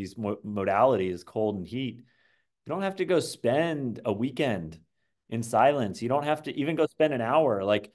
these 0.00 0.16
mo- 0.16 0.38
modalities, 0.44 1.24
cold 1.24 1.56
and 1.56 1.66
heat, 1.66 1.96
you 1.98 2.70
don't 2.70 2.82
have 2.82 2.96
to 2.96 3.04
go 3.04 3.20
spend 3.20 4.00
a 4.04 4.12
weekend 4.12 4.78
in 5.28 5.42
silence. 5.42 6.00
You 6.00 6.08
don't 6.08 6.24
have 6.24 6.42
to 6.44 6.56
even 6.56 6.74
go 6.74 6.86
spend 6.86 7.12
an 7.12 7.20
hour. 7.20 7.62
Like, 7.62 7.92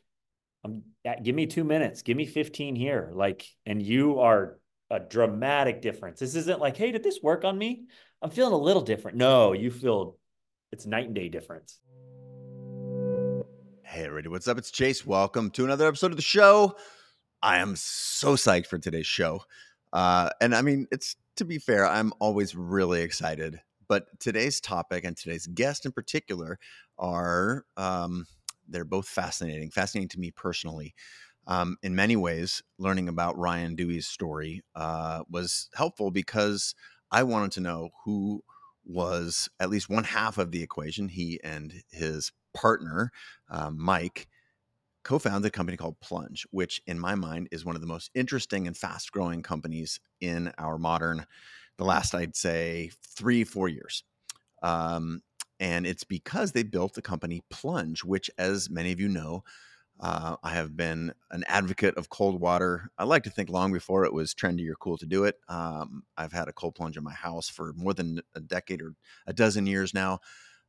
um, 0.64 0.84
give 1.24 1.36
me 1.36 1.48
two 1.48 1.64
minutes, 1.64 2.04
give 2.04 2.16
me 2.16 2.26
15 2.26 2.76
here. 2.76 3.12
Like, 3.14 3.48
and 3.66 3.82
you 3.82 4.20
are 4.20 4.60
a 4.92 5.00
dramatic 5.00 5.82
difference. 5.82 6.20
This 6.20 6.36
isn't 6.36 6.60
like, 6.60 6.78
hey, 6.78 6.92
did 6.92 7.04
this 7.04 7.20
work 7.24 7.44
on 7.44 7.58
me? 7.58 7.86
I'm 8.22 8.30
feeling 8.30 8.54
a 8.54 8.58
little 8.58 8.84
different. 8.84 9.18
No, 9.18 9.54
you 9.54 9.72
feel 9.72 10.18
it's 10.72 10.86
night 10.86 11.08
and 11.08 11.16
day 11.16 11.30
difference. 11.30 11.80
Hey, 13.84 14.06
everybody, 14.06 14.30
what's 14.30 14.48
up? 14.48 14.58
It's 14.60 14.72
Chase. 14.72 15.06
Welcome 15.06 15.50
to 15.52 15.66
another 15.66 15.88
episode 15.88 16.12
of 16.12 16.18
the 16.18 16.24
show. 16.24 16.76
I 17.42 17.58
am 17.58 17.76
so 17.76 18.36
psyched 18.36 18.68
for 18.68 18.78
today's 18.78 19.08
show. 19.08 19.42
Uh, 19.94 20.30
and 20.42 20.54
I 20.54 20.62
mean, 20.62 20.88
it's 20.92 21.16
to 21.38 21.46
be 21.46 21.58
fair, 21.58 21.86
I'm 21.86 22.14
always 22.20 22.56
really 22.56 23.02
excited. 23.02 23.62
But 23.88 24.08
today's 24.20 24.60
topic 24.60 25.04
and 25.04 25.16
today's 25.16 25.48
guest 25.48 25.86
in 25.86 25.92
particular 25.92 26.58
are 26.98 27.66
um, 27.78 28.26
they're 28.68 28.84
both 28.86 29.08
fascinating, 29.08 29.70
fascinating 29.70 30.10
to 30.10 30.20
me 30.20 30.32
personally. 30.32 30.96
Um, 31.48 31.78
in 31.84 31.96
many 31.96 32.16
ways, 32.16 32.64
learning 32.80 33.08
about 33.08 33.38
Ryan 33.38 33.76
Duey's 33.76 34.08
story 34.08 34.64
uh, 34.76 35.24
was 35.30 35.70
helpful 35.76 36.10
because 36.10 36.74
I 37.12 37.22
wanted 37.24 37.52
to 37.54 37.62
know 37.62 37.90
who 38.04 38.44
was 38.84 39.50
at 39.60 39.70
least 39.70 39.90
one 39.90 40.04
half 40.04 40.38
of 40.40 40.52
the 40.52 40.64
equation. 40.64 41.10
He 41.10 41.40
and 41.44 41.84
his 41.92 42.32
partner, 42.56 43.12
uh, 43.50 43.70
Mike, 43.70 44.28
co 45.06 45.20
founded 45.20 45.48
a 45.48 45.52
company 45.52 45.78
called 45.78 46.02
Plunge, 46.02 46.46
which 46.52 46.82
in 46.88 47.00
my 47.00 47.16
mind 47.16 47.48
is 47.52 47.64
one 47.64 47.76
of 47.76 47.82
the 47.82 47.88
most 47.88 48.12
interesting 48.16 48.68
and 48.68 48.76
fast 48.76 49.14
growing 49.14 49.44
companies 49.44 50.02
in 50.20 50.52
our 50.58 50.78
modern, 50.78 51.26
the 51.78 51.86
last 51.86 52.14
I'd 52.16 52.36
say 52.36 52.92
three, 53.02 53.46
four 53.46 53.70
years. 53.70 54.04
Um, 54.64 55.22
and 55.60 55.88
it's 55.88 56.04
because 56.04 56.52
they 56.52 56.64
built 56.64 56.94
the 56.96 57.02
company 57.02 57.42
Plunge, 57.50 58.04
which, 58.04 58.30
as 58.38 58.70
many 58.70 58.92
of 58.92 59.00
you 59.00 59.08
know, 59.10 59.44
uh, 60.00 60.36
I 60.44 60.52
have 60.52 60.76
been 60.76 61.14
an 61.32 61.46
advocate 61.48 61.98
of 61.98 62.10
cold 62.10 62.42
water. 62.42 62.90
I 62.98 63.06
like 63.06 63.24
to 63.24 63.30
think 63.30 63.50
long 63.50 63.72
before 63.74 64.06
it 64.06 64.14
was 64.14 64.34
trendy 64.34 64.70
or 64.70 64.76
cool 64.76 64.98
to 64.98 65.06
do 65.06 65.24
it. 65.26 65.40
Um, 65.48 66.04
I've 66.18 66.34
had 66.34 66.50
a 66.50 66.54
cold 66.54 66.76
plunge 66.76 66.98
in 66.98 67.04
my 67.04 67.14
house 67.14 67.50
for 67.50 67.74
more 67.76 67.94
than 67.94 68.22
a 68.36 68.42
decade 68.42 68.82
or 68.82 68.96
a 69.28 69.34
dozen 69.34 69.68
years 69.68 69.94
now. 69.94 70.20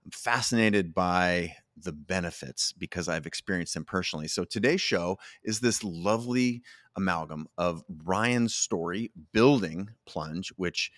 I'm 0.06 0.12
fascinated 0.12 0.94
by 0.94 1.56
the 1.76 1.90
benefits 1.90 2.72
because 2.72 3.08
I've 3.08 3.26
experienced 3.26 3.74
them 3.74 3.84
personally. 3.84 4.28
So 4.28 4.44
today's 4.44 4.80
show 4.80 5.18
is 5.42 5.58
this 5.58 5.82
lovely 5.82 6.62
amalgam 6.94 7.48
of 7.58 7.82
Ryan's 8.04 8.54
story 8.54 9.10
building 9.32 9.90
Plunge, 10.06 10.50
which 10.50 10.92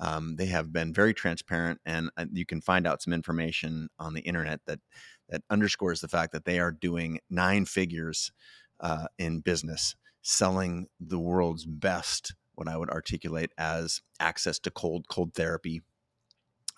um, 0.00 0.36
they 0.36 0.46
have 0.46 0.72
been 0.72 0.94
very 0.94 1.12
transparent, 1.12 1.78
and 1.84 2.08
uh, 2.16 2.24
you 2.32 2.46
can 2.46 2.62
find 2.62 2.86
out 2.86 3.02
some 3.02 3.12
information 3.12 3.90
on 3.98 4.14
the 4.14 4.22
internet 4.22 4.60
that 4.64 4.80
that 5.28 5.42
underscores 5.50 6.00
the 6.00 6.08
fact 6.08 6.32
that 6.32 6.46
they 6.46 6.58
are 6.58 6.72
doing 6.72 7.20
nine 7.28 7.66
figures 7.66 8.32
uh, 8.80 9.08
in 9.18 9.40
business, 9.40 9.94
selling 10.22 10.88
the 10.98 11.18
world's 11.18 11.66
best. 11.66 12.34
What 12.54 12.68
I 12.68 12.78
would 12.78 12.90
articulate 12.90 13.52
as 13.58 14.00
access 14.18 14.58
to 14.60 14.70
cold 14.70 15.06
cold 15.08 15.34
therapy. 15.34 15.82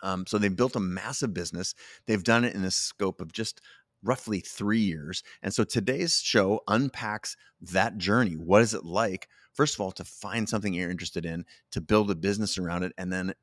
Um, 0.02 0.26
so 0.26 0.38
they've 0.38 0.54
built 0.54 0.76
a 0.76 0.80
massive 0.80 1.32
business. 1.34 1.74
They've 2.06 2.22
done 2.22 2.44
it 2.44 2.54
in 2.54 2.62
the 2.62 2.70
scope 2.70 3.20
of 3.20 3.32
just 3.32 3.60
roughly 4.02 4.40
three 4.40 4.80
years. 4.80 5.22
And 5.42 5.52
so 5.52 5.64
today's 5.64 6.20
show 6.20 6.60
unpacks 6.68 7.36
that 7.60 7.98
journey. 7.98 8.34
What 8.34 8.62
is 8.62 8.74
it 8.74 8.84
like, 8.84 9.28
first 9.52 9.74
of 9.74 9.80
all, 9.80 9.92
to 9.92 10.04
find 10.04 10.48
something 10.48 10.72
you're 10.72 10.90
interested 10.90 11.26
in, 11.26 11.44
to 11.72 11.80
build 11.80 12.10
a 12.10 12.14
business 12.14 12.58
around 12.58 12.82
it, 12.82 12.92
and 12.98 13.12
then 13.12 13.34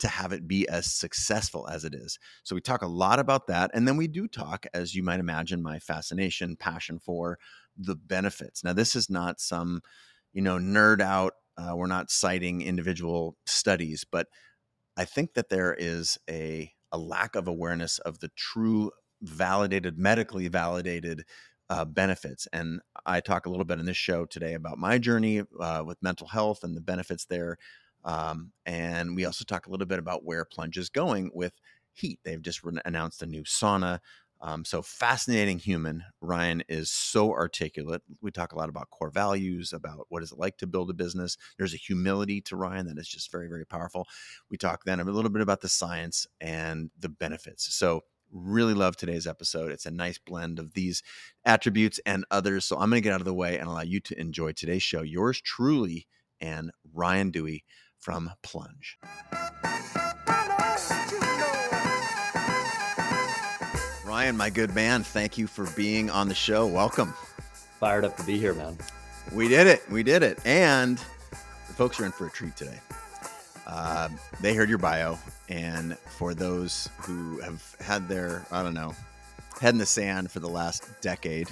to 0.00 0.08
have 0.08 0.32
it 0.32 0.48
be 0.48 0.68
as 0.68 0.86
successful 0.86 1.68
as 1.68 1.84
it 1.84 1.94
is. 1.94 2.18
So 2.42 2.54
we 2.54 2.60
talk 2.60 2.82
a 2.82 2.86
lot 2.86 3.18
about 3.18 3.46
that. 3.48 3.70
And 3.74 3.86
then 3.86 3.96
we 3.96 4.08
do 4.08 4.26
talk, 4.26 4.66
as 4.72 4.94
you 4.94 5.02
might 5.02 5.20
imagine, 5.20 5.62
my 5.62 5.78
fascination, 5.78 6.56
passion 6.56 6.98
for 6.98 7.38
the 7.76 7.94
benefits. 7.94 8.64
Now, 8.64 8.72
this 8.72 8.96
is 8.96 9.10
not 9.10 9.40
some, 9.40 9.82
you 10.32 10.42
know, 10.42 10.56
nerd 10.56 11.00
out. 11.00 11.34
Uh, 11.56 11.76
we're 11.76 11.86
not 11.86 12.10
citing 12.10 12.62
individual 12.62 13.36
studies, 13.44 14.04
but 14.10 14.26
I 14.96 15.04
think 15.04 15.34
that 15.34 15.48
there 15.48 15.74
is 15.78 16.18
a, 16.28 16.72
a 16.92 16.98
lack 16.98 17.36
of 17.36 17.48
awareness 17.48 17.98
of 18.00 18.18
the 18.18 18.30
true 18.36 18.90
validated, 19.22 19.98
medically 19.98 20.48
validated 20.48 21.24
uh, 21.68 21.84
benefits. 21.84 22.48
And 22.52 22.80
I 23.06 23.20
talk 23.20 23.46
a 23.46 23.50
little 23.50 23.64
bit 23.64 23.78
in 23.78 23.86
this 23.86 23.96
show 23.96 24.24
today 24.24 24.54
about 24.54 24.78
my 24.78 24.98
journey 24.98 25.42
uh, 25.60 25.84
with 25.86 26.02
mental 26.02 26.26
health 26.26 26.64
and 26.64 26.76
the 26.76 26.80
benefits 26.80 27.26
there. 27.26 27.56
Um, 28.04 28.52
and 28.66 29.14
we 29.14 29.24
also 29.24 29.44
talk 29.44 29.66
a 29.66 29.70
little 29.70 29.86
bit 29.86 29.98
about 29.98 30.24
where 30.24 30.44
Plunge 30.44 30.78
is 30.78 30.88
going 30.88 31.30
with 31.34 31.52
heat. 31.92 32.18
They've 32.24 32.42
just 32.42 32.60
announced 32.84 33.22
a 33.22 33.26
new 33.26 33.44
sauna. 33.44 34.00
Um, 34.42 34.64
so 34.64 34.80
fascinating 34.80 35.58
human. 35.58 36.04
Ryan 36.20 36.62
is 36.68 36.90
so 36.90 37.30
articulate. 37.32 38.02
We 38.22 38.30
talk 38.30 38.52
a 38.52 38.56
lot 38.56 38.70
about 38.70 38.90
core 38.90 39.10
values, 39.10 39.72
about 39.72 40.06
what 40.08 40.22
is 40.22 40.32
it 40.32 40.38
like 40.38 40.56
to 40.58 40.66
build 40.66 40.90
a 40.90 40.94
business. 40.94 41.36
There's 41.58 41.74
a 41.74 41.78
humility 41.78 42.40
to 42.42 42.56
Ryan 42.56 42.86
that 42.86 42.98
is 42.98 43.08
just 43.08 43.30
very, 43.30 43.48
very 43.48 43.66
powerful. 43.66 44.06
We 44.50 44.56
talk 44.56 44.84
then 44.84 45.00
a 45.00 45.04
little 45.04 45.30
bit 45.30 45.42
about 45.42 45.60
the 45.60 45.68
science 45.68 46.26
and 46.40 46.90
the 46.98 47.10
benefits. 47.10 47.74
So 47.74 48.04
really 48.32 48.74
love 48.74 48.96
today's 48.96 49.26
episode. 49.26 49.72
It's 49.72 49.86
a 49.86 49.90
nice 49.90 50.18
blend 50.18 50.58
of 50.58 50.74
these 50.74 51.02
attributes 51.44 52.00
and 52.06 52.24
others. 52.30 52.64
So 52.64 52.76
I'm 52.76 52.90
going 52.90 53.02
to 53.02 53.04
get 53.04 53.12
out 53.12 53.20
of 53.20 53.26
the 53.26 53.34
way 53.34 53.58
and 53.58 53.68
allow 53.68 53.82
you 53.82 54.00
to 54.00 54.18
enjoy 54.18 54.52
today's 54.52 54.82
show. 54.82 55.02
Yours 55.02 55.40
truly 55.40 56.06
and 56.40 56.70
Ryan 56.94 57.30
Duey 57.30 57.64
from 57.98 58.30
Plunge. 58.42 58.98
My 64.36 64.48
good 64.48 64.74
man, 64.74 65.02
thank 65.02 65.36
you 65.38 65.46
for 65.46 65.66
being 65.76 66.08
on 66.08 66.28
the 66.28 66.34
show. 66.34 66.66
Welcome. 66.66 67.12
Fired 67.78 68.04
up 68.04 68.16
to 68.16 68.24
be 68.24 68.38
here, 68.38 68.54
man. 68.54 68.78
We 69.32 69.48
did 69.48 69.66
it. 69.66 69.82
We 69.90 70.02
did 70.02 70.22
it. 70.22 70.38
And 70.46 70.98
the 70.98 71.74
folks 71.74 71.98
are 72.00 72.06
in 72.06 72.12
for 72.12 72.26
a 72.26 72.30
treat 72.30 72.56
today. 72.56 72.78
Uh, 73.66 74.08
they 74.40 74.54
heard 74.54 74.68
your 74.68 74.78
bio. 74.78 75.18
And 75.48 75.98
for 75.98 76.32
those 76.32 76.88
who 77.00 77.40
have 77.40 77.76
had 77.80 78.08
their, 78.08 78.46
I 78.50 78.62
don't 78.62 78.74
know, 78.74 78.94
head 79.60 79.74
in 79.74 79.78
the 79.78 79.86
sand 79.86 80.30
for 80.30 80.40
the 80.40 80.48
last 80.48 80.88
decade, 81.00 81.48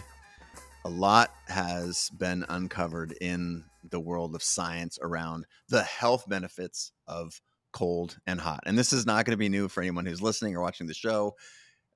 a 0.84 0.88
lot 0.88 1.34
has 1.48 2.10
been 2.10 2.44
uncovered 2.48 3.12
in 3.20 3.64
the 3.90 4.00
world 4.00 4.34
of 4.34 4.42
science 4.42 4.98
around 5.02 5.46
the 5.68 5.82
health 5.82 6.28
benefits 6.28 6.92
of 7.06 7.40
cold 7.72 8.18
and 8.26 8.40
hot. 8.40 8.60
And 8.66 8.78
this 8.78 8.92
is 8.92 9.04
not 9.04 9.24
going 9.24 9.32
to 9.32 9.36
be 9.36 9.48
new 9.48 9.68
for 9.68 9.82
anyone 9.82 10.06
who's 10.06 10.22
listening 10.22 10.56
or 10.56 10.62
watching 10.62 10.86
the 10.86 10.94
show 10.94 11.34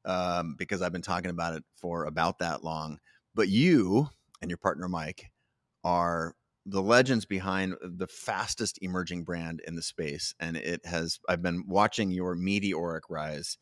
um, 0.04 0.54
because 0.58 0.82
I've 0.82 0.92
been 0.92 1.02
talking 1.02 1.30
about 1.30 1.54
it 1.54 1.64
for 1.76 2.04
about 2.04 2.38
that 2.38 2.64
long. 2.64 2.98
But 3.34 3.48
you 3.48 4.08
and 4.40 4.50
your 4.50 4.58
partner, 4.58 4.88
Mike, 4.88 5.30
are 5.84 6.34
the 6.66 6.82
legends 6.82 7.24
behind 7.24 7.74
the 7.82 8.06
fastest 8.06 8.78
emerging 8.82 9.24
brand 9.24 9.60
in 9.66 9.74
the 9.74 9.82
space. 9.82 10.34
And 10.38 10.56
it 10.56 10.84
has, 10.86 11.18
I've 11.28 11.42
been 11.42 11.64
watching 11.66 12.10
your 12.10 12.34
meteoric 12.34 13.04
rise. 13.10 13.58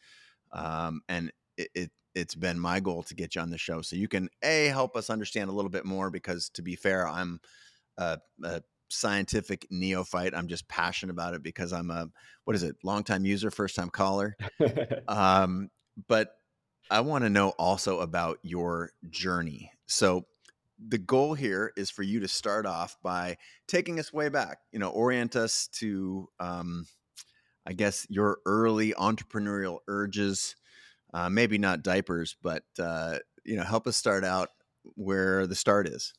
Um, 0.53 1.01
and 1.09 1.33
it, 1.57 1.69
it 1.75 1.91
it's 2.17 2.35
been 2.35 2.59
my 2.59 2.81
goal 2.81 3.05
to 3.05 3.15
get 3.15 3.37
you 3.37 3.41
on 3.41 3.51
the 3.51 3.57
show 3.57 3.83
so 3.83 3.95
you 3.95 4.09
can 4.09 4.29
a 4.43 4.67
help 4.67 4.97
us 4.97 5.11
understand 5.11 5.49
a 5.49 5.53
little 5.53 5.71
bit 5.71 5.85
more 5.85 6.11
because 6.11 6.51
to 6.51 6.61
be 6.61 6.75
fair 6.75 7.07
i'm 7.07 7.39
a, 7.99 8.19
a 8.43 8.61
scientific 8.91 9.67
neophyte. 9.71 10.35
I'm 10.35 10.49
just 10.49 10.69
passionate 10.69 11.13
about 11.13 11.35
it 11.35 11.43
because 11.43 11.73
I'm 11.73 11.91
a 11.91 12.09
what 12.45 12.57
is 12.57 12.63
it, 12.63 12.77
longtime 12.85 13.25
user, 13.25 13.51
first 13.51 13.77
time 13.77 13.91
caller. 13.91 14.37
um, 15.09 15.69
but 16.09 16.37
I 16.91 17.01
want 17.01 17.25
to 17.25 17.31
know 17.31 17.51
also 17.51 18.01
about 18.01 18.39
your 18.43 18.91
journey. 19.09 19.71
So 19.87 20.27
the 20.89 20.99
goal 20.99 21.35
here 21.35 21.73
is 21.77 21.91
for 21.91 22.03
you 22.03 22.21
to 22.21 22.29
start 22.29 22.67
off 22.67 22.97
by 23.03 23.37
taking 23.69 23.99
us 24.01 24.13
way 24.13 24.29
back. 24.29 24.59
You 24.73 24.79
know, 24.79 24.91
orient 24.91 25.37
us 25.37 25.69
to, 25.75 26.29
um, 26.41 26.87
I 27.67 27.75
guess, 27.75 28.07
your 28.09 28.39
early 28.47 28.93
entrepreneurial 28.95 29.79
urges. 29.89 30.57
Uh, 31.13 31.29
maybe 31.29 31.59
not 31.59 31.83
diapers, 31.83 32.37
but 32.41 32.63
uh, 32.79 33.19
you 33.45 33.57
know, 33.57 33.65
help 33.65 33.87
us 33.87 33.97
start 33.97 34.25
out 34.25 34.51
where 34.95 35.47
the 35.47 35.57
start 35.57 35.89
is. 35.89 36.13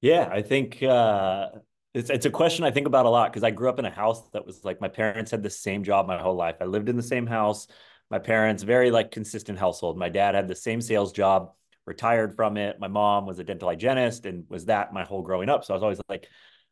Yeah, 0.00 0.28
I 0.30 0.42
think 0.42 0.82
uh, 0.82 1.50
it's 1.94 2.10
it's 2.10 2.26
a 2.26 2.30
question 2.30 2.64
I 2.64 2.70
think 2.70 2.86
about 2.86 3.06
a 3.06 3.10
lot 3.10 3.32
because 3.32 3.42
I 3.42 3.50
grew 3.50 3.68
up 3.68 3.78
in 3.78 3.84
a 3.84 3.90
house 3.90 4.28
that 4.30 4.44
was 4.44 4.64
like 4.64 4.80
my 4.80 4.88
parents 4.88 5.30
had 5.30 5.42
the 5.42 5.50
same 5.50 5.82
job 5.84 6.06
my 6.06 6.20
whole 6.20 6.34
life. 6.34 6.56
I 6.60 6.64
lived 6.64 6.88
in 6.88 6.96
the 6.96 7.02
same 7.02 7.26
house. 7.26 7.66
My 8.10 8.18
parents 8.18 8.62
very 8.62 8.90
like 8.90 9.10
consistent 9.10 9.58
household. 9.58 9.98
My 9.98 10.08
dad 10.08 10.34
had 10.34 10.48
the 10.48 10.54
same 10.54 10.80
sales 10.80 11.12
job, 11.12 11.52
retired 11.86 12.34
from 12.34 12.56
it. 12.56 12.78
My 12.78 12.88
mom 12.88 13.26
was 13.26 13.38
a 13.38 13.44
dental 13.44 13.68
hygienist 13.68 14.26
and 14.26 14.44
was 14.48 14.66
that 14.66 14.92
my 14.92 15.04
whole 15.04 15.22
growing 15.22 15.48
up. 15.48 15.64
So 15.64 15.74
I 15.74 15.76
was 15.76 15.82
always 15.82 16.00
like, 16.08 16.28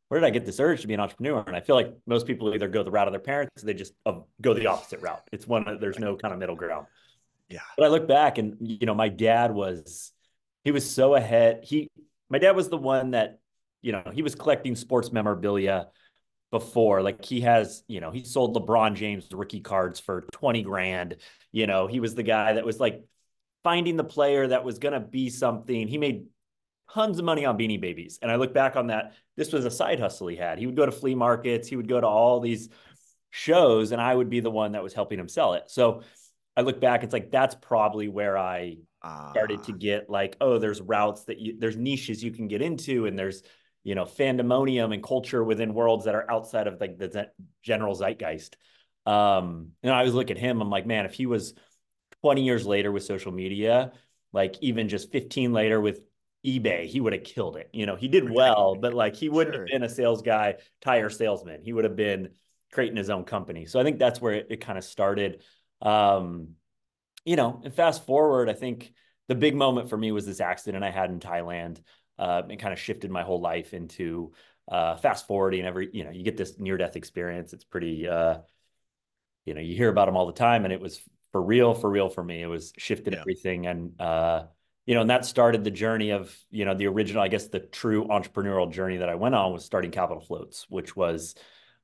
where 0.09 0.21
did 0.21 0.27
I 0.27 0.31
get 0.31 0.45
this 0.45 0.61
urge 0.61 0.83
to 0.83 0.87
be 0.87 0.95
an 0.95 1.01
entrepreneur? 1.01 1.43
And 1.47 1.57
I 1.57 1.61
feel 1.61 1.77
like 1.77 1.95
most 2.07 2.27
people 2.27 2.55
either 2.55 2.69
go 2.69 2.83
the 2.83 2.91
route 2.91 3.09
of 3.09 3.13
their 3.13 3.21
parents, 3.21 3.63
or 3.63 3.67
they 3.67 3.75
just 3.75 3.95
uh, 4.07 4.21
go 4.41 4.55
the 4.55 4.67
opposite 4.67 5.01
route. 5.01 5.23
It's 5.33 5.47
one 5.47 5.79
there's 5.81 5.99
no 5.99 6.17
kind 6.17 6.33
of 6.33 6.39
middle 6.39 6.57
ground. 6.57 6.87
Yeah. 7.49 7.61
But 7.77 7.87
I 7.87 7.89
look 7.89 8.07
back 8.07 8.39
and 8.39 8.57
you 8.61 8.87
know 8.87 8.95
my 8.95 9.09
dad 9.09 9.53
was 9.53 10.13
he 10.63 10.71
was 10.71 10.89
so 10.89 11.15
ahead. 11.15 11.61
He 11.63 11.91
my 12.31 12.39
dad 12.39 12.57
was 12.57 12.69
the 12.69 12.77
one 12.77 13.13
that, 13.13 13.39
you 13.83 13.93
know, 13.93 14.03
he 14.13 14.23
was 14.23 14.35
collecting 14.35 14.77
sports 14.77 15.13
memorabilia 15.13 15.89
before. 16.55 17.03
Like 17.03 17.25
he 17.25 17.41
has, 17.41 17.83
you 17.89 18.01
know, 18.01 18.13
he 18.13 18.23
sold 18.23 18.55
LeBron 18.55 18.95
James 18.95 19.27
rookie 19.33 19.59
cards 19.59 19.99
for 19.99 20.21
20 20.35 20.63
grand. 20.63 21.17
You 21.51 21.67
know, 21.67 21.89
he 21.89 21.99
was 21.99 22.15
the 22.15 22.23
guy 22.23 22.53
that 22.53 22.65
was 22.65 22.79
like 22.79 23.05
finding 23.65 23.97
the 23.97 24.05
player 24.05 24.47
that 24.47 24.63
was 24.63 24.79
going 24.79 24.93
to 24.93 25.01
be 25.01 25.31
something. 25.31 25.89
He 25.89 25.99
made 25.99 26.27
tons 26.93 27.19
of 27.19 27.25
money 27.25 27.45
on 27.45 27.59
beanie 27.59 27.81
babies. 27.81 28.21
And 28.23 28.31
I 28.31 28.37
look 28.37 28.55
back 28.55 28.77
on 28.77 28.87
that. 28.87 29.15
This 29.37 29.53
was 29.53 29.65
a 29.65 29.71
side 29.71 29.99
hustle 29.99 30.29
he 30.29 30.37
had. 30.37 30.61
He 30.61 30.67
would 30.67 30.77
go 30.77 30.87
to 30.87 30.93
flea 30.93 31.17
markets, 31.17 31.67
he 31.67 31.75
would 31.75 31.89
go 31.89 32.01
to 32.01 32.07
all 32.07 32.39
these 32.39 32.69
shows, 33.31 33.91
and 33.91 34.01
I 34.01 34.15
would 34.15 34.31
be 34.31 34.39
the 34.39 34.51
one 34.53 34.73
that 34.73 34.83
was 34.85 34.95
helping 34.95 35.19
him 35.19 35.29
sell 35.29 35.55
it. 35.55 35.65
So 35.67 36.03
I 36.57 36.61
look 36.61 36.81
back, 36.81 37.03
it's 37.03 37.13
like 37.13 37.33
that's 37.33 37.57
probably 37.57 38.07
where 38.07 38.39
I 38.39 38.77
started 39.31 39.65
to 39.65 39.73
ah. 39.73 39.77
get 39.77 40.09
like, 40.09 40.37
oh, 40.41 40.59
there's 40.59 40.81
routes 40.81 41.25
that 41.25 41.41
you, 41.41 41.57
there's 41.59 41.77
niches 41.77 42.23
you 42.23 42.31
can 42.31 42.47
get 42.47 42.63
into, 42.63 43.07
and 43.07 43.19
there's 43.19 43.43
you 43.85 43.95
know 43.95 44.05
fandomonium 44.05 44.93
and 44.93 45.03
culture 45.03 45.45
within 45.45 45.75
worlds 45.75 46.07
that 46.07 46.15
are 46.15 46.31
outside 46.31 46.67
of 46.67 46.81
like 46.81 46.99
the 46.99 47.31
general 47.63 47.95
zeitgeist. 47.95 48.57
Um 49.07 49.73
and 49.83 49.93
i 49.93 50.03
was 50.03 50.15
looking 50.15 50.37
at 50.37 50.43
him 50.43 50.61
i'm 50.61 50.71
like 50.71 50.87
man 50.87 51.05
if 51.05 51.15
he 51.15 51.27
was 51.27 51.55
20 52.23 52.43
years 52.43 52.67
later 52.67 52.91
with 52.91 53.05
social 53.05 53.33
media 53.33 53.93
like 54.33 54.57
even 54.63 54.89
just 54.89 55.13
15 55.13 55.53
later 55.53 55.81
with 55.81 56.01
ebay 56.45 56.87
he 56.87 57.01
would 57.01 57.13
have 57.13 57.25
killed 57.25 57.57
it. 57.57 57.69
You 57.73 57.87
know 57.87 57.97
he 57.97 58.09
did 58.09 58.31
well 58.31 58.75
but 58.75 58.95
like 58.95 59.15
he 59.15 59.29
wouldn't 59.29 59.55
sure. 59.55 59.63
have 59.63 59.71
been 59.71 59.83
a 59.83 59.89
sales 59.89 60.23
guy 60.23 60.57
tire 60.81 61.11
salesman. 61.11 61.63
He 61.63 61.73
would 61.73 61.85
have 61.85 61.97
been 61.97 62.31
creating 62.73 62.97
his 62.97 63.11
own 63.11 63.25
company. 63.25 63.67
So 63.67 63.79
i 63.79 63.85
think 63.85 63.99
that's 63.99 64.21
where 64.21 64.35
it, 64.35 64.47
it 64.51 64.61
kind 64.61 64.79
of 64.79 64.85
started. 64.85 65.43
Um 65.83 66.55
you 67.25 67.37
know 67.37 67.61
and 67.65 67.75
fast 67.75 68.05
forward 68.07 68.49
i 68.49 68.53
think 68.53 68.93
the 69.29 69.35
big 69.35 69.55
moment 69.55 69.89
for 69.89 69.97
me 69.97 70.13
was 70.13 70.27
this 70.27 70.41
accident 70.41 70.85
i 70.85 70.91
had 70.91 71.11
in 71.11 71.21
thailand 71.21 71.81
uh, 72.19 72.43
and 72.49 72.59
kind 72.59 72.73
of 72.73 72.79
shifted 72.79 73.11
my 73.11 73.23
whole 73.23 73.41
life 73.41 73.75
into 73.75 74.33
uh, 74.69 74.97
fast 74.97 75.27
forwarding 75.27 75.65
every, 75.65 75.91
you 75.93 76.05
know, 76.05 76.11
you 76.11 76.23
get 76.23 76.37
this 76.37 76.59
near 76.59 76.77
death 76.77 76.97
experience. 76.97 77.53
It's 77.53 77.65
pretty, 77.65 78.09
uh, 78.09 78.39
you 79.45 79.55
know, 79.55 79.61
you 79.61 79.77
hear 79.77 79.89
about 79.89 80.07
them 80.07 80.17
all 80.17 80.27
the 80.27 80.33
time 80.33 80.65
and 80.65 80.73
it 80.73 80.81
was 80.81 81.01
for 81.33 81.43
real, 81.43 81.75
for 81.75 81.91
real 81.91 82.09
for 82.09 82.23
me. 82.23 82.43
It 82.43 82.47
was 82.47 82.73
shifted 82.79 83.13
yeah. 83.13 83.21
everything. 83.21 83.67
And, 83.67 84.01
uh, 84.01 84.45
you 84.87 84.95
know, 84.95 85.01
and 85.01 85.11
that 85.11 85.25
started 85.25 85.65
the 85.65 85.71
journey 85.71 86.11
of, 86.11 86.35
you 86.51 86.65
know, 86.65 86.75
the 86.75 86.87
original, 86.87 87.23
I 87.23 87.29
guess 87.29 87.49
the 87.49 87.61
true 87.61 88.07
entrepreneurial 88.07 88.71
journey 88.71 88.99
that 88.99 89.09
I 89.09 89.15
went 89.15 89.35
on 89.35 89.53
was 89.53 89.65
starting 89.65 89.91
Capitol 89.91 90.23
Floats, 90.23 90.67
which 90.69 90.95
was, 90.95 91.35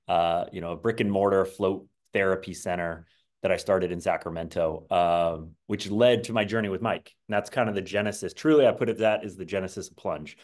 uh, 0.09 0.45
you 0.53 0.61
know, 0.61 0.73
a 0.73 0.77
brick 0.77 1.01
and 1.01 1.11
mortar 1.11 1.45
float 1.45 1.87
therapy 2.13 2.55
center 2.55 3.07
that 3.43 3.51
I 3.51 3.57
started 3.57 3.91
in 3.91 4.01
Sacramento, 4.01 4.87
um, 4.91 5.53
which 5.67 5.91
led 5.91 6.25
to 6.25 6.33
my 6.33 6.45
journey 6.45 6.69
with 6.69 6.83
Mike. 6.83 7.15
And 7.29 7.35
that's 7.35 7.51
kind 7.51 7.69
of 7.69 7.75
the 7.75 7.83
genesis. 7.83 8.35
Truly, 8.35 8.67
I 8.67 8.73
put 8.73 8.89
it 8.89 8.99
that 8.99 9.25
is 9.25 9.37
the 9.37 9.45
genesis 9.45 9.89
of 9.89 9.97
Plunge. 9.97 10.37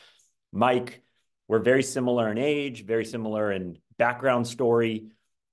Mike, 0.52 1.02
we're 1.48 1.58
very 1.58 1.82
similar 1.82 2.30
in 2.30 2.38
age, 2.38 2.84
very 2.84 3.04
similar 3.04 3.52
in 3.52 3.78
background 3.98 4.46
story. 4.46 5.08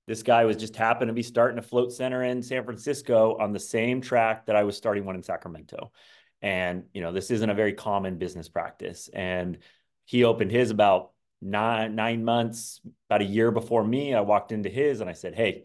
This 0.06 0.22
guy 0.22 0.44
was 0.44 0.56
just 0.56 0.76
happened 0.76 1.08
to 1.08 1.14
be 1.14 1.22
starting 1.22 1.58
a 1.58 1.62
float 1.62 1.92
center 1.92 2.22
in 2.22 2.42
San 2.42 2.64
Francisco 2.64 3.36
on 3.38 3.52
the 3.52 3.60
same 3.60 4.00
track 4.00 4.46
that 4.46 4.56
I 4.56 4.64
was 4.64 4.76
starting 4.76 5.04
one 5.04 5.14
in 5.14 5.22
Sacramento. 5.22 5.92
And, 6.42 6.84
you 6.92 7.00
know, 7.00 7.12
this 7.12 7.30
isn't 7.30 7.48
a 7.48 7.54
very 7.54 7.72
common 7.72 8.18
business 8.18 8.48
practice. 8.48 9.08
And 9.12 9.58
he 10.04 10.24
opened 10.24 10.50
his 10.50 10.70
about 10.70 11.12
nine, 11.40 11.94
nine 11.94 12.24
months, 12.24 12.80
about 13.08 13.22
a 13.22 13.24
year 13.24 13.50
before 13.50 13.84
me. 13.84 14.14
I 14.14 14.20
walked 14.20 14.52
into 14.52 14.68
his 14.68 15.00
and 15.00 15.08
I 15.08 15.14
said, 15.14 15.34
Hey, 15.34 15.64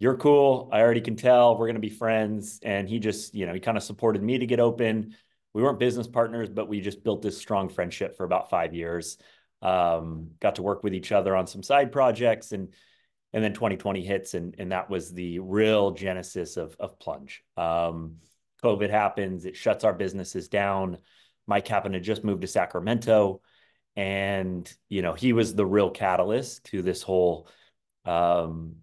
you're 0.00 0.16
cool. 0.16 0.70
I 0.72 0.80
already 0.80 1.02
can 1.02 1.14
tell 1.14 1.56
we're 1.56 1.66
going 1.66 1.74
to 1.74 1.80
be 1.80 1.90
friends. 1.90 2.58
And 2.62 2.88
he 2.88 2.98
just, 2.98 3.34
you 3.34 3.46
know, 3.46 3.54
he 3.54 3.60
kind 3.60 3.76
of 3.76 3.84
supported 3.84 4.22
me 4.22 4.38
to 4.38 4.46
get 4.46 4.58
open. 4.58 5.14
We 5.52 5.62
weren't 5.62 5.78
business 5.78 6.08
partners, 6.08 6.48
but 6.48 6.68
we 6.68 6.80
just 6.80 7.04
built 7.04 7.22
this 7.22 7.38
strong 7.38 7.68
friendship 7.68 8.16
for 8.16 8.24
about 8.24 8.50
five 8.50 8.74
years. 8.74 9.18
Um, 9.62 10.30
got 10.40 10.56
to 10.56 10.62
work 10.62 10.82
with 10.82 10.94
each 10.94 11.12
other 11.12 11.36
on 11.36 11.46
some 11.46 11.62
side 11.62 11.92
projects 11.92 12.52
and 12.52 12.70
and 13.32 13.44
then 13.44 13.52
2020 13.52 14.02
hits 14.02 14.34
and 14.34 14.56
and 14.58 14.72
that 14.72 14.90
was 14.90 15.12
the 15.12 15.38
real 15.38 15.92
genesis 15.92 16.56
of 16.56 16.74
of 16.80 16.98
plunge 16.98 17.44
um, 17.56 18.16
covid 18.64 18.90
happens 18.90 19.44
it 19.44 19.56
shuts 19.56 19.84
our 19.84 19.92
businesses 19.92 20.48
down 20.48 20.98
mike 21.46 21.68
happened 21.68 21.92
to 21.92 22.00
just 22.00 22.24
move 22.24 22.40
to 22.40 22.46
sacramento 22.46 23.40
and 23.96 24.74
you 24.88 25.02
know 25.02 25.12
he 25.12 25.32
was 25.32 25.54
the 25.54 25.66
real 25.66 25.90
catalyst 25.90 26.64
to 26.64 26.82
this 26.82 27.02
whole 27.02 27.46
um, 28.06 28.76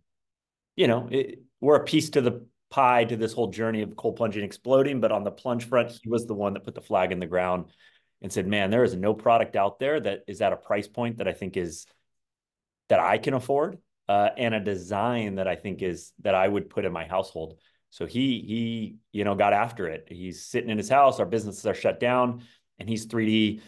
you 0.77 0.87
know, 0.87 1.09
it, 1.11 1.41
we're 1.59 1.75
a 1.75 1.83
piece 1.83 2.11
to 2.11 2.21
the 2.21 2.45
pie 2.69 3.03
to 3.03 3.17
this 3.17 3.33
whole 3.33 3.49
journey 3.49 3.81
of 3.81 3.95
cold 3.97 4.15
plunging 4.15 4.43
exploding. 4.43 5.01
But 5.01 5.11
on 5.11 5.25
the 5.25 5.31
plunge 5.31 5.67
front, 5.67 5.91
he 6.01 6.09
was 6.09 6.25
the 6.25 6.33
one 6.33 6.53
that 6.53 6.63
put 6.63 6.75
the 6.75 6.81
flag 6.81 7.11
in 7.11 7.19
the 7.19 7.25
ground 7.25 7.65
and 8.21 8.31
said, 8.31 8.47
man, 8.47 8.69
there 8.69 8.83
is 8.83 8.95
no 8.95 9.13
product 9.13 9.55
out 9.55 9.79
there 9.79 9.99
that 9.99 10.23
is 10.27 10.41
at 10.41 10.53
a 10.53 10.57
price 10.57 10.87
point 10.87 11.17
that 11.17 11.27
I 11.27 11.33
think 11.33 11.57
is 11.57 11.85
that 12.89 12.99
I 12.99 13.17
can 13.17 13.33
afford 13.33 13.79
uh, 14.07 14.29
and 14.37 14.55
a 14.55 14.59
design 14.59 15.35
that 15.35 15.47
I 15.47 15.55
think 15.55 15.81
is 15.81 16.13
that 16.21 16.35
I 16.35 16.47
would 16.47 16.69
put 16.69 16.85
in 16.85 16.93
my 16.93 17.05
household. 17.05 17.59
So 17.89 18.05
he 18.05 18.41
he 18.41 18.97
you 19.11 19.23
know 19.23 19.35
got 19.35 19.53
after 19.53 19.87
it. 19.87 20.07
He's 20.09 20.45
sitting 20.45 20.69
in 20.69 20.77
his 20.77 20.89
house. 20.89 21.19
Our 21.19 21.25
businesses 21.25 21.65
are 21.65 21.73
shut 21.73 21.99
down, 21.99 22.43
and 22.79 22.87
he's 22.87 23.07
3D 23.07 23.61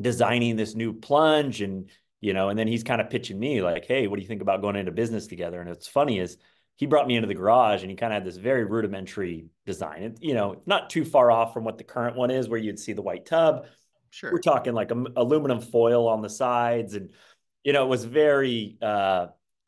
designing 0.00 0.56
this 0.56 0.74
new 0.74 0.92
plunge 0.92 1.62
and 1.62 1.88
you 2.22 2.32
know, 2.32 2.48
and 2.48 2.58
then 2.58 2.68
he's 2.68 2.84
kind 2.84 3.00
of 3.00 3.10
pitching 3.10 3.38
me 3.38 3.60
like, 3.60 3.84
hey, 3.84 4.06
what 4.06 4.16
do 4.16 4.22
you 4.22 4.28
think 4.28 4.42
about 4.42 4.62
going 4.62 4.76
into 4.76 4.92
business 4.92 5.26
together? 5.26 5.60
And 5.60 5.68
it's 5.68 5.88
funny 5.88 6.20
is 6.20 6.38
he 6.76 6.86
brought 6.86 7.08
me 7.08 7.16
into 7.16 7.26
the 7.26 7.34
garage 7.34 7.82
and 7.82 7.90
he 7.90 7.96
kind 7.96 8.12
of 8.12 8.14
had 8.14 8.24
this 8.24 8.36
very 8.36 8.64
rudimentary 8.64 9.46
design. 9.66 10.02
It, 10.04 10.18
you 10.22 10.32
know, 10.32 10.62
not 10.64 10.88
too 10.88 11.04
far 11.04 11.32
off 11.32 11.52
from 11.52 11.64
what 11.64 11.78
the 11.78 11.84
current 11.84 12.16
one 12.16 12.30
is, 12.30 12.48
where 12.48 12.60
you'd 12.60 12.78
see 12.78 12.92
the 12.92 13.02
white 13.02 13.26
tub. 13.26 13.66
Sure. 14.10 14.30
We're 14.30 14.38
talking 14.38 14.72
like 14.72 14.92
a, 14.92 15.04
aluminum 15.16 15.60
foil 15.60 16.06
on 16.06 16.22
the 16.22 16.30
sides. 16.30 16.94
And, 16.94 17.10
you 17.64 17.72
know, 17.72 17.84
it 17.84 17.88
was 17.88 18.04
very, 18.04 18.78
uh, 18.80 19.26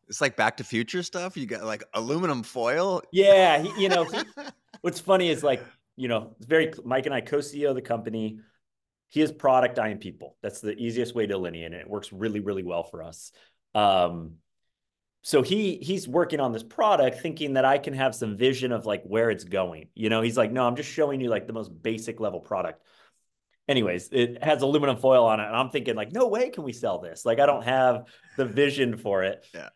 it's 0.08 0.20
like 0.20 0.36
back 0.36 0.58
to 0.58 0.64
future 0.64 1.02
stuff. 1.02 1.36
You 1.36 1.46
got 1.46 1.64
like 1.64 1.82
aluminum 1.92 2.44
foil. 2.44 3.02
Yeah. 3.10 3.58
He, 3.62 3.82
you 3.82 3.88
know, 3.88 4.04
he, 4.04 4.20
what's 4.80 5.00
funny 5.00 5.28
is 5.28 5.42
like, 5.42 5.64
you 5.96 6.06
know, 6.06 6.34
it's 6.36 6.46
very, 6.46 6.72
Mike 6.84 7.06
and 7.06 7.14
I 7.14 7.20
co-CEO 7.20 7.74
the 7.74 7.82
company 7.82 8.38
he 9.14 9.22
is 9.22 9.30
product, 9.30 9.78
I 9.78 9.90
am 9.90 9.98
people. 9.98 10.36
That's 10.42 10.60
the 10.60 10.72
easiest 10.72 11.14
way 11.14 11.24
to 11.24 11.34
delineate 11.34 11.72
it. 11.72 11.82
It 11.82 11.88
works 11.88 12.12
really, 12.12 12.40
really 12.40 12.64
well 12.64 12.82
for 12.82 13.00
us. 13.00 13.30
Um, 13.72 14.38
so 15.22 15.40
he 15.42 15.76
he's 15.76 16.08
working 16.08 16.40
on 16.40 16.50
this 16.50 16.64
product 16.64 17.20
thinking 17.20 17.52
that 17.52 17.64
I 17.64 17.78
can 17.78 17.94
have 17.94 18.12
some 18.12 18.36
vision 18.36 18.72
of 18.72 18.86
like 18.86 19.04
where 19.04 19.30
it's 19.30 19.44
going. 19.44 19.86
You 19.94 20.08
know, 20.08 20.20
he's 20.20 20.36
like, 20.36 20.50
no, 20.50 20.66
I'm 20.66 20.74
just 20.74 20.90
showing 20.90 21.20
you 21.20 21.30
like 21.30 21.46
the 21.46 21.52
most 21.52 21.70
basic 21.80 22.18
level 22.18 22.40
product. 22.40 22.82
Anyways, 23.68 24.08
it 24.10 24.42
has 24.42 24.62
aluminum 24.62 24.96
foil 24.96 25.24
on 25.26 25.38
it. 25.38 25.46
And 25.46 25.54
I'm 25.54 25.70
thinking, 25.70 25.94
like, 25.94 26.10
no 26.10 26.26
way 26.26 26.50
can 26.50 26.64
we 26.64 26.72
sell 26.72 26.98
this. 26.98 27.24
Like, 27.24 27.38
I 27.38 27.46
don't 27.46 27.62
have 27.62 28.06
the 28.36 28.44
vision 28.44 28.96
for 28.96 29.22
it. 29.22 29.46
Yeah. 29.54 29.68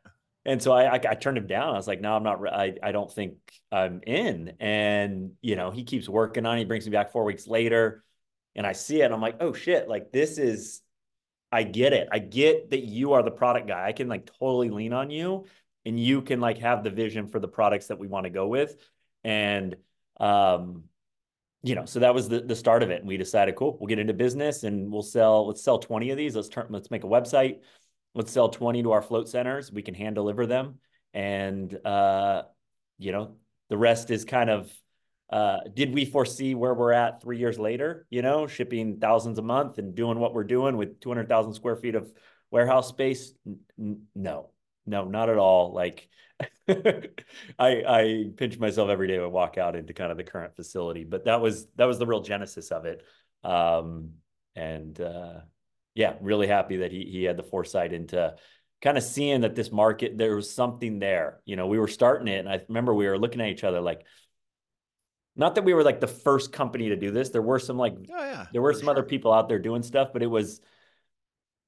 And 0.44 0.62
so 0.62 0.72
I, 0.72 0.94
I, 0.94 1.00
I 1.10 1.14
turned 1.14 1.36
him 1.36 1.46
down. 1.46 1.74
I 1.74 1.76
was 1.76 1.86
like, 1.86 2.00
no, 2.00 2.16
I'm 2.16 2.22
not. 2.22 2.40
I, 2.48 2.74
I 2.82 2.90
don't 2.90 3.12
think 3.12 3.34
I'm 3.70 4.00
in. 4.04 4.54
And 4.60 5.32
you 5.42 5.54
know, 5.54 5.70
he 5.70 5.84
keeps 5.84 6.08
working 6.08 6.44
on. 6.44 6.56
it. 6.56 6.60
He 6.60 6.64
brings 6.64 6.86
me 6.86 6.90
back 6.90 7.12
four 7.12 7.24
weeks 7.24 7.46
later 7.46 8.02
and 8.58 8.66
I 8.66 8.72
see 8.72 9.00
it 9.00 9.04
and 9.04 9.14
I'm 9.14 9.20
like, 9.20 9.36
oh 9.38 9.52
shit, 9.52 9.88
like 9.88 10.10
this 10.10 10.36
is, 10.36 10.82
I 11.52 11.62
get 11.62 11.92
it. 11.92 12.08
I 12.10 12.18
get 12.18 12.70
that 12.70 12.84
you 12.84 13.12
are 13.12 13.22
the 13.22 13.30
product 13.30 13.68
guy. 13.68 13.86
I 13.86 13.92
can 13.92 14.08
like 14.08 14.28
totally 14.38 14.68
lean 14.68 14.92
on 14.92 15.10
you 15.10 15.46
and 15.86 15.98
you 15.98 16.22
can 16.22 16.40
like 16.40 16.58
have 16.58 16.82
the 16.82 16.90
vision 16.90 17.28
for 17.28 17.38
the 17.38 17.46
products 17.46 17.86
that 17.86 18.00
we 18.00 18.08
want 18.08 18.24
to 18.24 18.30
go 18.30 18.48
with. 18.48 18.74
And, 19.22 19.76
um, 20.18 20.82
you 21.62 21.76
know, 21.76 21.84
so 21.84 22.00
that 22.00 22.14
was 22.14 22.28
the, 22.28 22.40
the 22.40 22.56
start 22.56 22.82
of 22.82 22.90
it. 22.90 22.98
And 22.98 23.08
we 23.08 23.16
decided, 23.16 23.54
cool, 23.54 23.76
we'll 23.78 23.86
get 23.86 24.00
into 24.00 24.12
business 24.12 24.64
and 24.64 24.90
we'll 24.90 25.02
sell, 25.02 25.46
let's 25.46 25.62
sell 25.62 25.78
20 25.78 26.10
of 26.10 26.16
these. 26.16 26.34
Let's 26.34 26.48
turn, 26.48 26.66
let's 26.70 26.90
make 26.90 27.04
a 27.04 27.08
website. 27.08 27.60
Let's 28.16 28.32
sell 28.32 28.48
20 28.48 28.82
to 28.82 28.90
our 28.90 29.02
float 29.02 29.28
centers. 29.28 29.70
We 29.70 29.82
can 29.82 29.94
hand 29.94 30.16
deliver 30.16 30.46
them. 30.46 30.80
And, 31.14 31.72
uh, 31.86 32.42
you 32.98 33.12
know, 33.12 33.36
the 33.68 33.78
rest 33.78 34.10
is 34.10 34.24
kind 34.24 34.50
of 34.50 34.68
uh, 35.30 35.58
did 35.74 35.92
we 35.92 36.04
foresee 36.04 36.54
where 36.54 36.74
we're 36.74 36.92
at 36.92 37.20
three 37.20 37.38
years 37.38 37.58
later? 37.58 38.06
You 38.10 38.22
know, 38.22 38.46
shipping 38.46 38.98
thousands 38.98 39.38
a 39.38 39.42
month 39.42 39.78
and 39.78 39.94
doing 39.94 40.18
what 40.18 40.32
we're 40.32 40.44
doing 40.44 40.76
with 40.76 41.00
200,000 41.00 41.52
square 41.52 41.76
feet 41.76 41.94
of 41.94 42.10
warehouse 42.50 42.88
space? 42.88 43.34
N- 43.78 44.02
no, 44.14 44.50
no, 44.86 45.04
not 45.04 45.28
at 45.28 45.36
all. 45.36 45.72
Like, 45.74 46.08
I 46.68 47.10
I 47.58 48.24
pinch 48.36 48.58
myself 48.58 48.88
every 48.88 49.08
day 49.08 49.18
when 49.18 49.26
I 49.26 49.30
walk 49.30 49.58
out 49.58 49.76
into 49.76 49.92
kind 49.92 50.10
of 50.10 50.16
the 50.16 50.24
current 50.24 50.56
facility, 50.56 51.04
but 51.04 51.24
that 51.24 51.40
was 51.40 51.66
that 51.76 51.86
was 51.86 51.98
the 51.98 52.06
real 52.06 52.22
genesis 52.22 52.70
of 52.70 52.86
it. 52.86 53.02
Um, 53.44 54.12
and 54.56 54.98
uh, 55.00 55.40
yeah, 55.94 56.14
really 56.20 56.46
happy 56.46 56.78
that 56.78 56.92
he 56.92 57.04
he 57.04 57.24
had 57.24 57.36
the 57.36 57.42
foresight 57.42 57.92
into 57.92 58.34
kind 58.80 58.96
of 58.96 59.02
seeing 59.02 59.40
that 59.40 59.56
this 59.56 59.72
market 59.72 60.16
there 60.16 60.36
was 60.36 60.50
something 60.50 61.00
there. 61.00 61.40
You 61.44 61.56
know, 61.56 61.66
we 61.66 61.78
were 61.78 61.88
starting 61.88 62.28
it, 62.28 62.38
and 62.38 62.48
I 62.48 62.60
remember 62.68 62.94
we 62.94 63.08
were 63.08 63.18
looking 63.18 63.40
at 63.40 63.48
each 63.48 63.64
other 63.64 63.80
like 63.80 64.04
not 65.38 65.54
that 65.54 65.64
we 65.64 65.72
were 65.72 65.84
like 65.84 66.00
the 66.00 66.08
first 66.08 66.52
company 66.52 66.90
to 66.90 66.96
do 66.96 67.10
this. 67.10 67.30
There 67.30 67.40
were 67.40 67.58
some 67.58 67.78
like 67.78 67.94
oh, 67.96 68.24
yeah, 68.24 68.46
there 68.52 68.60
were 68.60 68.74
some 68.74 68.82
sure. 68.82 68.90
other 68.90 69.02
people 69.04 69.32
out 69.32 69.48
there 69.48 69.58
doing 69.58 69.82
stuff, 69.82 70.12
but 70.12 70.22
it 70.22 70.26
was 70.26 70.60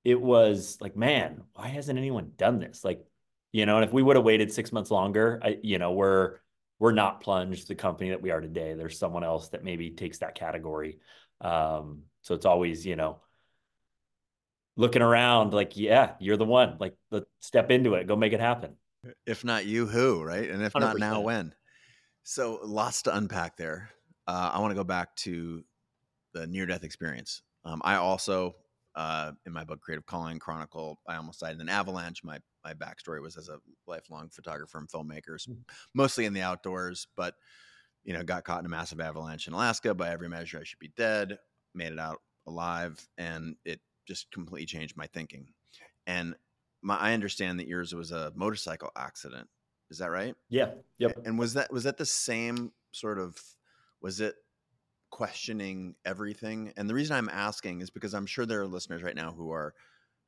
it 0.04 0.20
was 0.20 0.78
like, 0.80 0.96
man, 0.96 1.42
why 1.54 1.68
hasn't 1.68 1.98
anyone 1.98 2.32
done 2.36 2.58
this? 2.58 2.84
Like, 2.84 3.04
you 3.52 3.66
know, 3.66 3.76
and 3.76 3.84
if 3.84 3.92
we 3.92 4.02
would 4.02 4.16
have 4.16 4.24
waited 4.24 4.52
six 4.52 4.72
months 4.72 4.90
longer, 4.90 5.40
I, 5.42 5.58
you 5.62 5.78
know, 5.78 5.92
we're 5.92 6.38
we're 6.78 6.92
not 6.92 7.20
plunged 7.20 7.68
the 7.68 7.74
company 7.74 8.10
that 8.10 8.22
we 8.22 8.30
are 8.30 8.40
today. 8.40 8.74
There's 8.74 8.98
someone 8.98 9.22
else 9.22 9.50
that 9.50 9.62
maybe 9.62 9.90
takes 9.90 10.18
that 10.18 10.34
category. 10.34 10.98
Um, 11.40 12.04
so 12.22 12.34
it's 12.34 12.46
always, 12.46 12.86
you 12.86 12.96
know, 12.96 13.20
looking 14.76 15.02
around 15.02 15.52
like, 15.52 15.76
yeah, 15.76 16.14
you're 16.18 16.38
the 16.38 16.44
one. 16.44 16.76
Like, 16.80 16.96
let's 17.10 17.26
step 17.40 17.70
into 17.70 17.94
it, 17.94 18.06
go 18.06 18.16
make 18.16 18.32
it 18.32 18.40
happen. 18.40 18.76
If 19.26 19.44
not 19.44 19.66
you, 19.66 19.86
who, 19.86 20.22
right? 20.22 20.50
And 20.50 20.62
if 20.62 20.72
100%. 20.72 20.80
not 20.80 20.98
now, 20.98 21.20
when? 21.20 21.54
So 22.22 22.60
lots 22.62 23.02
to 23.02 23.16
unpack 23.16 23.56
there. 23.56 23.90
Uh, 24.26 24.50
I 24.54 24.60
want 24.60 24.70
to 24.70 24.76
go 24.76 24.84
back 24.84 25.16
to 25.16 25.64
the 26.32 26.46
near 26.46 26.66
death 26.66 26.84
experience. 26.84 27.42
Um, 27.64 27.80
I 27.84 27.96
also, 27.96 28.54
uh, 28.94 29.32
in 29.46 29.52
my 29.52 29.64
book 29.64 29.80
Creative 29.80 30.06
Calling 30.06 30.38
Chronicle, 30.38 31.00
I 31.08 31.16
almost 31.16 31.40
died 31.40 31.54
in 31.54 31.60
an 31.60 31.68
avalanche. 31.68 32.22
My 32.24 32.38
my 32.64 32.74
backstory 32.74 33.22
was 33.22 33.36
as 33.36 33.48
a 33.48 33.58
lifelong 33.86 34.28
photographer 34.28 34.78
and 34.78 34.88
filmmaker, 34.88 35.36
mm-hmm. 35.36 35.54
mostly 35.94 36.26
in 36.26 36.34
the 36.34 36.42
outdoors, 36.42 37.06
but 37.16 37.34
you 38.04 38.12
know, 38.12 38.22
got 38.22 38.44
caught 38.44 38.60
in 38.60 38.66
a 38.66 38.70
massive 38.70 39.00
avalanche 39.00 39.46
in 39.46 39.52
Alaska. 39.52 39.94
By 39.94 40.10
every 40.10 40.28
measure, 40.28 40.58
I 40.58 40.64
should 40.64 40.78
be 40.78 40.92
dead. 40.96 41.38
Made 41.74 41.92
it 41.92 41.98
out 41.98 42.18
alive, 42.46 43.06
and 43.18 43.56
it 43.64 43.80
just 44.06 44.30
completely 44.30 44.66
changed 44.66 44.96
my 44.96 45.06
thinking. 45.06 45.48
And 46.06 46.34
my, 46.82 46.96
I 46.96 47.12
understand 47.12 47.60
that 47.60 47.68
yours 47.68 47.94
was 47.94 48.10
a 48.10 48.32
motorcycle 48.34 48.90
accident. 48.96 49.48
Is 49.90 49.98
that 49.98 50.10
right? 50.10 50.34
Yeah. 50.48 50.72
Yep. 50.98 51.22
And 51.24 51.38
was 51.38 51.54
that 51.54 51.72
was 51.72 51.84
that 51.84 51.98
the 51.98 52.06
same 52.06 52.72
sort 52.92 53.18
of? 53.18 53.36
Was 54.00 54.20
it 54.20 54.36
questioning 55.10 55.94
everything? 56.04 56.72
And 56.76 56.88
the 56.88 56.94
reason 56.94 57.16
I'm 57.16 57.28
asking 57.28 57.80
is 57.80 57.90
because 57.90 58.14
I'm 58.14 58.26
sure 58.26 58.46
there 58.46 58.60
are 58.60 58.66
listeners 58.66 59.02
right 59.02 59.16
now 59.16 59.32
who 59.32 59.50
are 59.52 59.74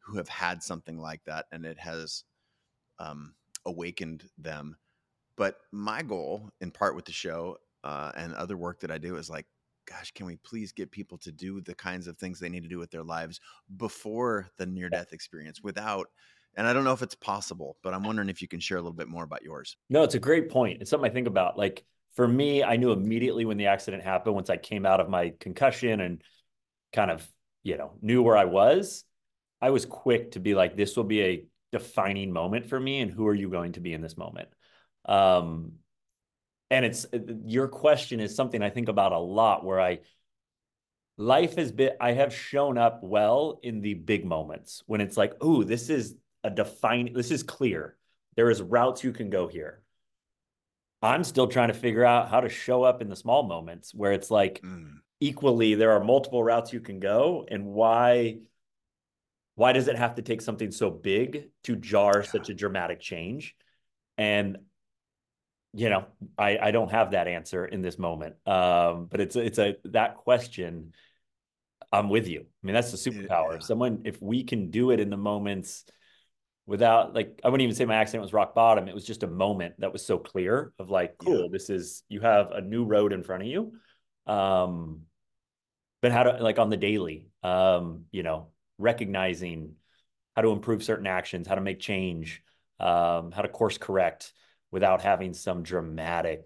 who 0.01 0.17
have 0.17 0.29
had 0.29 0.63
something 0.63 0.99
like 0.99 1.25
that, 1.25 1.47
and 1.53 1.65
it 1.65 1.79
has 1.79 2.25
um, 2.99 3.35
awakened 3.65 4.25
them. 4.37 4.77
But 5.37 5.59
my 5.71 6.03
goal, 6.03 6.51
in 6.61 6.71
part 6.71 6.97
with 6.97 7.05
the 7.05 7.13
show 7.13 7.59
uh, 7.85 8.13
and 8.15 8.35
other 8.35 8.57
work 8.57 8.81
that 8.81 8.91
I 8.91 8.99
do, 8.99 9.17
is 9.17 9.31
like 9.31 9.47
gosh, 9.87 10.13
can 10.13 10.27
we 10.27 10.37
please 10.37 10.73
get 10.73 10.91
people 10.91 11.19
to 11.19 11.33
do 11.33 11.61
the 11.61 11.75
kinds 11.75 12.07
of 12.07 12.17
things 12.17 12.39
they 12.39 12.49
need 12.49 12.63
to 12.63 12.69
do 12.69 12.79
with 12.79 12.91
their 12.91 13.03
lives 13.03 13.41
before 13.77 14.51
the 14.57 14.67
near 14.67 14.89
death 14.89 15.13
experience 15.13 15.61
without 15.63 16.09
and 16.57 16.67
I 16.67 16.73
don't 16.73 16.85
know 16.85 16.93
if 16.93 17.03
it's 17.03 17.15
possible, 17.15 17.77
but 17.83 17.95
I'm 17.95 18.03
wondering 18.03 18.29
if 18.29 18.43
you 18.43 18.49
can 18.49 18.61
share 18.61 18.79
a 18.79 18.81
little 18.81 18.93
bit 18.93 19.09
more 19.09 19.25
about 19.25 19.43
yours. 19.43 19.77
No, 19.89 20.03
it's 20.03 20.15
a 20.15 20.21
great 20.21 20.51
point. 20.51 20.81
It's 20.81 20.91
something 20.91 21.11
I 21.11 21.15
think 21.15 21.27
about. 21.27 21.57
Like 21.57 21.85
for 22.15 22.29
me, 22.29 22.63
I 22.63 22.77
knew 22.77 22.93
immediately 22.93 23.45
when 23.45 23.57
the 23.57 23.67
accident 23.67 24.03
happened, 24.03 24.35
once 24.35 24.51
I 24.51 24.57
came 24.57 24.85
out 24.85 25.01
of 25.01 25.09
my 25.09 25.33
concussion 25.41 26.01
and 26.01 26.23
kind 26.93 27.11
of, 27.11 27.27
you 27.63 27.77
know, 27.77 27.93
knew 28.03 28.23
where 28.23 28.37
I 28.37 28.45
was, 28.45 29.05
I 29.61 29.71
was 29.71 29.87
quick 29.87 30.33
to 30.33 30.41
be 30.41 30.55
like, 30.55 30.77
this 30.77 30.97
will 30.97 31.05
be 31.05 31.23
a 31.23 31.45
defining 31.71 32.33
moment 32.33 32.67
for 32.67 32.79
me. 32.79 33.01
And 33.01 33.11
who 33.11 33.27
are 33.29 33.35
you 33.35 33.49
going 33.49 33.73
to 33.73 33.81
be 33.81 33.95
in 33.95 34.03
this 34.03 34.19
moment? 34.19 34.49
Um, 35.07 35.73
and 36.71 36.85
it's 36.85 37.07
uh, 37.13 37.19
your 37.45 37.69
question 37.69 38.21
is 38.21 38.35
something 38.35 38.63
I 38.63 38.71
think 38.71 38.89
about 38.89 39.13
a 39.13 39.19
lot 39.19 39.65
where 39.65 39.81
I 39.81 40.01
life 41.17 41.57
has 41.57 41.71
been 41.71 41.93
I 42.01 42.13
have 42.13 42.35
shown 42.35 42.79
up 42.79 43.01
well 43.03 43.61
in 43.63 43.81
the 43.81 43.95
big 43.95 44.25
moments 44.25 44.83
when 44.87 45.01
it's 45.01 45.17
like, 45.17 45.35
oh, 45.41 45.63
this 45.63 45.91
is 45.91 46.17
a 46.45 46.51
defining 46.51 47.13
this 47.13 47.31
is 47.31 47.43
clear. 47.43 47.97
There 48.37 48.51
is 48.51 48.63
routes 48.63 49.05
you 49.05 49.13
can 49.13 49.31
go 49.31 49.49
here. 49.49 49.83
I'm 51.03 51.25
still 51.25 51.49
trying 51.49 51.69
to 51.69 51.75
figure 51.75 52.05
out 52.05 52.29
how 52.29 52.41
to 52.41 52.49
show 52.49 52.85
up 52.85 53.03
in 53.03 53.09
the 53.09 53.17
small 53.17 53.43
moments 53.43 53.93
where 53.93 54.13
it's 54.13 54.31
like 54.31 54.63
mm. 54.63 54.95
equally 55.21 55.75
there 55.75 55.93
are 55.93 56.03
multiple 56.03 56.43
routes 56.43 56.73
you 56.73 56.81
can 56.81 57.01
go 57.01 57.45
and 57.51 57.67
why 57.67 58.39
why 59.55 59.73
does 59.73 59.89
it 59.89 59.97
have 59.97 60.15
to 60.15 60.23
take 60.23 60.41
something 60.41 60.71
so 60.71 60.91
big 60.91 61.51
to 61.65 61.77
jar 61.77 62.23
yeah. 62.23 62.31
such 62.31 62.49
a 62.49 62.55
dramatic 62.55 63.01
change? 63.01 63.57
And 64.17 64.59
you 65.75 65.89
know, 65.89 66.05
I, 66.37 66.59
I 66.59 66.71
don't 66.71 66.91
have 66.91 67.13
that 67.13 67.27
answer 67.27 67.65
in 67.65 67.81
this 67.81 67.99
moment. 67.99 68.37
Um, 68.47 69.07
but 69.11 69.21
it's 69.21 69.37
it's 69.37 69.59
a 69.59 69.77
that 69.87 70.17
question. 70.17 70.93
I'm 71.91 72.09
with 72.09 72.29
you. 72.29 72.41
I 72.41 72.67
mean, 72.67 72.75
that's 72.75 72.91
the 72.91 73.11
superpower. 73.11 73.51
Yeah. 73.51 73.57
If 73.57 73.65
someone, 73.65 74.03
if 74.05 74.23
we 74.23 74.45
can 74.45 74.71
do 74.71 74.93
it 74.93 75.01
in 75.01 75.11
the 75.11 75.17
moments 75.17 75.85
without 76.67 77.15
like, 77.15 77.41
I 77.45 77.49
wouldn't 77.49 77.65
even 77.65 77.75
say 77.75 77.85
my 77.85 77.97
accident 77.97 78.23
was 78.23 78.33
rock 78.33 78.55
bottom. 78.55 78.89
It 78.89 78.95
was 78.95 79.05
just 79.05 79.23
a 79.23 79.29
moment 79.29 79.75
that 79.79 79.93
was 79.93 80.05
so 80.05 80.19
clear 80.19 80.73
of 80.79 80.91
like, 80.91 81.19
cool, 81.19 81.43
yeah. 81.43 81.49
this 81.51 81.71
is 81.71 82.05
you 82.09 82.21
have 82.21 82.53
a 82.53 82.61
new 82.61 82.85
road 82.85 83.13
in 83.13 83.23
front 83.23 83.43
of 83.43 83.49
you. 83.49 83.73
Um, 84.27 85.03
but 86.01 86.13
how 86.13 86.25
to 86.25 86.43
like 86.43 86.59
on 86.59 86.71
the 86.71 86.77
daily, 86.77 87.29
um, 87.43 88.05
you 88.11 88.23
know, 88.23 88.49
recognizing 88.79 89.75
how 90.35 90.43
to 90.43 90.51
improve 90.51 90.83
certain 90.83 91.07
actions, 91.07 91.47
how 91.47 91.55
to 91.55 91.61
make 91.61 91.81
change, 91.81 92.43
um, 92.81 93.33
how 93.33 93.43
to 93.43 93.49
course 93.49 93.79
correct 93.79 94.33
without 94.71 95.03
having 95.03 95.35
some 95.35 95.63
dramatic 95.63 96.43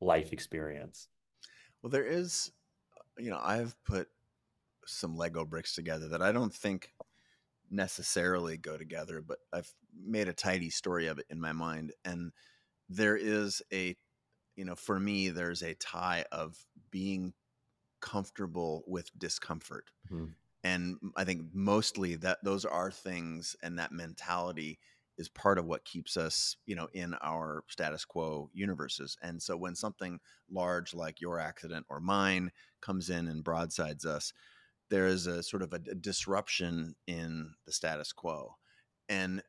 life 0.00 0.32
experience. 0.32 1.08
Well, 1.82 1.90
there 1.90 2.04
is, 2.04 2.50
you 3.18 3.30
know, 3.30 3.40
I've 3.42 3.74
put 3.84 4.08
some 4.86 5.16
Lego 5.16 5.44
bricks 5.44 5.74
together 5.74 6.08
that 6.08 6.22
I 6.22 6.32
don't 6.32 6.52
think 6.52 6.92
necessarily 7.70 8.56
go 8.56 8.76
together, 8.76 9.22
but 9.26 9.38
I've 9.52 9.72
made 10.04 10.28
a 10.28 10.32
tidy 10.32 10.70
story 10.70 11.06
of 11.06 11.18
it 11.18 11.26
in 11.30 11.40
my 11.40 11.52
mind. 11.52 11.92
And 12.04 12.32
there 12.88 13.16
is 13.16 13.62
a, 13.72 13.96
you 14.56 14.64
know, 14.64 14.74
for 14.74 14.98
me, 14.98 15.28
there's 15.28 15.62
a 15.62 15.74
tie 15.74 16.24
of 16.32 16.56
being 16.90 17.32
comfortable 18.00 18.82
with 18.86 19.10
discomfort. 19.18 19.90
Mm-hmm. 20.10 20.26
And 20.62 20.96
I 21.16 21.24
think 21.24 21.42
mostly 21.54 22.16
that 22.16 22.38
those 22.42 22.64
are 22.64 22.90
things 22.90 23.56
and 23.62 23.78
that 23.78 23.92
mentality 23.92 24.78
is 25.16 25.28
part 25.28 25.58
of 25.58 25.66
what 25.66 25.84
keeps 25.84 26.16
us, 26.16 26.56
you 26.66 26.74
know, 26.74 26.88
in 26.92 27.14
our 27.22 27.62
status 27.68 28.04
quo 28.04 28.50
universes. 28.52 29.16
And 29.22 29.40
so 29.40 29.56
when 29.56 29.74
something 29.74 30.18
large 30.50 30.94
like 30.94 31.20
your 31.20 31.38
accident 31.38 31.86
or 31.88 32.00
mine 32.00 32.50
comes 32.80 33.10
in 33.10 33.28
and 33.28 33.44
broadsides 33.44 34.04
us, 34.04 34.32
there 34.90 35.06
is 35.06 35.26
a 35.26 35.42
sort 35.42 35.62
of 35.62 35.72
a, 35.72 35.80
a 35.90 35.94
disruption 35.94 36.94
in 37.06 37.54
the 37.66 37.72
status 37.72 38.12
quo. 38.12 38.56
And 39.08 39.42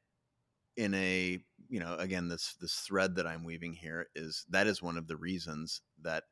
in 0.78 0.94
a, 0.94 1.44
you 1.68 1.80
know, 1.80 1.96
again, 1.96 2.30
this 2.30 2.56
this 2.62 2.74
thread 2.76 3.16
that 3.16 3.28
I'm 3.28 3.44
weaving 3.44 3.74
here 3.74 4.08
is 4.16 4.46
that 4.50 4.68
is 4.68 4.82
one 4.82 4.98
of 4.98 5.08
the 5.08 5.18
reasons 5.18 5.82
that 6.02 6.24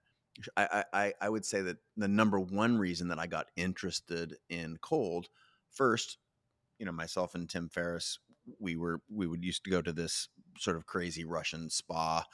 I, 0.56 0.86
I, 0.94 1.14
I 1.20 1.30
would 1.30 1.46
say 1.46 1.62
that 1.62 1.78
the 1.98 2.08
number 2.08 2.40
one 2.40 2.78
reason 2.78 3.10
that 3.10 3.20
I 3.20 3.28
got 3.28 3.48
interested 3.58 4.38
in 4.50 4.78
cold 4.82 5.28
first, 5.70 6.18
you 6.78 6.86
know, 6.86 6.92
myself 6.92 7.36
and 7.36 7.50
Tim 7.50 7.68
Ferriss 7.68 8.20
we 8.60 8.76
were 8.76 9.02
we 9.10 9.28
would 9.28 9.44
used 9.44 9.64
to 9.66 9.70
go 9.70 9.82
to 9.82 9.92
this 9.92 10.30
sort 10.58 10.78
of 10.78 10.86
crazy 10.86 11.24
Russian 11.24 11.70
spa 11.70 12.26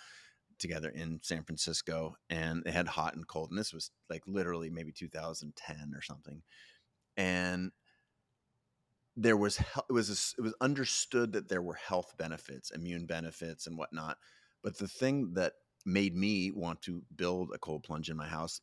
together 0.60 0.90
in 0.90 1.20
San 1.22 1.44
Francisco, 1.44 2.16
and 2.30 2.64
they 2.64 2.72
had 2.72 2.88
hot 2.88 3.16
and 3.16 3.28
cold, 3.28 3.50
and 3.50 3.60
this 3.60 3.74
was 3.74 3.92
like 4.10 4.24
literally 4.28 4.70
maybe 4.70 4.92
2010 4.92 5.94
or 5.96 6.02
something, 6.02 6.42
and 7.18 7.72
there 9.16 9.38
was 9.38 9.60
it 9.60 9.94
was 9.94 10.10
a, 10.10 10.42
it 10.42 10.44
was 10.44 10.54
understood 10.62 11.34
that 11.34 11.50
there 11.50 11.62
were 11.62 11.76
health 11.76 12.14
benefits, 12.18 12.72
immune 12.72 13.06
benefits, 13.06 13.68
and 13.68 13.78
whatnot, 13.78 14.18
but 14.64 14.78
the 14.78 14.88
thing 14.88 15.34
that 15.34 15.54
made 15.86 16.16
me 16.16 16.52
want 16.52 16.82
to 16.82 17.04
build 17.16 17.52
a 17.54 17.60
cold 17.60 17.84
plunge 17.84 18.10
in 18.10 18.18
my 18.18 18.28
house 18.28 18.60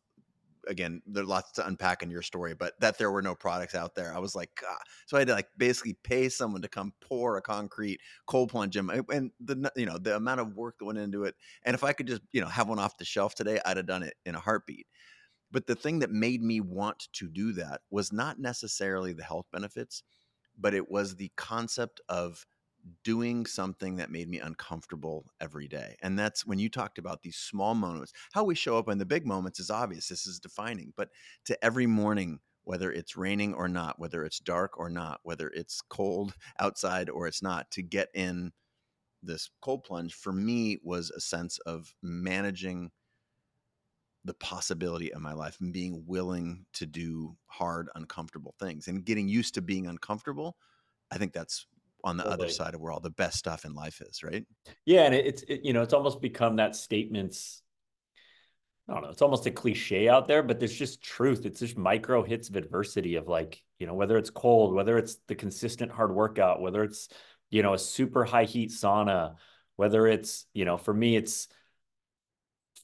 again, 0.68 1.02
there's 1.06 1.26
lots 1.26 1.52
to 1.52 1.66
unpack 1.66 2.02
in 2.02 2.10
your 2.10 2.22
story, 2.22 2.54
but 2.54 2.78
that 2.80 2.98
there 2.98 3.10
were 3.10 3.22
no 3.22 3.34
products 3.34 3.74
out 3.74 3.94
there, 3.94 4.14
I 4.14 4.18
was 4.18 4.34
like, 4.34 4.50
God. 4.60 4.78
so 5.06 5.16
I 5.16 5.20
had 5.20 5.28
to 5.28 5.34
like 5.34 5.48
basically 5.56 5.96
pay 6.02 6.28
someone 6.28 6.62
to 6.62 6.68
come 6.68 6.92
pour 7.00 7.36
a 7.36 7.42
concrete 7.42 8.00
cold 8.26 8.50
plunge 8.50 8.76
in, 8.76 8.86
my, 8.86 9.00
and 9.12 9.30
the 9.40 9.70
you 9.76 9.86
know 9.86 9.98
the 9.98 10.16
amount 10.16 10.40
of 10.40 10.56
work 10.56 10.78
that 10.78 10.84
went 10.84 10.98
into 10.98 11.24
it. 11.24 11.34
And 11.64 11.74
if 11.74 11.84
I 11.84 11.92
could 11.92 12.06
just 12.06 12.22
you 12.32 12.40
know 12.40 12.48
have 12.48 12.68
one 12.68 12.78
off 12.78 12.98
the 12.98 13.04
shelf 13.04 13.34
today, 13.34 13.60
I'd 13.64 13.76
have 13.76 13.86
done 13.86 14.02
it 14.02 14.14
in 14.24 14.34
a 14.34 14.40
heartbeat. 14.40 14.86
But 15.50 15.66
the 15.66 15.74
thing 15.74 15.98
that 15.98 16.10
made 16.10 16.42
me 16.42 16.60
want 16.60 17.08
to 17.12 17.28
do 17.28 17.52
that 17.54 17.82
was 17.90 18.12
not 18.12 18.38
necessarily 18.38 19.12
the 19.12 19.22
health 19.22 19.46
benefits, 19.52 20.02
but 20.58 20.74
it 20.74 20.90
was 20.90 21.16
the 21.16 21.30
concept 21.36 22.00
of 22.08 22.46
doing 23.04 23.46
something 23.46 23.96
that 23.96 24.10
made 24.10 24.28
me 24.28 24.38
uncomfortable 24.38 25.26
every 25.40 25.68
day. 25.68 25.96
And 26.02 26.18
that's 26.18 26.46
when 26.46 26.58
you 26.58 26.68
talked 26.68 26.98
about 26.98 27.22
these 27.22 27.36
small 27.36 27.74
moments. 27.74 28.12
How 28.32 28.44
we 28.44 28.54
show 28.54 28.78
up 28.78 28.88
in 28.88 28.98
the 28.98 29.06
big 29.06 29.26
moments 29.26 29.60
is 29.60 29.70
obvious. 29.70 30.08
This 30.08 30.26
is 30.26 30.38
defining. 30.38 30.92
But 30.96 31.10
to 31.46 31.64
every 31.64 31.86
morning, 31.86 32.40
whether 32.64 32.92
it's 32.92 33.16
raining 33.16 33.54
or 33.54 33.68
not, 33.68 33.98
whether 33.98 34.24
it's 34.24 34.38
dark 34.38 34.78
or 34.78 34.88
not, 34.88 35.20
whether 35.22 35.48
it's 35.48 35.80
cold 35.80 36.34
outside 36.58 37.10
or 37.10 37.26
it's 37.26 37.42
not, 37.42 37.70
to 37.72 37.82
get 37.82 38.08
in 38.14 38.52
this 39.22 39.50
cold 39.60 39.84
plunge 39.84 40.14
for 40.14 40.32
me 40.32 40.78
was 40.82 41.10
a 41.10 41.20
sense 41.20 41.58
of 41.60 41.94
managing 42.02 42.90
the 44.24 44.34
possibility 44.34 45.12
of 45.12 45.20
my 45.20 45.32
life 45.32 45.58
and 45.60 45.72
being 45.72 46.04
willing 46.06 46.64
to 46.72 46.86
do 46.86 47.36
hard, 47.46 47.88
uncomfortable 47.94 48.54
things 48.58 48.86
and 48.86 49.04
getting 49.04 49.28
used 49.28 49.54
to 49.54 49.62
being 49.62 49.86
uncomfortable. 49.86 50.56
I 51.10 51.18
think 51.18 51.32
that's 51.32 51.66
on 52.04 52.16
the 52.16 52.24
totally. 52.24 52.44
other 52.44 52.52
side 52.52 52.74
of 52.74 52.80
where 52.80 52.92
all 52.92 53.00
the 53.00 53.10
best 53.10 53.38
stuff 53.38 53.64
in 53.64 53.74
life 53.74 54.00
is, 54.00 54.22
right? 54.22 54.44
Yeah, 54.84 55.02
and 55.02 55.14
it's 55.14 55.42
it, 55.42 55.60
you 55.64 55.72
know 55.72 55.82
it's 55.82 55.94
almost 55.94 56.20
become 56.20 56.56
that 56.56 56.76
statements. 56.76 57.62
I 58.88 58.94
don't 58.94 59.02
know. 59.04 59.10
It's 59.10 59.22
almost 59.22 59.46
a 59.46 59.50
cliche 59.50 60.08
out 60.08 60.26
there, 60.26 60.42
but 60.42 60.58
there's 60.58 60.76
just 60.76 61.02
truth. 61.02 61.46
It's 61.46 61.60
just 61.60 61.78
micro 61.78 62.24
hits 62.24 62.48
of 62.48 62.56
adversity 62.56 63.14
of 63.14 63.28
like 63.28 63.62
you 63.78 63.86
know 63.86 63.94
whether 63.94 64.16
it's 64.18 64.30
cold, 64.30 64.74
whether 64.74 64.98
it's 64.98 65.16
the 65.28 65.34
consistent 65.34 65.92
hard 65.92 66.14
workout, 66.14 66.60
whether 66.60 66.82
it's 66.82 67.08
you 67.50 67.62
know 67.62 67.74
a 67.74 67.78
super 67.78 68.24
high 68.24 68.44
heat 68.44 68.70
sauna, 68.70 69.36
whether 69.76 70.06
it's 70.06 70.46
you 70.52 70.64
know 70.64 70.76
for 70.76 70.92
me 70.92 71.16
it's 71.16 71.48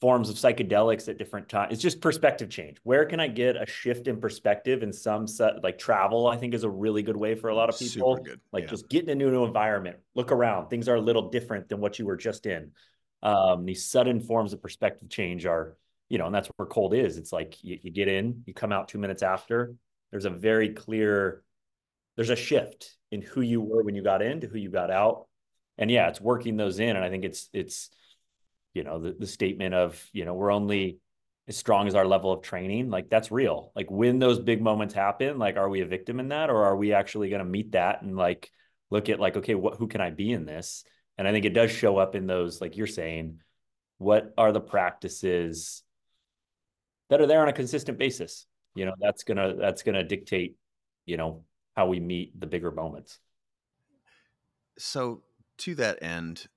forms 0.01 0.29
of 0.29 0.37
psychedelics 0.37 1.09
at 1.09 1.17
different 1.17 1.49
times. 1.49 1.73
It's 1.73 1.81
just 1.81 1.99
perspective 1.99 2.49
change. 2.49 2.77
Where 2.83 3.05
can 3.05 3.19
I 3.19 3.27
get 3.27 3.57
a 3.57 3.65
shift 3.65 4.07
in 4.07 4.21
perspective 4.21 4.81
in 4.81 4.93
some 4.93 5.27
set, 5.27 5.61
like 5.61 5.77
travel? 5.77 6.27
I 6.27 6.37
think 6.37 6.53
is 6.53 6.63
a 6.63 6.69
really 6.69 7.03
good 7.03 7.17
way 7.17 7.35
for 7.35 7.49
a 7.49 7.55
lot 7.55 7.69
of 7.69 7.77
people. 7.77 8.15
Super 8.15 8.29
good. 8.29 8.39
Like 8.53 8.63
yeah. 8.63 8.69
just 8.69 8.89
getting 8.89 9.09
in 9.09 9.21
a 9.21 9.31
new 9.31 9.43
environment, 9.43 9.97
look 10.15 10.31
around. 10.31 10.69
Things 10.69 10.87
are 10.87 10.95
a 10.95 11.01
little 11.01 11.29
different 11.29 11.67
than 11.67 11.81
what 11.81 11.99
you 11.99 12.05
were 12.05 12.15
just 12.15 12.45
in. 12.45 12.71
Um, 13.21 13.65
these 13.65 13.85
sudden 13.85 14.21
forms 14.21 14.53
of 14.53 14.61
perspective 14.61 15.09
change 15.09 15.45
are, 15.45 15.75
you 16.07 16.17
know, 16.17 16.27
and 16.27 16.33
that's 16.33 16.47
where 16.55 16.65
cold 16.65 16.93
is. 16.93 17.17
It's 17.17 17.33
like 17.33 17.61
you, 17.61 17.77
you 17.81 17.91
get 17.91 18.07
in, 18.07 18.43
you 18.45 18.53
come 18.53 18.71
out 18.71 18.87
two 18.87 18.99
minutes 18.99 19.21
after. 19.21 19.75
There's 20.11 20.25
a 20.25 20.29
very 20.29 20.69
clear, 20.69 21.43
there's 22.15 22.29
a 22.29 22.37
shift 22.37 22.95
in 23.11 23.21
who 23.21 23.41
you 23.41 23.59
were 23.59 23.83
when 23.83 23.95
you 23.95 24.01
got 24.01 24.21
in 24.21 24.39
to 24.41 24.47
who 24.47 24.57
you 24.57 24.69
got 24.69 24.91
out. 24.91 25.27
And 25.77 25.91
yeah, 25.91 26.07
it's 26.07 26.21
working 26.21 26.55
those 26.55 26.79
in. 26.79 26.95
And 26.95 27.03
I 27.03 27.09
think 27.09 27.25
it's 27.25 27.49
it's 27.53 27.89
you 28.73 28.83
know 28.83 28.99
the, 28.99 29.15
the 29.17 29.27
statement 29.27 29.73
of 29.73 30.03
you 30.13 30.25
know 30.25 30.33
we're 30.33 30.51
only 30.51 30.99
as 31.47 31.57
strong 31.57 31.87
as 31.87 31.95
our 31.95 32.05
level 32.05 32.31
of 32.31 32.41
training 32.43 32.89
like 32.89 33.09
that's 33.09 33.31
real. 33.31 33.71
Like 33.75 33.89
when 33.89 34.19
those 34.19 34.39
big 34.39 34.61
moments 34.61 34.93
happen 34.93 35.39
like 35.39 35.57
are 35.57 35.69
we 35.69 35.81
a 35.81 35.85
victim 35.85 36.19
in 36.19 36.29
that 36.29 36.49
or 36.49 36.63
are 36.63 36.75
we 36.75 36.93
actually 36.93 37.29
going 37.29 37.43
to 37.43 37.49
meet 37.49 37.71
that 37.71 38.01
and 38.03 38.15
like 38.15 38.51
look 38.91 39.09
at 39.09 39.19
like 39.19 39.37
okay 39.37 39.55
what 39.55 39.77
who 39.77 39.87
can 39.87 40.01
i 40.01 40.11
be 40.11 40.31
in 40.31 40.45
this? 40.45 40.83
And 41.17 41.27
i 41.27 41.31
think 41.31 41.45
it 41.45 41.53
does 41.53 41.71
show 41.71 41.97
up 41.97 42.15
in 42.15 42.27
those 42.27 42.61
like 42.61 42.77
you're 42.77 42.87
saying 42.87 43.39
what 43.97 44.33
are 44.37 44.51
the 44.51 44.61
practices 44.61 45.83
that 47.09 47.19
are 47.19 47.27
there 47.27 47.41
on 47.41 47.49
a 47.49 47.53
consistent 47.53 47.97
basis? 47.97 48.45
You 48.75 48.85
know 48.85 48.93
that's 48.99 49.23
gonna 49.23 49.55
that's 49.55 49.83
gonna 49.83 50.03
dictate 50.03 50.55
you 51.05 51.17
know 51.17 51.43
how 51.75 51.87
we 51.87 51.99
meet 51.99 52.39
the 52.39 52.47
bigger 52.47 52.71
moments. 52.71 53.19
So 54.77 55.23
to 55.59 55.75
that 55.75 56.01
end 56.01 56.47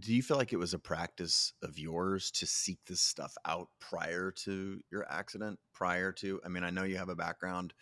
do 0.00 0.14
you 0.14 0.22
feel 0.22 0.36
like 0.36 0.52
it 0.52 0.58
was 0.58 0.74
a 0.74 0.78
practice 0.78 1.52
of 1.62 1.78
yours 1.78 2.30
to 2.30 2.46
seek 2.46 2.78
this 2.86 3.00
stuff 3.00 3.34
out 3.44 3.68
prior 3.80 4.30
to 4.30 4.80
your 4.90 5.06
accident 5.10 5.58
prior 5.72 6.10
to 6.12 6.40
i 6.44 6.48
mean 6.48 6.64
i 6.64 6.70
know 6.70 6.84
you 6.84 6.96
have 6.96 7.08
a 7.08 7.16
background 7.16 7.74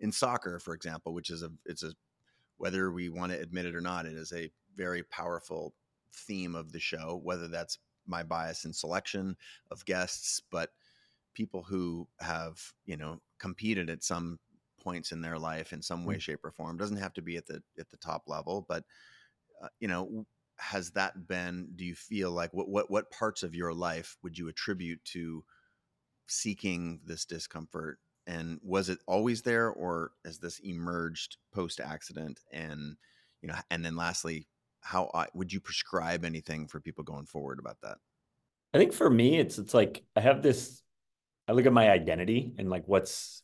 in 0.00 0.10
soccer 0.10 0.58
for 0.58 0.74
example 0.74 1.12
which 1.14 1.30
is 1.30 1.42
a 1.42 1.50
it's 1.64 1.82
a 1.82 1.92
whether 2.58 2.90
we 2.90 3.08
want 3.08 3.30
to 3.30 3.40
admit 3.40 3.66
it 3.66 3.74
or 3.74 3.80
not 3.80 4.06
it 4.06 4.14
is 4.14 4.32
a 4.32 4.50
very 4.76 5.02
powerful 5.02 5.74
theme 6.12 6.54
of 6.54 6.72
the 6.72 6.80
show 6.80 7.20
whether 7.22 7.48
that's 7.48 7.78
my 8.06 8.22
bias 8.22 8.64
in 8.64 8.72
selection 8.72 9.36
of 9.70 9.84
guests 9.84 10.40
but 10.50 10.70
people 11.34 11.62
who 11.62 12.08
have 12.20 12.60
you 12.86 12.96
know 12.96 13.20
competed 13.38 13.90
at 13.90 14.02
some 14.02 14.38
points 14.80 15.12
in 15.12 15.20
their 15.20 15.38
life 15.38 15.72
in 15.72 15.82
some 15.82 16.04
way 16.04 16.14
mm. 16.14 16.20
shape 16.20 16.44
or 16.44 16.50
form 16.50 16.76
doesn't 16.76 16.96
have 16.96 17.12
to 17.12 17.22
be 17.22 17.36
at 17.36 17.46
the 17.46 17.62
at 17.78 17.90
the 17.90 17.96
top 17.96 18.22
level 18.26 18.64
but 18.68 18.84
uh, 19.62 19.68
you 19.80 19.88
know 19.88 20.24
has 20.58 20.90
that 20.92 21.28
been 21.28 21.68
do 21.76 21.84
you 21.84 21.94
feel 21.94 22.30
like 22.30 22.52
what 22.52 22.68
what 22.68 22.90
what 22.90 23.10
parts 23.10 23.42
of 23.42 23.54
your 23.54 23.74
life 23.74 24.16
would 24.22 24.38
you 24.38 24.48
attribute 24.48 25.04
to 25.04 25.44
seeking 26.26 27.00
this 27.04 27.24
discomfort? 27.24 27.98
And 28.26 28.58
was 28.62 28.88
it 28.88 28.98
always 29.06 29.42
there 29.42 29.70
or 29.70 30.12
has 30.24 30.38
this 30.38 30.58
emerged 30.60 31.36
post 31.54 31.80
accident 31.80 32.40
and 32.52 32.96
you 33.42 33.48
know 33.48 33.54
and 33.70 33.84
then 33.84 33.96
lastly 33.96 34.48
how 34.80 35.10
would 35.34 35.52
you 35.52 35.60
prescribe 35.60 36.24
anything 36.24 36.68
for 36.68 36.80
people 36.80 37.04
going 37.04 37.26
forward 37.26 37.58
about 37.58 37.80
that? 37.82 37.98
I 38.72 38.78
think 38.78 38.92
for 38.92 39.10
me 39.10 39.38
it's 39.38 39.58
it's 39.58 39.74
like 39.74 40.02
i 40.16 40.20
have 40.20 40.42
this 40.42 40.82
i 41.48 41.52
look 41.52 41.66
at 41.66 41.72
my 41.72 41.90
identity 41.90 42.52
and 42.58 42.68
like 42.68 42.84
what's 42.86 43.42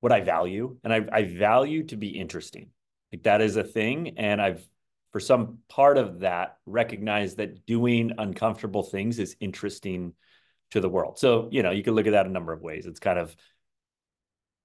what 0.00 0.12
i 0.12 0.20
value 0.20 0.76
and 0.84 0.92
i, 0.92 1.04
I 1.12 1.24
value 1.24 1.84
to 1.84 1.96
be 1.96 2.08
interesting. 2.08 2.70
Like 3.12 3.22
that 3.22 3.40
is 3.40 3.56
a 3.56 3.64
thing 3.64 4.18
and 4.18 4.40
i've 4.40 4.66
for 5.12 5.20
some 5.20 5.58
part 5.68 5.98
of 5.98 6.20
that 6.20 6.56
recognize 6.66 7.36
that 7.36 7.64
doing 7.66 8.12
uncomfortable 8.18 8.82
things 8.82 9.18
is 9.18 9.36
interesting 9.40 10.12
to 10.70 10.80
the 10.80 10.88
world. 10.88 11.18
So, 11.18 11.48
you 11.50 11.62
know, 11.62 11.70
you 11.70 11.82
can 11.82 11.94
look 11.94 12.06
at 12.06 12.12
that 12.12 12.26
a 12.26 12.30
number 12.30 12.52
of 12.52 12.60
ways. 12.60 12.86
It's 12.86 13.00
kind 13.00 13.18
of 13.18 13.34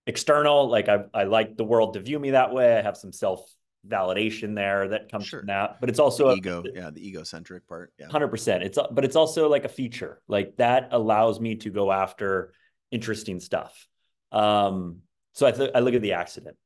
external, 0.06 0.70
like 0.70 0.90
I, 0.90 1.06
I 1.14 1.24
like 1.24 1.56
the 1.56 1.64
world 1.64 1.94
to 1.94 2.02
view 2.02 2.20
me 2.20 2.32
that 2.32 2.54
way. 2.54 2.78
I 2.78 2.82
have 2.82 2.98
some 2.98 3.14
self 3.14 3.50
validation 3.88 4.56
there 4.56 4.90
that 4.90 5.10
comes 5.10 5.28
sure. 5.28 5.42
from 5.42 5.48
that, 5.48 5.80
but 5.80 5.90
it's 5.90 6.00
also 6.00 6.30
the 6.32 6.36
ego. 6.38 6.64
A, 6.66 6.76
yeah. 6.76 6.90
The 6.90 7.08
egocentric 7.08 7.68
part. 7.68 7.94
Yeah. 7.98 8.08
Hundred 8.10 8.30
percent. 8.30 8.64
It's, 8.64 8.78
but 8.92 9.06
it's 9.06 9.16
also 9.16 9.50
like 9.50 9.66
a 9.66 9.70
feature 9.70 10.22
like 10.28 10.58
that 10.58 10.90
allows 10.92 11.40
me 11.40 11.56
to 11.56 11.70
go 11.70 11.92
after 11.92 12.53
interesting 12.92 13.40
stuff. 13.40 13.88
Um, 14.32 15.00
so 15.34 15.48
I, 15.48 15.51
th- 15.51 15.72
I 15.74 15.79
look 15.79 15.94
at 15.94 16.01
the 16.01 16.14
accident 16.14 16.58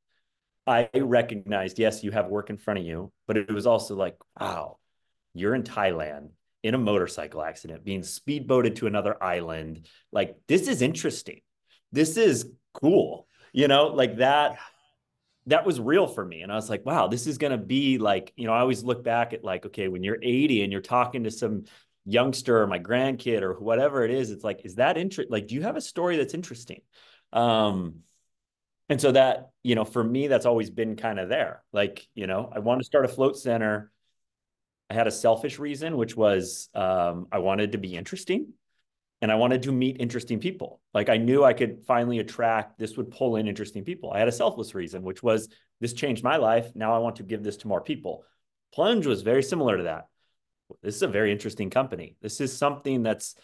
I 0.67 0.89
recognized, 0.93 1.79
yes, 1.79 2.03
you 2.03 2.11
have 2.11 2.27
work 2.27 2.49
in 2.49 2.57
front 2.57 2.79
of 2.79 2.85
you, 2.85 3.11
but 3.25 3.37
it 3.37 3.51
was 3.51 3.65
also 3.65 3.95
like, 3.95 4.17
wow, 4.39 4.77
you're 5.33 5.55
in 5.55 5.63
Thailand 5.63 6.29
in 6.63 6.73
a 6.73 6.77
motorcycle 6.77 7.41
accident, 7.41 7.85
being 7.85 8.03
speedboated 8.03 8.75
to 8.77 8.87
another 8.87 9.21
island. 9.23 9.87
Like, 10.11 10.35
this 10.47 10.67
is 10.67 10.81
interesting. 10.81 11.39
This 11.91 12.17
is 12.17 12.51
cool. 12.73 13.27
You 13.53 13.67
know, 13.67 13.87
like 13.87 14.17
that. 14.17 14.57
That 15.45 15.65
was 15.65 15.79
real 15.79 16.07
for 16.07 16.25
me. 16.25 16.41
And 16.41 16.51
I 16.51 16.55
was 16.55 16.69
like, 16.69 16.85
wow, 16.85 17.07
this 17.07 17.25
is 17.25 17.37
going 17.37 17.53
to 17.53 17.57
be 17.57 17.99
like, 17.99 18.33
you 18.35 18.47
know, 18.47 18.51
I 18.51 18.59
always 18.59 18.83
look 18.83 19.01
back 19.01 19.31
at 19.31 19.45
like, 19.45 19.65
okay, 19.67 19.87
when 19.87 20.03
you're 20.03 20.17
80 20.21 20.63
and 20.63 20.73
you're 20.73 20.81
talking 20.81 21.23
to 21.23 21.31
some 21.31 21.63
youngster 22.03 22.61
or 22.61 22.67
my 22.67 22.79
grandkid 22.79 23.43
or 23.43 23.53
whatever 23.53 24.03
it 24.03 24.11
is, 24.11 24.29
it's 24.31 24.43
like, 24.43 24.65
is 24.65 24.75
that 24.75 24.97
interesting? 24.97 25.31
Like, 25.31 25.47
do 25.47 25.55
you 25.55 25.61
have 25.61 25.77
a 25.77 25.81
story 25.81 26.17
that's 26.17 26.33
interesting? 26.33 26.81
Um, 27.31 27.99
and 28.89 29.01
so 29.01 29.11
that 29.11 29.49
you 29.63 29.75
know 29.75 29.85
for 29.85 30.03
me 30.03 30.27
that's 30.27 30.45
always 30.45 30.69
been 30.69 30.95
kind 30.95 31.19
of 31.19 31.29
there. 31.29 31.63
Like 31.71 32.07
you 32.13 32.27
know 32.27 32.51
i 32.53 32.59
wanted 32.59 32.79
to 32.79 32.85
start 32.85 33.05
a 33.05 33.09
float 33.09 33.37
center. 33.37 33.91
I 34.89 34.93
had 34.93 35.07
a 35.07 35.11
selfish 35.11 35.59
reason 35.59 35.97
which 35.97 36.15
was 36.15 36.69
um, 36.73 37.27
i 37.31 37.39
wanted 37.39 37.73
to 37.73 37.77
be 37.77 37.95
interesting 37.95 38.53
and 39.21 39.31
i 39.31 39.35
wanted 39.35 39.63
to 39.63 39.71
meet 39.71 39.97
interesting 39.99 40.39
people. 40.39 40.81
Like 40.93 41.09
i 41.09 41.17
knew 41.17 41.43
i 41.43 41.53
could 41.53 41.83
finally 41.85 42.19
attract 42.19 42.77
this 42.77 42.97
would 42.97 43.11
pull 43.11 43.35
in 43.35 43.47
interesting 43.47 43.83
people. 43.83 44.11
I 44.11 44.19
had 44.19 44.27
a 44.27 44.31
selfless 44.33 44.73
reason 44.75 45.03
which 45.03 45.21
was 45.21 45.49
this 45.79 45.93
changed 45.93 46.23
my 46.23 46.37
life. 46.37 46.71
Now 46.75 46.95
i 46.95 46.99
want 46.99 47.17
to 47.17 47.23
give 47.23 47.43
this 47.43 47.57
to 47.57 47.67
more 47.67 47.81
people. 47.81 48.23
Plunge 48.73 49.05
was 49.05 49.21
very 49.21 49.43
similar 49.43 49.77
to 49.77 49.83
that. 49.83 50.07
This 50.81 50.95
is 50.95 51.01
a 51.01 51.07
very 51.07 51.31
interesting 51.31 51.69
company. 51.69 52.17
This 52.21 52.41
is 52.41 52.55
something 52.55 53.01
that's 53.03 53.35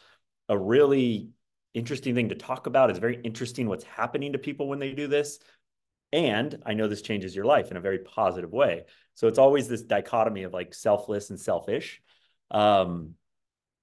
a 0.49 0.57
really 0.57 1.29
interesting 1.73 2.15
thing 2.15 2.29
to 2.29 2.35
talk 2.35 2.67
about. 2.67 2.89
It's 2.89 2.99
very 2.99 3.19
interesting 3.23 3.67
what's 3.67 3.83
happening 3.83 4.33
to 4.33 4.39
people 4.39 4.67
when 4.67 4.79
they 4.79 4.93
do 4.93 5.07
this. 5.07 5.39
And 6.11 6.61
I 6.65 6.75
know 6.75 6.87
this 6.87 7.01
changes 7.01 7.35
your 7.35 7.45
life 7.45 7.71
in 7.71 7.77
a 7.77 7.81
very 7.81 7.99
positive 7.99 8.51
way. 8.51 8.85
So 9.15 9.27
it's 9.27 9.39
always 9.39 9.67
this 9.67 9.81
dichotomy 9.81 10.43
of 10.43 10.53
like 10.53 10.73
selfless 10.73 11.29
and 11.31 11.39
selfish. 11.39 12.01
Um, 12.51 13.15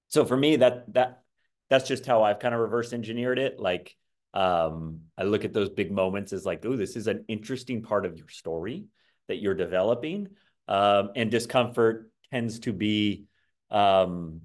so 0.09 0.24
for 0.24 0.37
me, 0.37 0.57
that 0.57 0.92
that 0.94 1.22
that's 1.68 1.88
just 1.88 2.07
how 2.07 2.22
I've 2.22 2.38
kind 2.38 2.55
of 2.55 2.61
reverse 2.61 2.92
engineered 2.92 3.38
it. 3.38 3.59
Like 3.59 3.96
um, 4.35 5.00
I 5.18 5.24
look 5.24 5.44
at 5.44 5.53
those 5.53 5.70
big 5.70 5.90
moments 5.90 6.33
as 6.33 6.44
like, 6.44 6.64
oh, 6.64 6.76
this 6.76 6.96
is 6.96 7.07
an 7.07 7.24
interesting 7.29 7.83
part 7.83 8.07
of 8.07 8.16
your 8.16 8.29
story 8.29 8.87
that 9.29 9.37
you're 9.37 9.55
developing. 9.55 10.29
Um, 10.68 11.11
and 11.16 11.31
discomfort 11.31 12.11
tends 12.33 12.61
to 12.61 12.72
be 12.72 13.24
um, 13.70 14.42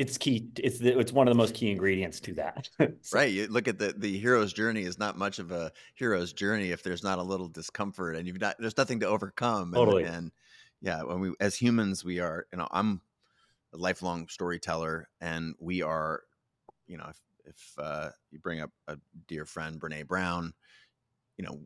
it's 0.00 0.16
key. 0.16 0.48
It's 0.56 0.78
the, 0.78 0.98
it's 0.98 1.12
one 1.12 1.28
of 1.28 1.34
the 1.34 1.36
most 1.36 1.52
key 1.52 1.70
ingredients 1.70 2.20
to 2.20 2.32
that. 2.32 2.70
so. 3.02 3.18
Right. 3.18 3.30
You 3.30 3.48
look 3.48 3.68
at 3.68 3.78
the 3.78 3.94
the 3.94 4.18
hero's 4.18 4.54
journey 4.54 4.84
is 4.84 4.98
not 4.98 5.18
much 5.18 5.38
of 5.38 5.52
a 5.52 5.70
hero's 5.94 6.32
journey 6.32 6.70
if 6.70 6.82
there's 6.82 7.04
not 7.04 7.18
a 7.18 7.22
little 7.22 7.48
discomfort 7.48 8.16
and 8.16 8.26
you've 8.26 8.40
not 8.40 8.56
there's 8.58 8.78
nothing 8.78 9.00
to 9.00 9.06
overcome. 9.06 9.72
Totally. 9.74 10.04
And, 10.04 10.16
and 10.16 10.32
yeah, 10.80 11.02
when 11.02 11.20
we 11.20 11.34
as 11.38 11.54
humans 11.54 12.02
we 12.02 12.18
are 12.18 12.46
you 12.50 12.56
know 12.56 12.66
I'm 12.70 13.02
a 13.74 13.76
lifelong 13.76 14.26
storyteller 14.28 15.06
and 15.20 15.54
we 15.60 15.82
are 15.82 16.22
you 16.86 16.96
know 16.96 17.08
if 17.10 17.20
if 17.44 17.74
uh, 17.78 18.08
you 18.30 18.38
bring 18.38 18.62
up 18.62 18.70
a 18.88 18.96
dear 19.28 19.44
friend 19.44 19.78
Brene 19.78 20.06
Brown, 20.06 20.54
you 21.36 21.44
know 21.44 21.60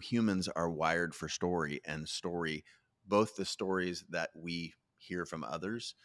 humans 0.00 0.48
are 0.54 0.70
wired 0.70 1.12
for 1.12 1.28
story 1.28 1.80
and 1.84 2.08
story 2.08 2.64
both 3.08 3.34
the 3.34 3.44
stories 3.44 4.04
that 4.10 4.30
we 4.36 4.74
hear 4.96 5.26
from 5.26 5.42
others 5.42 5.96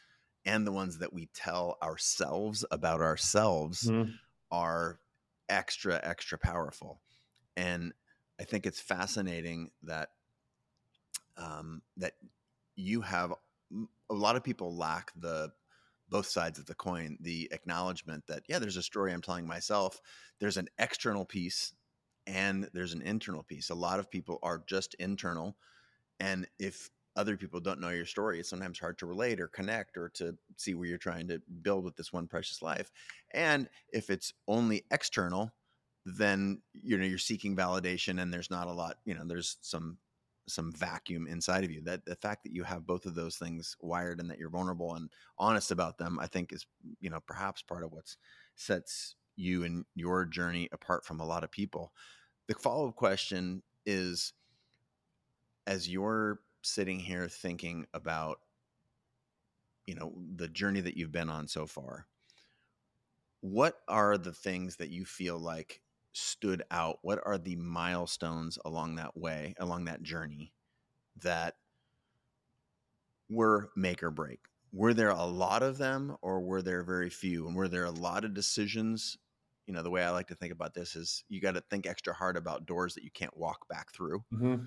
and 0.48 0.66
the 0.66 0.72
ones 0.72 0.98
that 1.00 1.14
we 1.14 1.28
tell 1.36 1.78
ourselves 1.84 2.66
about 2.72 3.02
ourselves 3.02 3.84
mm-hmm. 3.84 4.12
are 4.50 5.00
extra 5.50 6.00
extra 6.04 6.38
powerful 6.38 7.02
and 7.56 7.94
i 8.40 8.44
think 8.44 8.66
it's 8.66 8.80
fascinating 8.80 9.70
that 9.84 10.10
um, 11.38 11.84
that 11.98 12.14
you 12.76 13.02
have 13.02 13.32
a 14.10 14.14
lot 14.14 14.36
of 14.36 14.44
people 14.44 14.76
lack 14.76 15.12
the 15.16 15.52
both 16.10 16.26
sides 16.26 16.58
of 16.58 16.66
the 16.66 16.74
coin 16.74 17.18
the 17.22 17.48
acknowledgement 17.52 18.24
that 18.28 18.44
yeah 18.48 18.60
there's 18.60 18.78
a 18.78 18.84
story 18.84 19.14
i'm 19.14 19.22
telling 19.22 19.46
myself 19.46 20.02
there's 20.40 20.58
an 20.58 20.68
external 20.80 21.26
piece 21.26 21.74
and 22.26 22.70
there's 22.74 22.94
an 22.94 23.02
internal 23.02 23.44
piece 23.44 23.70
a 23.70 23.76
lot 23.76 24.00
of 24.00 24.10
people 24.10 24.40
are 24.42 24.64
just 24.68 24.96
internal 24.96 25.56
and 26.20 26.48
if 26.60 26.90
other 27.18 27.36
people 27.36 27.60
don't 27.60 27.82
know 27.82 27.90
your 27.90 28.06
story, 28.06 28.40
it's 28.40 28.50
sometimes 28.50 28.80
hard 28.80 28.98
to 29.00 29.06
relate 29.06 29.42
or 29.42 29.48
connect 29.48 29.98
or 29.98 30.10
to 30.10 30.38
see 30.56 30.76
where 30.76 30.88
you're 30.88 30.98
trying 30.98 31.28
to 31.28 31.42
build 31.62 31.84
with 31.84 31.96
this 31.98 32.14
one 32.14 32.28
precious 32.28 32.62
life. 32.62 32.92
And 33.34 33.68
if 33.92 34.10
it's 34.10 34.34
only 34.48 34.86
external, 34.92 35.52
then 36.06 36.62
you 36.74 36.98
know 36.98 37.04
you're 37.06 37.18
seeking 37.18 37.56
validation 37.56 38.22
and 38.22 38.34
there's 38.34 38.52
not 38.52 38.68
a 38.68 38.72
lot, 38.72 38.98
you 39.04 39.14
know, 39.14 39.24
there's 39.26 39.58
some 39.62 39.98
some 40.48 40.72
vacuum 40.72 41.28
inside 41.28 41.64
of 41.64 41.72
you. 41.72 41.82
That 41.82 42.06
the 42.06 42.16
fact 42.16 42.44
that 42.44 42.54
you 42.54 42.64
have 42.64 42.88
both 42.88 43.06
of 43.06 43.16
those 43.16 43.36
things 43.36 43.76
wired 43.82 44.20
and 44.20 44.30
that 44.30 44.40
you're 44.40 44.50
vulnerable 44.50 44.96
and 44.96 45.10
honest 45.38 45.72
about 45.72 45.98
them, 45.98 46.20
I 46.20 46.28
think 46.28 46.54
is 46.54 46.66
you 47.02 47.10
know 47.10 47.20
perhaps 47.28 47.62
part 47.62 47.84
of 47.84 47.92
what 47.92 48.16
sets 48.56 49.16
you 49.36 49.64
and 49.64 49.86
your 49.96 50.26
journey 50.26 50.70
apart 50.72 51.06
from 51.06 51.20
a 51.20 51.26
lot 51.26 51.44
of 51.44 51.52
people. 51.52 51.92
The 52.48 52.56
follow 52.56 52.88
up 52.88 52.96
question 52.96 53.62
is, 53.86 54.34
as 55.66 55.90
you're 55.90 56.40
sitting 56.68 57.00
here 57.00 57.28
thinking 57.28 57.86
about 57.94 58.40
you 59.86 59.96
know 59.96 60.14
the 60.36 60.48
journey 60.48 60.82
that 60.82 60.98
you've 60.98 61.12
been 61.12 61.30
on 61.30 61.48
so 61.48 61.66
far 61.66 62.08
what 63.42 63.80
are 63.88 64.18
the 64.18 64.34
things 64.34 64.78
that 64.78 64.90
you 64.90 65.06
feel 65.06 65.38
like 65.38 65.82
stood 66.14 66.64
out? 66.72 67.00
What 67.02 67.20
are 67.26 67.38
the 67.38 67.56
milestones 67.56 68.58
along 68.66 68.96
that 68.96 69.16
way 69.16 69.54
along 69.60 69.86
that 69.86 70.02
journey 70.02 70.54
that 71.22 71.56
were 73.30 73.70
make 73.76 74.04
or 74.04 74.12
break? 74.12 74.40
Were 74.74 74.94
there 74.94 75.10
a 75.10 75.26
lot 75.26 75.64
of 75.64 75.78
them 75.78 76.18
or 76.22 76.42
were 76.42 76.62
there 76.62 76.84
very 76.84 77.10
few? 77.10 77.48
And 77.48 77.56
were 77.56 77.68
there 77.68 77.86
a 77.86 77.92
lot 77.92 78.26
of 78.26 78.34
decisions? 78.34 79.18
You 79.66 79.74
know 79.74 79.84
the 79.84 79.92
way 79.92 80.04
i 80.04 80.10
like 80.12 80.28
to 80.28 80.36
think 80.36 80.54
about 80.54 80.74
this 80.74 80.96
is 80.96 81.24
you 81.28 81.42
got 81.42 81.56
to 81.56 81.62
think 81.70 81.86
extra 81.86 82.14
hard 82.14 82.38
about 82.38 82.66
doors 82.66 82.94
that 82.96 83.04
you 83.04 83.12
can't 83.12 83.36
walk 83.36 83.68
back 83.68 83.92
through. 83.92 84.24
Mm-hmm. 84.34 84.66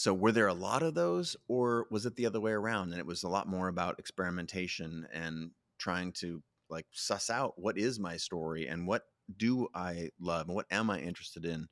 So 0.00 0.14
were 0.14 0.32
there 0.32 0.46
a 0.46 0.54
lot 0.54 0.82
of 0.82 0.94
those 0.94 1.36
or 1.46 1.86
was 1.90 2.06
it 2.06 2.16
the 2.16 2.24
other 2.24 2.40
way 2.40 2.52
around 2.52 2.92
and 2.92 2.98
it 2.98 3.04
was 3.04 3.22
a 3.22 3.28
lot 3.28 3.46
more 3.46 3.68
about 3.68 3.98
experimentation 3.98 5.06
and 5.12 5.50
trying 5.78 6.12
to 6.12 6.42
like 6.70 6.86
suss 6.90 7.28
out 7.28 7.52
what 7.58 7.76
is 7.76 8.00
my 8.00 8.16
story 8.16 8.66
and 8.66 8.86
what 8.86 9.02
do 9.36 9.68
I 9.74 10.08
love 10.18 10.46
and 10.46 10.56
what 10.56 10.64
am 10.70 10.88
I 10.88 11.00
interested 11.00 11.44
in? 11.44 11.68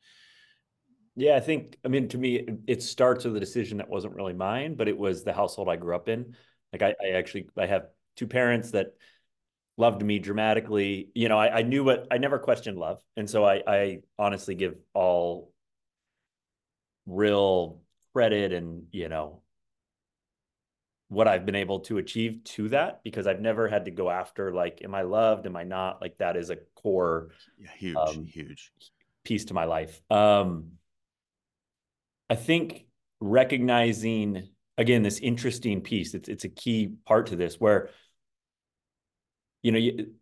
Yeah, 1.16 1.36
I 1.36 1.40
think 1.40 1.78
I 1.86 1.88
mean 1.88 2.06
to 2.08 2.18
me 2.18 2.46
it 2.66 2.82
starts 2.82 3.24
with 3.24 3.34
a 3.34 3.40
decision 3.40 3.78
that 3.78 3.88
wasn't 3.88 4.14
really 4.14 4.34
mine, 4.34 4.74
but 4.74 4.88
it 4.88 4.98
was 4.98 5.24
the 5.24 5.32
household 5.32 5.70
I 5.70 5.76
grew 5.76 5.96
up 5.96 6.10
in. 6.10 6.36
Like 6.70 6.82
I, 6.82 6.94
I 7.02 7.16
actually 7.16 7.48
I 7.56 7.64
have 7.64 7.86
two 8.14 8.26
parents 8.26 8.72
that 8.72 8.88
loved 9.78 10.02
me 10.02 10.18
dramatically. 10.18 11.08
You 11.14 11.30
know, 11.30 11.38
I, 11.38 11.60
I 11.60 11.62
knew 11.62 11.82
what 11.82 12.06
I 12.10 12.18
never 12.18 12.38
questioned 12.38 12.76
love. 12.76 13.00
And 13.16 13.28
so 13.30 13.46
I 13.46 13.62
I 13.66 13.98
honestly 14.18 14.54
give 14.54 14.74
all 14.92 15.54
real 17.06 17.80
credit 18.12 18.52
and 18.52 18.84
you 18.90 19.08
know 19.08 19.42
what 21.08 21.26
I've 21.26 21.46
been 21.46 21.54
able 21.54 21.80
to 21.80 21.98
achieve 21.98 22.44
to 22.44 22.68
that 22.68 23.00
because 23.02 23.26
I've 23.26 23.40
never 23.40 23.66
had 23.66 23.86
to 23.86 23.90
go 23.90 24.10
after 24.10 24.52
like, 24.52 24.82
am 24.84 24.94
I 24.94 25.02
loved? 25.02 25.46
Am 25.46 25.56
I 25.56 25.64
not? 25.64 26.02
Like 26.02 26.18
that 26.18 26.36
is 26.36 26.50
a 26.50 26.56
core, 26.74 27.28
yeah, 27.58 27.70
huge, 27.78 27.96
um, 27.96 28.26
huge 28.26 28.70
piece 29.24 29.46
to 29.46 29.54
my 29.54 29.64
life. 29.64 30.00
Um, 30.10 30.72
I 32.28 32.34
think 32.34 32.84
recognizing 33.20 34.48
again 34.76 35.02
this 35.02 35.18
interesting 35.18 35.80
piece. 35.80 36.14
It's 36.14 36.28
it's 36.28 36.44
a 36.44 36.48
key 36.48 36.94
part 37.06 37.28
to 37.28 37.36
this 37.36 37.58
where, 37.58 37.88
you 39.62 39.72
know, 39.72 39.78
you, 39.78 40.12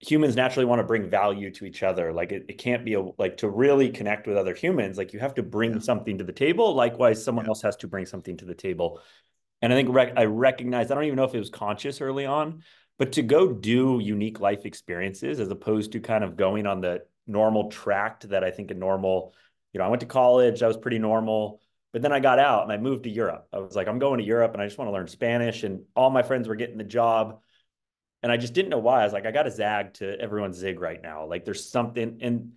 humans 0.00 0.36
naturally 0.36 0.64
want 0.64 0.80
to 0.80 0.84
bring 0.84 1.08
value 1.08 1.50
to 1.50 1.64
each 1.64 1.82
other 1.82 2.12
like 2.12 2.32
it, 2.32 2.44
it 2.48 2.58
can't 2.58 2.84
be 2.84 2.94
a 2.94 3.00
like 3.18 3.36
to 3.36 3.48
really 3.48 3.88
connect 3.88 4.26
with 4.26 4.36
other 4.36 4.54
humans 4.54 4.98
like 4.98 5.12
you 5.12 5.20
have 5.20 5.34
to 5.34 5.42
bring 5.42 5.74
yeah. 5.74 5.78
something 5.78 6.18
to 6.18 6.24
the 6.24 6.32
table 6.32 6.74
likewise 6.74 7.22
someone 7.22 7.44
yeah. 7.44 7.50
else 7.50 7.62
has 7.62 7.76
to 7.76 7.88
bring 7.88 8.04
something 8.04 8.36
to 8.36 8.44
the 8.44 8.54
table 8.54 9.00
and 9.62 9.72
i 9.72 9.76
think 9.76 9.88
rec- 9.90 10.16
i 10.16 10.24
recognize 10.24 10.90
i 10.90 10.94
don't 10.94 11.04
even 11.04 11.16
know 11.16 11.24
if 11.24 11.34
it 11.34 11.38
was 11.38 11.50
conscious 11.50 12.00
early 12.00 12.26
on 12.26 12.62
but 12.98 13.12
to 13.12 13.22
go 13.22 13.52
do 13.52 13.98
unique 14.02 14.40
life 14.40 14.66
experiences 14.66 15.40
as 15.40 15.48
opposed 15.48 15.92
to 15.92 16.00
kind 16.00 16.24
of 16.24 16.36
going 16.36 16.66
on 16.66 16.80
the 16.80 17.02
normal 17.26 17.70
tract 17.70 18.28
that 18.28 18.44
i 18.44 18.50
think 18.50 18.70
a 18.70 18.74
normal 18.74 19.32
you 19.72 19.78
know 19.78 19.84
i 19.84 19.88
went 19.88 20.00
to 20.00 20.06
college 20.06 20.62
i 20.62 20.66
was 20.66 20.76
pretty 20.76 20.98
normal 20.98 21.60
but 21.92 22.02
then 22.02 22.12
i 22.12 22.20
got 22.20 22.38
out 22.38 22.64
and 22.64 22.72
i 22.72 22.76
moved 22.76 23.04
to 23.04 23.10
europe 23.10 23.46
i 23.52 23.58
was 23.58 23.76
like 23.76 23.88
i'm 23.88 23.98
going 23.98 24.18
to 24.18 24.26
europe 24.26 24.52
and 24.52 24.60
i 24.60 24.66
just 24.66 24.76
want 24.76 24.88
to 24.88 24.92
learn 24.92 25.08
spanish 25.08 25.62
and 25.62 25.82
all 25.94 26.10
my 26.10 26.22
friends 26.22 26.48
were 26.48 26.56
getting 26.56 26.78
the 26.78 26.84
job 26.84 27.40
and 28.24 28.32
I 28.32 28.38
just 28.38 28.54
didn't 28.54 28.70
know 28.70 28.78
why. 28.78 29.02
I 29.02 29.04
was 29.04 29.12
like, 29.12 29.26
I 29.26 29.32
got 29.32 29.42
to 29.42 29.50
zag 29.50 29.92
to 29.94 30.18
everyone's 30.18 30.56
zig 30.56 30.80
right 30.80 31.00
now. 31.02 31.26
Like 31.26 31.44
there's 31.44 31.68
something, 31.68 32.20
and 32.22 32.52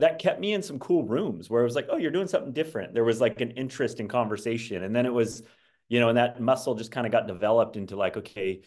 that 0.00 0.18
kept 0.18 0.40
me 0.40 0.52
in 0.52 0.64
some 0.64 0.80
cool 0.80 1.04
rooms 1.04 1.48
where 1.48 1.60
it 1.60 1.64
was 1.64 1.76
like, 1.76 1.86
oh, 1.90 1.96
you're 1.96 2.10
doing 2.10 2.26
something 2.26 2.52
different. 2.52 2.92
There 2.92 3.04
was 3.04 3.20
like 3.20 3.40
an 3.40 3.52
interest 3.52 4.00
in 4.00 4.08
conversation, 4.08 4.82
and 4.82 4.94
then 4.94 5.06
it 5.06 5.12
was, 5.12 5.44
you 5.88 6.00
know, 6.00 6.08
and 6.08 6.18
that 6.18 6.40
muscle 6.40 6.74
just 6.74 6.90
kind 6.90 7.06
of 7.06 7.12
got 7.12 7.28
developed 7.28 7.76
into 7.76 7.94
like, 7.94 8.16
okay, 8.16 8.62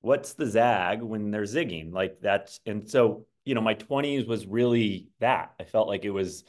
what's 0.00 0.32
the 0.32 0.46
zag 0.46 1.00
when 1.00 1.30
they're 1.30 1.42
zigging 1.42 1.92
like 1.92 2.20
that's, 2.20 2.58
and 2.66 2.90
so 2.90 3.24
you 3.44 3.54
know, 3.54 3.60
my 3.60 3.74
20s 3.74 4.26
was 4.26 4.44
really 4.46 5.10
that. 5.20 5.52
I 5.60 5.64
felt 5.64 5.86
like 5.86 6.04
it 6.04 6.10
was, 6.10 6.42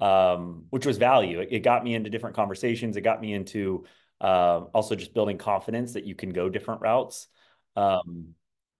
um, 0.00 0.64
which 0.70 0.86
was 0.86 0.98
value. 0.98 1.40
It, 1.40 1.48
it 1.52 1.60
got 1.60 1.84
me 1.84 1.94
into 1.94 2.10
different 2.10 2.36
conversations. 2.36 2.96
It 2.96 3.02
got 3.02 3.20
me 3.20 3.32
into 3.32 3.84
uh, 4.20 4.62
also 4.74 4.96
just 4.96 5.14
building 5.14 5.38
confidence 5.38 5.92
that 5.92 6.04
you 6.04 6.16
can 6.16 6.30
go 6.30 6.48
different 6.48 6.80
routes. 6.80 7.28
Um, 7.76 8.34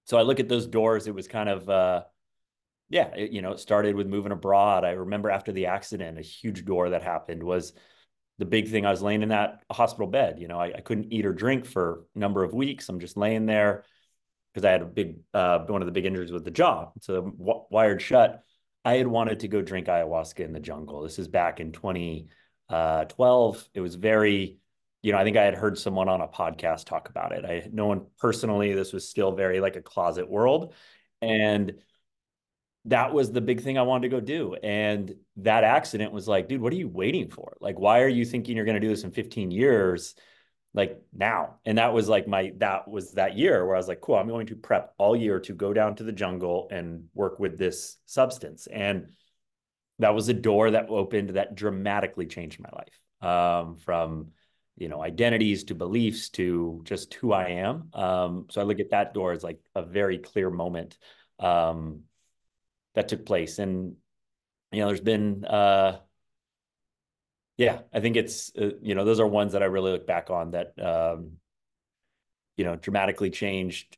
so 0.06 0.16
I 0.16 0.22
look 0.22 0.40
at 0.40 0.48
those 0.48 0.66
doors. 0.66 1.06
It 1.06 1.14
was 1.14 1.28
kind 1.28 1.48
of, 1.48 1.68
uh, 1.68 2.04
yeah, 2.88 3.08
it, 3.14 3.32
you 3.32 3.42
know, 3.42 3.52
it 3.52 3.60
started 3.60 3.96
with 3.96 4.06
moving 4.06 4.32
abroad. 4.32 4.84
I 4.84 4.92
remember 4.92 5.30
after 5.30 5.52
the 5.52 5.66
accident, 5.66 6.18
a 6.18 6.22
huge 6.22 6.64
door 6.64 6.90
that 6.90 7.02
happened 7.02 7.42
was 7.42 7.72
the 8.38 8.44
big 8.44 8.70
thing. 8.70 8.86
I 8.86 8.92
was 8.92 9.02
laying 9.02 9.22
in 9.22 9.30
that 9.30 9.64
hospital 9.70 10.06
bed. 10.06 10.38
You 10.38 10.46
know, 10.46 10.60
I, 10.60 10.72
I 10.76 10.80
couldn't 10.80 11.12
eat 11.12 11.26
or 11.26 11.32
drink 11.32 11.66
for 11.66 12.04
a 12.14 12.18
number 12.18 12.44
of 12.44 12.54
weeks. 12.54 12.88
I'm 12.88 13.00
just 13.00 13.16
laying 13.16 13.46
there 13.46 13.84
because 14.54 14.64
I 14.64 14.70
had 14.70 14.82
a 14.82 14.86
big, 14.86 15.18
uh, 15.34 15.58
one 15.66 15.82
of 15.82 15.86
the 15.86 15.92
big 15.92 16.06
injuries 16.06 16.32
with 16.32 16.44
the 16.44 16.50
jaw. 16.52 16.92
So 17.00 17.22
w- 17.22 17.64
wired 17.68 18.00
shut. 18.00 18.44
I 18.84 18.98
had 18.98 19.08
wanted 19.08 19.40
to 19.40 19.48
go 19.48 19.60
drink 19.60 19.88
ayahuasca 19.88 20.44
in 20.44 20.52
the 20.52 20.60
jungle. 20.60 21.02
This 21.02 21.18
is 21.18 21.26
back 21.26 21.58
in 21.58 21.72
2012. 21.72 23.56
Uh, 23.56 23.60
it 23.74 23.80
was 23.80 23.96
very 23.96 24.58
you 25.06 25.12
know, 25.12 25.18
I 25.18 25.22
think 25.22 25.36
I 25.36 25.44
had 25.44 25.54
heard 25.54 25.78
someone 25.78 26.08
on 26.08 26.20
a 26.20 26.26
podcast 26.26 26.86
talk 26.86 27.08
about 27.08 27.30
it. 27.30 27.44
I 27.44 27.68
no 27.72 27.86
one 27.86 28.06
personally, 28.18 28.72
this 28.72 28.92
was 28.92 29.08
still 29.08 29.30
very 29.30 29.60
like 29.60 29.76
a 29.76 29.80
closet 29.80 30.28
world. 30.28 30.74
And 31.22 31.74
that 32.86 33.14
was 33.14 33.30
the 33.30 33.40
big 33.40 33.60
thing 33.60 33.78
I 33.78 33.82
wanted 33.82 34.10
to 34.10 34.16
go 34.16 34.20
do. 34.20 34.56
And 34.56 35.14
that 35.36 35.62
accident 35.62 36.10
was 36.10 36.26
like, 36.26 36.48
dude, 36.48 36.60
what 36.60 36.72
are 36.72 36.76
you 36.76 36.88
waiting 36.88 37.30
for? 37.30 37.56
Like, 37.60 37.78
why 37.78 38.02
are 38.02 38.08
you 38.08 38.24
thinking 38.24 38.56
you're 38.56 38.64
going 38.64 38.80
to 38.80 38.80
do 38.80 38.88
this 38.88 39.04
in 39.04 39.12
15 39.12 39.52
years? 39.52 40.16
Like 40.74 41.00
now. 41.12 41.60
And 41.64 41.78
that 41.78 41.94
was 41.94 42.08
like 42.08 42.26
my, 42.26 42.52
that 42.56 42.88
was 42.88 43.12
that 43.12 43.38
year 43.38 43.64
where 43.64 43.76
I 43.76 43.78
was 43.78 43.86
like, 43.86 44.00
cool, 44.00 44.16
I'm 44.16 44.26
going 44.26 44.48
to 44.48 44.56
prep 44.56 44.92
all 44.98 45.14
year 45.14 45.38
to 45.38 45.54
go 45.54 45.72
down 45.72 45.94
to 45.96 46.02
the 46.02 46.10
jungle 46.10 46.66
and 46.72 47.04
work 47.14 47.38
with 47.38 47.58
this 47.58 47.96
substance. 48.06 48.66
And 48.66 49.10
that 50.00 50.16
was 50.16 50.28
a 50.28 50.34
door 50.34 50.72
that 50.72 50.88
opened 50.88 51.30
that 51.30 51.54
dramatically 51.54 52.26
changed 52.26 52.58
my 52.58 52.70
life. 52.72 53.00
Um, 53.22 53.76
from, 53.76 54.32
you 54.76 54.88
know 54.88 55.02
identities 55.02 55.64
to 55.64 55.74
beliefs 55.74 56.28
to 56.30 56.80
just 56.84 57.14
who 57.14 57.32
I 57.32 57.48
am. 57.48 57.88
Um, 57.92 58.46
so 58.50 58.60
I 58.60 58.64
look 58.64 58.80
at 58.80 58.90
that 58.90 59.14
door 59.14 59.32
as 59.32 59.42
like 59.42 59.60
a 59.74 59.82
very 59.82 60.18
clear 60.18 60.50
moment 60.50 60.98
um, 61.38 62.02
that 62.94 63.08
took 63.08 63.24
place, 63.24 63.58
and 63.58 63.96
you 64.72 64.80
know, 64.80 64.88
there's 64.88 65.00
been 65.00 65.44
uh, 65.44 65.98
yeah, 67.56 67.80
I 67.92 68.00
think 68.00 68.16
it's 68.16 68.52
uh, 68.56 68.70
you 68.82 68.94
know 68.94 69.04
those 69.04 69.20
are 69.20 69.26
ones 69.26 69.52
that 69.52 69.62
I 69.62 69.66
really 69.66 69.92
look 69.92 70.06
back 70.06 70.30
on 70.30 70.50
that 70.50 70.74
um, 70.78 71.32
you 72.56 72.64
know 72.64 72.76
dramatically 72.76 73.30
changed. 73.30 73.96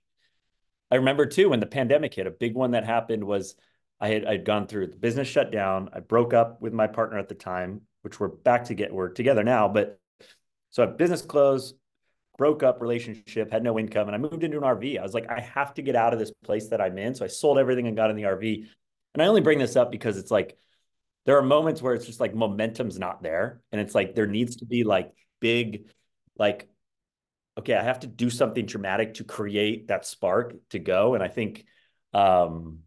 I 0.91 0.97
remember 0.97 1.27
too 1.27 1.51
when 1.51 1.61
the 1.61 1.67
pandemic 1.67 2.15
hit. 2.15 2.27
A 2.27 2.31
big 2.31 2.55
one 2.55 2.71
that 2.71 2.85
happened 2.85 3.25
was 3.25 3.57
I 4.01 4.09
had 4.09 4.25
I'd 4.25 4.45
gone 4.45 4.69
through 4.69 4.89
the 4.89 4.97
business 4.97 5.27
shut 5.27 5.51
down. 5.51 5.91
I 5.93 6.01
broke 6.01 6.33
up 6.33 6.63
with 6.63 6.73
my 6.73 6.87
partner 6.87 7.19
at 7.19 7.29
the 7.29 7.35
time, 7.35 7.83
which 8.03 8.21
we're 8.21 8.29
back 8.29 8.65
to 8.67 8.75
get 8.75 8.93
we're 8.93 9.09
together 9.09 9.43
now, 9.43 9.67
but 9.67 9.99
so 10.71 10.87
business 10.87 11.23
closed, 11.23 11.75
broke 12.37 12.63
up 12.63 12.81
relationship, 12.81 13.51
had 13.51 13.63
no 13.63 13.79
income, 13.79 14.09
and 14.09 14.15
I 14.15 14.19
moved 14.19 14.45
into 14.45 14.59
an 14.59 14.65
RV. 14.65 14.99
I 14.99 15.03
was 15.03 15.15
like, 15.15 15.31
I 15.31 15.41
have 15.41 15.75
to 15.75 15.83
get 15.83 15.97
out 15.97 16.13
of 16.13 16.19
this 16.19 16.33
place 16.45 16.69
that 16.69 16.81
I'm 16.81 16.99
in. 16.99 17.15
So 17.15 17.25
I 17.25 17.29
sold 17.29 17.59
everything 17.59 17.87
and 17.87 17.97
got 17.97 18.11
in 18.11 18.17
the 18.17 18.23
RV. 18.25 18.67
And 19.15 19.23
I 19.23 19.27
only 19.27 19.41
bring 19.41 19.59
this 19.59 19.77
up 19.77 19.91
because 19.91 20.17
it's 20.17 20.31
like 20.31 20.57
there 21.27 21.37
are 21.37 21.43
moments 21.43 21.83
where 21.83 21.95
it's 21.95 22.07
just 22.07 22.21
like 22.21 22.35
momentum's 22.35 22.99
not 22.99 23.23
there. 23.23 23.61
And 23.73 23.81
it's 23.81 23.95
like 23.95 24.15
there 24.15 24.27
needs 24.27 24.57
to 24.57 24.67
be 24.67 24.85
like 24.85 25.13
big, 25.41 25.91
like, 26.39 26.69
okay, 27.59 27.75
I 27.75 27.83
have 27.83 28.01
to 28.01 28.07
do 28.07 28.31
something 28.31 28.67
dramatic 28.67 29.15
to 29.15 29.25
create 29.25 29.89
that 29.89 30.07
spark 30.07 30.55
to 30.71 30.79
go. 30.79 31.15
And 31.15 31.23
I 31.23 31.29
think 31.29 31.67
um 32.15 32.79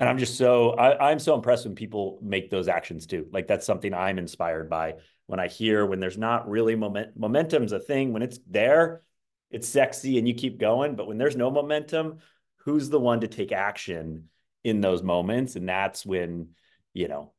and 0.00 0.08
I'm 0.08 0.18
just 0.18 0.36
so 0.36 0.72
I, 0.72 1.10
I'm 1.10 1.18
so 1.18 1.34
impressed 1.34 1.64
when 1.64 1.74
people 1.74 2.18
make 2.20 2.50
those 2.50 2.68
actions 2.68 3.06
too. 3.06 3.28
Like 3.32 3.46
that's 3.46 3.64
something 3.64 3.94
I'm 3.94 4.18
inspired 4.18 4.68
by 4.68 4.96
when 5.26 5.40
I 5.40 5.48
hear 5.48 5.86
when 5.86 6.00
there's 6.00 6.18
not 6.18 6.48
really 6.48 6.74
moment 6.76 7.16
momentum's 7.16 7.72
a 7.72 7.78
thing. 7.78 8.12
When 8.12 8.22
it's 8.22 8.38
there, 8.46 9.02
it's 9.50 9.68
sexy 9.68 10.18
and 10.18 10.28
you 10.28 10.34
keep 10.34 10.58
going. 10.58 10.96
But 10.96 11.06
when 11.06 11.18
there's 11.18 11.36
no 11.36 11.50
momentum, 11.50 12.18
who's 12.58 12.90
the 12.90 13.00
one 13.00 13.20
to 13.20 13.28
take 13.28 13.52
action 13.52 14.28
in 14.64 14.80
those 14.80 15.02
moments? 15.02 15.56
And 15.56 15.68
that's 15.68 16.04
when, 16.04 16.48
you 16.92 17.08
know, 17.08 17.32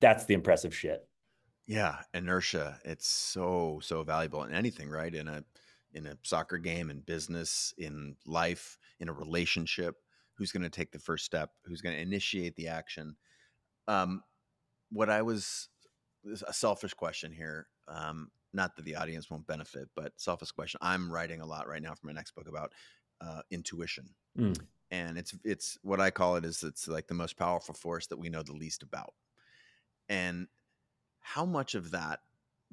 that's 0.00 0.24
the 0.24 0.34
impressive 0.34 0.74
shit. 0.74 1.06
Yeah, 1.66 1.96
inertia. 2.14 2.78
It's 2.84 3.06
so 3.06 3.78
so 3.82 4.02
valuable 4.02 4.42
in 4.44 4.52
anything, 4.52 4.88
right? 4.88 5.14
In 5.14 5.28
a 5.28 5.44
in 5.92 6.06
a 6.06 6.16
soccer 6.22 6.58
game, 6.58 6.90
in 6.90 7.00
business, 7.00 7.74
in 7.78 8.16
life, 8.26 8.78
in 8.98 9.08
a 9.08 9.12
relationship. 9.12 9.96
Who's 10.34 10.52
going 10.52 10.62
to 10.62 10.70
take 10.70 10.90
the 10.90 10.98
first 10.98 11.26
step? 11.26 11.50
Who's 11.64 11.82
going 11.82 11.94
to 11.94 12.02
initiate 12.02 12.56
the 12.56 12.68
action? 12.68 13.14
Um, 13.86 14.22
what 14.90 15.10
I 15.10 15.22
was 15.22 15.68
a 16.46 16.52
selfish 16.52 16.94
question 16.94 17.32
here. 17.32 17.66
Um, 17.88 18.30
not 18.52 18.76
that 18.76 18.84
the 18.84 18.96
audience 18.96 19.30
won't 19.30 19.46
benefit, 19.46 19.88
but 19.94 20.12
selfish 20.16 20.50
question. 20.50 20.78
I'm 20.82 21.12
writing 21.12 21.40
a 21.40 21.46
lot 21.46 21.68
right 21.68 21.82
now 21.82 21.94
for 21.94 22.06
my 22.06 22.12
next 22.12 22.34
book 22.34 22.48
about 22.48 22.72
uh, 23.20 23.42
intuition, 23.50 24.10
mm. 24.38 24.58
and 24.90 25.18
it's 25.18 25.34
it's 25.44 25.78
what 25.82 26.00
I 26.00 26.10
call 26.10 26.36
it 26.36 26.44
is 26.44 26.62
it's 26.62 26.88
like 26.88 27.06
the 27.06 27.14
most 27.14 27.36
powerful 27.36 27.74
force 27.74 28.06
that 28.08 28.18
we 28.18 28.28
know 28.28 28.42
the 28.42 28.52
least 28.52 28.82
about. 28.82 29.14
And 30.08 30.48
how 31.20 31.44
much 31.44 31.74
of 31.74 31.92
that 31.92 32.20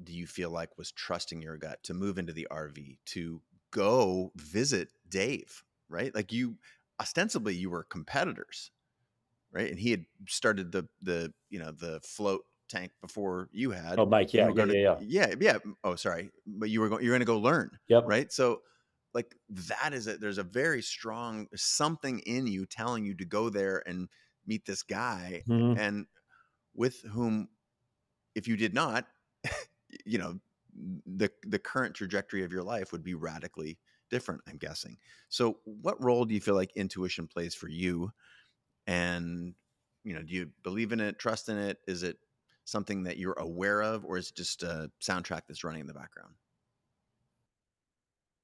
do 0.02 0.12
you 0.12 0.26
feel 0.26 0.50
like 0.50 0.76
was 0.76 0.90
trusting 0.90 1.42
your 1.42 1.56
gut 1.56 1.82
to 1.84 1.94
move 1.94 2.18
into 2.18 2.32
the 2.32 2.48
RV 2.50 2.98
to 3.06 3.40
go 3.70 4.32
visit 4.36 4.88
Dave? 5.08 5.62
Right, 5.88 6.14
like 6.14 6.32
you 6.32 6.56
ostensibly 7.00 7.54
you 7.54 7.70
were 7.70 7.84
competitors, 7.84 8.72
right? 9.52 9.70
And 9.70 9.78
he 9.78 9.90
had 9.90 10.04
started 10.26 10.72
the 10.72 10.88
the 11.00 11.32
you 11.50 11.58
know 11.58 11.72
the 11.72 12.00
float 12.02 12.42
tank 12.68 12.92
before 13.00 13.48
you 13.52 13.70
had. 13.70 13.98
Oh, 13.98 14.06
Mike, 14.06 14.32
yeah, 14.32 14.50
yeah, 14.54 14.64
to, 14.64 14.76
yeah, 14.76 14.96
yeah, 15.00 15.34
yeah. 15.40 15.58
Oh, 15.84 15.94
sorry, 15.94 16.30
but 16.46 16.70
you 16.70 16.80
were 16.80 16.88
going. 16.88 17.02
You're 17.02 17.12
going 17.12 17.20
to 17.20 17.26
go 17.26 17.38
learn. 17.38 17.70
Yep. 17.88 18.04
Right. 18.06 18.32
So, 18.32 18.62
like 19.14 19.34
that 19.48 19.92
is 19.92 20.06
it. 20.06 20.20
There's 20.20 20.38
a 20.38 20.42
very 20.42 20.82
strong 20.82 21.48
something 21.54 22.20
in 22.20 22.46
you 22.46 22.66
telling 22.66 23.04
you 23.04 23.14
to 23.14 23.24
go 23.24 23.48
there 23.48 23.82
and 23.86 24.08
meet 24.46 24.64
this 24.64 24.82
guy, 24.82 25.42
mm-hmm. 25.48 25.78
and 25.78 26.06
with 26.74 27.02
whom, 27.02 27.48
if 28.34 28.46
you 28.46 28.56
did 28.56 28.74
not, 28.74 29.06
you 30.04 30.18
know, 30.18 30.38
the 31.06 31.30
the 31.46 31.58
current 31.58 31.94
trajectory 31.94 32.44
of 32.44 32.52
your 32.52 32.62
life 32.62 32.92
would 32.92 33.02
be 33.02 33.14
radically 33.14 33.78
different. 34.10 34.40
I'm 34.48 34.58
guessing. 34.58 34.96
So, 35.28 35.58
what 35.64 36.02
role 36.02 36.24
do 36.24 36.34
you 36.34 36.40
feel 36.40 36.54
like 36.54 36.72
intuition 36.76 37.26
plays 37.26 37.54
for 37.54 37.68
you? 37.68 38.12
And 38.86 39.54
you 40.04 40.14
know, 40.14 40.22
do 40.22 40.32
you 40.32 40.48
believe 40.62 40.92
in 40.92 41.00
it, 41.00 41.18
trust 41.18 41.48
in 41.48 41.58
it? 41.58 41.78
Is 41.86 42.02
it 42.02 42.16
something 42.68 43.04
that 43.04 43.16
you're 43.16 43.38
aware 43.38 43.82
of, 43.82 44.04
or 44.04 44.18
is 44.18 44.28
it 44.28 44.36
just 44.36 44.62
a 44.62 44.90
soundtrack 45.02 45.42
that's 45.48 45.64
running 45.64 45.80
in 45.80 45.86
the 45.86 45.94
background? 45.94 46.34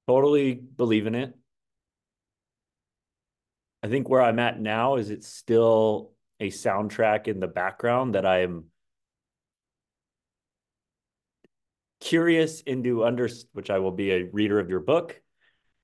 Totally 0.08 0.54
believe 0.54 1.06
in 1.06 1.14
it. 1.14 1.34
I 3.82 3.88
think 3.88 4.08
where 4.08 4.22
I'm 4.22 4.38
at 4.38 4.58
now 4.60 4.96
is 4.96 5.10
it's 5.10 5.28
still 5.28 6.12
a 6.40 6.50
soundtrack 6.50 7.28
in 7.28 7.38
the 7.38 7.46
background 7.46 8.14
that 8.14 8.24
I 8.24 8.42
am 8.42 8.64
curious 12.00 12.60
into 12.62 13.04
under 13.04 13.28
which 13.52 13.70
I 13.70 13.78
will 13.78 13.92
be 13.92 14.10
a 14.10 14.24
reader 14.24 14.58
of 14.58 14.70
your 14.70 14.80
book 14.80 15.20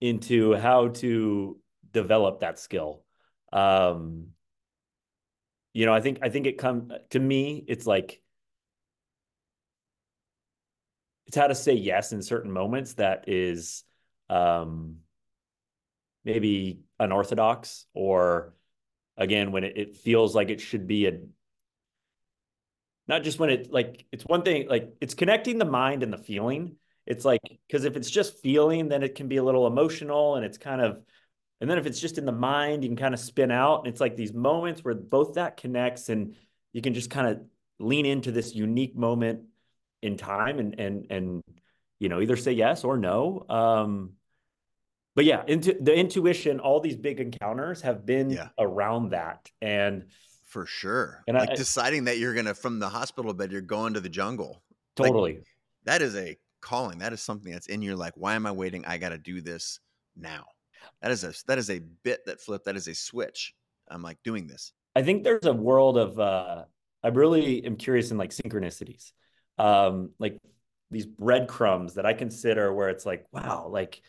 into 0.00 0.54
how 0.54 0.88
to 0.88 1.58
develop 1.92 2.40
that 2.40 2.58
skill. 2.58 3.04
Um, 3.52 4.28
you 5.72 5.86
know, 5.86 5.94
I 5.94 6.00
think 6.00 6.18
I 6.22 6.30
think 6.30 6.46
it 6.46 6.58
come 6.58 6.92
to 7.10 7.18
me. 7.18 7.64
It's 7.68 7.86
like 7.86 8.22
it's 11.30 11.36
how 11.36 11.46
to 11.46 11.54
say 11.54 11.74
yes 11.74 12.10
in 12.10 12.22
certain 12.22 12.50
moments 12.50 12.94
that 12.94 13.26
is 13.28 13.84
um, 14.28 14.96
maybe 16.24 16.80
unorthodox 16.98 17.86
or 17.94 18.52
again 19.16 19.52
when 19.52 19.62
it, 19.62 19.74
it 19.76 19.96
feels 19.96 20.34
like 20.34 20.50
it 20.50 20.60
should 20.60 20.88
be 20.88 21.06
a 21.06 21.20
not 23.06 23.22
just 23.22 23.38
when 23.38 23.48
it 23.48 23.70
like 23.70 24.06
it's 24.10 24.24
one 24.24 24.42
thing 24.42 24.66
like 24.68 24.92
it's 25.00 25.14
connecting 25.14 25.58
the 25.58 25.64
mind 25.64 26.02
and 26.02 26.12
the 26.12 26.18
feeling. 26.18 26.74
It's 27.06 27.24
like 27.24 27.42
because 27.68 27.84
if 27.84 27.94
it's 27.94 28.10
just 28.10 28.42
feeling 28.42 28.88
then 28.88 29.04
it 29.04 29.14
can 29.14 29.28
be 29.28 29.36
a 29.36 29.44
little 29.44 29.68
emotional 29.68 30.34
and 30.34 30.44
it's 30.44 30.58
kind 30.58 30.80
of 30.80 31.00
and 31.60 31.70
then 31.70 31.78
if 31.78 31.86
it's 31.86 32.00
just 32.00 32.18
in 32.18 32.24
the 32.24 32.32
mind 32.32 32.82
you 32.82 32.90
can 32.90 32.96
kind 32.96 33.14
of 33.14 33.20
spin 33.20 33.52
out. 33.52 33.84
And 33.84 33.86
it's 33.86 34.00
like 34.00 34.16
these 34.16 34.32
moments 34.32 34.82
where 34.82 34.94
both 34.94 35.34
that 35.34 35.56
connects 35.56 36.08
and 36.08 36.34
you 36.72 36.82
can 36.82 36.92
just 36.92 37.08
kind 37.08 37.28
of 37.28 37.40
lean 37.78 38.04
into 38.04 38.32
this 38.32 38.52
unique 38.52 38.96
moment 38.96 39.42
in 40.02 40.16
time 40.16 40.58
and 40.58 40.78
and 40.78 41.06
and 41.10 41.42
you 41.98 42.08
know 42.08 42.20
either 42.20 42.36
say 42.36 42.52
yes 42.52 42.84
or 42.84 42.96
no. 42.96 43.44
Um 43.48 44.12
but 45.14 45.24
yeah 45.24 45.42
into 45.46 45.76
the 45.80 45.94
intuition 45.94 46.60
all 46.60 46.80
these 46.80 46.96
big 46.96 47.20
encounters 47.20 47.82
have 47.82 48.06
been 48.06 48.30
yeah. 48.30 48.48
around 48.58 49.10
that. 49.10 49.50
And 49.60 50.06
for 50.46 50.66
sure. 50.66 51.22
and 51.28 51.36
like 51.36 51.50
I, 51.50 51.54
deciding 51.54 52.04
that 52.04 52.18
you're 52.18 52.34
gonna 52.34 52.54
from 52.54 52.78
the 52.78 52.88
hospital 52.88 53.32
bed 53.32 53.52
you're 53.52 53.60
going 53.60 53.94
to 53.94 54.00
the 54.00 54.08
jungle. 54.08 54.62
Totally. 54.96 55.34
like, 55.34 55.44
that 55.84 56.02
is 56.02 56.16
a 56.16 56.36
calling. 56.60 56.98
That 56.98 57.12
is 57.12 57.22
something 57.22 57.52
that's 57.52 57.68
in 57.68 57.82
your 57.82 57.96
like 57.96 58.14
why 58.16 58.34
am 58.34 58.46
i 58.46 58.52
waiting? 58.52 58.84
I 58.86 58.98
gotta 58.98 59.18
do 59.18 59.40
this 59.40 59.80
now. 60.16 60.44
That 61.02 61.10
is 61.10 61.24
a 61.24 61.32
that 61.46 61.58
is 61.58 61.70
a 61.70 61.80
bit 62.02 62.20
that 62.26 62.40
flip 62.40 62.64
that 62.64 62.76
is 62.76 62.88
a 62.88 62.94
switch. 62.94 63.54
I'm 63.88 64.02
like 64.02 64.18
doing 64.24 64.46
this. 64.46 64.72
I 64.96 65.02
think 65.02 65.24
there's 65.24 65.46
a 65.46 65.52
world 65.52 65.98
of 65.98 66.18
uh 66.18 66.64
i 67.02 67.08
really 67.08 67.64
am 67.64 67.76
curious 67.76 68.10
in 68.10 68.18
like 68.18 68.30
synchronicities 68.30 69.12
um, 69.60 70.10
like 70.18 70.38
these 70.90 71.04
breadcrumbs 71.04 71.94
that 71.94 72.06
I 72.06 72.14
consider 72.14 72.72
where 72.72 72.88
it's 72.88 73.04
like, 73.04 73.26
wow, 73.30 73.68
like 73.68 74.00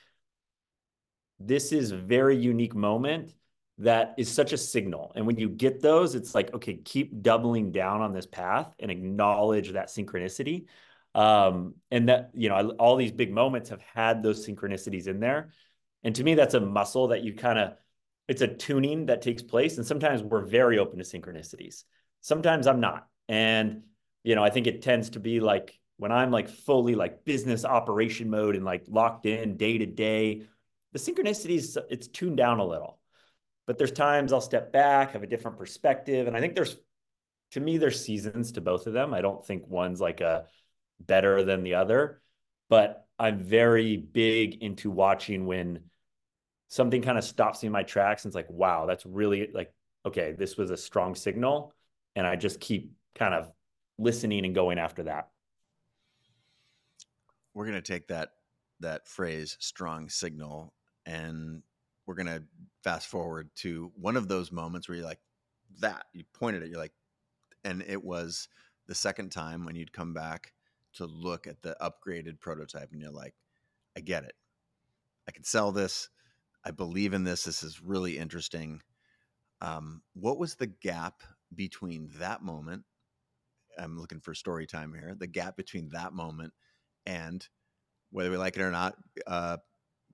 this 1.39 1.73
is 1.73 1.91
very 1.91 2.37
unique 2.37 2.73
moment 2.73 3.35
that 3.79 4.13
is 4.17 4.31
such 4.31 4.53
a 4.53 4.57
signal. 4.57 5.11
And 5.13 5.27
when 5.27 5.37
you 5.37 5.49
get 5.49 5.81
those, 5.81 6.15
it's 6.15 6.33
like, 6.33 6.53
okay, 6.53 6.75
keep 6.75 7.21
doubling 7.21 7.73
down 7.73 8.01
on 8.01 8.13
this 8.13 8.25
path 8.25 8.73
and 8.79 8.89
acknowledge 8.89 9.73
that 9.73 9.87
synchronicity. 9.87 10.67
Um, 11.13 11.75
and 11.89 12.07
that, 12.07 12.31
you 12.33 12.47
know, 12.47 12.69
all 12.79 12.95
these 12.95 13.11
big 13.11 13.33
moments 13.33 13.71
have 13.71 13.81
had 13.81 14.23
those 14.23 14.47
synchronicities 14.47 15.07
in 15.07 15.19
there. 15.19 15.51
And 16.03 16.15
to 16.15 16.23
me, 16.23 16.35
that's 16.35 16.53
a 16.53 16.61
muscle 16.61 17.09
that 17.09 17.25
you 17.25 17.33
kind 17.33 17.59
of, 17.59 17.73
it's 18.29 18.41
a 18.41 18.47
tuning 18.47 19.07
that 19.07 19.21
takes 19.21 19.43
place. 19.43 19.75
And 19.77 19.85
sometimes 19.85 20.23
we're 20.23 20.45
very 20.45 20.79
open 20.79 20.99
to 20.99 21.03
synchronicities. 21.03 21.83
Sometimes 22.21 22.67
I'm 22.67 22.79
not. 22.79 23.07
And 23.27 23.81
you 24.23 24.35
know, 24.35 24.43
I 24.43 24.49
think 24.49 24.67
it 24.67 24.81
tends 24.81 25.11
to 25.11 25.19
be 25.19 25.39
like 25.39 25.79
when 25.97 26.11
I'm 26.11 26.31
like 26.31 26.49
fully 26.49 26.95
like 26.95 27.25
business 27.25 27.65
operation 27.65 28.29
mode 28.29 28.55
and 28.55 28.65
like 28.65 28.85
locked 28.87 29.25
in 29.25 29.57
day 29.57 29.77
to 29.77 29.85
day, 29.85 30.43
the 30.93 30.99
synchronicities 30.99 31.77
it's 31.89 32.07
tuned 32.07 32.37
down 32.37 32.59
a 32.59 32.65
little. 32.65 32.99
But 33.67 33.77
there's 33.77 33.91
times 33.91 34.33
I'll 34.33 34.41
step 34.41 34.73
back, 34.73 35.11
have 35.11 35.23
a 35.23 35.27
different 35.27 35.57
perspective, 35.57 36.27
and 36.27 36.35
I 36.35 36.39
think 36.39 36.55
there's 36.55 36.77
to 37.51 37.59
me 37.59 37.77
there's 37.77 38.03
seasons 38.03 38.53
to 38.53 38.61
both 38.61 38.87
of 38.87 38.93
them. 38.93 39.13
I 39.13 39.21
don't 39.21 39.45
think 39.45 39.67
one's 39.67 40.01
like 40.01 40.21
a 40.21 40.45
better 40.99 41.43
than 41.43 41.63
the 41.63 41.75
other, 41.75 42.21
but 42.69 43.05
I'm 43.19 43.39
very 43.39 43.97
big 43.97 44.63
into 44.63 44.89
watching 44.89 45.45
when 45.45 45.81
something 46.69 47.01
kind 47.01 47.17
of 47.17 47.23
stops 47.23 47.61
me 47.61 47.67
in 47.67 47.73
my 47.73 47.83
tracks 47.83 48.23
and 48.23 48.29
it's 48.29 48.35
like, 48.35 48.49
wow, 48.49 48.85
that's 48.85 49.05
really 49.05 49.49
like 49.53 49.73
okay, 50.05 50.31
this 50.31 50.57
was 50.57 50.71
a 50.71 50.77
strong 50.77 51.13
signal 51.13 51.73
and 52.15 52.25
I 52.25 52.35
just 52.35 52.59
keep 52.59 52.91
kind 53.13 53.35
of 53.35 53.51
listening 54.01 54.45
and 54.45 54.55
going 54.55 54.79
after 54.79 55.03
that. 55.03 55.29
We're 57.53 57.65
going 57.65 57.81
to 57.81 57.81
take 57.81 58.07
that 58.07 58.29
that 58.79 59.07
phrase 59.07 59.57
strong 59.59 60.09
signal 60.09 60.73
and 61.05 61.61
we're 62.07 62.15
going 62.15 62.25
to 62.25 62.43
fast 62.83 63.07
forward 63.07 63.47
to 63.55 63.91
one 63.95 64.17
of 64.17 64.27
those 64.27 64.51
moments 64.51 64.89
where 64.89 64.97
you're 64.97 65.05
like 65.05 65.19
that 65.81 66.05
you 66.13 66.23
pointed 66.33 66.63
it 66.63 66.69
you're 66.69 66.79
like 66.79 66.93
and 67.63 67.83
it 67.87 68.03
was 68.03 68.47
the 68.87 68.95
second 68.95 69.31
time 69.31 69.65
when 69.65 69.75
you'd 69.75 69.93
come 69.93 70.15
back 70.15 70.53
to 70.93 71.05
look 71.05 71.45
at 71.45 71.61
the 71.61 71.77
upgraded 71.79 72.39
prototype 72.39 72.91
and 72.91 72.99
you're 72.99 73.11
like 73.11 73.35
I 73.95 74.01
get 74.01 74.23
it. 74.23 74.35
I 75.27 75.31
can 75.31 75.43
sell 75.43 75.71
this. 75.71 76.09
I 76.63 76.71
believe 76.71 77.13
in 77.13 77.23
this. 77.23 77.43
This 77.43 77.63
is 77.63 77.81
really 77.81 78.17
interesting. 78.17 78.81
Um, 79.61 80.01
what 80.13 80.37
was 80.37 80.55
the 80.55 80.67
gap 80.67 81.23
between 81.53 82.09
that 82.19 82.41
moment 82.43 82.83
I'm 83.79 83.99
looking 83.99 84.19
for 84.19 84.33
story 84.33 84.67
time 84.67 84.93
here. 84.93 85.15
The 85.17 85.27
gap 85.27 85.57
between 85.57 85.89
that 85.89 86.13
moment 86.13 86.53
and 87.05 87.47
whether 88.11 88.29
we 88.29 88.37
like 88.37 88.57
it 88.57 88.61
or 88.61 88.71
not, 88.71 88.95
uh, 89.27 89.57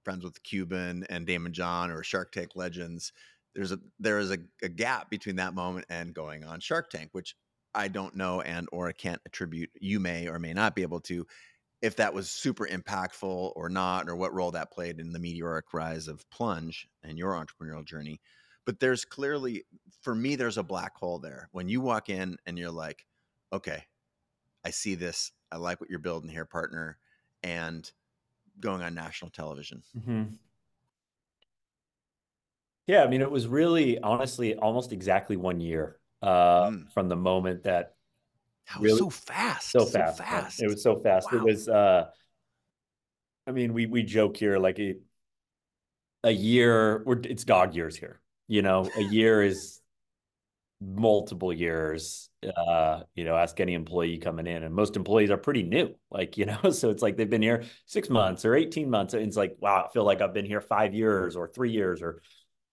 friends 0.03 0.23
with 0.23 0.41
Cuban 0.43 1.05
and 1.09 1.27
Daymond 1.27 1.51
John 1.51 1.91
or 1.91 2.03
Shark 2.03 2.31
Tank 2.31 2.51
legends. 2.55 3.11
There's 3.55 3.71
a 3.71 3.79
there 3.99 4.19
is 4.19 4.31
a, 4.31 4.37
a 4.61 4.69
gap 4.69 5.09
between 5.09 5.37
that 5.37 5.53
moment 5.53 5.85
and 5.89 6.13
going 6.13 6.43
on 6.43 6.59
Shark 6.59 6.89
Tank, 6.89 7.09
which 7.13 7.35
I 7.73 7.87
don't 7.87 8.15
know 8.15 8.41
and 8.41 8.67
or 8.71 8.87
I 8.87 8.91
can't 8.91 9.21
attribute. 9.25 9.71
You 9.79 9.99
may 9.99 10.27
or 10.27 10.39
may 10.39 10.53
not 10.53 10.75
be 10.75 10.83
able 10.83 11.01
to 11.01 11.25
if 11.81 11.95
that 11.97 12.13
was 12.13 12.29
super 12.29 12.67
impactful 12.67 13.53
or 13.55 13.69
not, 13.69 14.09
or 14.09 14.15
what 14.15 14.33
role 14.33 14.51
that 14.51 14.71
played 14.71 14.99
in 14.99 15.11
the 15.11 15.19
meteoric 15.19 15.73
rise 15.73 16.07
of 16.07 16.27
Plunge 16.31 16.87
and 17.03 17.17
your 17.17 17.33
entrepreneurial 17.33 17.85
journey. 17.85 18.19
But 18.65 18.79
there's 18.79 19.05
clearly, 19.05 19.63
for 20.01 20.15
me, 20.15 20.35
there's 20.35 20.57
a 20.57 20.63
black 20.63 20.95
hole 20.95 21.19
there. 21.19 21.49
When 21.51 21.69
you 21.69 21.79
walk 21.81 22.09
in 22.09 22.37
and 22.45 22.57
you're 22.57 22.71
like, 22.71 23.05
okay, 23.51 23.83
I 24.65 24.71
see 24.71 24.95
this. 24.95 25.31
I 25.51 25.57
like 25.57 25.79
what 25.79 25.89
you're 25.89 25.99
building 25.99 26.29
here, 26.29 26.45
partner, 26.45 26.97
and 27.43 27.89
going 28.59 28.81
on 28.81 28.93
national 28.93 29.31
television. 29.31 29.83
Mm-hmm. 29.97 30.23
Yeah, 32.87 33.03
I 33.03 33.07
mean, 33.07 33.21
it 33.21 33.31
was 33.31 33.47
really, 33.47 33.99
honestly, 33.99 34.55
almost 34.55 34.93
exactly 34.93 35.37
one 35.37 35.59
year 35.59 35.97
uh, 36.21 36.67
mm. 36.67 36.91
from 36.91 37.09
the 37.09 37.15
moment 37.15 37.63
that. 37.63 37.95
That 38.69 38.81
was 38.81 38.91
really, 38.91 38.99
so 38.99 39.09
fast. 39.09 39.71
So 39.71 39.85
fast. 39.85 40.17
So 40.17 40.23
fast. 40.23 40.61
It 40.61 40.67
was 40.67 40.83
so 40.83 40.99
fast. 40.99 41.31
Wow. 41.31 41.39
It 41.39 41.43
was. 41.43 41.69
uh 41.69 42.07
I 43.47 43.51
mean, 43.51 43.73
we 43.73 43.85
we 43.85 44.03
joke 44.03 44.35
here 44.35 44.57
like 44.57 44.77
a, 44.77 44.95
a 46.25 46.31
year. 46.31 47.01
We're 47.05 47.21
it's 47.23 47.45
dog 47.45 47.75
years 47.75 47.95
here. 47.95 48.19
You 48.49 48.61
know, 48.61 48.89
a 48.97 49.03
year 49.03 49.41
is 49.41 49.79
multiple 50.81 51.51
years. 51.51 52.29
Uh, 52.55 53.01
you 53.15 53.23
know, 53.23 53.35
ask 53.35 53.59
any 53.59 53.73
employee 53.73 54.17
coming 54.19 54.47
in, 54.47 54.63
and 54.63 54.73
most 54.73 54.95
employees 54.95 55.31
are 55.31 55.37
pretty 55.37 55.63
new. 55.63 55.93
Like, 56.11 56.37
you 56.37 56.45
know, 56.45 56.69
so 56.71 56.89
it's 56.89 57.01
like 57.01 57.17
they've 57.17 57.29
been 57.29 57.41
here 57.41 57.63
six 57.85 58.09
months 58.09 58.45
or 58.45 58.55
18 58.55 58.89
months. 58.89 59.13
And 59.13 59.23
it's 59.23 59.37
like, 59.37 59.57
wow, 59.59 59.85
I 59.87 59.93
feel 59.93 60.03
like 60.03 60.21
I've 60.21 60.33
been 60.33 60.45
here 60.45 60.61
five 60.61 60.93
years 60.93 61.35
or 61.35 61.47
three 61.47 61.71
years 61.71 62.01
or 62.01 62.21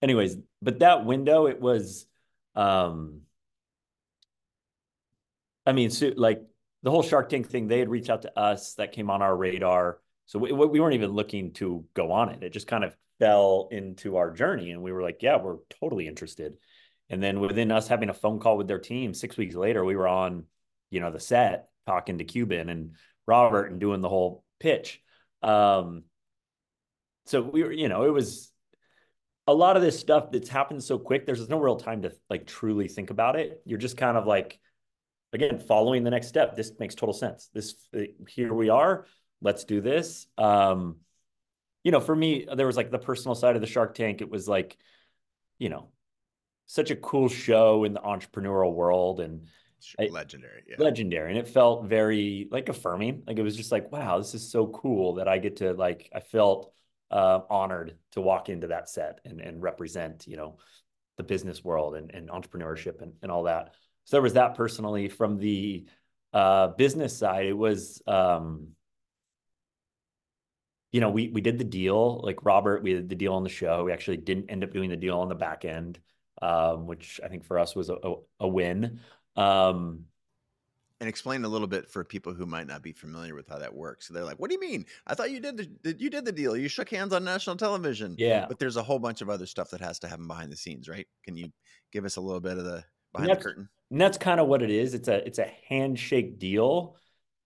anyways, 0.01 0.37
but 0.61 0.79
that 0.79 1.05
window, 1.05 1.47
it 1.47 1.59
was 1.59 2.05
um 2.55 3.21
I 5.65 5.73
mean, 5.73 5.89
so 5.89 6.11
like 6.15 6.41
the 6.83 6.91
whole 6.91 7.03
Shark 7.03 7.29
Tank 7.29 7.47
thing, 7.49 7.67
they 7.67 7.79
had 7.79 7.89
reached 7.89 8.09
out 8.09 8.21
to 8.23 8.39
us 8.39 8.75
that 8.75 8.91
came 8.91 9.09
on 9.09 9.21
our 9.21 9.35
radar. 9.35 9.99
So 10.27 10.39
we, 10.39 10.51
we 10.51 10.79
weren't 10.79 10.95
even 10.95 11.11
looking 11.11 11.53
to 11.53 11.85
go 11.93 12.11
on 12.11 12.29
it. 12.29 12.43
It 12.43 12.53
just 12.53 12.67
kind 12.67 12.83
of 12.83 12.95
fell 13.19 13.69
into 13.71 14.17
our 14.17 14.31
journey. 14.31 14.71
And 14.71 14.81
we 14.81 14.91
were 14.91 15.01
like, 15.01 15.21
yeah, 15.21 15.37
we're 15.37 15.57
totally 15.79 16.07
interested. 16.07 16.57
And 17.09 17.21
then 17.21 17.39
within 17.39 17.71
us 17.71 17.87
having 17.87 18.09
a 18.09 18.13
phone 18.13 18.39
call 18.39 18.57
with 18.57 18.67
their 18.67 18.79
team, 18.79 19.13
six 19.13 19.37
weeks 19.37 19.55
later, 19.55 19.85
we 19.85 19.95
were 19.95 20.07
on, 20.07 20.45
you 20.89 20.99
know, 20.99 21.11
the 21.11 21.19
set 21.19 21.69
talking 21.85 22.17
to 22.17 22.23
Cuban 22.23 22.69
and 22.69 22.91
Robert 23.27 23.71
and 23.71 23.79
doing 23.79 24.01
the 24.01 24.09
whole 24.09 24.43
pitch. 24.59 25.01
Um, 25.43 26.03
so 27.27 27.41
we 27.41 27.63
were, 27.63 27.71
you 27.71 27.89
know, 27.89 28.03
it 28.03 28.13
was 28.13 28.51
a 29.47 29.53
lot 29.53 29.75
of 29.75 29.83
this 29.83 29.99
stuff 29.99 30.31
that's 30.31 30.49
happened 30.49 30.83
so 30.83 30.97
quick. 30.97 31.25
There's 31.25 31.47
no 31.49 31.59
real 31.59 31.75
time 31.75 32.01
to 32.03 32.11
like 32.29 32.47
truly 32.47 32.87
think 32.87 33.11
about 33.11 33.35
it. 33.35 33.61
You're 33.65 33.77
just 33.77 33.97
kind 33.97 34.17
of 34.17 34.25
like, 34.25 34.59
again, 35.33 35.59
following 35.59 36.03
the 36.03 36.09
next 36.09 36.27
step. 36.27 36.55
This 36.55 36.71
makes 36.79 36.95
total 36.95 37.13
sense. 37.13 37.49
This 37.53 37.75
here 38.27 38.53
we 38.53 38.69
are. 38.69 39.05
Let's 39.41 39.63
do 39.65 39.81
this. 39.81 40.25
Um, 40.37 40.97
you 41.83 41.91
know, 41.91 41.99
for 41.99 42.15
me, 42.15 42.47
there 42.55 42.65
was 42.65 42.77
like 42.77 42.89
the 42.89 42.97
personal 42.97 43.35
side 43.35 43.55
of 43.55 43.61
the 43.61 43.67
Shark 43.67 43.93
Tank. 43.93 44.21
It 44.21 44.29
was 44.29 44.47
like, 44.47 44.75
you 45.59 45.69
know, 45.69 45.89
such 46.67 46.91
a 46.91 46.95
cool 46.95 47.29
show 47.29 47.83
in 47.83 47.93
the 47.93 47.99
entrepreneurial 47.99 48.73
world 48.73 49.19
and 49.19 49.47
legendary, 50.09 50.63
yeah. 50.67 50.75
legendary. 50.79 51.29
And 51.29 51.39
it 51.39 51.47
felt 51.47 51.85
very 51.85 52.47
like 52.51 52.69
affirming. 52.69 53.23
Like 53.27 53.37
it 53.37 53.43
was 53.43 53.55
just 53.55 53.71
like, 53.71 53.91
wow, 53.91 54.17
this 54.17 54.33
is 54.33 54.49
so 54.49 54.67
cool 54.67 55.15
that 55.15 55.27
I 55.27 55.37
get 55.37 55.57
to 55.57 55.73
like, 55.73 56.09
I 56.13 56.19
felt 56.19 56.71
uh, 57.11 57.41
honored 57.49 57.95
to 58.11 58.21
walk 58.21 58.49
into 58.49 58.67
that 58.67 58.89
set 58.89 59.19
and, 59.25 59.39
and 59.39 59.61
represent, 59.61 60.25
you 60.27 60.37
know, 60.37 60.57
the 61.17 61.23
business 61.23 61.63
world 61.63 61.95
and, 61.95 62.11
and 62.11 62.29
entrepreneurship 62.29 63.01
and, 63.01 63.13
and 63.21 63.31
all 63.31 63.43
that. 63.43 63.73
So 64.05 64.17
there 64.17 64.21
was 64.21 64.33
that 64.33 64.55
personally 64.55 65.07
from 65.07 65.37
the 65.37 65.85
uh, 66.33 66.67
business 66.69 67.17
side. 67.17 67.45
It 67.45 67.57
was, 67.57 68.01
um, 68.07 68.69
you 70.91 71.01
know, 71.01 71.09
we 71.09 71.29
we 71.29 71.41
did 71.41 71.57
the 71.57 71.63
deal. 71.63 72.21
Like 72.23 72.45
Robert, 72.45 72.83
we 72.83 72.93
did 72.93 73.09
the 73.09 73.15
deal 73.15 73.33
on 73.33 73.43
the 73.43 73.49
show. 73.49 73.83
We 73.83 73.91
actually 73.91 74.17
didn't 74.17 74.49
end 74.49 74.63
up 74.63 74.71
doing 74.71 74.89
the 74.89 74.95
deal 74.95 75.19
on 75.19 75.29
the 75.29 75.35
back 75.35 75.65
end, 75.65 75.99
um, 76.41 76.87
which 76.87 77.19
I 77.23 77.27
think 77.27 77.45
for 77.45 77.59
us 77.59 77.75
was 77.75 77.89
a, 77.89 77.95
a, 77.95 78.15
a 78.41 78.47
win. 78.47 78.99
Um, 79.35 80.05
and 81.01 81.09
explain 81.09 81.43
a 81.43 81.49
little 81.49 81.67
bit 81.67 81.89
for 81.89 82.03
people 82.03 82.33
who 82.33 82.45
might 82.45 82.67
not 82.67 82.81
be 82.81 82.93
familiar 82.93 83.35
with 83.35 83.49
how 83.49 83.59
that 83.59 83.73
works. 83.73 84.07
So 84.07 84.13
they're 84.13 84.23
like, 84.23 84.39
"What 84.39 84.49
do 84.49 84.55
you 84.55 84.61
mean? 84.61 84.85
I 85.05 85.13
thought 85.13 85.31
you 85.31 85.39
did 85.39 85.57
the 85.57 85.95
you 85.99 86.09
did 86.09 86.25
the 86.25 86.31
deal. 86.31 86.55
You 86.55 86.69
shook 86.69 86.89
hands 86.89 87.13
on 87.13 87.23
national 87.23 87.57
television." 87.57 88.15
Yeah, 88.17 88.45
but 88.47 88.59
there's 88.59 88.77
a 88.77 88.83
whole 88.83 88.99
bunch 88.99 89.21
of 89.21 89.29
other 89.29 89.45
stuff 89.45 89.69
that 89.71 89.81
has 89.81 89.99
to 89.99 90.07
happen 90.07 90.27
behind 90.27 90.51
the 90.51 90.57
scenes, 90.57 90.87
right? 90.87 91.07
Can 91.23 91.35
you 91.35 91.51
give 91.91 92.05
us 92.05 92.15
a 92.15 92.21
little 92.21 92.39
bit 92.39 92.57
of 92.57 92.63
the 92.63 92.83
behind 93.11 93.29
the 93.31 93.35
curtain? 93.35 93.69
And 93.91 93.99
that's 93.99 94.17
kind 94.17 94.39
of 94.39 94.47
what 94.47 94.61
it 94.61 94.71
is. 94.71 94.93
It's 94.93 95.07
a 95.07 95.25
it's 95.27 95.39
a 95.39 95.51
handshake 95.67 96.39
deal 96.39 96.95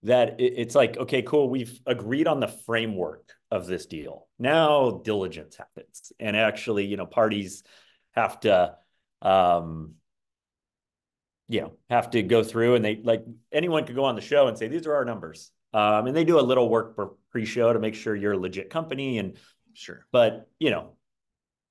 that 0.03 0.39
it, 0.39 0.53
it's 0.57 0.75
like, 0.75 0.97
okay, 0.97 1.23
cool. 1.23 1.49
We've 1.49 1.79
agreed 1.85 2.27
on 2.27 2.39
the 2.39 2.47
framework 2.47 3.33
of 3.51 3.65
this 3.65 3.87
deal. 3.87 4.27
Now 4.37 5.01
diligence 5.03 5.57
happens, 5.57 6.11
and 6.19 6.37
actually, 6.37 6.85
you 6.85 6.97
know, 6.97 7.07
parties 7.07 7.63
have 8.19 8.39
to, 8.41 8.75
um, 9.21 9.95
you 11.47 11.61
know, 11.61 11.73
have 11.89 12.11
to 12.11 12.21
go 12.21 12.43
through 12.43 12.75
and 12.75 12.85
they 12.85 13.01
like 13.03 13.25
anyone 13.51 13.85
could 13.85 13.95
go 13.95 14.05
on 14.05 14.15
the 14.15 14.21
show 14.21 14.47
and 14.47 14.57
say 14.57 14.67
these 14.67 14.87
are 14.87 14.95
our 14.95 15.05
numbers. 15.05 15.51
Um, 15.73 16.07
and 16.07 16.15
they 16.15 16.23
do 16.23 16.39
a 16.39 16.41
little 16.41 16.67
work 16.67 16.95
for 16.95 17.13
pre-show 17.31 17.73
to 17.73 17.79
make 17.79 17.95
sure 17.95 18.15
you're 18.15 18.33
a 18.33 18.37
legit 18.37 18.69
company 18.69 19.19
and 19.19 19.37
sure. 19.73 20.05
But 20.11 20.47
you 20.59 20.71
know, 20.71 20.93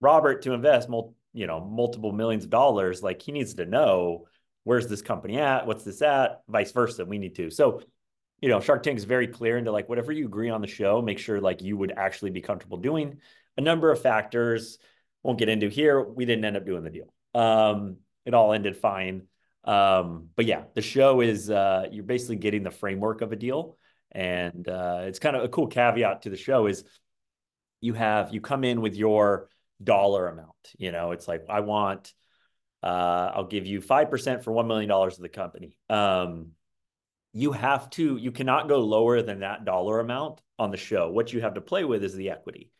Robert 0.00 0.42
to 0.42 0.52
invest 0.52 0.88
you 1.32 1.46
know 1.46 1.60
multiple 1.60 2.12
millions 2.12 2.44
of 2.44 2.50
dollars 2.50 3.02
like 3.02 3.22
he 3.22 3.32
needs 3.32 3.54
to 3.54 3.64
know 3.64 4.26
where's 4.64 4.88
this 4.88 5.02
company 5.02 5.38
at 5.38 5.66
what's 5.66 5.84
this 5.84 6.02
at 6.02 6.42
vice 6.48 6.72
versa 6.72 7.04
we 7.04 7.18
need 7.18 7.34
to 7.34 7.50
so 7.50 7.82
you 8.40 8.48
know 8.48 8.60
shark 8.60 8.82
tank 8.82 8.98
is 8.98 9.04
very 9.04 9.26
clear 9.26 9.58
into 9.58 9.70
like 9.70 9.88
whatever 9.88 10.10
you 10.10 10.26
agree 10.26 10.50
on 10.50 10.60
the 10.60 10.66
show 10.66 11.02
make 11.02 11.18
sure 11.18 11.40
like 11.40 11.62
you 11.62 11.76
would 11.76 11.92
actually 11.96 12.30
be 12.30 12.40
comfortable 12.40 12.78
doing 12.78 13.18
a 13.56 13.60
number 13.60 13.90
of 13.90 14.00
factors 14.00 14.78
won't 15.22 15.38
get 15.38 15.48
into 15.48 15.68
here 15.68 16.02
we 16.02 16.24
didn't 16.24 16.44
end 16.44 16.56
up 16.56 16.66
doing 16.66 16.82
the 16.82 16.90
deal 16.90 17.12
um 17.34 17.96
it 18.24 18.34
all 18.34 18.52
ended 18.52 18.76
fine 18.76 19.22
um 19.64 20.28
but 20.36 20.46
yeah 20.46 20.62
the 20.74 20.82
show 20.82 21.20
is 21.20 21.50
uh 21.50 21.86
you're 21.90 22.04
basically 22.04 22.36
getting 22.36 22.62
the 22.62 22.70
framework 22.70 23.20
of 23.20 23.32
a 23.32 23.36
deal 23.36 23.76
and 24.12 24.68
uh 24.68 25.00
it's 25.02 25.18
kind 25.18 25.36
of 25.36 25.42
a 25.42 25.48
cool 25.48 25.66
caveat 25.66 26.22
to 26.22 26.30
the 26.30 26.36
show 26.36 26.66
is 26.66 26.84
you 27.80 27.94
have 27.94 28.32
you 28.32 28.40
come 28.40 28.64
in 28.64 28.80
with 28.80 28.96
your 28.96 29.48
dollar 29.82 30.28
amount. 30.28 30.56
You 30.76 30.92
know, 30.92 31.12
it's 31.12 31.28
like 31.28 31.44
I 31.48 31.60
want 31.60 32.12
uh, 32.82 33.32
I'll 33.34 33.46
give 33.46 33.66
you 33.66 33.80
5% 33.80 34.44
for 34.44 34.52
$1 34.52 34.66
million 34.68 34.88
of 34.88 35.18
the 35.18 35.28
company. 35.28 35.76
Um, 35.90 36.52
you 37.32 37.50
have 37.50 37.90
to, 37.90 38.16
you 38.16 38.30
cannot 38.30 38.68
go 38.68 38.78
lower 38.78 39.20
than 39.20 39.40
that 39.40 39.64
dollar 39.64 39.98
amount 39.98 40.40
on 40.60 40.70
the 40.70 40.76
show. 40.76 41.10
What 41.10 41.32
you 41.32 41.40
have 41.40 41.54
to 41.54 41.60
play 41.60 41.82
with 41.84 42.04
is 42.04 42.14
the 42.14 42.30
equity. 42.30 42.70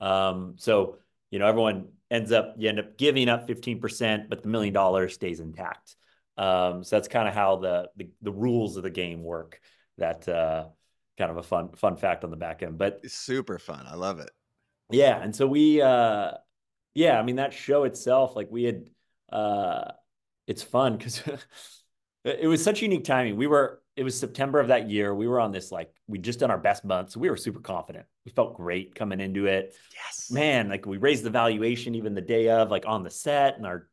Um, 0.00 0.54
so, 0.58 0.98
you 1.30 1.38
know, 1.38 1.46
everyone 1.46 1.88
ends 2.10 2.32
up, 2.32 2.54
you 2.58 2.68
end 2.68 2.78
up 2.78 2.96
giving 2.96 3.28
up 3.28 3.46
15%, 3.46 4.28
but 4.28 4.42
the 4.42 4.48
million 4.48 4.74
dollars 4.74 5.14
stays 5.14 5.40
intact. 5.40 5.96
Um, 6.36 6.84
so 6.84 6.96
that's 6.96 7.08
kind 7.08 7.28
of 7.28 7.34
how 7.34 7.56
the, 7.56 7.90
the, 7.96 8.08
the 8.22 8.32
rules 8.32 8.76
of 8.76 8.82
the 8.82 8.90
game 8.90 9.22
work. 9.22 9.60
That 9.98 10.28
uh, 10.28 10.66
kind 11.18 11.30
of 11.32 11.38
a 11.38 11.42
fun 11.42 11.70
fun 11.72 11.96
fact 11.96 12.22
on 12.22 12.30
the 12.30 12.36
back 12.36 12.62
end, 12.62 12.78
but 12.78 13.00
it's 13.02 13.14
super 13.14 13.58
fun. 13.58 13.84
I 13.88 13.96
love 13.96 14.20
it. 14.20 14.30
Yeah, 14.90 15.20
and 15.20 15.34
so 15.34 15.48
we 15.48 15.82
uh, 15.82 16.34
yeah, 16.94 17.18
I 17.18 17.22
mean 17.22 17.36
that 17.36 17.52
show 17.52 17.84
itself, 17.84 18.34
like 18.36 18.48
we 18.50 18.64
had, 18.64 18.90
uh, 19.30 19.92
it's 20.46 20.62
fun 20.62 20.96
because 20.96 21.22
it 22.24 22.48
was 22.48 22.62
such 22.62 22.82
unique 22.82 23.04
timing. 23.04 23.36
We 23.36 23.46
were, 23.46 23.82
it 23.98 24.04
was 24.04 24.18
September 24.18 24.60
of 24.60 24.68
that 24.68 24.88
year. 24.88 25.14
We 25.14 25.26
were 25.26 25.40
on 25.40 25.52
this 25.52 25.72
like 25.72 25.92
we 26.06 26.18
just 26.18 26.38
done 26.38 26.50
our 26.50 26.58
best 26.58 26.84
month, 26.84 27.10
so 27.10 27.20
we 27.20 27.28
were 27.28 27.36
super 27.36 27.60
confident. 27.60 28.06
We 28.24 28.32
felt 28.32 28.56
great 28.56 28.94
coming 28.94 29.20
into 29.20 29.46
it. 29.46 29.74
Yes, 29.94 30.30
man, 30.30 30.68
like 30.68 30.86
we 30.86 30.96
raised 30.96 31.24
the 31.24 31.30
valuation 31.30 31.94
even 31.94 32.14
the 32.14 32.20
day 32.20 32.48
of, 32.48 32.70
like 32.70 32.84
on 32.86 33.02
the 33.02 33.10
set, 33.10 33.56
and 33.56 33.66
our, 33.66 33.88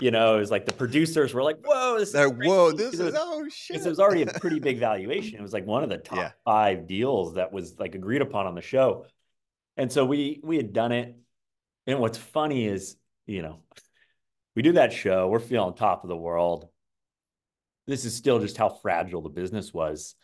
you 0.00 0.10
know, 0.10 0.36
it 0.36 0.40
was 0.40 0.50
like 0.50 0.66
the 0.66 0.72
producers 0.72 1.34
were 1.34 1.42
like, 1.42 1.58
"Whoa, 1.64 1.98
this 1.98 2.14
is 2.14 2.32
whoa, 2.44 2.72
this 2.72 2.94
is 2.94 3.14
oh 3.16 3.46
shit." 3.48 3.84
It 3.84 3.88
was 3.88 4.00
already 4.00 4.22
a 4.22 4.26
pretty 4.26 4.58
big 4.58 4.78
valuation. 4.78 5.38
It 5.38 5.42
was 5.42 5.52
like 5.52 5.66
one 5.66 5.82
of 5.82 5.90
the 5.90 5.98
top 5.98 6.18
yeah. 6.18 6.30
five 6.44 6.86
deals 6.86 7.34
that 7.34 7.52
was 7.52 7.78
like 7.78 7.94
agreed 7.94 8.22
upon 8.22 8.46
on 8.46 8.54
the 8.54 8.62
show, 8.62 9.06
and 9.76 9.92
so 9.92 10.04
we 10.04 10.40
we 10.42 10.56
had 10.56 10.72
done 10.72 10.92
it 10.92 11.16
and 11.86 11.98
what's 11.98 12.18
funny 12.18 12.66
is, 12.66 12.96
you 13.26 13.42
know, 13.42 13.58
we 14.54 14.62
do 14.62 14.72
that 14.72 14.92
show, 14.92 15.28
we're 15.28 15.40
feeling 15.40 15.74
top 15.74 16.04
of 16.04 16.08
the 16.08 16.16
world. 16.16 16.68
This 17.86 18.04
is 18.04 18.14
still 18.14 18.38
just 18.38 18.56
how 18.56 18.68
fragile 18.68 19.22
the 19.22 19.28
business 19.28 19.72
was. 19.72 20.14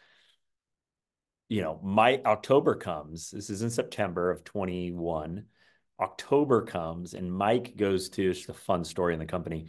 You 1.49 1.63
know, 1.63 1.81
my 1.83 2.21
October 2.25 2.75
comes. 2.75 3.31
This 3.31 3.51
is 3.51 3.63
in 3.63 3.71
September 3.71 4.31
of 4.31 4.45
21. 4.45 5.45
October 6.01 6.63
comes 6.63 7.15
and 7.15 7.33
Mike 7.33 7.77
goes 7.77 8.11
to 8.11 8.31
it's 8.31 8.49
a 8.49 8.55
fun 8.55 8.85
story 8.85 9.15
in 9.15 9.19
the 9.19 9.27
company. 9.27 9.67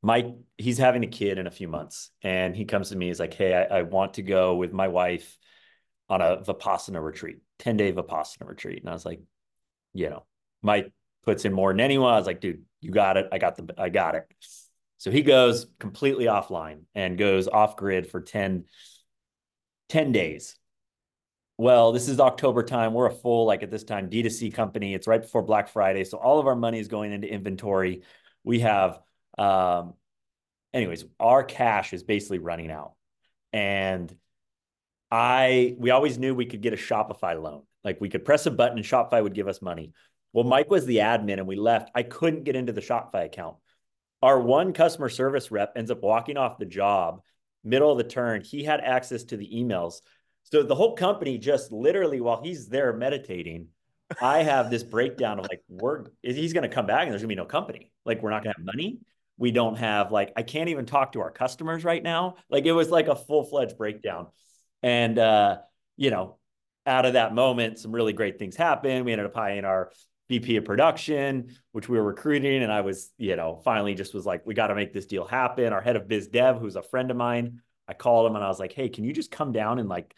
Mike, 0.00 0.26
he's 0.56 0.78
having 0.78 1.02
a 1.02 1.08
kid 1.08 1.38
in 1.38 1.48
a 1.48 1.50
few 1.50 1.66
months, 1.66 2.10
and 2.22 2.54
he 2.54 2.64
comes 2.64 2.90
to 2.90 2.96
me. 2.96 3.08
He's 3.08 3.18
like, 3.18 3.34
"Hey, 3.34 3.52
I, 3.52 3.78
I 3.78 3.82
want 3.82 4.14
to 4.14 4.22
go 4.22 4.54
with 4.54 4.72
my 4.72 4.86
wife 4.86 5.36
on 6.08 6.20
a 6.20 6.36
vipassana 6.36 7.02
retreat, 7.02 7.38
ten 7.58 7.76
day 7.76 7.92
vipassana 7.92 8.46
retreat." 8.46 8.80
And 8.80 8.88
I 8.88 8.92
was 8.92 9.04
like, 9.04 9.20
"You 9.94 10.10
know, 10.10 10.24
Mike 10.62 10.92
puts 11.24 11.44
in 11.44 11.52
more 11.52 11.72
than 11.72 11.80
anyone. 11.80 12.12
I 12.12 12.16
was 12.16 12.26
like, 12.26 12.40
dude, 12.40 12.62
you 12.80 12.90
got 12.90 13.16
it. 13.16 13.26
I 13.30 13.38
got 13.38 13.56
the, 13.56 13.74
I 13.76 13.88
got 13.90 14.14
it. 14.14 14.24
So 14.98 15.12
he 15.12 15.22
goes 15.22 15.66
completely 15.78 16.26
offline 16.26 16.82
and 16.94 17.16
goes 17.16 17.46
off 17.48 17.76
grid 17.76 18.10
for 18.10 18.20
10, 18.20 18.64
10 19.88 20.12
days. 20.12 20.56
Well, 21.56 21.92
this 21.92 22.08
is 22.08 22.20
October 22.20 22.62
time. 22.62 22.94
We're 22.94 23.06
a 23.06 23.14
full, 23.14 23.46
like 23.46 23.62
at 23.62 23.70
this 23.70 23.84
time, 23.84 24.10
D2C 24.10 24.52
company. 24.54 24.94
It's 24.94 25.06
right 25.06 25.22
before 25.22 25.42
Black 25.42 25.68
Friday. 25.68 26.04
So 26.04 26.18
all 26.18 26.38
of 26.38 26.46
our 26.46 26.56
money 26.56 26.78
is 26.78 26.88
going 26.88 27.12
into 27.12 27.32
inventory. 27.32 28.02
We 28.44 28.60
have, 28.60 29.00
um, 29.38 29.94
anyways, 30.74 31.04
our 31.18 31.42
cash 31.42 31.92
is 31.92 32.02
basically 32.02 32.38
running 32.38 32.70
out. 32.70 32.92
And 33.52 34.14
I, 35.10 35.74
we 35.78 35.90
always 35.90 36.18
knew 36.18 36.34
we 36.34 36.46
could 36.46 36.60
get 36.60 36.74
a 36.74 36.76
Shopify 36.76 37.40
loan. 37.40 37.62
Like 37.84 38.00
we 38.00 38.08
could 38.08 38.24
press 38.24 38.46
a 38.46 38.50
button 38.50 38.78
and 38.78 38.86
Shopify 38.86 39.22
would 39.22 39.34
give 39.34 39.48
us 39.48 39.62
money. 39.62 39.92
Well, 40.32 40.44
Mike 40.44 40.70
was 40.70 40.86
the 40.86 40.98
admin 40.98 41.38
and 41.38 41.46
we 41.46 41.56
left. 41.56 41.90
I 41.94 42.02
couldn't 42.02 42.44
get 42.44 42.56
into 42.56 42.72
the 42.72 42.80
Shopify 42.80 43.24
account. 43.24 43.56
Our 44.22 44.40
one 44.40 44.72
customer 44.72 45.08
service 45.08 45.50
rep 45.50 45.72
ends 45.76 45.90
up 45.90 46.02
walking 46.02 46.36
off 46.36 46.58
the 46.58 46.66
job, 46.66 47.22
middle 47.62 47.92
of 47.92 47.98
the 47.98 48.04
turn. 48.04 48.42
He 48.42 48.64
had 48.64 48.80
access 48.80 49.24
to 49.24 49.36
the 49.36 49.48
emails. 49.48 50.00
So 50.44 50.62
the 50.62 50.74
whole 50.74 50.96
company 50.96 51.38
just 51.38 51.72
literally, 51.72 52.20
while 52.20 52.42
he's 52.42 52.68
there 52.68 52.92
meditating, 52.92 53.68
I 54.20 54.42
have 54.42 54.70
this 54.70 54.82
breakdown 54.82 55.38
of 55.38 55.46
like, 55.48 55.62
we're, 55.68 56.06
he's 56.22 56.52
going 56.52 56.68
to 56.68 56.74
come 56.74 56.86
back 56.86 57.02
and 57.02 57.12
there's 57.12 57.22
going 57.22 57.28
to 57.28 57.34
be 57.36 57.40
no 57.40 57.44
company. 57.44 57.92
Like, 58.04 58.22
we're 58.22 58.30
not 58.30 58.42
going 58.42 58.54
to 58.54 58.60
have 58.60 58.66
money. 58.66 59.00
we 59.38 59.52
don't 59.52 59.78
have 59.78 60.12
like 60.12 60.32
I 60.36 60.42
can't 60.42 60.68
even 60.68 60.84
talk 60.84 61.12
to 61.12 61.20
our 61.20 61.30
customers 61.30 61.84
right 61.84 62.02
now. 62.02 62.36
Like 62.50 62.66
it 62.66 62.72
was 62.72 62.90
like 62.90 63.06
a 63.08 63.14
full-fledged 63.14 63.78
breakdown. 63.78 64.26
And 64.82 65.18
uh, 65.18 65.58
you 65.96 66.10
know, 66.10 66.36
out 66.84 67.06
of 67.06 67.14
that 67.14 67.34
moment, 67.34 67.78
some 67.78 67.92
really 67.92 68.12
great 68.12 68.38
things 68.38 68.56
happened. 68.56 69.04
We 69.04 69.12
ended 69.12 69.26
up 69.26 69.34
hiring 69.34 69.64
our 69.64 69.92
VP 70.28 70.56
of 70.56 70.64
production, 70.64 71.56
which 71.72 71.88
we 71.88 71.98
were 71.98 72.04
recruiting. 72.04 72.62
And 72.62 72.72
I 72.72 72.82
was, 72.82 73.10
you 73.18 73.36
know, 73.36 73.60
finally 73.64 73.94
just 73.94 74.14
was 74.14 74.26
like, 74.26 74.46
we 74.46 74.54
got 74.54 74.68
to 74.68 74.74
make 74.74 74.92
this 74.92 75.06
deal 75.06 75.26
happen. 75.26 75.72
Our 75.72 75.80
head 75.80 75.96
of 75.96 76.06
biz 76.08 76.28
dev, 76.28 76.58
who's 76.58 76.76
a 76.76 76.82
friend 76.82 77.10
of 77.10 77.16
mine, 77.16 77.60
I 77.86 77.94
called 77.94 78.30
him 78.30 78.36
and 78.36 78.44
I 78.44 78.48
was 78.48 78.58
like, 78.58 78.72
hey, 78.72 78.88
can 78.88 79.04
you 79.04 79.12
just 79.12 79.30
come 79.30 79.52
down 79.52 79.78
and 79.78 79.88
like 79.88 80.14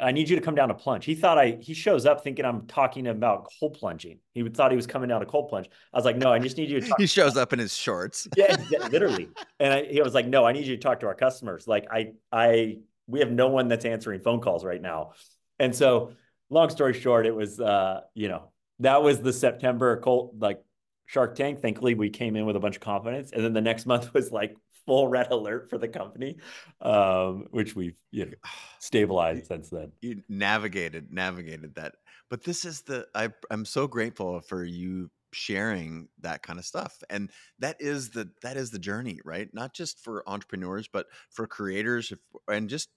I 0.00 0.12
need 0.12 0.28
you 0.28 0.36
to 0.36 0.42
come 0.42 0.54
down 0.54 0.68
to 0.68 0.74
plunge. 0.74 1.04
He 1.04 1.14
thought 1.14 1.38
I, 1.38 1.58
he 1.60 1.74
shows 1.74 2.06
up 2.06 2.24
thinking 2.24 2.44
I'm 2.44 2.66
talking 2.66 3.06
about 3.06 3.48
cold 3.60 3.74
plunging. 3.74 4.18
He 4.32 4.42
thought 4.48 4.70
he 4.70 4.76
was 4.76 4.86
coming 4.86 5.08
down 5.08 5.20
to 5.20 5.26
cold 5.26 5.48
plunge. 5.48 5.68
I 5.92 5.98
was 5.98 6.04
like, 6.04 6.16
no, 6.16 6.32
I 6.32 6.38
just 6.38 6.56
need 6.56 6.70
you 6.70 6.80
to 6.80 6.94
He 6.98 7.06
shows 7.06 7.36
up 7.36 7.52
in 7.52 7.58
his 7.58 7.76
shorts. 7.76 8.26
yeah, 8.36 8.56
literally. 8.90 9.28
And 9.60 9.72
I, 9.72 9.84
he 9.84 10.00
was 10.02 10.14
like, 10.14 10.26
no, 10.26 10.44
I 10.44 10.52
need 10.52 10.66
you 10.66 10.76
to 10.76 10.82
talk 10.82 11.00
to 11.00 11.06
our 11.06 11.14
customers. 11.14 11.68
Like 11.68 11.86
I, 11.90 12.12
I, 12.32 12.78
we 13.06 13.20
have 13.20 13.30
no 13.30 13.48
one 13.48 13.68
that's 13.68 13.84
answering 13.84 14.20
phone 14.20 14.40
calls 14.40 14.64
right 14.64 14.80
now. 14.80 15.12
And 15.58 15.74
so 15.74 16.12
long 16.50 16.70
story 16.70 16.94
short, 16.94 17.26
it 17.26 17.34
was, 17.34 17.60
uh, 17.60 18.00
you 18.14 18.28
know, 18.28 18.50
that 18.80 19.02
was 19.02 19.20
the 19.20 19.32
September 19.32 19.96
cult 19.98 20.34
like 20.38 20.62
Shark 21.06 21.34
Tank. 21.34 21.60
Thankfully, 21.60 21.94
we 21.94 22.10
came 22.10 22.36
in 22.36 22.46
with 22.46 22.56
a 22.56 22.60
bunch 22.60 22.76
of 22.76 22.82
confidence. 22.82 23.32
And 23.32 23.44
then 23.44 23.52
the 23.52 23.60
next 23.60 23.86
month 23.92 24.12
was 24.12 24.30
like 24.32 24.56
full 24.84 25.08
red 25.08 25.30
alert 25.30 25.68
for 25.70 25.78
the 25.78 25.88
company, 25.88 26.36
um, 26.80 27.46
which 27.50 27.74
we've 27.74 27.96
you 28.10 28.26
know, 28.26 28.32
stabilized 28.78 29.46
since 29.46 29.70
then. 29.70 29.92
You 30.00 30.22
navigated 30.28 31.12
navigated 31.12 31.74
that, 31.76 31.94
but 32.30 32.44
this 32.44 32.64
is 32.64 32.82
the 32.82 33.06
I 33.14 33.30
I'm 33.50 33.64
so 33.64 33.86
grateful 33.86 34.40
for 34.40 34.64
you 34.64 35.10
sharing 35.32 36.08
that 36.20 36.42
kind 36.42 36.58
of 36.58 36.64
stuff 36.64 37.02
and 37.10 37.30
that 37.58 37.76
is 37.78 38.08
the 38.10 38.30
that 38.42 38.56
is 38.56 38.70
the 38.70 38.78
journey 38.78 39.18
right 39.22 39.50
not 39.52 39.74
just 39.74 40.02
for 40.02 40.26
entrepreneurs 40.26 40.88
but 40.90 41.06
for 41.30 41.46
creators 41.46 42.10
and 42.48 42.70
just 42.70 42.88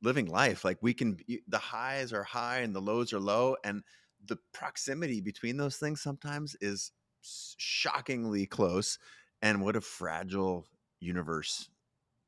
living 0.00 0.26
life 0.26 0.64
like 0.64 0.78
we 0.80 0.94
can 0.94 1.16
the 1.48 1.58
highs 1.58 2.12
are 2.12 2.22
high 2.22 2.58
and 2.58 2.72
the 2.72 2.80
lows 2.80 3.12
are 3.12 3.18
low 3.18 3.56
and 3.64 3.82
the 4.26 4.38
proximity 4.52 5.20
between 5.20 5.56
those 5.56 5.76
things 5.76 6.00
sometimes 6.00 6.56
is 6.60 6.92
shockingly 7.22 8.46
close 8.46 8.98
and 9.40 9.62
what 9.62 9.76
a 9.76 9.80
fragile 9.80 10.66
universe 11.00 11.68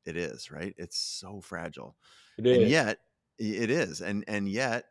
it 0.04 0.16
is, 0.16 0.50
right? 0.50 0.74
It's 0.76 0.98
so 0.98 1.40
fragile. 1.40 1.96
It 2.38 2.46
is. 2.46 2.58
And 2.58 2.68
yet 2.70 2.98
it 3.38 3.70
is. 3.70 4.00
And 4.00 4.24
and 4.28 4.48
yet, 4.48 4.86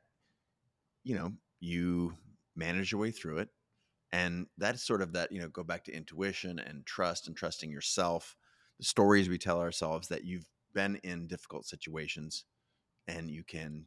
you 1.04 1.16
know, 1.16 1.34
you 1.60 2.14
manage 2.56 2.92
your 2.92 3.02
way 3.02 3.12
through 3.12 3.40
it. 3.40 3.50
And 4.12 4.48
that's 4.58 4.84
sort 4.84 5.02
of 5.02 5.14
that, 5.14 5.32
you 5.32 5.42
know, 5.42 5.48
go 5.48 5.64
back 5.64 5.84
to 5.86 5.92
intuition 5.92 6.60
and 6.60 6.86
trust 6.86 7.28
and 7.28 7.36
trusting 7.36 7.72
yourself. 7.72 8.36
The 8.80 8.86
stories 8.86 9.28
we 9.28 9.38
tell 9.38 9.60
ourselves 9.60 10.08
that 10.10 10.24
you've 10.24 10.48
been 10.74 10.98
in 10.98 11.28
difficult 11.28 11.66
situations 11.66 12.46
and 13.08 13.30
you 13.30 13.44
can 13.44 13.86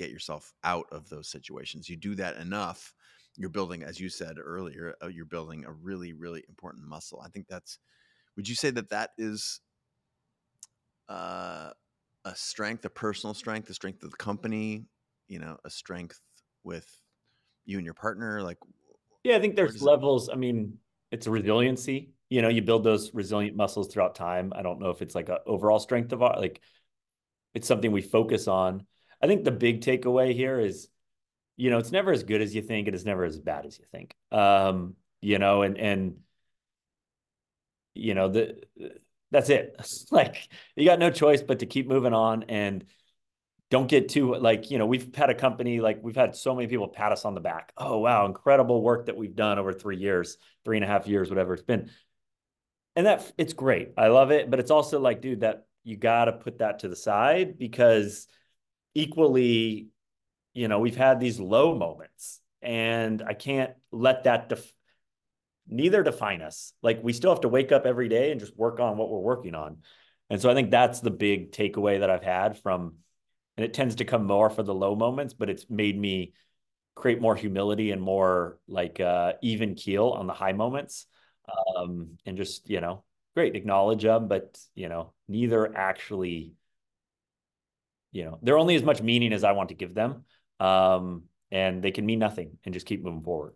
get 0.00 0.10
yourself 0.10 0.52
out 0.64 0.86
of 0.90 1.08
those 1.10 1.28
situations. 1.28 1.88
You 1.88 1.96
do 1.96 2.14
that 2.14 2.36
enough, 2.38 2.94
you're 3.36 3.50
building, 3.50 3.82
as 3.82 4.00
you 4.00 4.08
said 4.08 4.36
earlier, 4.42 4.94
uh, 5.02 5.08
you're 5.08 5.26
building 5.26 5.66
a 5.66 5.72
really, 5.72 6.14
really 6.14 6.42
important 6.48 6.86
muscle. 6.86 7.22
I 7.24 7.28
think 7.28 7.46
that's 7.48 7.78
would 8.36 8.48
you 8.48 8.54
say 8.54 8.70
that 8.70 8.88
that 8.88 9.10
is 9.18 9.60
uh, 11.08 11.70
a 12.24 12.34
strength, 12.34 12.84
a 12.86 12.90
personal 12.90 13.34
strength, 13.34 13.68
the 13.68 13.74
strength 13.74 14.02
of 14.02 14.10
the 14.10 14.16
company, 14.16 14.86
you 15.28 15.38
know, 15.38 15.58
a 15.64 15.70
strength 15.70 16.18
with 16.64 16.88
you 17.66 17.76
and 17.76 17.84
your 17.84 17.94
partner? 17.94 18.42
Like, 18.42 18.56
yeah, 19.22 19.36
I 19.36 19.40
think 19.40 19.54
there's 19.54 19.82
levels. 19.82 20.28
It... 20.28 20.32
I 20.32 20.36
mean, 20.36 20.78
it's 21.10 21.26
a 21.26 21.30
resiliency. 21.30 22.14
You 22.30 22.40
know, 22.40 22.48
you 22.48 22.62
build 22.62 22.84
those 22.84 23.12
resilient 23.12 23.56
muscles 23.56 23.92
throughout 23.92 24.14
time. 24.14 24.52
I 24.56 24.62
don't 24.62 24.80
know 24.80 24.90
if 24.90 25.02
it's 25.02 25.14
like 25.14 25.28
an 25.28 25.38
overall 25.46 25.78
strength 25.78 26.12
of 26.12 26.22
our 26.22 26.38
like. 26.40 26.62
It's 27.52 27.66
something 27.68 27.90
we 27.92 28.00
focus 28.00 28.48
on. 28.48 28.86
I 29.22 29.26
think 29.26 29.44
the 29.44 29.50
big 29.50 29.82
takeaway 29.82 30.34
here 30.34 30.58
is, 30.58 30.88
you 31.56 31.70
know, 31.70 31.78
it's 31.78 31.92
never 31.92 32.12
as 32.12 32.22
good 32.22 32.40
as 32.40 32.54
you 32.54 32.62
think, 32.62 32.88
and 32.88 32.94
it's 32.94 33.04
never 33.04 33.24
as 33.24 33.38
bad 33.38 33.66
as 33.66 33.78
you 33.78 33.84
think. 33.92 34.14
Um, 34.32 34.94
you 35.20 35.38
know, 35.38 35.62
and 35.62 35.76
and 35.78 36.16
you 37.94 38.14
know, 38.14 38.28
the 38.28 38.62
that's 39.30 39.50
it. 39.50 39.76
like 40.10 40.48
you 40.76 40.84
got 40.84 40.98
no 40.98 41.10
choice 41.10 41.42
but 41.42 41.60
to 41.60 41.66
keep 41.66 41.88
moving 41.88 42.14
on 42.14 42.44
and 42.44 42.84
don't 43.70 43.86
get 43.88 44.08
too 44.08 44.34
like, 44.34 44.70
you 44.70 44.78
know, 44.78 44.86
we've 44.86 45.14
had 45.14 45.30
a 45.30 45.34
company 45.34 45.80
like 45.80 46.00
we've 46.02 46.16
had 46.16 46.34
so 46.34 46.54
many 46.54 46.66
people 46.66 46.88
pat 46.88 47.12
us 47.12 47.24
on 47.24 47.34
the 47.34 47.40
back. 47.40 47.72
Oh 47.76 47.98
wow, 47.98 48.26
incredible 48.26 48.82
work 48.82 49.06
that 49.06 49.16
we've 49.16 49.36
done 49.36 49.58
over 49.58 49.72
three 49.72 49.96
years, 49.96 50.38
three 50.64 50.76
and 50.76 50.84
a 50.84 50.88
half 50.88 51.06
years, 51.06 51.28
whatever 51.28 51.54
it's 51.54 51.62
been. 51.62 51.90
And 52.96 53.06
that 53.06 53.32
it's 53.38 53.52
great. 53.52 53.90
I 53.96 54.08
love 54.08 54.32
it. 54.32 54.50
But 54.50 54.58
it's 54.58 54.72
also 54.72 54.98
like, 54.98 55.20
dude, 55.20 55.40
that 55.40 55.66
you 55.84 55.96
gotta 55.96 56.32
put 56.32 56.58
that 56.58 56.80
to 56.80 56.88
the 56.88 56.96
side 56.96 57.58
because 57.58 58.26
equally, 58.94 59.88
you 60.54 60.68
know, 60.68 60.80
we've 60.80 60.96
had 60.96 61.20
these 61.20 61.38
low 61.38 61.76
moments 61.76 62.40
and 62.62 63.22
I 63.22 63.34
can't 63.34 63.72
let 63.92 64.24
that 64.24 64.48
def- 64.48 64.72
neither 65.68 66.02
define 66.02 66.42
us. 66.42 66.72
Like 66.82 67.02
we 67.02 67.12
still 67.12 67.30
have 67.30 67.42
to 67.42 67.48
wake 67.48 67.72
up 67.72 67.86
every 67.86 68.08
day 68.08 68.32
and 68.32 68.40
just 68.40 68.56
work 68.56 68.80
on 68.80 68.96
what 68.96 69.10
we're 69.10 69.18
working 69.18 69.54
on. 69.54 69.78
And 70.28 70.40
so 70.40 70.50
I 70.50 70.54
think 70.54 70.70
that's 70.70 71.00
the 71.00 71.10
big 71.10 71.52
takeaway 71.52 72.00
that 72.00 72.10
I've 72.10 72.22
had 72.22 72.58
from, 72.58 72.96
and 73.56 73.64
it 73.64 73.74
tends 73.74 73.96
to 73.96 74.04
come 74.04 74.26
more 74.26 74.50
for 74.50 74.62
the 74.62 74.74
low 74.74 74.94
moments, 74.94 75.34
but 75.34 75.50
it's 75.50 75.68
made 75.68 75.98
me 75.98 76.32
create 76.94 77.20
more 77.20 77.36
humility 77.36 77.90
and 77.90 78.02
more 78.02 78.58
like 78.68 79.00
uh, 79.00 79.34
even 79.42 79.74
keel 79.74 80.10
on 80.10 80.26
the 80.26 80.32
high 80.32 80.52
moments. 80.52 81.06
Um, 81.76 82.18
and 82.26 82.36
just, 82.36 82.70
you 82.70 82.80
know, 82.80 83.02
great, 83.34 83.56
acknowledge 83.56 84.02
them, 84.02 84.28
but, 84.28 84.58
you 84.74 84.88
know, 84.88 85.12
neither 85.28 85.76
actually, 85.76 86.52
you 88.12 88.24
know, 88.24 88.38
they're 88.42 88.58
only 88.58 88.74
as 88.74 88.82
much 88.82 89.02
meaning 89.02 89.32
as 89.32 89.44
I 89.44 89.52
want 89.52 89.68
to 89.68 89.74
give 89.74 89.94
them. 89.94 90.24
Um, 90.58 91.24
and 91.50 91.82
they 91.82 91.90
can 91.90 92.06
mean 92.06 92.18
nothing 92.18 92.58
and 92.64 92.74
just 92.74 92.86
keep 92.86 93.02
moving 93.02 93.22
forward. 93.22 93.54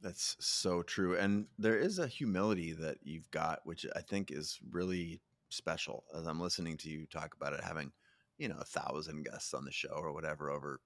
That's 0.00 0.36
so 0.40 0.82
true. 0.82 1.16
And 1.16 1.46
there 1.58 1.78
is 1.78 1.98
a 1.98 2.06
humility 2.06 2.72
that 2.72 2.98
you've 3.02 3.30
got, 3.30 3.60
which 3.64 3.86
I 3.94 4.00
think 4.00 4.30
is 4.30 4.58
really 4.70 5.20
special 5.48 6.04
as 6.16 6.26
I'm 6.26 6.40
listening 6.40 6.76
to 6.78 6.90
you 6.90 7.06
talk 7.06 7.34
about 7.34 7.52
it, 7.52 7.62
having, 7.62 7.92
you 8.38 8.48
know, 8.48 8.58
a 8.60 8.64
thousand 8.64 9.24
guests 9.24 9.54
on 9.54 9.64
the 9.64 9.72
show 9.72 9.94
or 9.94 10.12
whatever 10.12 10.50
over 10.50 10.80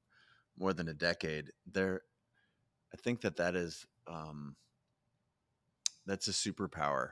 more 0.59 0.73
than 0.73 0.89
a 0.89 0.95
decade. 0.95 1.51
There, 1.73 2.03
I 2.93 2.97
think 2.97 3.23
that 3.23 3.37
that 3.37 3.57
is, 3.57 3.87
um, 4.07 4.55
that's 6.07 6.29
a 6.29 6.33
superpower 6.33 7.11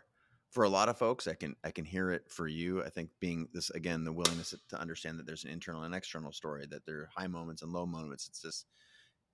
for 0.56 0.64
a 0.64 0.70
lot 0.70 0.88
of 0.88 0.96
folks. 0.96 1.28
I 1.28 1.34
can, 1.34 1.54
I 1.64 1.70
can 1.70 1.84
hear 1.84 2.12
it 2.12 2.30
for 2.30 2.48
you. 2.48 2.82
I 2.82 2.88
think 2.88 3.10
being 3.20 3.46
this, 3.52 3.68
again, 3.68 4.04
the 4.04 4.12
willingness 4.12 4.54
to 4.70 4.80
understand 4.80 5.18
that 5.18 5.26
there's 5.26 5.44
an 5.44 5.50
internal 5.50 5.82
and 5.82 5.94
external 5.94 6.32
story, 6.32 6.64
that 6.70 6.86
there 6.86 7.00
are 7.00 7.10
high 7.14 7.26
moments 7.26 7.60
and 7.60 7.70
low 7.70 7.84
moments. 7.84 8.26
It's 8.26 8.40
just, 8.40 8.64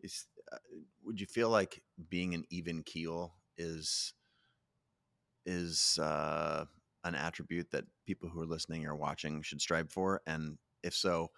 is 0.00 0.26
uh, 0.52 0.56
would 1.04 1.20
you 1.20 1.26
feel 1.28 1.48
like 1.48 1.80
being 2.10 2.34
an 2.34 2.42
even 2.50 2.82
keel 2.82 3.34
is 3.56 4.14
is 5.46 5.96
uh, 6.02 6.64
an 7.04 7.14
attribute 7.14 7.70
that 7.70 7.84
people 8.04 8.28
who 8.28 8.42
are 8.42 8.46
listening 8.46 8.84
or 8.84 8.96
watching 8.96 9.42
should 9.42 9.60
strive 9.60 9.92
for? 9.92 10.22
And 10.26 10.58
if 10.82 10.92
so, 10.92 11.30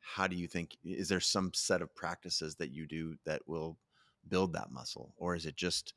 how 0.00 0.26
do 0.26 0.34
you 0.34 0.48
think? 0.48 0.76
Is 0.82 1.08
there 1.08 1.20
some 1.20 1.52
set 1.54 1.80
of 1.80 1.94
practices 1.94 2.56
that 2.56 2.72
you 2.72 2.88
do 2.88 3.14
that 3.24 3.42
will 3.46 3.78
build 4.26 4.52
that 4.54 4.72
muscle, 4.72 5.14
or 5.16 5.36
is 5.36 5.46
it 5.46 5.54
just 5.54 5.94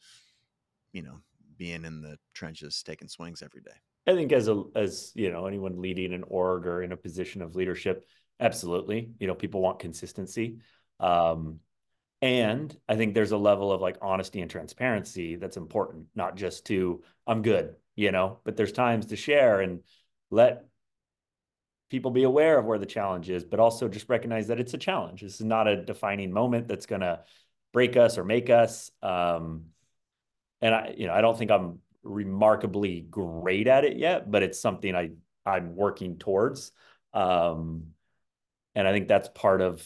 you 0.94 1.02
know 1.02 1.22
being 1.58 1.86
in 1.86 2.02
the 2.02 2.18
trenches, 2.34 2.84
taking 2.84 3.08
swings 3.08 3.42
every 3.42 3.62
day? 3.62 3.72
I 4.08 4.16
think 4.16 4.32
as 4.32 4.48
a 4.48 4.64
as 4.76 5.12
you 5.14 5.32
know 5.32 5.46
anyone 5.46 5.82
leading 5.82 6.14
an 6.14 6.24
org 6.28 6.66
or 6.66 6.82
in 6.82 6.92
a 6.92 6.98
position 6.98 7.42
of 7.42 7.56
leadership, 7.56 8.06
absolutely. 8.40 9.12
You 9.20 9.28
know, 9.28 9.36
people 9.36 9.62
want 9.62 9.80
consistency. 9.80 10.58
Um, 11.00 11.60
and 12.22 12.76
I 12.88 12.96
think 12.96 13.14
there's 13.14 13.32
a 13.32 13.38
level 13.38 13.72
of 13.72 13.82
like 13.82 13.98
honesty 14.02 14.42
and 14.42 14.52
transparency 14.52 15.38
that's 15.38 15.58
important, 15.58 16.08
not 16.14 16.36
just 16.36 16.66
to, 16.68 17.02
I'm 17.26 17.42
good, 17.42 17.76
you 17.96 18.12
know, 18.12 18.40
but 18.44 18.56
there's 18.56 18.72
times 18.72 19.08
to 19.08 19.16
share 19.16 19.62
and 19.62 19.80
let 20.30 20.66
people 21.90 22.12
be 22.12 22.24
aware 22.24 22.60
of 22.60 22.66
where 22.66 22.78
the 22.78 22.86
challenge 22.86 23.30
is, 23.30 23.44
but 23.44 23.60
also 23.60 23.88
just 23.88 24.08
recognize 24.08 24.48
that 24.48 24.60
it's 24.60 24.76
a 24.76 24.78
challenge. 24.78 25.22
This 25.22 25.36
is 25.36 25.46
not 25.46 25.68
a 25.68 25.84
defining 25.84 26.32
moment 26.32 26.68
that's 26.68 26.86
going 26.86 27.02
to 27.02 27.22
break 27.74 27.98
us 27.98 28.20
or 28.20 28.24
make 28.24 28.52
us. 28.52 28.92
Um, 29.02 29.66
and 30.62 30.76
I, 30.76 30.94
you 30.98 31.08
know, 31.08 31.14
I 31.14 31.22
don't 31.22 31.38
think 31.38 31.52
I'm 31.52 31.80
remarkably 32.04 33.02
great 33.02 33.68
at 33.68 33.86
it 33.86 33.98
yet, 33.98 34.30
but 34.30 34.44
it's 34.44 34.60
something 34.60 34.96
I, 34.96 35.12
I'm 35.46 35.76
working 35.76 36.18
towards. 36.18 36.72
Um, 37.14 37.88
and 38.76 38.88
I 38.88 38.92
think 38.92 39.08
that's 39.08 39.30
part 39.30 39.62
of 39.62 39.86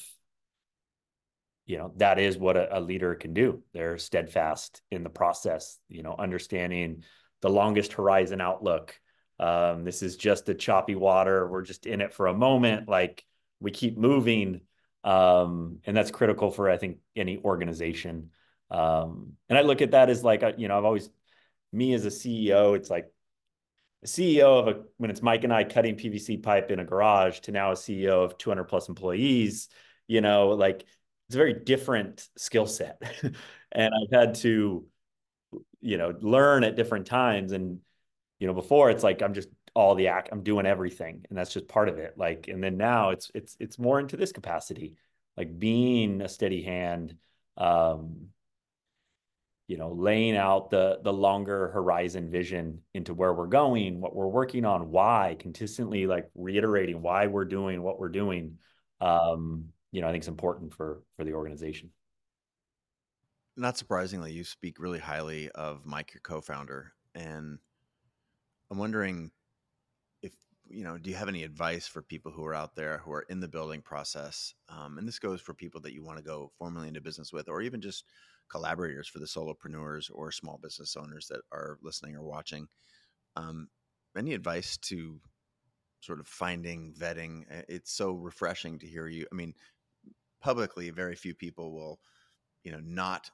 you 1.66 1.80
know 1.80 1.92
that 1.98 2.20
is 2.20 2.38
what 2.38 2.58
a, 2.58 2.78
a, 2.78 2.80
leader 2.80 3.16
can 3.16 3.34
do. 3.34 3.64
They're 3.74 3.98
steadfast 3.98 4.84
in 4.92 5.04
the 5.04 5.10
process 5.10 5.80
you 5.90 6.04
know 6.04 6.16
understanding 6.18 7.04
the 7.42 7.50
longest 7.50 7.94
horizon 7.94 8.40
outlook. 8.40 9.00
Um, 9.40 9.84
this 9.84 10.04
is 10.04 10.16
just 10.16 10.48
a 10.50 10.54
choppy 10.54 10.94
water. 10.94 11.48
We're 11.48 11.64
just 11.64 11.88
in 11.88 12.02
it 12.02 12.14
for 12.14 12.28
a 12.28 12.34
moment. 12.34 12.88
Like 12.88 13.26
we 13.60 13.72
keep 13.72 13.98
moving. 13.98 14.62
Um, 15.04 15.80
and 15.86 15.96
that's 15.96 16.10
critical 16.10 16.50
for 16.50 16.68
i 16.68 16.78
think 16.78 16.98
any 17.16 17.38
organization 17.38 18.32
um, 18.72 19.34
and 19.50 19.58
i 19.58 19.62
look 19.62 19.82
at 19.82 19.92
that 19.92 20.10
as 20.10 20.24
like 20.24 20.44
a, 20.44 20.54
you 20.58 20.68
know 20.68 20.78
i've 20.78 20.86
always 20.86 21.10
me 21.72 21.94
as 21.94 22.06
a 22.06 22.10
ceo 22.10 22.76
it's 22.76 22.90
like 22.90 23.12
a 24.06 24.08
CEO 24.08 24.60
of 24.60 24.68
a 24.68 24.84
when 24.98 25.10
it's 25.10 25.24
Mike 25.24 25.44
and 25.44 25.54
I 25.54 25.64
cutting 25.64 25.96
PVC 25.96 26.42
pipe 26.42 26.70
in 26.70 26.80
a 26.80 26.86
garage 26.86 27.40
to 27.42 27.52
now 27.52 27.72
a 27.72 27.76
CEO 27.76 28.24
of 28.24 28.38
200 28.38 28.66
plus 28.66 28.88
employees, 28.88 29.68
you 30.08 30.22
know, 30.22 30.50
like 30.50 30.86
it's 31.28 31.36
a 31.36 31.38
very 31.38 31.54
different 31.54 32.28
skill 32.38 32.68
set. 32.68 33.02
and 33.72 33.94
I've 33.94 34.12
had 34.12 34.36
to, 34.36 34.86
you 35.82 35.98
know, 35.98 36.14
learn 36.22 36.64
at 36.64 36.76
different 36.76 37.08
times. 37.08 37.52
And, 37.52 37.80
you 38.40 38.48
know, 38.48 38.54
before 38.54 38.92
it's 38.92 39.04
like 39.04 39.22
I'm 39.22 39.34
just 39.34 39.50
all 39.74 39.96
the 39.96 40.10
act, 40.10 40.30
I'm 40.32 40.44
doing 40.44 40.68
everything. 40.68 41.26
And 41.30 41.38
that's 41.38 41.54
just 41.54 41.68
part 41.68 41.90
of 41.90 41.98
it. 41.98 42.14
Like, 42.16 42.48
and 42.48 42.64
then 42.64 42.78
now 42.78 43.10
it's 43.10 43.32
it's 43.34 43.58
it's 43.60 43.80
more 43.80 44.00
into 44.00 44.18
this 44.18 44.32
capacity, 44.32 44.98
like 45.36 45.58
being 45.58 46.22
a 46.22 46.30
steady 46.30 46.62
hand, 46.62 47.18
um, 47.58 48.28
you 49.68 49.78
know 49.78 49.92
laying 49.92 50.36
out 50.36 50.70
the 50.70 51.00
the 51.04 51.14
longer 51.14 51.70
horizon 51.70 52.30
vision 52.30 52.80
into 52.94 53.14
where 53.14 53.34
we're 53.34 53.48
going 53.48 54.00
what 54.00 54.16
we're 54.16 54.28
working 54.28 54.66
on 54.66 54.92
why 54.92 55.36
consistently 55.40 56.06
like 56.06 56.30
reiterating 56.36 57.02
why 57.02 57.28
we're 57.28 57.46
doing 57.46 57.82
what 57.82 58.00
we're 58.00 58.10
doing 58.10 58.58
um 59.02 59.66
you 59.92 60.02
know 60.02 60.08
i 60.08 60.12
think 60.12 60.22
it's 60.22 60.28
important 60.28 60.74
for 60.74 61.02
for 61.16 61.24
the 61.24 61.34
organization. 61.34 61.90
Not 63.58 63.78
surprisingly 63.78 64.34
you 64.34 64.44
speak 64.44 64.80
really 64.80 65.00
highly 65.00 65.50
of 65.52 65.86
mike 65.86 66.14
your 66.14 66.22
co-founder 66.22 66.92
and 67.16 67.58
i'm 68.70 68.78
wondering 68.78 69.32
if 70.22 70.34
you 70.68 70.84
know 70.84 70.98
do 70.98 71.10
you 71.10 71.16
have 71.16 71.30
any 71.30 71.44
advice 71.44 71.88
for 71.88 72.02
people 72.02 72.34
who 72.34 72.44
are 72.44 72.54
out 72.54 72.76
there 72.76 73.02
who 73.06 73.14
are 73.14 73.26
in 73.30 73.40
the 73.40 73.48
building 73.48 73.82
process 73.82 74.54
um, 74.68 74.98
and 74.98 75.08
this 75.08 75.20
goes 75.20 75.40
for 75.40 75.54
people 75.54 75.80
that 75.80 75.94
you 75.94 76.04
want 76.04 76.18
to 76.18 76.24
go 76.24 76.52
formally 76.58 76.90
into 76.90 77.00
business 77.00 77.32
with 77.32 77.48
or 77.48 77.62
even 77.62 77.80
just 77.80 78.04
collaborators 78.50 79.08
for 79.08 79.20
the 79.20 79.26
solopreneurs 79.26 80.10
or 80.14 80.32
small 80.32 80.60
business 80.62 80.96
owners 80.96 81.28
that 81.28 81.42
are 81.52 81.78
listening 81.82 82.16
or 82.16 82.24
watching. 82.24 82.68
Um, 83.36 83.70
any 84.18 84.34
advice 84.34 84.78
to 84.78 85.20
sort 86.00 86.20
of 86.20 86.28
finding, 86.28 86.94
vetting? 86.98 87.44
It's 87.68 87.92
so 87.92 88.14
refreshing 88.14 88.80
to 88.80 88.88
hear 88.88 89.08
you. 89.08 89.26
I 89.32 89.36
mean, 89.36 89.54
publicly, 90.42 90.90
very 90.90 91.16
few 91.16 91.34
people 91.34 91.74
will, 91.74 92.00
you 92.64 92.72
know, 92.72 92.82
not 92.84 93.30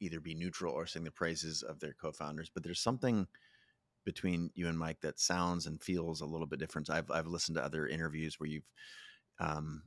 either 0.00 0.20
be 0.20 0.34
neutral 0.34 0.74
or 0.74 0.86
sing 0.86 1.04
the 1.04 1.10
praises 1.10 1.62
of 1.62 1.78
their 1.80 1.94
co-founders, 1.94 2.50
but 2.52 2.62
there's 2.64 2.80
something 2.80 3.26
between 4.04 4.50
you 4.54 4.68
and 4.68 4.78
Mike 4.78 5.00
that 5.00 5.20
sounds 5.20 5.66
and 5.66 5.80
feels 5.80 6.20
a 6.20 6.26
little 6.26 6.46
bit 6.46 6.58
different. 6.58 6.90
I've 6.90 7.10
I've 7.10 7.26
listened 7.28 7.56
to 7.56 7.64
other 7.64 7.86
interviews 7.86 8.40
where 8.40 8.48
you've 8.48 8.68
um, 9.38 9.82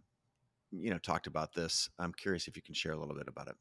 you 0.72 0.90
know 0.90 0.98
talked 0.98 1.28
about 1.28 1.54
this. 1.54 1.90
I'm 2.00 2.14
curious 2.14 2.48
if 2.48 2.56
you 2.56 2.62
can 2.62 2.74
share 2.76 2.94
a 2.94 3.00
little 3.00 3.16
bit 3.16 3.28
about 3.28 3.50
it. 3.50 3.56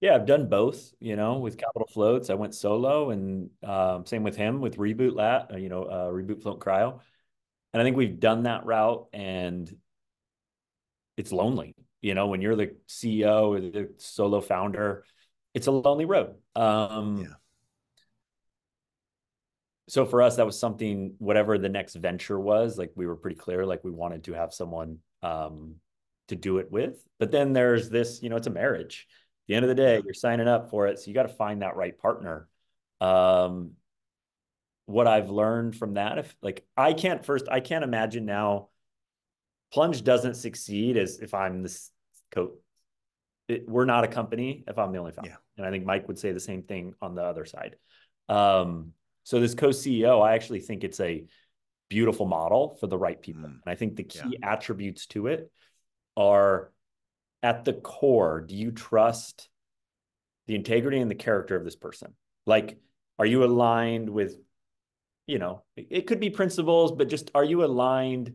Yeah, 0.00 0.14
I've 0.14 0.26
done 0.26 0.48
both, 0.48 0.92
you 1.00 1.16
know, 1.16 1.38
with 1.38 1.58
Capitol 1.58 1.88
Floats. 1.92 2.30
I 2.30 2.34
went 2.34 2.54
solo 2.54 3.10
and 3.10 3.50
um, 3.64 4.06
same 4.06 4.22
with 4.22 4.36
him 4.36 4.60
with 4.60 4.76
Reboot 4.76 5.14
Lat, 5.14 5.50
uh, 5.52 5.56
you 5.56 5.68
know, 5.68 5.82
uh, 5.84 6.08
Reboot 6.08 6.42
Float 6.42 6.60
Cryo. 6.60 7.00
And 7.72 7.80
I 7.80 7.84
think 7.84 7.96
we've 7.96 8.20
done 8.20 8.44
that 8.44 8.64
route 8.64 9.08
and 9.12 9.70
it's 11.16 11.32
lonely, 11.32 11.74
you 12.00 12.14
know, 12.14 12.28
when 12.28 12.40
you're 12.40 12.54
the 12.54 12.76
CEO 12.88 13.48
or 13.48 13.60
the 13.60 13.92
solo 13.96 14.40
founder, 14.40 15.04
it's 15.52 15.66
a 15.66 15.72
lonely 15.72 16.04
road. 16.04 16.36
Um, 16.54 17.22
yeah. 17.22 17.34
So 19.88 20.06
for 20.06 20.22
us, 20.22 20.36
that 20.36 20.46
was 20.46 20.58
something, 20.58 21.14
whatever 21.18 21.58
the 21.58 21.68
next 21.68 21.96
venture 21.96 22.38
was, 22.38 22.78
like 22.78 22.92
we 22.94 23.06
were 23.06 23.16
pretty 23.16 23.36
clear, 23.36 23.66
like 23.66 23.82
we 23.82 23.90
wanted 23.90 24.24
to 24.24 24.34
have 24.34 24.54
someone 24.54 24.98
um, 25.24 25.76
to 26.28 26.36
do 26.36 26.58
it 26.58 26.70
with. 26.70 27.02
But 27.18 27.32
then 27.32 27.52
there's 27.52 27.88
this, 27.88 28.22
you 28.22 28.28
know, 28.28 28.36
it's 28.36 28.46
a 28.46 28.50
marriage 28.50 29.08
the 29.48 29.54
end 29.54 29.64
of 29.64 29.68
the 29.68 29.74
day, 29.74 30.00
you're 30.04 30.14
signing 30.14 30.46
up 30.46 30.70
for 30.70 30.86
it. 30.86 30.98
So 30.98 31.08
you 31.08 31.14
got 31.14 31.24
to 31.24 31.28
find 31.28 31.62
that 31.62 31.76
right 31.76 31.98
partner. 31.98 32.48
Um, 33.00 33.72
what 34.86 35.06
I've 35.06 35.30
learned 35.30 35.76
from 35.76 35.94
that, 35.94 36.18
if 36.18 36.36
like 36.40 36.64
I 36.76 36.92
can't 36.92 37.24
first, 37.24 37.46
I 37.50 37.60
can't 37.60 37.84
imagine 37.84 38.24
now 38.24 38.68
Plunge 39.72 40.02
doesn't 40.02 40.34
succeed 40.34 40.96
as 40.96 41.18
if 41.18 41.34
I'm 41.34 41.62
this 41.62 41.90
coach. 42.30 42.52
we're 43.66 43.84
not 43.84 44.04
a 44.04 44.08
company 44.08 44.64
if 44.66 44.78
I'm 44.78 44.92
the 44.92 44.98
only 44.98 45.12
founder. 45.12 45.30
Yeah. 45.30 45.36
And 45.56 45.66
I 45.66 45.70
think 45.70 45.84
Mike 45.84 46.08
would 46.08 46.18
say 46.18 46.32
the 46.32 46.40
same 46.40 46.62
thing 46.62 46.94
on 47.02 47.14
the 47.14 47.22
other 47.22 47.44
side. 47.44 47.76
Um, 48.28 48.92
so 49.24 49.40
this 49.40 49.54
co-CEO, 49.54 50.22
I 50.22 50.34
actually 50.34 50.60
think 50.60 50.84
it's 50.84 51.00
a 51.00 51.24
beautiful 51.88 52.26
model 52.26 52.76
for 52.80 52.86
the 52.86 52.96
right 52.96 53.20
people. 53.20 53.42
Mm. 53.42 53.46
And 53.46 53.62
I 53.66 53.74
think 53.74 53.96
the 53.96 54.04
key 54.04 54.38
yeah. 54.40 54.52
attributes 54.52 55.06
to 55.08 55.26
it 55.26 55.50
are 56.16 56.72
at 57.42 57.64
the 57.64 57.72
core, 57.72 58.40
do 58.40 58.54
you 58.54 58.70
trust 58.70 59.48
the 60.46 60.54
integrity 60.54 60.98
and 60.98 61.10
the 61.10 61.14
character 61.14 61.56
of 61.56 61.64
this 61.64 61.76
person? 61.76 62.14
Like, 62.46 62.78
are 63.18 63.26
you 63.26 63.44
aligned 63.44 64.08
with, 64.08 64.36
you 65.26 65.38
know, 65.38 65.62
it 65.76 66.06
could 66.06 66.20
be 66.20 66.30
principles, 66.30 66.92
but 66.92 67.08
just 67.08 67.30
are 67.34 67.44
you 67.44 67.64
aligned? 67.64 68.26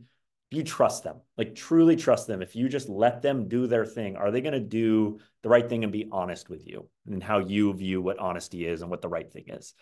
Do 0.52 0.58
you 0.58 0.64
trust 0.64 1.04
them? 1.04 1.18
Like, 1.38 1.56
truly 1.56 1.96
trust 1.96 2.28
them. 2.28 2.42
If 2.42 2.56
you 2.56 2.70
just 2.70 2.88
let 2.88 3.22
them 3.22 3.48
do 3.48 3.66
their 3.66 3.86
thing, 3.86 4.16
are 4.16 4.30
they 4.30 4.42
going 4.42 4.54
to 4.54 4.60
do 4.60 5.20
the 5.42 5.50
right 5.50 5.68
thing 5.68 5.84
and 5.84 5.92
be 5.92 6.08
honest 6.12 6.50
with 6.50 6.68
you 6.68 6.88
and 7.08 7.24
how 7.24 7.40
you 7.40 7.74
view 7.74 8.02
what 8.02 8.20
honesty 8.20 8.66
is 8.66 8.82
and 8.82 8.92
what 8.92 9.02
the 9.02 9.10
right 9.10 9.32
thing 9.32 9.46
is? 9.48 9.74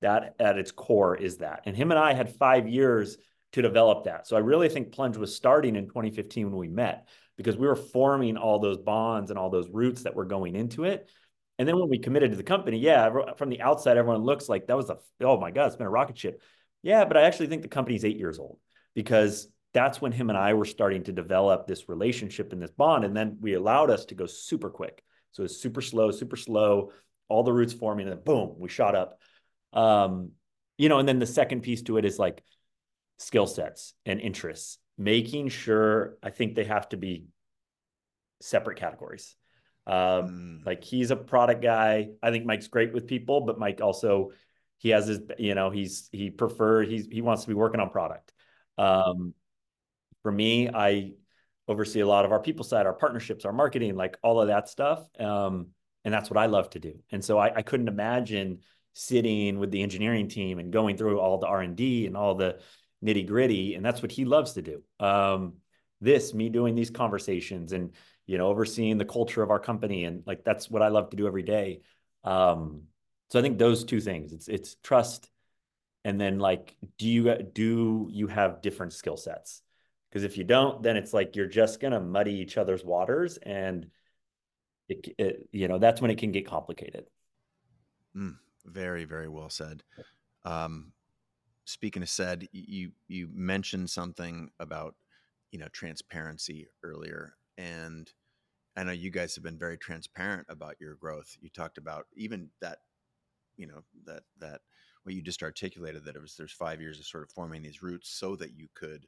That 0.00 0.34
at 0.40 0.58
its 0.58 0.72
core 0.72 1.14
is 1.16 1.38
that. 1.38 1.62
And 1.66 1.76
him 1.76 1.92
and 1.92 2.00
I 2.00 2.14
had 2.14 2.34
five 2.34 2.66
years 2.66 3.16
to 3.52 3.62
develop 3.62 4.04
that. 4.04 4.26
So 4.26 4.36
I 4.36 4.40
really 4.40 4.68
think 4.68 4.92
Plunge 4.92 5.16
was 5.16 5.36
starting 5.36 5.76
in 5.76 5.86
2015 5.86 6.50
when 6.50 6.58
we 6.58 6.68
met 6.68 7.06
because 7.42 7.58
we 7.58 7.66
were 7.66 7.76
forming 7.76 8.36
all 8.36 8.58
those 8.58 8.78
bonds 8.78 9.30
and 9.30 9.38
all 9.38 9.50
those 9.50 9.68
roots 9.68 10.04
that 10.04 10.14
were 10.14 10.24
going 10.24 10.54
into 10.54 10.84
it. 10.84 11.10
And 11.58 11.68
then 11.68 11.78
when 11.78 11.88
we 11.88 11.98
committed 11.98 12.30
to 12.30 12.36
the 12.36 12.42
company, 12.42 12.78
yeah, 12.78 13.10
from 13.36 13.50
the 13.50 13.60
outside, 13.60 13.96
everyone 13.96 14.22
looks 14.22 14.48
like 14.48 14.66
that 14.66 14.76
was 14.76 14.90
a, 14.90 14.98
oh 15.20 15.38
my 15.38 15.50
God, 15.50 15.66
it's 15.66 15.76
been 15.76 15.86
a 15.86 15.90
rocket 15.90 16.18
ship. 16.18 16.40
Yeah, 16.82 17.04
but 17.04 17.16
I 17.16 17.22
actually 17.22 17.46
think 17.48 17.62
the 17.62 17.68
company's 17.68 18.04
eight 18.04 18.16
years 18.16 18.38
old 18.38 18.58
because 18.94 19.48
that's 19.74 20.00
when 20.00 20.12
him 20.12 20.28
and 20.28 20.38
I 20.38 20.54
were 20.54 20.64
starting 20.64 21.04
to 21.04 21.12
develop 21.12 21.66
this 21.66 21.88
relationship 21.88 22.52
and 22.52 22.60
this 22.60 22.70
bond. 22.70 23.04
And 23.04 23.16
then 23.16 23.38
we 23.40 23.54
allowed 23.54 23.90
us 23.90 24.06
to 24.06 24.14
go 24.14 24.26
super 24.26 24.70
quick. 24.70 25.02
So 25.32 25.44
it's 25.44 25.56
super 25.56 25.80
slow, 25.80 26.10
super 26.10 26.36
slow, 26.36 26.92
all 27.28 27.42
the 27.42 27.52
roots 27.52 27.72
forming, 27.72 28.06
and 28.06 28.16
then 28.16 28.24
boom, 28.24 28.54
we 28.58 28.68
shot 28.68 28.94
up. 28.94 29.18
Um, 29.72 30.32
you 30.76 30.88
know, 30.88 30.98
and 30.98 31.08
then 31.08 31.18
the 31.18 31.26
second 31.26 31.62
piece 31.62 31.82
to 31.82 31.96
it 31.96 32.04
is 32.04 32.18
like 32.18 32.42
skill 33.18 33.46
sets 33.46 33.94
and 34.04 34.20
interests 34.20 34.78
making 34.98 35.48
sure 35.48 36.16
I 36.22 36.30
think 36.30 36.54
they 36.54 36.64
have 36.64 36.88
to 36.90 36.96
be 36.96 37.26
separate 38.40 38.78
categories. 38.78 39.36
Um, 39.86 39.94
mm. 39.94 40.66
Like 40.66 40.84
he's 40.84 41.10
a 41.10 41.16
product 41.16 41.62
guy. 41.62 42.08
I 42.22 42.30
think 42.30 42.44
Mike's 42.44 42.68
great 42.68 42.92
with 42.92 43.06
people, 43.06 43.42
but 43.42 43.58
Mike 43.58 43.80
also 43.80 44.30
he 44.78 44.90
has 44.90 45.06
his 45.06 45.20
you 45.38 45.54
know 45.54 45.70
he's 45.70 46.08
he 46.12 46.30
prefer 46.30 46.82
he's 46.82 47.06
he 47.10 47.22
wants 47.22 47.42
to 47.42 47.48
be 47.48 47.54
working 47.54 47.80
on 47.80 47.90
product. 47.90 48.32
Um, 48.78 49.34
for 50.22 50.32
me, 50.32 50.68
I 50.68 51.12
oversee 51.68 52.00
a 52.00 52.06
lot 52.06 52.24
of 52.24 52.32
our 52.32 52.40
people 52.40 52.64
side, 52.64 52.86
our 52.86 52.92
partnerships, 52.92 53.44
our 53.44 53.52
marketing, 53.52 53.96
like 53.96 54.16
all 54.22 54.40
of 54.40 54.48
that 54.48 54.68
stuff. 54.68 55.04
Um, 55.18 55.68
and 56.04 56.12
that's 56.12 56.30
what 56.30 56.38
I 56.38 56.46
love 56.46 56.70
to 56.70 56.80
do. 56.80 56.94
And 57.10 57.24
so 57.24 57.38
I, 57.38 57.54
I 57.56 57.62
couldn't 57.62 57.88
imagine 57.88 58.60
sitting 58.92 59.58
with 59.58 59.70
the 59.70 59.82
engineering 59.82 60.28
team 60.28 60.58
and 60.58 60.72
going 60.72 60.96
through 60.96 61.18
all 61.18 61.38
the 61.38 61.46
R 61.46 61.60
and 61.60 61.76
D 61.76 62.06
and 62.06 62.16
all 62.16 62.34
the 62.34 62.58
nitty 63.02 63.26
gritty, 63.26 63.74
and 63.74 63.84
that's 63.84 64.02
what 64.02 64.12
he 64.12 64.24
loves 64.24 64.52
to 64.52 64.62
do. 64.62 64.82
Um, 65.00 65.54
this, 66.00 66.34
me 66.34 66.48
doing 66.48 66.74
these 66.74 66.90
conversations 66.90 67.72
and 67.72 67.92
you 68.26 68.38
know 68.38 68.48
overseeing 68.48 68.98
the 68.98 69.04
culture 69.04 69.42
of 69.42 69.50
our 69.50 69.58
company, 69.58 70.04
and 70.04 70.22
like 70.26 70.44
that's 70.44 70.70
what 70.70 70.82
I 70.82 70.88
love 70.88 71.10
to 71.10 71.16
do 71.16 71.26
every 71.26 71.42
day. 71.42 71.80
Um, 72.24 72.82
so 73.30 73.38
I 73.38 73.42
think 73.42 73.58
those 73.58 73.84
two 73.84 74.00
things 74.00 74.32
it's 74.32 74.48
it's 74.48 74.76
trust, 74.82 75.30
and 76.04 76.20
then 76.20 76.38
like 76.38 76.76
do 76.98 77.08
you 77.08 77.34
do 77.52 78.08
you 78.10 78.26
have 78.26 78.62
different 78.62 78.92
skill 78.92 79.16
sets? 79.16 79.62
Because 80.08 80.24
if 80.24 80.36
you 80.36 80.44
don't, 80.44 80.82
then 80.82 80.96
it's 80.96 81.14
like 81.14 81.36
you're 81.36 81.46
just 81.46 81.80
gonna 81.80 82.00
muddy 82.00 82.34
each 82.34 82.58
other's 82.58 82.84
waters, 82.84 83.38
and 83.38 83.86
it, 84.88 85.14
it 85.18 85.48
you 85.52 85.68
know 85.68 85.78
that's 85.78 86.00
when 86.00 86.10
it 86.10 86.18
can 86.18 86.32
get 86.32 86.46
complicated. 86.46 87.06
Mm, 88.16 88.36
very 88.64 89.04
very 89.04 89.28
well 89.28 89.50
said. 89.50 89.82
Um, 90.44 90.92
speaking 91.64 92.02
of 92.02 92.08
said, 92.08 92.48
you 92.52 92.92
you 93.08 93.28
mentioned 93.32 93.90
something 93.90 94.50
about 94.58 94.94
you 95.50 95.58
know 95.58 95.68
transparency 95.72 96.68
earlier, 96.82 97.34
and 97.56 98.10
I 98.76 98.84
know 98.84 98.92
you 98.92 99.10
guys 99.10 99.34
have 99.34 99.44
been 99.44 99.58
very 99.58 99.78
transparent 99.78 100.46
about 100.48 100.76
your 100.80 100.94
growth. 100.94 101.36
You 101.40 101.50
talked 101.50 101.78
about 101.78 102.06
even 102.16 102.50
that, 102.60 102.78
you 103.56 103.66
know 103.66 103.82
that 104.06 104.22
that 104.38 104.60
what 105.02 105.14
you 105.14 105.22
just 105.22 105.42
articulated 105.42 106.04
that 106.04 106.16
it 106.16 106.22
was 106.22 106.36
there's 106.36 106.52
five 106.52 106.80
years 106.80 106.98
of 106.98 107.06
sort 107.06 107.24
of 107.24 107.30
forming 107.30 107.62
these 107.62 107.82
roots 107.82 108.08
so 108.08 108.36
that 108.36 108.56
you 108.56 108.68
could 108.74 109.06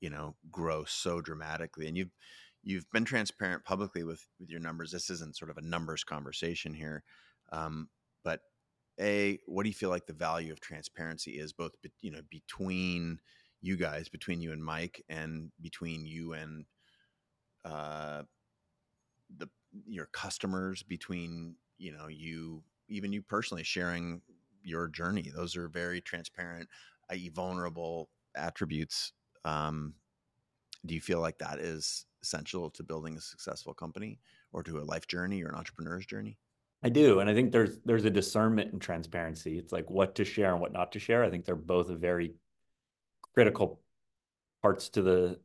you 0.00 0.10
know 0.10 0.34
grow 0.50 0.84
so 0.84 1.20
dramatically 1.20 1.86
and 1.86 1.96
you've 1.96 2.14
you've 2.62 2.90
been 2.90 3.04
transparent 3.04 3.64
publicly 3.64 4.04
with 4.04 4.26
with 4.40 4.50
your 4.50 4.60
numbers 4.60 4.90
this 4.90 5.10
isn't 5.10 5.36
sort 5.36 5.50
of 5.50 5.58
a 5.58 5.62
numbers 5.62 6.04
conversation 6.04 6.74
here 6.74 7.02
um, 7.52 7.88
but 8.24 8.40
a 9.00 9.38
what 9.46 9.62
do 9.62 9.68
you 9.68 9.74
feel 9.74 9.90
like 9.90 10.06
the 10.06 10.12
value 10.12 10.52
of 10.52 10.60
transparency 10.60 11.32
is 11.32 11.52
both 11.52 11.72
you 12.00 12.10
know 12.10 12.20
between 12.30 13.18
you 13.60 13.76
guys 13.76 14.08
between 14.08 14.40
you 14.40 14.52
and 14.52 14.64
mike 14.64 15.04
and 15.08 15.50
between 15.60 16.04
you 16.06 16.32
and 16.32 16.64
uh 17.64 18.22
the 19.36 19.48
your 19.86 20.06
customers 20.06 20.82
between 20.82 21.54
you 21.78 21.92
know 21.92 22.08
you 22.08 22.62
even 22.88 23.12
you 23.12 23.22
personally 23.22 23.62
sharing 23.62 24.20
your 24.62 24.88
journey 24.88 25.30
those 25.34 25.56
are 25.56 25.68
very 25.68 26.00
transparent 26.00 26.68
i.e., 27.10 27.28
vulnerable 27.30 28.10
attributes. 28.36 29.12
Um, 29.44 29.94
do 30.86 30.94
you 30.94 31.00
feel 31.00 31.20
like 31.20 31.38
that 31.38 31.58
is 31.58 32.06
essential 32.22 32.70
to 32.70 32.82
building 32.82 33.16
a 33.16 33.20
successful 33.20 33.74
company 33.74 34.20
or 34.52 34.62
to 34.62 34.78
a 34.78 34.84
life 34.84 35.06
journey 35.08 35.42
or 35.42 35.48
an 35.48 35.54
entrepreneur's 35.54 36.06
journey? 36.06 36.38
I 36.82 36.90
do, 36.90 37.18
and 37.18 37.28
I 37.28 37.34
think 37.34 37.50
there's 37.50 37.78
there's 37.84 38.04
a 38.04 38.10
discernment 38.10 38.72
and 38.72 38.80
transparency. 38.80 39.58
It's 39.58 39.72
like 39.72 39.90
what 39.90 40.16
to 40.16 40.24
share 40.24 40.52
and 40.52 40.60
what 40.60 40.72
not 40.72 40.92
to 40.92 41.00
share. 41.00 41.24
I 41.24 41.30
think 41.30 41.44
they're 41.44 41.56
both 41.56 41.88
very 41.88 42.34
critical 43.34 43.80
parts 44.62 44.88
to 44.90 45.02
the 45.02 45.40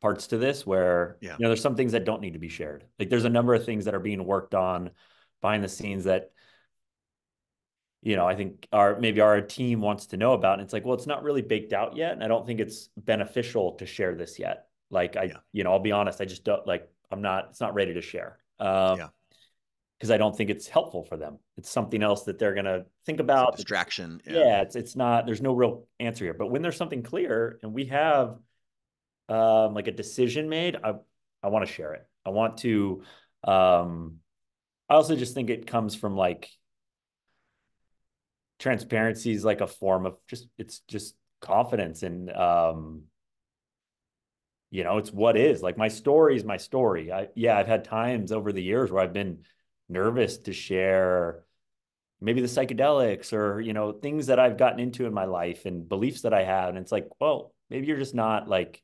parts 0.00 0.28
to 0.28 0.38
this 0.38 0.66
where 0.66 1.16
yeah. 1.20 1.36
you 1.38 1.44
know 1.44 1.48
there's 1.48 1.62
some 1.62 1.76
things 1.76 1.92
that 1.92 2.04
don't 2.04 2.20
need 2.20 2.32
to 2.32 2.40
be 2.40 2.48
shared. 2.48 2.84
Like 2.98 3.08
there's 3.08 3.24
a 3.24 3.30
number 3.30 3.54
of 3.54 3.64
things 3.64 3.84
that 3.84 3.94
are 3.94 4.00
being 4.00 4.24
worked 4.24 4.54
on 4.54 4.90
behind 5.40 5.62
the 5.62 5.68
scenes 5.68 6.04
that 6.04 6.32
you 8.02 8.16
know 8.16 8.26
I 8.26 8.34
think 8.34 8.66
our 8.72 8.98
maybe 8.98 9.20
our 9.20 9.40
team 9.40 9.80
wants 9.80 10.06
to 10.06 10.16
know 10.16 10.32
about. 10.32 10.54
And 10.54 10.62
it's 10.62 10.72
like, 10.72 10.84
well, 10.84 10.94
it's 10.94 11.06
not 11.06 11.22
really 11.22 11.42
baked 11.42 11.72
out 11.72 11.96
yet, 11.96 12.12
and 12.14 12.24
I 12.24 12.26
don't 12.26 12.44
think 12.44 12.58
it's 12.58 12.88
beneficial 12.96 13.72
to 13.74 13.86
share 13.86 14.16
this 14.16 14.40
yet. 14.40 14.66
Like 14.90 15.16
I, 15.16 15.24
yeah. 15.24 15.36
you 15.52 15.62
know, 15.62 15.70
I'll 15.70 15.78
be 15.78 15.92
honest, 15.92 16.20
I 16.20 16.24
just 16.24 16.42
don't 16.42 16.66
like. 16.66 16.88
I'm 17.12 17.22
not. 17.22 17.46
It's 17.50 17.60
not 17.60 17.74
ready 17.74 17.94
to 17.94 18.00
share. 18.00 18.38
Um, 18.58 18.98
yeah 18.98 19.08
because 19.98 20.10
I 20.10 20.18
don't 20.18 20.36
think 20.36 20.50
it's 20.50 20.68
helpful 20.68 21.04
for 21.04 21.16
them. 21.16 21.38
It's 21.56 21.70
something 21.70 22.02
else 22.02 22.24
that 22.24 22.38
they're 22.38 22.54
going 22.54 22.66
to 22.66 22.84
think 23.06 23.20
about. 23.20 23.56
distraction. 23.56 24.20
Yeah. 24.26 24.38
yeah. 24.38 24.60
it's 24.62 24.76
it's 24.76 24.96
not. 24.96 25.26
There's 25.26 25.42
no 25.42 25.54
real 25.54 25.86
answer 25.98 26.24
here. 26.24 26.34
But 26.34 26.50
when 26.50 26.62
there's 26.62 26.76
something 26.76 27.02
clear 27.02 27.58
and 27.62 27.72
we 27.72 27.86
have 27.86 28.38
um, 29.28 29.74
like 29.74 29.88
a 29.88 29.92
decision 29.92 30.48
made, 30.48 30.76
I 30.82 30.94
I 31.42 31.48
want 31.48 31.66
to 31.66 31.72
share 31.72 31.94
it. 31.94 32.06
I 32.24 32.30
want 32.30 32.58
to. 32.58 33.02
Um, 33.44 34.16
I 34.88 34.94
also 34.94 35.16
just 35.16 35.34
think 35.34 35.50
it 35.50 35.66
comes 35.66 35.94
from 35.94 36.16
like 36.16 36.50
transparency 38.58 39.32
is 39.32 39.44
like 39.44 39.60
a 39.60 39.66
form 39.66 40.06
of 40.06 40.16
just 40.28 40.48
it's 40.58 40.80
just 40.88 41.14
confidence 41.40 42.02
and 42.02 42.30
um 42.32 43.02
you 44.70 44.82
know 44.82 44.96
it's 44.96 45.12
what 45.12 45.36
is 45.36 45.62
like 45.62 45.76
my 45.76 45.88
story 45.88 46.36
is 46.36 46.44
my 46.44 46.56
story 46.56 47.12
i 47.12 47.28
yeah 47.34 47.58
i've 47.58 47.66
had 47.66 47.84
times 47.84 48.32
over 48.32 48.52
the 48.52 48.62
years 48.62 48.90
where 48.90 49.02
i've 49.02 49.12
been 49.12 49.40
nervous 49.88 50.38
to 50.38 50.52
share 50.52 51.44
maybe 52.20 52.40
the 52.40 52.46
psychedelics 52.46 53.32
or 53.32 53.60
you 53.60 53.72
know 53.72 53.92
things 53.92 54.26
that 54.26 54.38
I've 54.38 54.58
gotten 54.58 54.80
into 54.80 55.06
in 55.06 55.14
my 55.14 55.26
life 55.26 55.66
and 55.66 55.88
beliefs 55.88 56.22
that 56.22 56.34
I 56.34 56.44
have. 56.44 56.70
And 56.70 56.78
it's 56.78 56.92
like 56.92 57.08
well 57.20 57.52
maybe 57.70 57.86
you're 57.86 57.98
just 57.98 58.14
not 58.14 58.48
like 58.48 58.82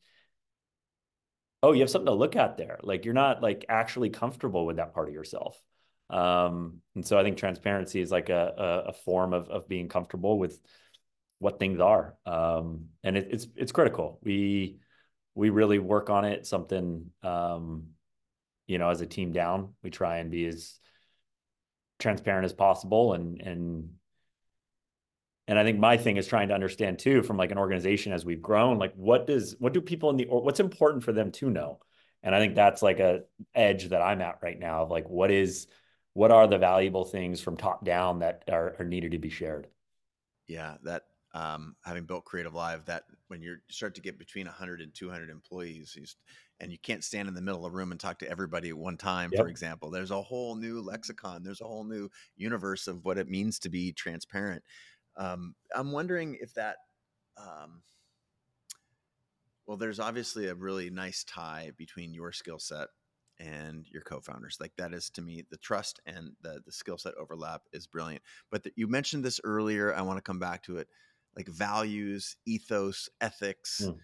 oh 1.62 1.72
you 1.72 1.80
have 1.80 1.90
something 1.90 2.06
to 2.06 2.12
look 2.12 2.36
at 2.36 2.56
there. 2.56 2.78
Like 2.82 3.04
you're 3.04 3.14
not 3.14 3.42
like 3.42 3.64
actually 3.68 4.10
comfortable 4.10 4.66
with 4.66 4.76
that 4.76 4.94
part 4.94 5.08
of 5.08 5.14
yourself. 5.14 5.60
Um 6.10 6.80
and 6.94 7.06
so 7.06 7.18
I 7.18 7.22
think 7.22 7.38
transparency 7.38 8.00
is 8.00 8.10
like 8.10 8.28
a 8.28 8.54
a, 8.86 8.88
a 8.90 8.92
form 8.92 9.32
of 9.32 9.48
of 9.48 9.68
being 9.68 9.88
comfortable 9.88 10.38
with 10.38 10.60
what 11.38 11.58
things 11.58 11.80
are. 11.80 12.16
Um 12.26 12.86
and 13.02 13.16
it, 13.16 13.28
it's 13.30 13.46
it's 13.56 13.72
critical. 13.72 14.18
We 14.22 14.78
we 15.34 15.50
really 15.50 15.78
work 15.78 16.10
on 16.10 16.24
it 16.24 16.46
something 16.46 17.10
um 17.22 17.86
you 18.66 18.78
know 18.78 18.90
as 18.90 19.00
a 19.00 19.06
team 19.06 19.32
down 19.32 19.72
we 19.82 19.90
try 19.90 20.18
and 20.18 20.30
be 20.30 20.46
as 20.46 20.78
transparent 22.02 22.44
as 22.44 22.52
possible. 22.52 23.14
And 23.14 23.40
and 23.40 23.90
and 25.48 25.58
I 25.58 25.64
think 25.64 25.78
my 25.78 25.96
thing 25.96 26.16
is 26.16 26.26
trying 26.26 26.48
to 26.48 26.54
understand 26.54 26.98
too 26.98 27.22
from 27.22 27.36
like 27.36 27.50
an 27.50 27.58
organization 27.58 28.12
as 28.12 28.24
we've 28.24 28.42
grown 28.42 28.78
like 28.78 28.94
what 28.94 29.26
does 29.26 29.56
what 29.58 29.72
do 29.72 29.80
people 29.80 30.10
in 30.10 30.16
the 30.16 30.26
or 30.26 30.42
what's 30.42 30.60
important 30.60 31.04
for 31.04 31.12
them 31.12 31.30
to 31.32 31.50
know? 31.50 31.80
And 32.22 32.34
I 32.34 32.38
think 32.38 32.54
that's 32.54 32.82
like 32.82 33.00
a 33.00 33.22
edge 33.54 33.88
that 33.88 34.02
I'm 34.02 34.20
at 34.20 34.38
right 34.42 34.58
now 34.58 34.82
of 34.82 34.90
like 34.90 35.08
what 35.08 35.30
is 35.30 35.66
what 36.14 36.30
are 36.30 36.46
the 36.46 36.58
valuable 36.58 37.04
things 37.04 37.40
from 37.40 37.56
top 37.56 37.84
down 37.84 38.18
that 38.18 38.44
are, 38.50 38.76
are 38.78 38.84
needed 38.84 39.12
to 39.12 39.18
be 39.18 39.30
shared? 39.30 39.68
Yeah 40.46 40.76
that 40.82 41.04
um, 41.34 41.76
having 41.82 42.04
built 42.04 42.26
CreativeLive 42.26 42.84
that 42.84 43.04
when 43.28 43.40
you 43.40 43.56
start 43.68 43.94
to 43.94 44.02
get 44.02 44.18
between 44.18 44.46
100 44.46 44.82
and 44.82 44.92
200 44.94 45.30
employees 45.30 45.96
and 46.62 46.72
you 46.72 46.78
can't 46.78 47.04
stand 47.04 47.28
in 47.28 47.34
the 47.34 47.42
middle 47.42 47.66
of 47.66 47.72
a 47.72 47.76
room 47.76 47.90
and 47.90 48.00
talk 48.00 48.18
to 48.20 48.30
everybody 48.30 48.70
at 48.70 48.78
one 48.78 48.96
time 48.96 49.30
yep. 49.32 49.42
for 49.42 49.48
example 49.48 49.90
there's 49.90 50.10
a 50.10 50.22
whole 50.22 50.54
new 50.54 50.80
lexicon 50.80 51.42
there's 51.42 51.60
a 51.60 51.66
whole 51.66 51.84
new 51.84 52.08
universe 52.36 52.86
of 52.86 53.04
what 53.04 53.18
it 53.18 53.28
means 53.28 53.58
to 53.58 53.68
be 53.68 53.92
transparent 53.92 54.62
um, 55.16 55.54
i'm 55.74 55.92
wondering 55.92 56.38
if 56.40 56.54
that 56.54 56.76
um, 57.36 57.82
well 59.66 59.76
there's 59.76 60.00
obviously 60.00 60.48
a 60.48 60.54
really 60.54 60.88
nice 60.88 61.24
tie 61.24 61.72
between 61.76 62.14
your 62.14 62.32
skill 62.32 62.58
set 62.58 62.88
and 63.40 63.86
your 63.90 64.02
co-founders 64.02 64.58
like 64.60 64.72
that 64.76 64.94
is 64.94 65.10
to 65.10 65.20
me 65.20 65.42
the 65.50 65.56
trust 65.56 66.00
and 66.06 66.32
the 66.42 66.60
the 66.64 66.72
skill 66.72 66.96
set 66.96 67.14
overlap 67.20 67.62
is 67.72 67.86
brilliant 67.86 68.22
but 68.50 68.62
the, 68.62 68.72
you 68.76 68.86
mentioned 68.86 69.24
this 69.24 69.40
earlier 69.42 69.94
i 69.94 70.00
want 70.02 70.16
to 70.16 70.22
come 70.22 70.38
back 70.38 70.62
to 70.62 70.76
it 70.78 70.86
like 71.36 71.48
values, 71.48 72.36
ethos, 72.46 73.08
ethics. 73.20 73.82
Mm. 73.84 73.98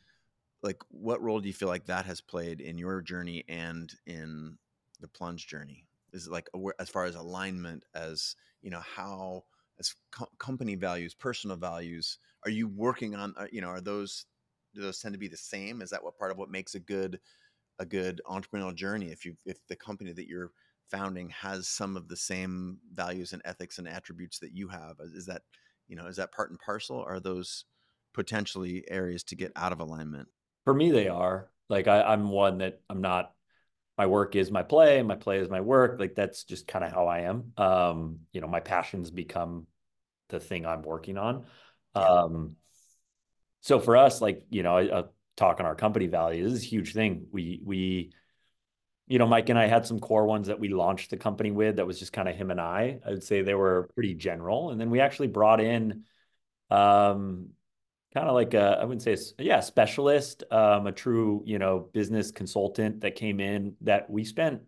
Like, 0.63 0.83
what 0.91 1.23
role 1.23 1.41
do 1.41 1.49
you 1.49 1.55
feel 1.55 1.69
like 1.69 1.87
that 1.87 2.07
has 2.07 2.21
played 2.21 2.61
in 2.61 2.79
your 2.79 3.01
journey 3.01 3.45
and 3.49 3.93
in 4.07 4.59
the 5.01 5.09
plunge 5.09 5.47
journey? 5.47 5.87
Is 6.13 6.27
it 6.27 6.33
like 6.33 6.49
as 6.81 6.89
far 6.89 7.05
as 7.05 7.15
alignment, 7.15 7.85
as 7.95 8.35
you 8.63 8.71
know, 8.71 8.81
how 8.81 9.45
as 9.79 9.95
co- 10.11 10.29
company 10.39 10.75
values, 10.75 11.15
personal 11.15 11.57
values, 11.57 12.19
are 12.45 12.51
you 12.51 12.67
working 12.69 13.15
on? 13.15 13.35
Uh, 13.37 13.47
you 13.53 13.61
know, 13.61 13.69
are 13.69 13.81
those 13.81 14.27
do 14.75 14.81
those 14.81 14.99
tend 14.99 15.15
to 15.15 15.19
be 15.19 15.29
the 15.29 15.37
same? 15.37 15.81
Is 15.83 15.91
that 15.91 16.03
what 16.03 16.19
part 16.19 16.31
of 16.33 16.39
what 16.39 16.51
makes 16.51 16.75
a 16.75 16.81
good 16.81 17.21
a 17.79 17.87
good 17.87 18.21
entrepreneurial 18.27 18.75
journey? 18.75 19.13
If 19.13 19.25
you 19.25 19.37
if 19.47 19.59
the 19.69 19.77
company 19.77 20.13
that 20.13 20.27
you're 20.29 20.53
founding 20.91 21.29
has 21.31 21.69
some 21.69 21.97
of 21.97 22.09
the 22.09 22.17
same 22.17 22.79
values 22.95 23.33
and 23.33 23.43
ethics 23.45 23.79
and 23.79 23.89
attributes 23.89 24.39
that 24.41 24.53
you 24.53 24.69
have, 24.69 24.97
is 25.15 25.27
that 25.27 25.43
you 25.89 25.95
know 25.97 26.07
is 26.07 26.17
that 26.17 26.33
part 26.33 26.51
and 26.51 26.59
parcel 26.59 27.03
are 27.07 27.21
those 27.21 27.65
potentially 28.15 28.85
areas 28.89 29.23
to 29.23 29.37
get 29.37 29.53
out 29.55 29.73
of 29.73 29.81
alignment 29.81 30.29
for 30.69 30.75
me 30.75 30.91
they 30.91 31.09
are. 31.09 31.49
Like 31.71 31.89
I, 31.89 32.03
i'm 32.03 32.29
one 32.29 32.59
that 32.59 32.83
i'm 32.91 33.01
not 33.01 33.33
my 33.97 34.05
work 34.05 34.37
is 34.37 34.51
my 34.51 34.63
play 34.63 35.01
my 35.03 35.17
play 35.17 35.39
is 35.39 35.49
my 35.49 35.63
work. 35.63 35.99
Like 35.99 36.15
that's 36.15 36.45
just 36.45 36.69
kind 36.69 36.85
of 36.85 36.93
how 36.93 37.07
i 37.07 37.21
am. 37.21 37.53
Um 37.57 38.19
you 38.35 38.43
know 38.43 38.49
my 38.49 38.61
passions 38.61 39.11
become 39.11 39.67
the 40.29 40.41
thing 40.41 40.67
i'm 40.67 40.83
working 40.83 41.17
on. 41.17 41.47
Um 41.95 42.57
so 43.63 43.81
for 43.81 43.97
us 43.97 44.21
like 44.21 44.45
you 44.51 44.63
know 44.63 44.77
a, 44.77 44.87
a 44.89 45.09
talk 45.39 45.59
on 45.59 45.65
our 45.65 45.75
company 45.75 46.07
values 46.07 46.53
is 46.53 46.63
a 46.63 46.67
huge 46.67 46.93
thing. 46.93 47.29
We 47.33 47.63
we 47.65 48.13
you 49.07 49.19
know, 49.19 49.27
Mike 49.27 49.49
and 49.49 49.59
I 49.59 49.69
had 49.69 49.87
some 49.87 50.01
core 50.01 50.27
ones 50.27 50.49
that 50.49 50.61
we 50.61 50.69
launched 50.69 51.09
the 51.09 51.17
company 51.17 51.51
with 51.51 51.77
that 51.77 51.87
was 51.87 51.99
just 51.99 52.13
kind 52.13 52.29
of 52.29 52.37
him 52.37 52.51
and 52.51 52.61
I. 52.61 53.01
I 53.07 53.09
would 53.09 53.25
say 53.25 53.41
they 53.41 53.55
were 53.55 53.89
pretty 53.95 54.13
general. 54.13 54.69
And 54.69 54.79
then 54.79 54.91
we 54.91 55.01
actually 55.01 55.29
brought 55.29 55.63
in 55.63 56.05
um, 56.71 57.53
kind 58.15 58.29
of 58.29 58.35
like 58.35 58.55
a, 58.55 58.79
I 58.81 58.85
wouldn't 58.85 59.03
say, 59.03 59.17
yeah, 59.39 59.61
specialist, 59.61 60.45
um, 60.51 60.87
a 60.87 60.93
true, 60.93 61.43
you 61.45 61.59
know, 61.59 61.89
business 61.93 62.31
consultant 62.31 63.03
that 63.03 63.17
came 63.17 63.41
in 63.41 63.75
that 63.83 64.09
we 64.09 64.25
spent 64.25 64.63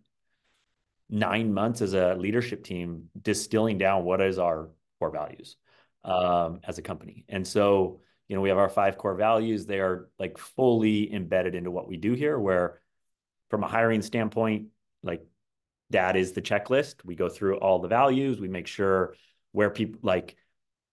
nine 1.09 1.53
months 1.53 1.81
as 1.81 1.93
a 1.93 2.15
leadership 2.15 2.63
team 2.63 3.09
distilling 3.21 3.77
down 3.77 4.05
what 4.05 4.21
is 4.21 4.39
our 4.39 4.69
core 4.99 5.11
values 5.11 5.57
um, 6.03 6.59
as 6.63 6.77
a 6.77 6.81
company. 6.81 7.25
And 7.27 7.45
so, 7.45 7.99
you 8.27 8.35
know, 8.35 8.41
we 8.41 8.49
have 8.49 8.57
our 8.57 8.69
five 8.69 8.97
core 8.97 9.15
values. 9.15 9.65
They 9.65 9.79
are 9.79 10.09
like 10.19 10.37
fully 10.37 11.13
embedded 11.13 11.55
into 11.55 11.71
what 11.71 11.87
we 11.87 11.97
do 11.97 12.13
here, 12.13 12.39
where 12.39 12.79
from 13.49 13.63
a 13.63 13.67
hiring 13.67 14.01
standpoint, 14.01 14.67
like 15.03 15.25
that 15.89 16.15
is 16.15 16.31
the 16.31 16.41
checklist. 16.41 17.03
We 17.03 17.15
go 17.15 17.27
through 17.27 17.57
all 17.57 17.79
the 17.79 17.89
values. 17.89 18.39
We 18.39 18.47
make 18.47 18.67
sure 18.67 19.15
where 19.51 19.69
people 19.69 19.99
like 20.03 20.37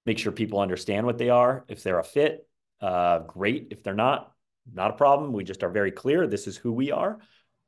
make 0.06 0.18
sure 0.18 0.32
people 0.32 0.60
understand 0.60 1.06
what 1.06 1.18
they 1.18 1.30
are. 1.30 1.64
If 1.68 1.82
they're 1.82 1.98
a 1.98 2.04
fit, 2.04 2.46
uh, 2.80 3.20
great. 3.20 3.68
If 3.70 3.82
they're 3.82 3.94
not, 3.94 4.32
not 4.72 4.90
a 4.90 4.94
problem. 4.94 5.32
We 5.32 5.44
just 5.44 5.62
are 5.62 5.70
very 5.70 5.90
clear. 5.90 6.26
This 6.26 6.46
is 6.46 6.56
who 6.56 6.72
we 6.72 6.92
are. 6.92 7.18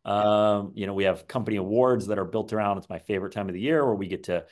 Um, 0.04 0.72
you 0.74 0.86
know, 0.86 0.94
we 0.94 1.04
have 1.04 1.28
company 1.28 1.56
awards 1.56 2.06
that 2.06 2.18
are 2.18 2.24
built 2.24 2.52
around. 2.52 2.78
It's 2.78 2.88
my 2.88 2.98
favorite 2.98 3.32
time 3.32 3.48
of 3.48 3.54
the 3.54 3.60
year 3.60 3.84
where 3.84 3.94
we 3.94 4.08
get 4.08 4.24
to 4.24 4.46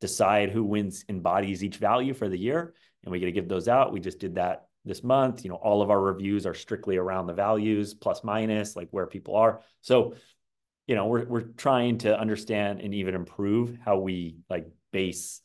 decide 0.00 0.50
who 0.50 0.64
wins 0.64 1.04
embodies 1.08 1.62
each 1.62 1.76
value 1.76 2.14
for 2.14 2.28
the 2.28 2.38
year, 2.38 2.74
and 3.02 3.12
we 3.12 3.20
get 3.20 3.26
to 3.26 3.32
give 3.32 3.48
those 3.48 3.68
out. 3.68 3.92
We 3.92 4.00
just 4.00 4.18
did 4.18 4.36
that 4.36 4.66
this 4.84 5.02
month. 5.04 5.44
You 5.44 5.50
know, 5.50 5.56
all 5.56 5.82
of 5.82 5.90
our 5.90 6.00
reviews 6.00 6.46
are 6.46 6.54
strictly 6.54 6.96
around 6.96 7.26
the 7.26 7.34
values, 7.34 7.94
plus 7.94 8.24
minus, 8.24 8.76
like 8.76 8.88
where 8.90 9.06
people 9.06 9.36
are. 9.36 9.60
So, 9.82 10.14
you 10.86 10.94
know, 10.94 11.06
we're 11.06 11.26
we're 11.26 11.40
trying 11.42 11.98
to 11.98 12.18
understand 12.18 12.80
and 12.80 12.94
even 12.94 13.14
improve 13.14 13.78
how 13.84 13.98
we 13.98 14.38
like 14.48 14.66
base 14.92 15.40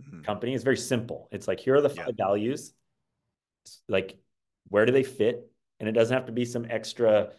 mm-hmm. 0.00 0.22
company. 0.22 0.54
It's 0.54 0.64
very 0.64 0.76
simple. 0.76 1.28
It's 1.30 1.46
like 1.48 1.60
here 1.60 1.76
are 1.76 1.80
the 1.80 1.90
five 1.90 2.14
yeah. 2.16 2.26
values. 2.26 2.72
like 3.88 4.18
where 4.68 4.86
do 4.86 4.92
they 4.92 5.02
fit? 5.02 5.50
And 5.78 5.88
it 5.88 5.92
doesn't 5.92 6.14
have 6.14 6.26
to 6.26 6.32
be 6.32 6.44
some 6.44 6.66
extra 6.68 7.30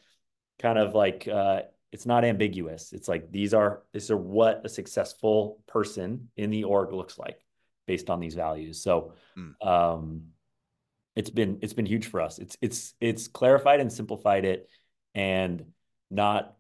kind 0.60 0.78
of 0.78 0.94
like 0.94 1.28
uh 1.28 1.62
it's 1.92 2.06
not 2.06 2.24
ambiguous. 2.24 2.94
It's 2.94 3.08
like 3.08 3.32
these 3.32 3.54
are 3.54 3.84
these 3.94 4.12
are 4.12 4.18
what 4.18 4.62
a 4.64 4.70
successful 4.70 5.62
person 5.68 6.30
in 6.38 6.50
the 6.50 6.64
org 6.64 6.94
looks 6.94 7.18
like 7.18 7.40
based 7.88 8.10
on 8.10 8.20
these 8.20 8.36
values. 8.36 8.82
So 8.82 9.14
mm. 9.38 9.54
um 9.66 10.24
it's 11.16 11.30
been 11.30 11.60
it's 11.62 11.74
been 11.74 11.86
huge 11.86 12.08
for 12.08 12.22
us. 12.22 12.40
It's 12.40 12.58
it's 12.62 12.94
it's 13.02 13.28
clarified 13.28 13.80
and 13.80 13.92
simplified 13.92 14.46
it 14.46 14.70
and 15.14 15.66
not 16.10 16.56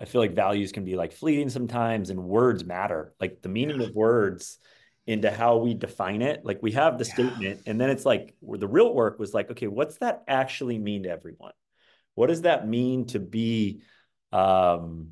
I 0.00 0.04
feel 0.04 0.20
like 0.20 0.34
values 0.34 0.72
can 0.72 0.84
be 0.84 0.96
like 0.96 1.12
fleeting 1.12 1.48
sometimes 1.48 2.10
and 2.10 2.24
words 2.24 2.64
matter. 2.64 3.14
Like 3.18 3.42
the 3.42 3.48
meaning 3.48 3.80
yeah. 3.80 3.88
of 3.88 3.94
words 3.94 4.58
into 5.06 5.30
how 5.30 5.58
we 5.58 5.72
define 5.72 6.20
it. 6.20 6.44
Like 6.44 6.58
we 6.62 6.72
have 6.72 6.98
the 6.98 7.04
yeah. 7.06 7.14
statement, 7.14 7.62
and 7.66 7.80
then 7.80 7.90
it's 7.90 8.04
like 8.04 8.34
where 8.40 8.58
the 8.58 8.68
real 8.68 8.92
work 8.92 9.18
was 9.18 9.32
like, 9.32 9.50
okay, 9.52 9.68
what's 9.68 9.98
that 9.98 10.24
actually 10.28 10.78
mean 10.78 11.04
to 11.04 11.10
everyone? 11.10 11.52
What 12.14 12.26
does 12.26 12.42
that 12.42 12.66
mean 12.66 13.06
to 13.08 13.20
be, 13.20 13.82
um, 14.32 15.10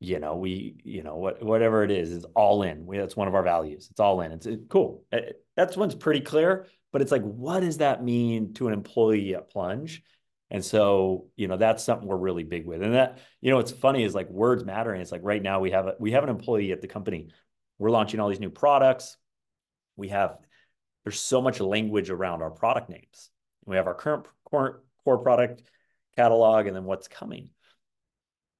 you 0.00 0.18
know, 0.18 0.36
we, 0.36 0.76
you 0.84 1.02
know, 1.02 1.16
what 1.16 1.42
whatever 1.42 1.82
it 1.82 1.90
is, 1.90 2.10
is 2.10 2.24
all 2.34 2.62
in. 2.62 2.86
We, 2.86 2.98
that's 2.98 3.16
one 3.16 3.28
of 3.28 3.34
our 3.34 3.42
values. 3.42 3.88
It's 3.90 4.00
all 4.00 4.20
in. 4.20 4.32
It's 4.32 4.46
it, 4.46 4.60
cool. 4.68 5.04
It, 5.12 5.36
that's 5.56 5.76
one's 5.76 5.94
pretty 5.94 6.20
clear, 6.20 6.66
but 6.92 7.02
it's 7.02 7.12
like, 7.12 7.22
what 7.22 7.60
does 7.60 7.78
that 7.78 8.02
mean 8.02 8.54
to 8.54 8.68
an 8.68 8.74
employee 8.74 9.34
at 9.34 9.50
Plunge? 9.50 10.02
And 10.50 10.64
so, 10.64 11.26
you 11.36 11.46
know, 11.46 11.58
that's 11.58 11.84
something 11.84 12.08
we're 12.08 12.16
really 12.16 12.44
big 12.44 12.64
with. 12.64 12.82
And 12.82 12.94
that, 12.94 13.18
you 13.40 13.50
know, 13.50 13.56
what's 13.56 13.72
funny 13.72 14.02
is 14.02 14.14
like 14.14 14.30
words 14.30 14.64
matter. 14.64 14.92
And 14.92 15.02
it's 15.02 15.12
like 15.12 15.20
right 15.22 15.42
now 15.42 15.60
we 15.60 15.72
have 15.72 15.86
a 15.86 15.94
we 16.00 16.12
have 16.12 16.24
an 16.24 16.30
employee 16.30 16.72
at 16.72 16.80
the 16.80 16.88
company 16.88 17.28
we're 17.78 17.90
launching 17.90 18.20
all 18.20 18.28
these 18.28 18.40
new 18.40 18.50
products. 18.50 19.16
We 19.96 20.08
have, 20.08 20.36
there's 21.04 21.20
so 21.20 21.40
much 21.40 21.60
language 21.60 22.10
around 22.10 22.42
our 22.42 22.50
product 22.50 22.90
names. 22.90 23.30
We 23.64 23.76
have 23.76 23.86
our 23.86 23.94
current 23.94 24.26
core, 24.44 24.82
core 25.04 25.18
product 25.18 25.62
catalog 26.16 26.66
and 26.66 26.74
then 26.74 26.84
what's 26.84 27.08
coming. 27.08 27.50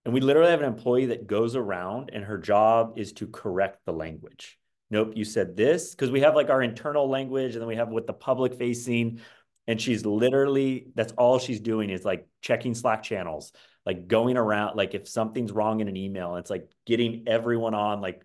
And 0.05 0.15
we 0.15 0.21
literally 0.21 0.51
have 0.51 0.61
an 0.61 0.67
employee 0.67 1.07
that 1.07 1.27
goes 1.27 1.57
around 1.57 2.11
and 2.13 2.25
her 2.25 2.39
job 2.39 2.95
is 2.97 3.13
to 3.15 3.27
correct 3.27 3.85
the 3.85 3.93
language. 3.93 4.59
Nope, 4.91 5.13
you 5.17 5.25
said 5.25 5.57
this 5.57 5.95
because 5.95 6.11
we 6.11 6.21
have 6.21 6.35
like 6.35 6.49
our 6.49 6.63
internal 6.63 7.11
language 7.11 7.53
and 7.53 7.61
then 7.61 7.69
we 7.69 7.77
have 7.77 7.91
what 7.91 8.07
the 8.07 8.15
public 8.15 8.55
facing. 8.55 9.21
And 9.69 9.81
she's 9.81 10.05
literally, 10.07 10.87
that's 10.95 11.13
all 11.13 11.39
she's 11.39 11.61
doing 11.61 11.91
is 11.91 12.03
like 12.03 12.27
checking 12.41 12.75
Slack 12.75 13.03
channels, 13.03 13.53
like 13.85 14.09
going 14.09 14.39
around, 14.39 14.77
like 14.77 14.95
if 14.95 15.07
something's 15.07 15.53
wrong 15.53 15.81
in 15.81 15.89
an 15.89 15.97
email, 15.97 16.37
it's 16.37 16.51
like 16.51 16.71
getting 16.87 17.25
everyone 17.27 17.75
on, 17.75 18.01
like 18.01 18.23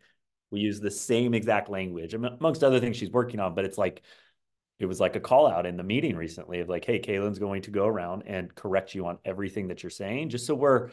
we 0.52 0.62
use 0.62 0.80
the 0.80 0.90
same 0.90 1.34
exact 1.34 1.70
language, 1.70 2.14
amongst 2.14 2.64
other 2.64 2.80
things 2.80 2.96
she's 2.96 3.12
working 3.12 3.42
on. 3.42 3.56
But 3.56 3.66
it's 3.66 3.78
like 3.78 4.04
it 4.80 4.86
was 4.86 5.02
like 5.02 5.18
a 5.18 5.20
call 5.20 5.46
out 5.46 5.66
in 5.66 5.76
the 5.76 5.84
meeting 5.84 6.16
recently 6.16 6.62
of 6.62 6.70
like, 6.70 6.86
hey, 6.86 7.00
Kaylin's 7.00 7.40
going 7.40 7.64
to 7.64 7.72
go 7.72 7.86
around 7.86 8.24
and 8.26 8.54
correct 8.56 8.96
you 8.96 9.06
on 9.08 9.18
everything 9.26 9.68
that 9.68 9.84
you're 9.84 9.90
saying, 9.90 10.30
just 10.30 10.46
so 10.46 10.56
we're 10.56 10.92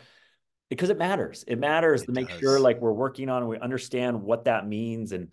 because 0.68 0.90
it 0.90 0.98
matters. 0.98 1.44
It 1.46 1.60
matters 1.60 2.02
it 2.02 2.06
to 2.06 2.12
make 2.12 2.28
does. 2.28 2.40
sure 2.40 2.58
like 2.58 2.80
we're 2.80 2.92
working 2.92 3.28
on 3.28 3.42
and 3.42 3.48
we 3.48 3.58
understand 3.58 4.22
what 4.22 4.44
that 4.46 4.66
means 4.66 5.12
and 5.12 5.28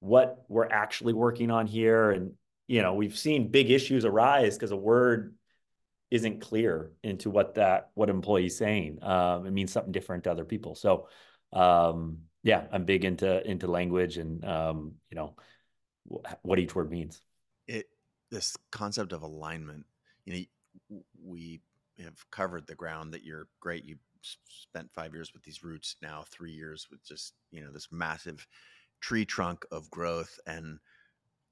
what 0.00 0.44
we're 0.48 0.68
actually 0.68 1.14
working 1.14 1.50
on 1.50 1.66
here. 1.66 2.10
And 2.10 2.32
you 2.68 2.82
know, 2.82 2.94
we've 2.94 3.16
seen 3.16 3.50
big 3.50 3.70
issues 3.70 4.04
arise 4.04 4.56
because 4.56 4.70
a 4.70 4.76
word 4.76 5.34
isn't 6.10 6.40
clear 6.40 6.92
into 7.02 7.30
what 7.30 7.54
that 7.54 7.90
what 7.94 8.10
employee's 8.10 8.56
saying. 8.56 9.02
Um, 9.02 9.46
it 9.46 9.52
means 9.52 9.72
something 9.72 9.92
different 9.92 10.24
to 10.24 10.30
other 10.30 10.44
people. 10.44 10.74
So 10.74 11.08
um, 11.52 12.18
yeah, 12.42 12.66
I'm 12.70 12.84
big 12.84 13.04
into 13.04 13.44
into 13.48 13.66
language 13.66 14.18
and 14.18 14.44
um, 14.44 14.92
you 15.10 15.16
know 15.16 15.34
what 16.42 16.58
each 16.58 16.74
word 16.74 16.90
means. 16.90 17.20
It 17.66 17.88
this 18.30 18.56
concept 18.70 19.12
of 19.12 19.22
alignment. 19.22 19.84
You 20.26 20.46
know, 20.90 21.00
we 21.24 21.60
have 22.02 22.30
covered 22.30 22.66
the 22.66 22.74
ground 22.74 23.12
that 23.14 23.24
you're 23.24 23.48
great. 23.60 23.84
You 23.84 23.96
spent 24.22 24.92
five 24.92 25.14
years 25.14 25.32
with 25.32 25.42
these 25.42 25.64
roots. 25.64 25.96
Now 26.02 26.24
three 26.30 26.52
years 26.52 26.88
with 26.90 27.04
just 27.04 27.34
you 27.50 27.62
know 27.62 27.72
this 27.72 27.88
massive 27.90 28.46
tree 29.00 29.24
trunk 29.24 29.64
of 29.70 29.90
growth. 29.90 30.38
And 30.46 30.78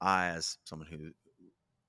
As 0.00 0.58
someone 0.64 0.88
who 0.88 1.10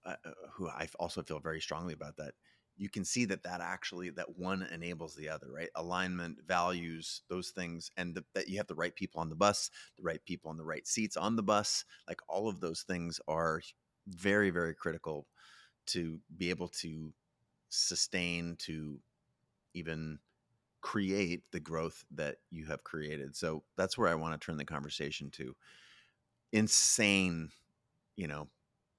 uh, 0.06 0.16
uh 0.26 0.32
who 0.54 0.70
I 0.70 0.88
also 1.00 1.24
feel 1.24 1.40
very 1.40 1.62
strongly 1.62 1.94
about 1.94 2.18
that, 2.18 2.34
you 2.78 2.90
can 2.90 3.04
see 3.04 3.26
that 3.26 3.44
that 3.44 3.62
actually 3.62 4.10
that 4.12 4.38
one 4.38 4.64
enables 4.64 5.16
the 5.16 5.30
other 5.30 5.52
right? 5.52 5.70
Alignment 5.76 6.40
values 6.48 7.24
those 7.30 7.50
things 7.50 7.92
and 7.98 8.16
the, 8.16 8.24
that 8.34 8.48
you 8.48 8.58
have 8.58 8.68
the 8.68 8.76
right 8.76 8.96
people 8.96 9.22
on 9.22 9.30
the 9.30 9.36
bus 9.36 9.70
the 9.98 10.04
right 10.04 10.24
people 10.26 10.50
on 10.50 10.58
the 10.58 10.64
right 10.66 10.88
seats 10.88 11.18
on 11.18 11.36
the 11.36 11.44
bus 11.44 11.86
like 12.08 12.22
all 12.30 12.48
of 12.48 12.60
those 12.60 12.84
things 12.84 13.20
are 13.28 13.62
very 14.08 14.50
very 14.50 14.74
critical 14.74 15.28
to 15.88 16.20
be 16.38 16.50
able 16.50 16.68
to 16.68 17.14
sustain 17.70 18.56
to 18.58 19.00
even 19.74 20.20
create 20.82 21.44
the 21.52 21.60
growth 21.60 22.06
that 22.12 22.38
you 22.52 22.66
have 22.66 22.84
created. 22.84 23.36
So 23.36 23.64
that's 23.78 23.98
where 23.98 24.10
i 24.10 24.16
want 24.16 24.40
to 24.40 24.46
turn 24.46 24.58
the 24.58 24.66
conversation 24.66 25.30
to. 25.32 25.56
Insane 26.54 27.50
you 28.18 28.28
know 28.28 28.50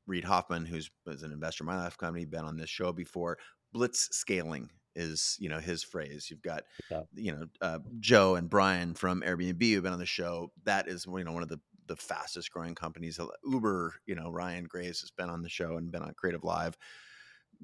Reid 0.06 0.24
Hoffman, 0.24 0.64
who's 0.64 0.90
was 1.04 1.22
an 1.22 1.32
investor 1.32 1.64
in 1.64 1.66
my 1.66 1.76
life 1.76 1.98
company, 1.98 2.24
been 2.24 2.46
on 2.46 2.56
this 2.56 2.70
show 2.70 2.92
before, 2.92 3.36
blitzscaling 3.74 4.68
is 4.96 5.36
you 5.38 5.48
know 5.48 5.60
his 5.60 5.82
phrase. 5.82 6.28
You've 6.30 6.42
got 6.42 6.64
yeah. 6.90 7.02
you 7.14 7.32
know 7.32 7.44
uh, 7.60 7.78
joe 8.00 8.34
and 8.34 8.50
brian 8.50 8.94
from 8.94 9.22
airbnb 9.22 9.62
who've 9.62 9.82
been 9.82 9.92
on 9.92 9.98
the 9.98 10.06
show. 10.06 10.50
That 10.64 10.88
is 10.88 11.06
you 11.06 11.24
know 11.24 11.32
one 11.32 11.42
of 11.42 11.48
the 11.48 11.60
the 11.86 11.96
fastest 11.96 12.50
growing 12.50 12.74
companies. 12.74 13.20
Uber 13.44 13.94
you 14.06 14.14
know 14.14 14.30
ryan 14.30 14.64
graves 14.64 15.00
has 15.00 15.10
been 15.10 15.30
on 15.30 15.42
the 15.42 15.48
show 15.48 15.76
and 15.76 15.92
been 15.92 16.02
on 16.02 16.14
CreativeLive. 16.14 16.74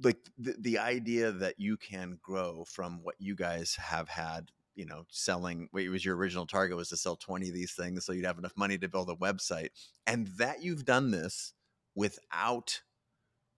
Like 0.02 0.18
the, 0.38 0.56
the 0.58 0.78
idea 0.78 1.30
that 1.30 1.54
you 1.58 1.76
can 1.76 2.18
grow 2.20 2.64
from 2.64 3.00
what 3.02 3.14
you 3.18 3.36
guys 3.36 3.76
have 3.76 4.08
had 4.08 4.50
you 4.74 4.84
know 4.84 5.04
selling 5.08 5.68
it 5.76 5.88
was 5.88 6.04
your 6.04 6.16
original 6.16 6.46
target 6.46 6.76
was 6.76 6.88
to 6.88 6.96
sell 6.96 7.16
20 7.16 7.48
of 7.48 7.54
these 7.54 7.72
things 7.72 8.04
so 8.04 8.12
you'd 8.12 8.24
have 8.24 8.38
enough 8.38 8.56
money 8.56 8.76
to 8.76 8.88
build 8.88 9.08
a 9.08 9.14
website 9.14 9.68
and 10.06 10.26
that 10.38 10.62
you've 10.62 10.84
done 10.84 11.10
this 11.10 11.52
without 11.94 12.80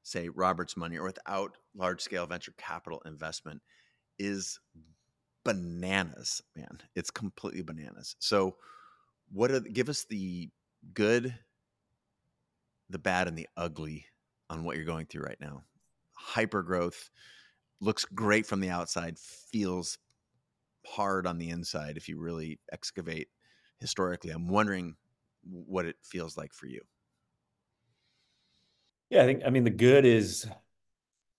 say 0.06 0.28
Robert's 0.28 0.76
money 0.76 0.96
or 0.96 1.04
without 1.04 1.56
large 1.74 2.00
scale 2.00 2.26
venture 2.26 2.54
capital 2.56 3.02
investment 3.06 3.60
is 4.20 4.60
bananas, 5.44 6.42
man. 6.54 6.78
It's 6.94 7.10
completely 7.10 7.62
bananas. 7.62 8.14
So 8.20 8.56
what 9.32 9.50
are 9.50 9.60
give 9.60 9.88
us 9.88 10.04
the 10.04 10.50
good, 10.94 11.34
the 12.88 12.98
bad 12.98 13.26
and 13.26 13.36
the 13.36 13.48
ugly 13.56 14.06
on 14.48 14.62
what 14.62 14.76
you're 14.76 14.84
going 14.84 15.06
through 15.06 15.24
right 15.24 15.40
now. 15.40 15.64
Hyper 16.12 16.62
growth 16.62 17.10
looks 17.80 18.04
great 18.04 18.46
from 18.46 18.60
the 18.60 18.70
outside, 18.70 19.18
feels 19.18 19.98
hard 20.86 21.26
on 21.26 21.38
the 21.38 21.50
inside 21.50 21.96
if 21.96 22.08
you 22.08 22.18
really 22.18 22.58
excavate 22.72 23.28
historically. 23.78 24.30
I'm 24.30 24.48
wondering 24.48 24.96
what 25.42 25.86
it 25.86 25.96
feels 26.02 26.36
like 26.36 26.52
for 26.52 26.66
you. 26.66 26.80
Yeah, 29.10 29.22
I 29.22 29.26
think 29.26 29.42
I 29.46 29.50
mean 29.50 29.64
the 29.64 29.70
good 29.70 30.04
is 30.04 30.46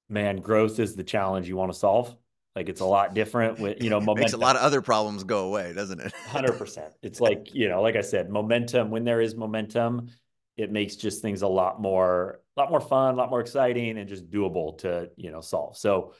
man, 0.09 0.37
growth 0.37 0.79
is 0.79 0.95
the 0.95 1.03
challenge 1.03 1.47
you 1.47 1.57
want 1.57 1.71
to 1.71 1.77
solve. 1.77 2.15
Like 2.55 2.69
it's 2.69 2.81
a 2.81 2.85
lot 2.85 3.13
different 3.13 3.59
with 3.59 3.83
you 3.83 3.89
know 3.89 3.99
momentum. 3.99 4.15
Makes 4.21 4.33
a 4.33 4.37
lot 4.37 4.55
of 4.55 4.63
other 4.63 4.81
problems 4.81 5.23
go 5.23 5.47
away, 5.47 5.73
doesn't 5.73 5.99
it? 5.99 6.11
Hundred 6.13 6.57
percent. 6.57 6.93
It's 7.03 7.21
like 7.21 7.53
you 7.53 7.69
know, 7.69 7.81
like 7.81 7.95
I 7.95 8.01
said, 8.01 8.29
momentum. 8.29 8.89
When 8.89 9.03
there 9.03 9.21
is 9.21 9.35
momentum, 9.35 10.09
it 10.55 10.71
makes 10.71 10.95
just 10.95 11.21
things 11.21 11.43
a 11.43 11.47
lot 11.47 11.79
more, 11.79 12.39
a 12.55 12.59
lot 12.59 12.71
more 12.71 12.81
fun, 12.81 13.13
a 13.13 13.17
lot 13.17 13.29
more 13.29 13.41
exciting, 13.41 13.99
and 13.99 14.09
just 14.09 14.31
doable 14.31 14.77
to 14.79 15.11
you 15.17 15.29
know 15.29 15.41
solve. 15.41 15.77
So 15.77 16.13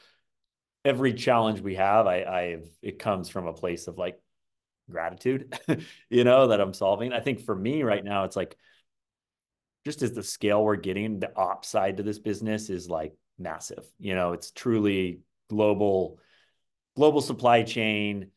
every 0.88 1.12
challenge 1.12 1.60
we 1.60 1.74
have, 1.74 2.06
I, 2.06 2.24
I've 2.24 2.68
it 2.80 2.98
comes 2.98 3.28
from 3.28 3.46
a 3.46 3.52
place 3.52 3.88
of 3.88 3.98
like 3.98 4.18
gratitude, 4.90 5.54
you 6.10 6.24
know, 6.24 6.48
that 6.48 6.60
I'm 6.60 6.72
solving. 6.72 7.12
I 7.12 7.20
think 7.20 7.40
for 7.44 7.54
me 7.54 7.82
right 7.82 8.02
now, 8.02 8.24
it's 8.24 8.36
like 8.36 8.56
just 9.84 10.02
as 10.02 10.12
the 10.12 10.22
scale 10.22 10.64
we're 10.64 10.76
getting, 10.76 11.20
the 11.20 11.36
ops 11.36 11.68
side 11.68 11.98
to 11.98 12.02
this 12.02 12.18
business 12.18 12.70
is 12.70 12.88
like 12.88 13.14
massive. 13.38 13.84
You 13.98 14.14
know, 14.14 14.32
it's 14.32 14.50
truly 14.50 15.20
global, 15.50 16.18
global 16.96 17.20
supply 17.20 17.64
chain 17.64 18.30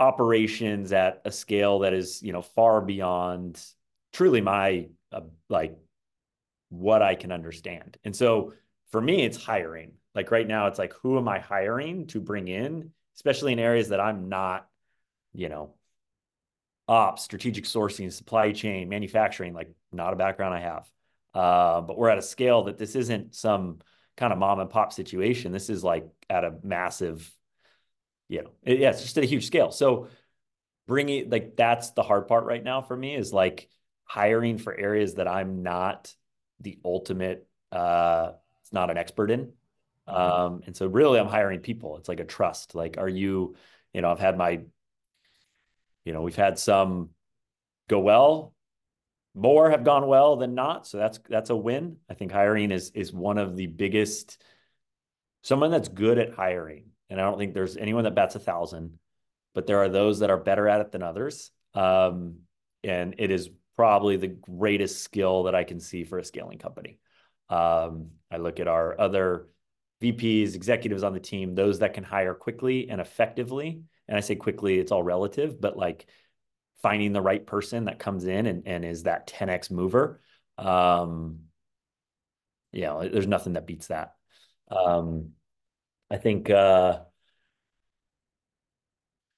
operations 0.00 0.92
at 0.92 1.22
a 1.24 1.30
scale 1.30 1.80
that 1.80 1.94
is, 1.94 2.22
you 2.22 2.32
know, 2.32 2.42
far 2.42 2.80
beyond 2.80 3.64
truly 4.12 4.40
my 4.40 4.88
uh, 5.12 5.20
like 5.48 5.76
what 6.70 7.02
I 7.02 7.14
can 7.14 7.30
understand. 7.30 7.96
And 8.04 8.14
so 8.14 8.52
for 8.90 9.00
me, 9.00 9.22
it's 9.22 9.36
hiring. 9.36 9.92
Like 10.14 10.30
right 10.30 10.46
now, 10.46 10.66
it's 10.68 10.78
like, 10.78 10.92
who 11.02 11.18
am 11.18 11.28
I 11.28 11.40
hiring 11.40 12.06
to 12.08 12.20
bring 12.20 12.48
in, 12.48 12.90
especially 13.16 13.52
in 13.52 13.58
areas 13.58 13.88
that 13.88 14.00
I'm 14.00 14.28
not, 14.28 14.68
you 15.32 15.48
know, 15.48 15.74
ops, 16.86 17.22
strategic 17.22 17.64
sourcing, 17.64 18.12
supply 18.12 18.52
chain, 18.52 18.88
manufacturing, 18.88 19.54
like 19.54 19.70
not 19.92 20.12
a 20.12 20.16
background 20.16 20.54
I 20.54 20.60
have. 20.60 20.90
Uh, 21.34 21.80
but 21.80 21.98
we're 21.98 22.10
at 22.10 22.18
a 22.18 22.22
scale 22.22 22.64
that 22.64 22.78
this 22.78 22.94
isn't 22.94 23.34
some 23.34 23.80
kind 24.16 24.32
of 24.32 24.38
mom 24.38 24.60
and 24.60 24.70
pop 24.70 24.92
situation. 24.92 25.50
This 25.50 25.68
is 25.68 25.82
like 25.82 26.06
at 26.30 26.44
a 26.44 26.54
massive, 26.62 27.28
you 28.28 28.42
know, 28.42 28.50
it, 28.62 28.78
yeah, 28.78 28.90
it's 28.90 29.02
just 29.02 29.18
at 29.18 29.24
a 29.24 29.26
huge 29.26 29.46
scale. 29.46 29.70
So 29.72 30.08
bringing 30.86 31.30
like 31.30 31.56
that's 31.56 31.90
the 31.90 32.02
hard 32.02 32.28
part 32.28 32.44
right 32.44 32.62
now 32.62 32.82
for 32.82 32.96
me 32.96 33.16
is 33.16 33.32
like 33.32 33.68
hiring 34.04 34.58
for 34.58 34.72
areas 34.74 35.14
that 35.14 35.26
I'm 35.26 35.62
not 35.62 36.14
the 36.60 36.78
ultimate, 36.84 37.48
uh, 37.72 38.32
it's 38.62 38.72
not 38.72 38.90
an 38.90 38.96
expert 38.96 39.30
in. 39.30 39.52
Um, 40.06 40.62
and 40.66 40.76
so 40.76 40.86
really 40.86 41.18
I'm 41.18 41.28
hiring 41.28 41.60
people. 41.60 41.96
It's 41.96 42.08
like 42.08 42.20
a 42.20 42.24
trust. 42.24 42.74
Like, 42.74 42.98
are 42.98 43.08
you, 43.08 43.56
you 43.92 44.00
know, 44.02 44.10
I've 44.10 44.18
had 44.18 44.36
my 44.36 44.60
you 46.04 46.12
know, 46.12 46.20
we've 46.20 46.36
had 46.36 46.58
some 46.58 47.10
go 47.88 47.98
well, 47.98 48.54
more 49.34 49.70
have 49.70 49.84
gone 49.84 50.06
well 50.06 50.36
than 50.36 50.54
not. 50.54 50.86
So 50.86 50.98
that's 50.98 51.18
that's 51.28 51.50
a 51.50 51.56
win. 51.56 51.96
I 52.08 52.14
think 52.14 52.30
hiring 52.30 52.70
is 52.70 52.90
is 52.90 53.12
one 53.12 53.38
of 53.38 53.56
the 53.56 53.66
biggest 53.66 54.40
someone 55.42 55.70
that's 55.70 55.88
good 55.88 56.18
at 56.18 56.34
hiring. 56.34 56.86
And 57.10 57.20
I 57.20 57.24
don't 57.24 57.38
think 57.38 57.52
there's 57.52 57.76
anyone 57.76 58.04
that 58.04 58.14
bats 58.14 58.34
a 58.34 58.38
thousand, 58.38 58.98
but 59.54 59.66
there 59.66 59.78
are 59.78 59.88
those 59.88 60.20
that 60.20 60.30
are 60.30 60.38
better 60.38 60.68
at 60.68 60.80
it 60.80 60.92
than 60.92 61.02
others. 61.02 61.50
Um, 61.74 62.40
and 62.82 63.16
it 63.18 63.30
is 63.30 63.50
probably 63.76 64.16
the 64.16 64.28
greatest 64.28 65.02
skill 65.02 65.44
that 65.44 65.54
I 65.54 65.64
can 65.64 65.80
see 65.80 66.04
for 66.04 66.18
a 66.18 66.24
scaling 66.24 66.58
company. 66.58 66.98
Um, 67.50 68.10
I 68.30 68.38
look 68.38 68.60
at 68.60 68.68
our 68.68 68.98
other 68.98 69.48
VPs, 70.12 70.54
executives 70.54 71.02
on 71.02 71.12
the 71.14 71.20
team, 71.20 71.54
those 71.54 71.80
that 71.80 71.94
can 71.94 72.04
hire 72.04 72.34
quickly 72.34 72.88
and 72.90 73.00
effectively. 73.00 73.82
And 74.06 74.16
I 74.16 74.20
say 74.20 74.36
quickly, 74.36 74.78
it's 74.78 74.92
all 74.92 75.02
relative, 75.02 75.60
but 75.60 75.76
like 75.76 76.06
finding 76.82 77.12
the 77.12 77.22
right 77.22 77.44
person 77.44 77.86
that 77.86 77.98
comes 77.98 78.24
in 78.24 78.46
and, 78.46 78.62
and 78.66 78.84
is 78.84 79.04
that 79.04 79.26
10x 79.28 79.70
mover. 79.70 80.20
Um, 80.58 81.40
know, 82.84 83.08
there's 83.08 83.26
nothing 83.26 83.54
that 83.54 83.66
beats 83.66 83.88
that. 83.88 84.14
Um, 84.70 85.30
I 86.10 86.16
think, 86.16 86.50
uh, 86.50 87.00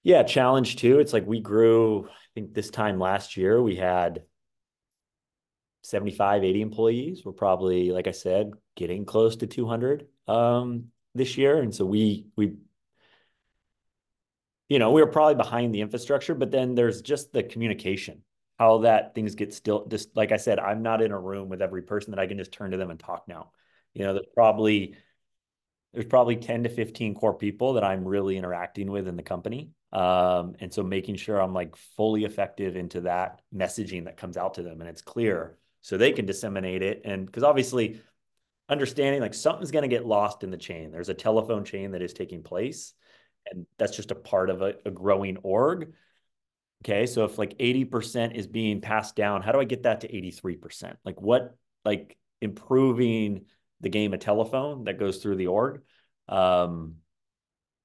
yeah, 0.02 0.22
challenge 0.22 0.76
too. 0.76 1.00
It's 1.00 1.12
like 1.12 1.26
we 1.26 1.40
grew, 1.40 2.06
I 2.06 2.28
think 2.34 2.54
this 2.54 2.70
time 2.70 2.98
last 2.98 3.36
year, 3.36 3.60
we 3.60 3.76
had 3.76 4.22
75, 5.82 6.44
80 6.44 6.62
employees. 6.62 7.22
We're 7.24 7.32
probably, 7.32 7.90
like 7.90 8.06
I 8.06 8.12
said, 8.12 8.52
getting 8.76 9.04
close 9.04 9.36
to 9.36 9.46
200 9.46 10.06
um, 10.28 10.86
this 11.14 11.36
year. 11.36 11.60
And 11.60 11.74
so 11.74 11.84
we, 11.84 12.26
we, 12.36 12.54
you 14.68 14.78
know, 14.78 14.92
we 14.92 15.00
were 15.00 15.10
probably 15.10 15.36
behind 15.36 15.74
the 15.74 15.80
infrastructure, 15.80 16.34
but 16.34 16.50
then 16.50 16.74
there's 16.74 17.02
just 17.02 17.32
the 17.32 17.42
communication, 17.42 18.22
how 18.58 18.78
that 18.78 19.14
things 19.14 19.34
get 19.34 19.54
still 19.54 19.86
just 19.86 20.16
like 20.16 20.32
I 20.32 20.36
said, 20.38 20.58
I'm 20.58 20.82
not 20.82 21.02
in 21.02 21.12
a 21.12 21.18
room 21.18 21.48
with 21.48 21.62
every 21.62 21.82
person 21.82 22.10
that 22.12 22.20
I 22.20 22.26
can 22.26 22.38
just 22.38 22.52
turn 22.52 22.72
to 22.72 22.76
them 22.76 22.90
and 22.90 22.98
talk 22.98 23.28
now. 23.28 23.52
You 23.94 24.04
know, 24.04 24.14
there's 24.14 24.26
probably 24.34 24.96
there's 25.92 26.06
probably 26.06 26.36
10 26.36 26.64
to 26.64 26.68
15 26.68 27.14
core 27.14 27.34
people 27.34 27.74
that 27.74 27.84
I'm 27.84 28.06
really 28.06 28.36
interacting 28.36 28.90
with 28.90 29.08
in 29.08 29.16
the 29.16 29.22
company. 29.22 29.70
Um, 29.92 30.54
and 30.60 30.72
so 30.72 30.82
making 30.82 31.16
sure 31.16 31.40
I'm 31.40 31.54
like 31.54 31.74
fully 31.96 32.24
effective 32.24 32.76
into 32.76 33.02
that 33.02 33.40
messaging 33.54 34.04
that 34.04 34.18
comes 34.18 34.36
out 34.36 34.54
to 34.54 34.62
them 34.62 34.80
and 34.80 34.90
it's 34.90 35.00
clear 35.00 35.56
so 35.80 35.96
they 35.96 36.12
can 36.12 36.26
disseminate 36.26 36.82
it. 36.82 37.02
And 37.04 37.24
because 37.24 37.44
obviously 37.44 38.02
understanding 38.68 39.20
like 39.20 39.34
something's 39.34 39.70
going 39.70 39.88
to 39.88 39.94
get 39.94 40.06
lost 40.06 40.42
in 40.42 40.50
the 40.50 40.56
chain. 40.56 40.90
There's 40.90 41.08
a 41.08 41.14
telephone 41.14 41.64
chain 41.64 41.92
that 41.92 42.02
is 42.02 42.12
taking 42.12 42.42
place, 42.42 42.94
and 43.50 43.66
that's 43.78 43.96
just 43.96 44.10
a 44.10 44.16
part 44.16 44.50
of 44.50 44.62
a, 44.62 44.74
a 44.84 44.90
growing 44.90 45.38
org. 45.38 45.92
Okay, 46.84 47.06
so 47.06 47.24
if 47.24 47.38
like 47.38 47.56
80% 47.58 48.34
is 48.34 48.46
being 48.46 48.80
passed 48.80 49.16
down, 49.16 49.42
how 49.42 49.52
do 49.52 49.60
I 49.60 49.64
get 49.64 49.84
that 49.84 50.02
to 50.02 50.08
83%? 50.08 50.96
Like 51.04 51.20
what, 51.20 51.56
like 51.84 52.16
improving 52.40 53.46
the 53.80 53.88
game 53.88 54.12
of 54.12 54.20
telephone 54.20 54.84
that 54.84 54.98
goes 54.98 55.18
through 55.18 55.36
the 55.36 55.46
org, 55.46 55.82
um, 56.28 56.96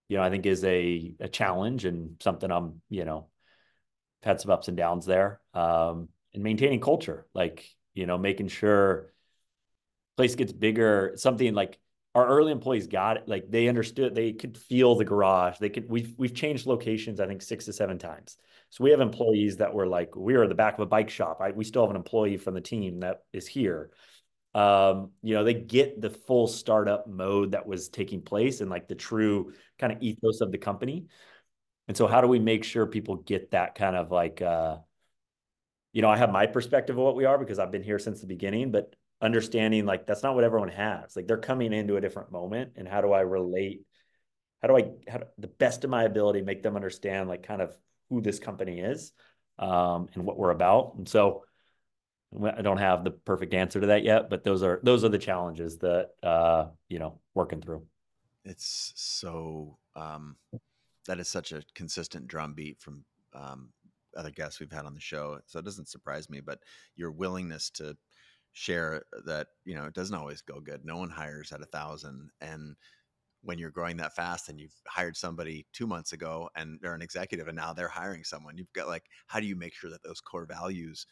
you 0.10 0.18
know, 0.18 0.24
I 0.24 0.30
think 0.30 0.46
is 0.46 0.64
a, 0.66 1.14
a 1.20 1.30
challenge 1.30 1.86
and 1.86 2.18
something 2.22 2.52
I'm, 2.52 2.82
you 2.90 3.06
know, 3.06 3.30
had 4.24 4.42
some 4.42 4.52
ups 4.52 4.68
and 4.68 4.76
downs 4.76 5.06
there. 5.06 5.40
Um, 5.54 6.10
and 6.34 6.44
maintaining 6.44 6.80
culture, 6.80 7.28
like, 7.34 7.66
you 7.94 8.06
know, 8.06 8.18
making 8.18 8.50
sure 8.50 9.12
place 10.22 10.36
gets 10.36 10.54
bigger, 10.54 11.14
something 11.16 11.56
like 11.56 11.80
our 12.14 12.28
early 12.28 12.52
employees 12.52 12.86
got 12.86 13.18
it. 13.18 13.28
Like 13.28 13.50
they 13.50 13.68
understood, 13.68 14.14
they 14.14 14.34
could 14.34 14.56
feel 14.56 14.94
the 14.94 15.04
garage. 15.04 15.58
They 15.58 15.70
could, 15.70 15.90
we've, 15.90 16.14
we've 16.16 16.36
changed 16.36 16.68
locations, 16.68 17.20
I 17.20 17.26
think 17.26 17.42
six 17.42 17.66
to 17.66 17.74
seven 17.74 17.98
times. 17.98 18.38
So 18.70 18.84
we 18.84 18.92
have 18.92 19.00
employees 19.00 19.58
that 19.58 19.74
were 19.74 19.88
like, 19.88 20.16
we 20.16 20.36
are 20.36 20.48
the 20.48 20.54
back 20.54 20.76
of 20.76 20.82
a 20.82 20.86
bike 20.86 21.10
shop. 21.10 21.40
I, 21.42 21.50
we 21.50 21.64
still 21.64 21.82
have 21.82 21.90
an 21.90 21.96
employee 21.96 22.38
from 22.38 22.54
the 22.54 22.62
team 22.62 23.00
that 23.00 23.24
is 23.34 23.48
here. 23.48 23.90
Um, 24.54 25.10
you 25.24 25.34
know, 25.34 25.44
they 25.44 25.56
get 25.56 26.00
the 26.00 26.12
full 26.12 26.46
startup 26.46 27.08
mode 27.08 27.54
that 27.54 27.66
was 27.66 27.90
taking 27.90 28.22
place 28.22 28.62
and 28.62 28.70
like 28.70 28.88
the 28.88 28.94
true 28.94 29.54
kind 29.80 29.92
of 29.92 30.04
ethos 30.04 30.42
of 30.42 30.52
the 30.52 30.60
company. 30.60 31.08
And 31.88 31.98
so 31.98 32.06
how 32.06 32.22
do 32.22 32.28
we 32.28 32.38
make 32.38 32.64
sure 32.64 32.86
people 32.86 33.16
get 33.16 33.52
that 33.52 33.74
kind 33.74 33.96
of 33.96 34.12
like, 34.12 34.40
uh, 34.40 34.78
you 35.94 36.04
know, 36.04 36.10
I 36.10 36.18
have 36.18 36.32
my 36.32 36.46
perspective 36.46 36.96
of 36.96 37.04
what 37.04 37.16
we 37.16 37.26
are 37.26 37.40
because 37.40 37.58
I've 37.58 37.72
been 37.72 37.82
here 37.82 37.98
since 37.98 38.22
the 38.22 38.28
beginning, 38.28 38.70
but 38.70 38.96
understanding 39.22 39.86
like 39.86 40.08
that's 40.08 40.24
not 40.24 40.36
what 40.36 40.44
everyone 40.44 40.70
has. 40.70 41.16
Like 41.16 41.28
they're 41.28 41.38
coming 41.38 41.74
into 41.74 41.98
a 41.98 42.02
different 42.02 42.32
moment, 42.32 42.74
and 42.76 42.88
how 42.88 43.02
do 43.02 43.12
I 43.12 43.22
relate? 43.22 43.82
How 44.62 44.68
do 44.68 44.78
I, 44.78 44.92
how 45.10 45.20
do, 45.20 45.26
the 45.38 45.48
best 45.48 45.84
of 45.84 45.90
my 45.90 46.04
ability, 46.04 46.42
make 46.42 46.64
them 46.64 46.76
understand 46.76 47.30
like 47.30 47.44
kind 47.44 47.62
of 47.62 47.76
who 48.10 48.22
this 48.22 48.40
company 48.40 48.80
is 48.80 49.12
um, 49.60 50.08
and 50.14 50.24
what 50.26 50.38
we're 50.38 50.52
about? 50.52 50.96
And 50.98 51.08
so 51.08 51.44
I 52.34 52.62
don't 52.62 52.78
have 52.78 53.04
the 53.04 53.12
perfect 53.12 53.54
answer 53.54 53.82
to 53.82 53.88
that 53.88 54.04
yet, 54.04 54.30
but 54.30 54.44
those 54.44 54.64
are 54.64 54.80
those 54.84 55.04
are 55.04 55.10
the 55.10 55.18
challenges 55.18 55.78
that 55.80 56.10
uh, 56.24 56.68
you 56.88 57.00
know 57.00 57.20
working 57.34 57.62
through. 57.62 57.86
It's 58.46 58.94
so 58.96 59.78
um, 59.96 60.36
that 61.08 61.20
is 61.20 61.28
such 61.28 61.52
a 61.52 61.64
consistent 61.76 62.28
drumbeat 62.28 62.80
from 62.80 63.04
um, 63.34 63.70
other 64.16 64.32
guests 64.32 64.60
we've 64.60 64.72
had 64.72 64.86
on 64.86 64.94
the 64.94 65.02
show, 65.02 65.40
so 65.46 65.60
it 65.60 65.66
doesn't 65.66 65.90
surprise 65.90 66.30
me. 66.30 66.40
But 66.40 66.60
your 66.96 67.12
willingness 67.12 67.70
to 67.72 67.98
share 68.54 69.04
that 69.26 69.48
you 69.66 69.76
know 69.76 69.86
it 69.86 69.94
doesn't 69.94 70.16
always 70.16 70.42
go 70.42 70.60
good. 70.60 70.86
No 70.86 70.98
one 70.98 71.10
hires 71.10 71.52
at 71.52 71.62
a 71.62 71.66
thousand, 71.66 72.32
and 72.42 72.76
when 73.44 73.58
you're 73.58 73.72
growing 73.72 73.98
that 73.98 74.16
fast 74.16 74.50
and 74.50 74.60
you've 74.60 74.76
hired 74.88 75.18
somebody 75.18 75.66
two 75.74 75.88
months 75.88 76.14
ago 76.14 76.50
and 76.56 76.80
they're 76.82 76.94
an 76.96 77.02
executive 77.02 77.48
and 77.48 77.58
now 77.58 77.74
they're 77.74 77.88
hiring 77.88 78.24
someone, 78.24 78.58
you've 78.58 78.74
got 78.74 78.88
like 78.88 79.06
how 79.28 79.40
do 79.40 79.48
you 79.48 79.56
make 79.56 79.74
sure 79.74 79.90
that 79.90 80.04
those 80.04 80.22
core 80.22 80.46
values 80.46 81.08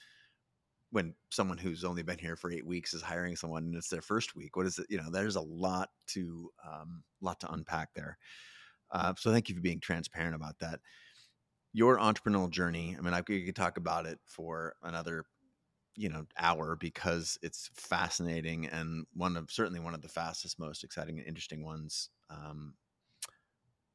when 0.92 1.14
someone 1.30 1.58
who's 1.58 1.84
only 1.84 2.02
been 2.04 2.18
here 2.18 2.36
for 2.36 2.52
eight 2.52 2.66
weeks 2.66 2.94
is 2.94 3.02
hiring 3.02 3.36
someone 3.36 3.64
and 3.64 3.76
it's 3.76 3.90
their 3.90 4.02
first 4.02 4.36
week 4.36 4.56
what 4.56 4.66
is 4.66 4.80
it 4.80 4.88
you 4.90 4.98
know 4.98 5.10
there's 5.12 5.36
a 5.36 5.42
lot 5.42 5.90
to 6.08 6.50
um 6.68 7.04
lot 7.22 7.40
to 7.40 7.52
unpack 7.52 7.94
there 7.94 8.18
uh, 8.92 9.14
so 9.18 9.32
thank 9.32 9.50
you 9.50 9.56
for 9.56 9.62
being 9.62 9.80
transparent 9.80 10.36
about 10.36 10.58
that 10.60 10.80
your 11.74 11.98
entrepreneurial 11.98 12.50
journey 12.50 12.96
i 12.98 13.02
mean 13.02 13.14
i 13.14 13.22
could 13.22 13.56
talk 13.56 13.78
about 13.78 14.06
it 14.06 14.20
for 14.26 14.74
another 14.84 15.26
you 16.00 16.08
know 16.08 16.26
hour 16.38 16.78
because 16.78 17.38
it's 17.42 17.70
fascinating 17.74 18.68
and 18.68 19.06
one 19.14 19.36
of 19.36 19.52
certainly 19.52 19.82
one 19.82 19.94
of 19.94 20.02
the 20.02 20.08
fastest 20.08 20.58
most 20.58 20.86
exciting 20.86 21.20
and 21.20 21.28
interesting 21.28 21.62
ones 21.62 22.10
um, 22.30 22.74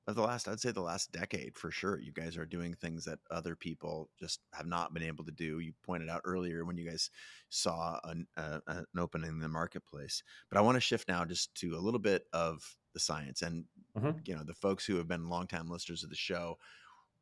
of 0.07 0.15
the 0.15 0.21
last 0.21 0.47
i'd 0.47 0.61
say 0.61 0.71
the 0.71 0.83
last 0.83 1.13
decade 1.13 1.57
for 1.57 1.71
sure 1.71 1.99
you 1.99 2.13
guys 2.13 2.37
are 2.37 2.45
doing 2.45 2.75
things 2.75 3.07
that 3.07 3.19
other 3.31 3.57
people 3.57 4.11
just 4.21 4.41
have 4.53 4.67
not 4.67 4.93
been 4.93 5.03
able 5.03 5.25
to 5.25 5.33
do 5.33 5.61
you 5.61 5.73
pointed 5.83 6.11
out 6.11 6.21
earlier 6.27 6.67
when 6.67 6.77
you 6.77 6.87
guys 6.87 7.09
saw 7.49 7.99
an, 8.05 8.27
uh, 8.37 8.61
an 8.67 8.85
opening 8.99 9.31
in 9.31 9.41
the 9.41 9.49
marketplace 9.49 10.23
but 10.51 10.59
i 10.59 10.61
want 10.61 10.77
to 10.77 10.83
shift 10.83 11.09
now 11.09 11.25
just 11.25 11.55
to 11.55 11.75
a 11.75 11.81
little 11.81 11.99
bit 11.99 12.27
of 12.35 12.77
the 12.93 13.01
science 13.01 13.41
and 13.41 13.65
mm-hmm. 13.97 14.11
you 14.27 14.37
know 14.37 14.45
the 14.45 14.53
folks 14.53 14.85
who 14.85 14.97
have 14.97 15.09
been 15.09 15.31
longtime 15.31 15.71
listeners 15.71 16.05
of 16.05 16.11
the 16.11 16.17
show 16.17 16.59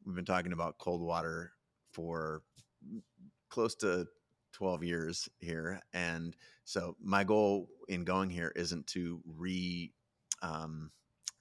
we've 0.05 0.17
been 0.17 0.25
talking 0.25 0.53
about 0.53 0.79
cold 0.79 1.01
water 1.01 1.53
for 1.93 2.43
close 3.49 3.77
to 3.77 4.09
12 4.63 4.85
years 4.85 5.29
here. 5.41 5.81
And 5.93 6.37
so 6.65 6.95
my 7.03 7.25
goal 7.25 7.67
in 7.89 8.05
going 8.05 8.31
here 8.31 8.53
isn't 8.55 8.87
to 8.89 9.21
re 9.27 9.91
um, 10.41 10.93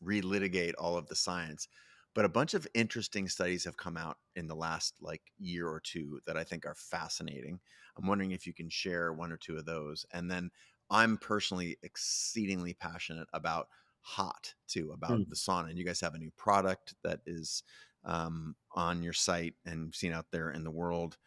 relitigate 0.03 0.73
all 0.79 0.97
of 0.97 1.05
the 1.05 1.15
science, 1.15 1.67
but 2.15 2.25
a 2.25 2.29
bunch 2.29 2.55
of 2.55 2.65
interesting 2.73 3.27
studies 3.27 3.63
have 3.63 3.77
come 3.77 3.95
out 3.95 4.17
in 4.35 4.47
the 4.47 4.55
last 4.55 4.95
like 5.01 5.21
year 5.37 5.67
or 5.67 5.79
two 5.79 6.19
that 6.25 6.35
I 6.35 6.43
think 6.43 6.65
are 6.65 6.73
fascinating. 6.73 7.59
I'm 7.95 8.07
wondering 8.07 8.31
if 8.31 8.47
you 8.47 8.55
can 8.55 8.69
share 8.69 9.13
one 9.13 9.31
or 9.31 9.37
two 9.37 9.55
of 9.55 9.65
those. 9.65 10.03
And 10.11 10.29
then 10.29 10.49
I'm 10.89 11.17
personally 11.17 11.77
exceedingly 11.83 12.73
passionate 12.73 13.27
about 13.33 13.67
hot 14.01 14.51
too, 14.67 14.93
about 14.95 15.11
mm. 15.11 15.29
the 15.29 15.35
sauna. 15.35 15.69
And 15.69 15.77
you 15.77 15.85
guys 15.85 16.01
have 16.01 16.15
a 16.15 16.19
new 16.19 16.31
product 16.37 16.95
that 17.03 17.19
is 17.27 17.61
um, 18.03 18.55
on 18.73 19.03
your 19.03 19.13
site 19.13 19.53
and 19.63 19.93
seen 19.93 20.11
out 20.11 20.25
there 20.31 20.49
in 20.49 20.63
the 20.63 20.71
world. 20.71 21.19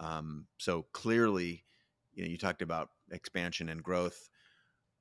Um, 0.00 0.46
so 0.58 0.86
clearly, 0.92 1.64
you 2.14 2.24
know, 2.24 2.30
you 2.30 2.38
talked 2.38 2.62
about 2.62 2.90
expansion 3.10 3.68
and 3.68 3.82
growth. 3.82 4.28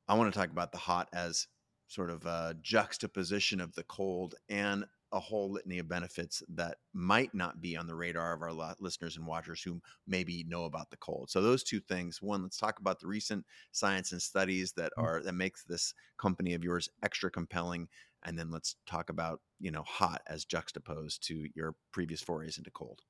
I 0.07 0.15
want 0.15 0.33
to 0.33 0.39
talk 0.39 0.49
about 0.49 0.71
the 0.71 0.77
hot 0.77 1.09
as 1.13 1.47
sort 1.87 2.09
of 2.09 2.25
a 2.25 2.55
juxtaposition 2.61 3.61
of 3.61 3.73
the 3.75 3.83
cold 3.83 4.35
and 4.49 4.85
a 5.13 5.19
whole 5.19 5.49
litany 5.49 5.79
of 5.79 5.87
benefits 5.87 6.43
that 6.49 6.77
might 6.93 7.33
not 7.33 7.61
be 7.61 7.77
on 7.77 7.87
the 7.87 7.95
radar 7.95 8.33
of 8.33 8.41
our 8.41 8.75
listeners 8.79 9.15
and 9.15 9.25
watchers 9.25 9.61
who 9.61 9.81
maybe 10.05 10.43
know 10.49 10.65
about 10.65 10.89
the 10.89 10.97
cold. 10.97 11.29
So 11.29 11.41
those 11.41 11.63
two 11.63 11.79
things. 11.79 12.21
One, 12.21 12.43
let's 12.43 12.57
talk 12.57 12.79
about 12.79 12.99
the 12.99 13.07
recent 13.07 13.45
science 13.71 14.11
and 14.11 14.21
studies 14.21 14.73
that 14.73 14.91
mm. 14.97 15.03
are 15.03 15.23
that 15.23 15.33
makes 15.33 15.63
this 15.63 15.93
company 16.17 16.53
of 16.53 16.63
yours 16.63 16.89
extra 17.03 17.31
compelling 17.31 17.87
and 18.23 18.37
then 18.37 18.51
let's 18.51 18.75
talk 18.85 19.09
about, 19.09 19.41
you 19.59 19.71
know, 19.71 19.83
hot 19.83 20.21
as 20.27 20.43
juxtaposed 20.43 21.25
to 21.27 21.47
your 21.55 21.75
previous 21.91 22.21
forays 22.21 22.57
into 22.57 22.71
cold. 22.71 23.01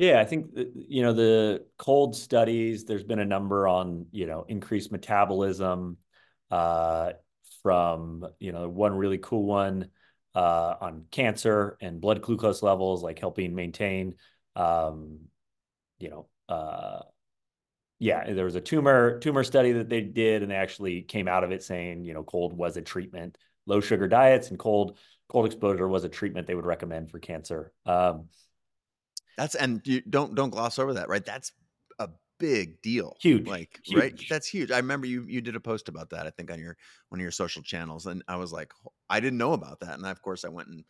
Yeah, 0.00 0.18
I 0.18 0.24
think 0.24 0.46
you 0.88 1.02
know 1.02 1.12
the 1.12 1.66
cold 1.76 2.16
studies. 2.16 2.86
There's 2.86 3.04
been 3.04 3.18
a 3.18 3.24
number 3.26 3.68
on 3.68 4.06
you 4.12 4.24
know 4.24 4.46
increased 4.48 4.90
metabolism 4.90 5.98
uh, 6.50 7.12
from 7.62 8.26
you 8.38 8.50
know 8.52 8.66
one 8.70 8.94
really 8.94 9.18
cool 9.18 9.44
one 9.44 9.90
uh, 10.34 10.74
on 10.80 11.04
cancer 11.10 11.76
and 11.82 12.00
blood 12.00 12.22
glucose 12.22 12.62
levels, 12.62 13.02
like 13.02 13.18
helping 13.18 13.54
maintain. 13.54 14.14
Um, 14.56 15.18
you 16.00 16.10
know, 16.10 16.28
uh, 16.48 17.00
yeah, 17.98 18.32
there 18.32 18.46
was 18.46 18.54
a 18.54 18.60
tumor 18.60 19.18
tumor 19.18 19.44
study 19.44 19.72
that 19.72 19.88
they 19.90 20.00
did, 20.00 20.42
and 20.42 20.50
they 20.50 20.56
actually 20.56 21.02
came 21.02 21.28
out 21.28 21.44
of 21.44 21.52
it 21.52 21.62
saying 21.62 22.04
you 22.04 22.14
know 22.14 22.22
cold 22.24 22.54
was 22.54 22.76
a 22.76 22.82
treatment. 22.82 23.36
Low 23.66 23.80
sugar 23.80 24.08
diets 24.08 24.48
and 24.48 24.58
cold 24.58 24.96
cold 25.28 25.46
exposure 25.46 25.86
was 25.86 26.04
a 26.04 26.08
treatment 26.08 26.46
they 26.46 26.54
would 26.54 26.66
recommend 26.66 27.10
for 27.10 27.18
cancer. 27.18 27.72
Um, 27.84 28.28
that's 29.36 29.54
and 29.54 29.80
you 29.84 30.00
don't 30.02 30.34
don't 30.34 30.50
gloss 30.50 30.78
over 30.78 30.94
that, 30.94 31.08
right? 31.08 31.24
That's 31.24 31.52
a 31.98 32.08
big 32.38 32.82
deal. 32.82 33.16
Huge. 33.20 33.46
Like, 33.46 33.80
huge. 33.84 33.98
right? 33.98 34.20
That's 34.28 34.46
huge. 34.46 34.70
I 34.70 34.78
remember 34.78 35.06
you 35.06 35.24
you 35.28 35.40
did 35.40 35.56
a 35.56 35.60
post 35.60 35.88
about 35.88 36.10
that, 36.10 36.26
I 36.26 36.30
think, 36.30 36.50
on 36.50 36.58
your 36.58 36.76
one 37.08 37.20
of 37.20 37.22
your 37.22 37.30
social 37.30 37.62
channels. 37.62 38.06
And 38.06 38.22
I 38.28 38.36
was 38.36 38.52
like, 38.52 38.72
I 39.08 39.20
didn't 39.20 39.38
know 39.38 39.52
about 39.52 39.80
that. 39.80 39.94
And 39.94 40.06
I, 40.06 40.10
of 40.10 40.22
course 40.22 40.44
I 40.44 40.48
went 40.48 40.68
and 40.68 40.84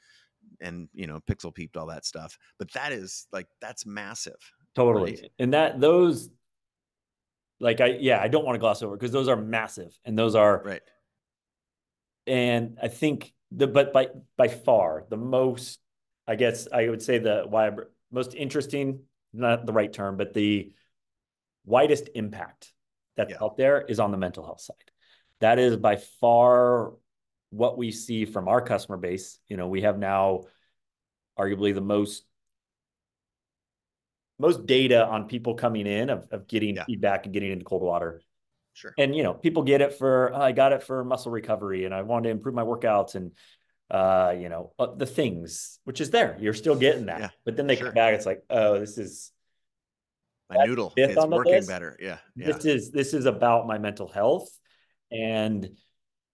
and 0.61 0.89
you 0.95 1.07
know, 1.07 1.21
pixel 1.21 1.55
peeped 1.55 1.77
all 1.77 1.87
that 1.87 2.05
stuff. 2.05 2.39
But 2.59 2.73
that 2.73 2.93
is 2.93 3.27
like 3.33 3.47
that's 3.61 3.87
massive. 3.87 4.39
Totally. 4.75 5.13
Right? 5.13 5.31
And 5.39 5.53
that 5.55 5.81
those 5.81 6.31
like 7.61 7.81
I 7.81 7.99
yeah, 8.01 8.21
I 8.21 8.29
don't 8.29 8.45
want 8.45 8.55
to 8.55 8.61
gloss 8.61 8.83
over 8.83 8.97
because 8.97 9.13
those 9.13 9.29
are 9.29 9.37
massive 9.37 9.97
and 10.05 10.19
those 10.19 10.35
are 10.35 10.63
right. 10.65 10.83
And 12.27 12.79
I 12.83 12.89
think 12.89 13.33
the 13.51 13.67
but 13.67 13.93
by 13.93 14.09
by 14.37 14.49
far 14.49 15.05
the 15.09 15.17
most 15.17 15.81
I 16.27 16.37
guess 16.37 16.69
I 16.73 16.89
would 16.89 17.03
say 17.03 17.19
the 17.19 17.45
why 17.49 17.71
most 18.11 18.35
interesting, 18.35 19.01
not 19.33 19.67
the 19.67 19.73
right 19.73 19.93
term, 19.93 20.17
but 20.17 20.35
the 20.35 20.73
widest 21.65 22.09
impact 22.15 22.73
that's 23.17 23.33
yeah. 23.33 23.39
out 23.43 23.57
there 23.57 23.81
is 23.83 24.01
on 24.01 24.11
the 24.11 24.17
mental 24.17 24.45
health 24.45 24.61
side. 24.61 24.77
That 25.41 25.59
is 25.59 25.77
by 25.77 25.97
far 25.97 26.93
what 27.51 27.77
we 27.79 27.91
see 27.91 28.25
from 28.25 28.49
our 28.49 28.61
customer 28.61 28.97
base. 28.97 29.39
You 29.49 29.57
know, 29.57 29.69
we 29.69 29.83
have 29.83 29.99
now 29.99 30.43
arguably 31.39 31.75
the 31.75 31.81
most 31.81 32.25
most 34.39 34.65
data 34.65 35.07
on 35.07 35.29
people 35.29 35.55
coming 35.55 35.87
in 35.87 36.09
of, 36.09 36.27
of 36.31 36.49
getting 36.49 36.77
yeah. 36.77 36.85
feedback 36.85 37.27
and 37.27 37.35
getting 37.35 37.53
into 37.53 37.65
cold 37.65 37.83
water. 37.83 38.23
Sure. 38.73 38.95
And 38.97 39.15
you 39.15 39.23
know, 39.23 39.35
people 39.35 39.63
get 39.63 39.83
it 39.83 39.95
for 39.95 40.33
oh, 40.35 40.41
I 40.41 40.53
got 40.53 40.73
it 40.73 40.83
for 40.83 41.05
muscle 41.05 41.31
recovery 41.31 41.85
and 41.85 41.95
I 41.95 42.03
wanted 42.03 42.25
to 42.25 42.31
improve 42.31 42.55
my 42.55 42.63
workouts 42.63 43.15
and 43.15 43.33
uh, 43.91 44.35
you 44.39 44.49
know, 44.49 44.73
uh, 44.79 44.95
the 44.95 45.07
things 45.07 45.81
which 45.85 46.01
is 46.01 46.11
there. 46.11 46.37
You're 46.41 46.55
still 46.55 46.77
getting 46.77 47.07
that. 47.07 47.21
Yeah. 47.21 47.29
But 47.45 47.57
then 47.57 47.67
they 47.67 47.77
sure. 47.77 47.87
come 47.87 47.95
back, 47.95 48.15
it's 48.15 48.27
like, 48.27 48.43
oh, 48.49 48.79
this 48.79 48.99
is 48.99 49.33
my 50.49 50.65
noodle 50.65 50.93
is 50.97 51.17
working 51.17 51.53
list. 51.53 51.69
better. 51.69 51.97
Yeah. 52.01 52.19
yeah. 52.37 52.47
This 52.53 52.65
is 52.65 52.91
this 52.91 53.15
is 53.15 53.27
about 53.27 53.67
my 53.67 53.79
mental 53.79 54.09
health. 54.09 54.49
And 55.11 55.69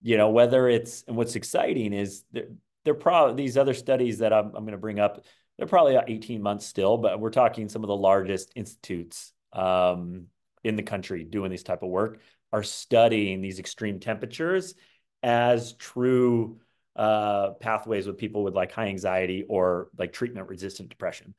you 0.03 0.17
know, 0.17 0.31
whether 0.31 0.69
it's 0.69 1.05
and 1.09 1.17
what's 1.17 1.37
exciting 1.37 1.93
is 1.93 2.25
they're, 2.33 2.49
they're 2.85 2.95
probably 2.95 3.43
these 3.43 3.57
other 3.57 3.75
studies 3.75 4.19
that 4.19 4.33
I'm, 4.33 4.47
I'm 4.47 4.65
going 4.65 4.73
to 4.73 4.79
bring 4.79 5.01
up, 5.01 5.25
they're 5.57 5.67
probably 5.67 5.99
18 6.07 6.43
months 6.43 6.67
still, 6.67 6.99
but 6.99 7.19
we're 7.19 7.31
talking 7.31 7.69
some 7.69 7.83
of 7.83 7.89
the 7.89 7.97
largest 7.97 8.53
institutes 8.55 9.33
um, 9.53 10.27
in 10.63 10.77
the 10.77 10.83
country 10.83 11.25
doing 11.25 11.51
this 11.51 11.63
type 11.63 11.83
of 11.83 11.89
work 11.89 12.21
are 12.53 12.63
studying 12.63 13.41
these 13.41 13.59
extreme 13.59 13.99
temperatures 13.99 14.75
as 15.23 15.73
true 15.75 16.61
uh, 16.97 17.51
pathways 17.61 18.07
with 18.07 18.19
people 18.19 18.43
with 18.43 18.55
like 18.55 18.73
high 18.73 18.87
anxiety 18.87 19.45
or 19.49 19.89
like 19.99 20.13
treatment 20.13 20.49
resistant 20.49 20.89
depression. 20.89 21.35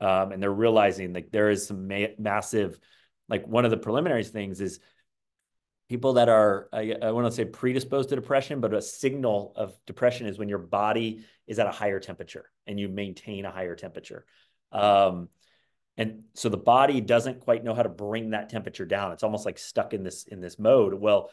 Um, 0.00 0.32
and 0.32 0.42
they're 0.42 0.50
realizing 0.50 1.12
like 1.12 1.30
there 1.30 1.50
is 1.50 1.66
some 1.66 1.86
ma- 1.86 2.16
massive, 2.18 2.78
like 3.28 3.46
one 3.46 3.64
of 3.64 3.70
the 3.70 3.76
preliminary 3.76 4.24
things 4.24 4.60
is 4.60 4.80
people 5.88 6.14
that 6.14 6.28
are 6.28 6.68
I, 6.72 6.94
I 7.02 7.12
want 7.12 7.26
to 7.26 7.32
say 7.32 7.44
predisposed 7.44 8.08
to 8.08 8.16
depression, 8.16 8.60
but 8.60 8.74
a 8.74 8.80
signal 8.82 9.52
of 9.54 9.76
depression 9.86 10.26
is 10.26 10.38
when 10.38 10.48
your 10.48 10.58
body 10.58 11.24
is 11.46 11.58
at 11.58 11.66
a 11.66 11.70
higher 11.70 12.00
temperature 12.00 12.50
and 12.66 12.80
you 12.80 12.88
maintain 12.88 13.44
a 13.44 13.50
higher 13.50 13.76
temperature. 13.76 14.24
Um, 14.72 15.28
and 15.98 16.22
so 16.34 16.48
the 16.48 16.56
body 16.56 17.00
doesn't 17.02 17.40
quite 17.40 17.62
know 17.62 17.74
how 17.74 17.82
to 17.82 17.90
bring 17.90 18.30
that 18.30 18.48
temperature 18.48 18.86
down. 18.86 19.12
It's 19.12 19.22
almost 19.22 19.44
like 19.44 19.58
stuck 19.58 19.92
in 19.92 20.02
this 20.02 20.24
in 20.24 20.40
this 20.40 20.58
mode. 20.58 20.94
Well, 20.94 21.30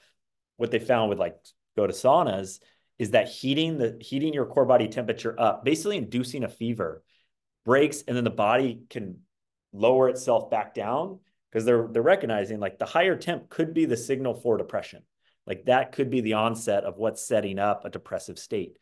what 0.57 0.71
they 0.71 0.79
found 0.79 1.09
with 1.09 1.19
like 1.19 1.37
go 1.77 1.87
to 1.87 1.93
saunas 1.93 2.59
is 2.99 3.11
that 3.11 3.29
heating 3.29 3.77
the 3.77 3.97
heating 4.01 4.33
your 4.33 4.45
core 4.45 4.65
body 4.65 4.89
temperature 4.89 5.33
up, 5.39 5.65
basically 5.65 5.97
inducing 5.97 6.43
a 6.43 6.49
fever, 6.49 7.01
breaks, 7.65 8.03
and 8.03 8.15
then 8.15 8.25
the 8.25 8.29
body 8.29 8.81
can 8.89 9.19
lower 9.71 10.09
itself 10.09 10.49
back 10.49 10.73
down 10.75 11.19
because 11.49 11.65
they're 11.65 11.87
they're 11.91 12.01
recognizing 12.01 12.59
like 12.59 12.77
the 12.77 12.85
higher 12.85 13.15
temp 13.15 13.49
could 13.49 13.73
be 13.73 13.85
the 13.85 13.97
signal 13.97 14.35
for 14.35 14.57
depression. 14.57 15.01
Like 15.47 15.65
that 15.65 15.93
could 15.93 16.09
be 16.09 16.21
the 16.21 16.33
onset 16.33 16.83
of 16.83 16.97
what's 16.97 17.25
setting 17.25 17.57
up 17.57 17.85
a 17.85 17.89
depressive 17.89 18.37
state. 18.37 18.77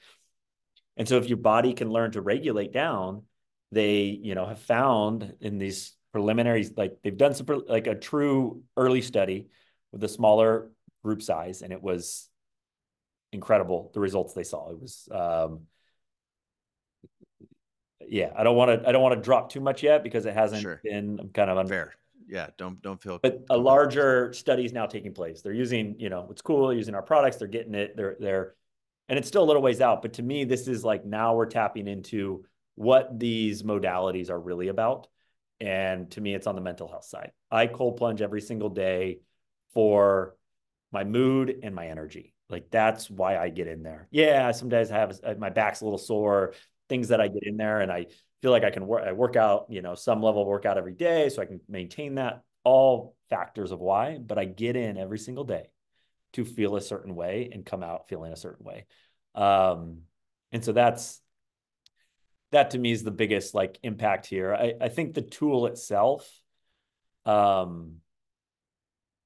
And 0.98 1.08
so 1.08 1.18
if 1.18 1.30
your 1.30 1.38
body 1.38 1.74
can 1.74 1.90
learn 1.90 2.12
to 2.12 2.22
regulate 2.22 2.74
down, 2.74 3.24
they, 3.72 4.20
you 4.22 4.36
know, 4.36 4.48
have 4.48 4.60
found 4.60 5.36
in 5.40 5.60
these 5.60 5.96
preliminaries, 6.12 6.72
like 6.76 6.98
they've 7.04 7.16
done 7.16 7.36
some 7.36 7.46
like 7.68 7.88
a 7.88 7.96
true 7.96 8.64
early 8.76 9.02
study 9.02 9.48
with 9.92 10.04
a 10.04 10.10
smaller 10.10 10.72
group 11.04 11.22
size, 11.22 11.62
and 11.62 11.72
it 11.72 11.82
was 11.82 12.28
incredible 13.32 13.92
the 13.94 14.00
results 14.00 14.34
they 14.34 14.44
saw. 14.44 14.70
It 14.72 14.80
was 14.80 15.08
um, 15.12 15.62
yeah, 18.08 18.32
I 18.36 18.44
don't 18.44 18.56
want 18.56 18.82
to 18.84 18.88
I 18.88 18.92
don't 18.92 19.02
want 19.02 19.16
to 19.16 19.22
drop 19.22 19.52
too 19.52 19.60
much 19.60 19.84
yet 19.84 20.04
because 20.04 20.26
it 20.26 20.34
hasn't 20.34 20.62
sure. 20.62 20.82
been 20.84 21.20
I'm 21.20 21.30
kind 21.30 21.50
of 21.50 21.58
unfair. 21.58 21.94
Yeah, 22.28 22.48
don't 22.58 22.82
don't 22.82 23.02
feel. 23.02 23.20
But 23.22 23.46
a 23.50 23.58
larger 23.58 24.34
study 24.34 24.66
is 24.66 24.74
now 24.74 24.86
taking 24.86 25.14
place. 25.14 25.42
They're 25.42 25.54
using 25.54 25.96
you 26.00 26.10
know 26.10 26.28
it's 26.32 26.42
cool 26.42 26.74
using 26.74 26.96
our 26.96 27.02
products. 27.02 27.38
They're 27.38 27.48
getting 27.48 27.76
it. 27.76 27.96
They're 27.96 28.18
they're 28.20 28.56
and 29.10 29.18
it's 29.18 29.28
still 29.28 29.44
a 29.44 29.46
little 29.46 29.62
ways 29.62 29.82
out. 29.82 30.02
But 30.02 30.14
to 30.14 30.24
me, 30.24 30.44
this 30.44 30.68
is 30.68 30.84
like 30.84 31.06
now 31.06 31.36
we're 31.36 31.46
tapping 31.46 31.88
into 31.88 32.46
what 32.76 33.20
these 33.20 33.64
modalities 33.64 34.30
are 34.30 34.40
really 34.40 34.68
about. 34.68 35.08
And 35.60 36.12
to 36.12 36.22
me, 36.22 36.36
it's 36.36 36.46
on 36.46 36.56
the 36.56 36.62
mental 36.62 36.88
health 36.88 37.06
side. 37.06 37.32
I 37.50 37.68
cold 37.68 37.98
plunge 37.98 38.22
every 38.22 38.42
single 38.42 38.70
day 38.70 39.22
for 39.74 40.36
my 40.92 41.04
mood 41.04 41.60
and 41.64 41.74
my 41.74 41.88
energy. 41.88 42.34
Like 42.50 42.70
that's 42.72 43.10
why 43.10 43.38
I 43.38 43.50
get 43.50 43.68
in 43.68 43.84
there. 43.84 44.08
Yeah, 44.12 44.52
some 44.52 44.70
days 44.70 44.92
I 44.92 45.00
have 45.00 45.20
my 45.38 45.50
back's 45.50 45.82
a 45.82 45.84
little 45.84 45.98
sore, 45.98 46.54
things 46.90 47.10
that 47.10 47.20
I 47.20 47.28
get 47.28 47.44
in 47.46 47.58
there 47.58 47.82
and 47.82 47.92
I 47.92 48.08
feel 48.42 48.52
like 48.52 48.64
I 48.64 48.70
can 48.72 48.88
work 48.88 49.04
I 49.06 49.12
work 49.12 49.36
out, 49.36 49.66
you 49.70 49.82
know, 49.82 49.96
some 49.96 50.22
level 50.22 50.42
of 50.42 50.48
workout 50.48 50.78
every 50.78 50.94
day 50.94 51.30
so 51.30 51.42
I 51.42 51.46
can 51.46 51.60
maintain 51.68 52.16
that 52.16 52.42
all 52.64 53.16
factors 53.30 53.72
of 53.72 53.80
why, 53.80 54.18
but 54.18 54.38
I 54.38 54.46
get 54.46 54.76
in 54.76 54.98
every 54.98 55.20
single 55.20 55.44
day 55.44 55.70
to 56.34 56.46
feel 56.46 56.76
a 56.76 56.82
certain 56.82 57.16
way 57.16 57.50
and 57.52 57.66
come 57.66 57.84
out 57.84 58.08
feeling 58.10 58.34
a 58.34 58.38
certain 58.38 58.66
way. 58.66 58.86
Um, 59.36 60.02
and 60.52 60.64
so 60.64 60.72
that's 60.72 61.22
that 62.52 62.72
to 62.72 62.80
me 62.80 62.92
is 62.92 63.04
the 63.04 63.12
biggest 63.12 63.54
like 63.54 63.78
impact 63.84 64.26
here. 64.26 64.54
I, 64.54 64.74
I 64.80 64.90
think 64.90 65.14
the 65.14 65.22
tool 65.22 65.66
itself, 65.68 66.30
um, 67.26 67.98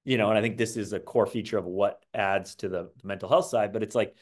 you 0.03 0.17
know, 0.17 0.29
and 0.29 0.37
I 0.37 0.41
think 0.41 0.57
this 0.57 0.77
is 0.77 0.93
a 0.93 0.99
core 0.99 1.25
feature 1.25 1.57
of 1.57 1.65
what 1.65 2.03
adds 2.13 2.55
to 2.55 2.69
the, 2.69 2.91
mental 3.03 3.29
health 3.29 3.45
side, 3.45 3.73
but 3.73 3.83
it's 3.83 3.95
like, 3.95 4.15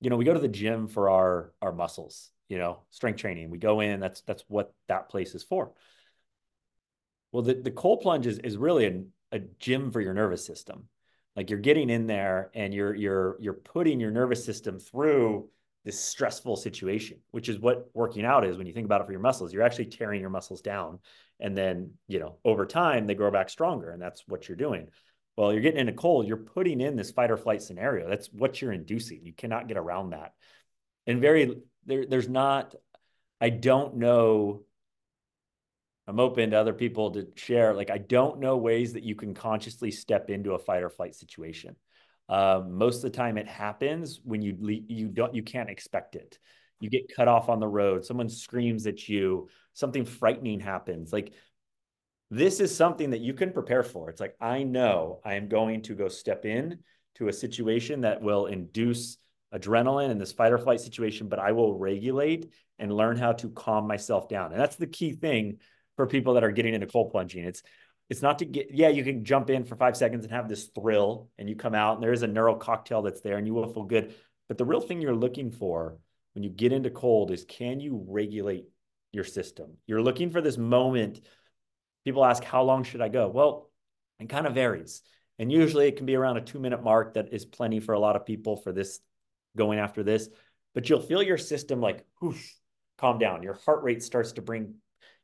you 0.00 0.10
know, 0.10 0.16
we 0.16 0.24
go 0.24 0.34
to 0.34 0.40
the 0.40 0.48
gym 0.48 0.86
for 0.86 1.10
our 1.10 1.52
our 1.62 1.72
muscles, 1.72 2.30
you 2.48 2.58
know, 2.58 2.82
strength 2.90 3.20
training. 3.20 3.50
We 3.50 3.58
go 3.58 3.80
in, 3.80 4.00
that's 4.00 4.20
that's 4.22 4.44
what 4.48 4.74
that 4.88 5.08
place 5.08 5.34
is 5.34 5.42
for. 5.42 5.72
Well, 7.32 7.42
the, 7.42 7.54
the 7.54 7.70
cold 7.70 8.00
plunge 8.00 8.26
is, 8.26 8.38
is 8.38 8.56
really 8.56 9.06
a 9.32 9.38
gym 9.58 9.90
for 9.90 10.00
your 10.00 10.14
nervous 10.14 10.46
system. 10.46 10.88
Like 11.34 11.50
you're 11.50 11.58
getting 11.58 11.90
in 11.90 12.06
there 12.06 12.50
and 12.54 12.72
you're 12.72 12.94
you're 12.94 13.36
you're 13.40 13.54
putting 13.54 13.98
your 13.98 14.12
nervous 14.12 14.44
system 14.44 14.78
through 14.78 15.48
this 15.84 16.00
stressful 16.00 16.56
situation, 16.56 17.18
which 17.30 17.48
is 17.48 17.58
what 17.58 17.90
working 17.92 18.24
out 18.24 18.44
is 18.46 18.56
when 18.56 18.66
you 18.66 18.72
think 18.72 18.86
about 18.86 19.00
it 19.00 19.04
for 19.04 19.12
your 19.12 19.20
muscles. 19.20 19.52
You're 19.52 19.62
actually 19.62 19.86
tearing 19.86 20.20
your 20.20 20.30
muscles 20.30 20.62
down. 20.62 20.98
And 21.40 21.56
then, 21.56 21.92
you 22.08 22.20
know, 22.20 22.36
over 22.44 22.64
time 22.64 23.06
they 23.06 23.14
grow 23.14 23.30
back 23.30 23.50
stronger. 23.50 23.90
And 23.90 24.00
that's 24.00 24.22
what 24.26 24.48
you're 24.48 24.56
doing. 24.56 24.88
Well, 25.36 25.52
you're 25.52 25.62
getting 25.62 25.80
into 25.80 25.92
cold, 25.92 26.28
you're 26.28 26.36
putting 26.36 26.80
in 26.80 26.96
this 26.96 27.10
fight 27.10 27.30
or 27.30 27.36
flight 27.36 27.62
scenario. 27.62 28.08
That's 28.08 28.28
what 28.32 28.60
you're 28.60 28.72
inducing. 28.72 29.24
You 29.24 29.32
cannot 29.32 29.66
get 29.66 29.76
around 29.76 30.10
that. 30.10 30.32
And 31.06 31.20
very 31.20 31.56
there, 31.86 32.06
there's 32.06 32.28
not, 32.28 32.74
I 33.40 33.50
don't 33.50 33.96
know. 33.96 34.62
I'm 36.06 36.20
open 36.20 36.50
to 36.50 36.56
other 36.56 36.74
people 36.74 37.12
to 37.12 37.26
share. 37.34 37.74
Like, 37.74 37.90
I 37.90 37.98
don't 37.98 38.38
know 38.38 38.56
ways 38.58 38.92
that 38.92 39.02
you 39.02 39.14
can 39.14 39.34
consciously 39.34 39.90
step 39.90 40.30
into 40.30 40.52
a 40.52 40.58
fight 40.58 40.82
or 40.82 40.90
flight 40.90 41.14
situation. 41.14 41.76
Um, 42.28 42.72
most 42.72 42.96
of 42.96 43.02
the 43.02 43.16
time, 43.16 43.36
it 43.36 43.48
happens 43.48 44.20
when 44.22 44.40
you 44.40 44.56
you 44.88 45.08
don't 45.08 45.34
you 45.34 45.42
can't 45.42 45.68
expect 45.70 46.16
it. 46.16 46.38
You 46.80 46.90
get 46.90 47.14
cut 47.14 47.28
off 47.28 47.48
on 47.48 47.60
the 47.60 47.68
road. 47.68 48.04
Someone 48.04 48.28
screams 48.28 48.86
at 48.86 49.08
you. 49.08 49.48
Something 49.72 50.04
frightening 50.04 50.60
happens. 50.60 51.12
Like 51.12 51.32
this 52.34 52.58
is 52.58 52.74
something 52.74 53.10
that 53.10 53.20
you 53.20 53.32
can 53.32 53.52
prepare 53.52 53.84
for. 53.84 54.10
It's 54.10 54.20
like 54.20 54.34
I 54.40 54.64
know 54.64 55.20
I 55.24 55.34
am 55.34 55.48
going 55.48 55.82
to 55.82 55.94
go 55.94 56.08
step 56.08 56.44
in 56.44 56.80
to 57.16 57.28
a 57.28 57.32
situation 57.32 58.00
that 58.00 58.22
will 58.22 58.46
induce 58.46 59.18
adrenaline 59.54 60.10
in 60.10 60.18
this 60.18 60.32
fight 60.32 60.52
or 60.52 60.58
flight 60.58 60.80
situation, 60.80 61.28
but 61.28 61.38
I 61.38 61.52
will 61.52 61.78
regulate 61.78 62.52
and 62.80 62.92
learn 62.92 63.16
how 63.16 63.32
to 63.34 63.50
calm 63.50 63.86
myself 63.86 64.28
down. 64.28 64.50
And 64.50 64.60
that's 64.60 64.74
the 64.74 64.88
key 64.88 65.12
thing 65.12 65.58
for 65.96 66.08
people 66.08 66.34
that 66.34 66.42
are 66.42 66.50
getting 66.50 66.74
into 66.74 66.88
cold 66.88 67.12
plunging. 67.12 67.44
It's 67.44 67.62
it's 68.10 68.20
not 68.20 68.40
to 68.40 68.44
get 68.44 68.68
yeah, 68.72 68.88
you 68.88 69.04
can 69.04 69.24
jump 69.24 69.48
in 69.48 69.64
for 69.64 69.76
five 69.76 69.96
seconds 69.96 70.24
and 70.24 70.34
have 70.34 70.48
this 70.48 70.70
thrill 70.74 71.28
and 71.38 71.48
you 71.48 71.54
come 71.54 71.74
out 71.74 71.94
and 71.94 72.02
there 72.02 72.12
is 72.12 72.22
a 72.22 72.26
neural 72.26 72.56
cocktail 72.56 73.02
that's 73.02 73.20
there 73.20 73.36
and 73.36 73.46
you 73.46 73.54
will 73.54 73.72
feel 73.72 73.84
good. 73.84 74.12
But 74.48 74.58
the 74.58 74.64
real 74.64 74.80
thing 74.80 75.00
you're 75.00 75.14
looking 75.14 75.52
for 75.52 75.98
when 76.34 76.42
you 76.42 76.50
get 76.50 76.72
into 76.72 76.90
cold 76.90 77.30
is 77.30 77.44
can 77.44 77.78
you 77.78 78.04
regulate 78.08 78.64
your 79.12 79.24
system? 79.24 79.76
You're 79.86 80.02
looking 80.02 80.30
for 80.30 80.40
this 80.40 80.58
moment. 80.58 81.20
People 82.04 82.24
ask, 82.24 82.44
how 82.44 82.62
long 82.62 82.84
should 82.84 83.00
I 83.00 83.08
go? 83.08 83.28
Well, 83.28 83.70
it 84.20 84.28
kind 84.28 84.46
of 84.46 84.54
varies. 84.54 85.02
And 85.38 85.50
usually 85.50 85.88
it 85.88 85.96
can 85.96 86.06
be 86.06 86.14
around 86.14 86.36
a 86.36 86.40
two 86.40 86.60
minute 86.60 86.82
mark 86.82 87.14
that 87.14 87.32
is 87.32 87.44
plenty 87.44 87.80
for 87.80 87.94
a 87.94 87.98
lot 87.98 88.16
of 88.16 88.26
people 88.26 88.56
for 88.56 88.72
this 88.72 89.00
going 89.56 89.78
after 89.78 90.02
this, 90.02 90.28
but 90.74 90.88
you'll 90.88 91.00
feel 91.00 91.22
your 91.22 91.38
system 91.38 91.80
like 91.80 92.04
whoosh, 92.20 92.52
calm 92.98 93.18
down. 93.18 93.42
Your 93.42 93.54
heart 93.54 93.82
rate 93.82 94.02
starts 94.02 94.32
to 94.32 94.42
bring 94.42 94.74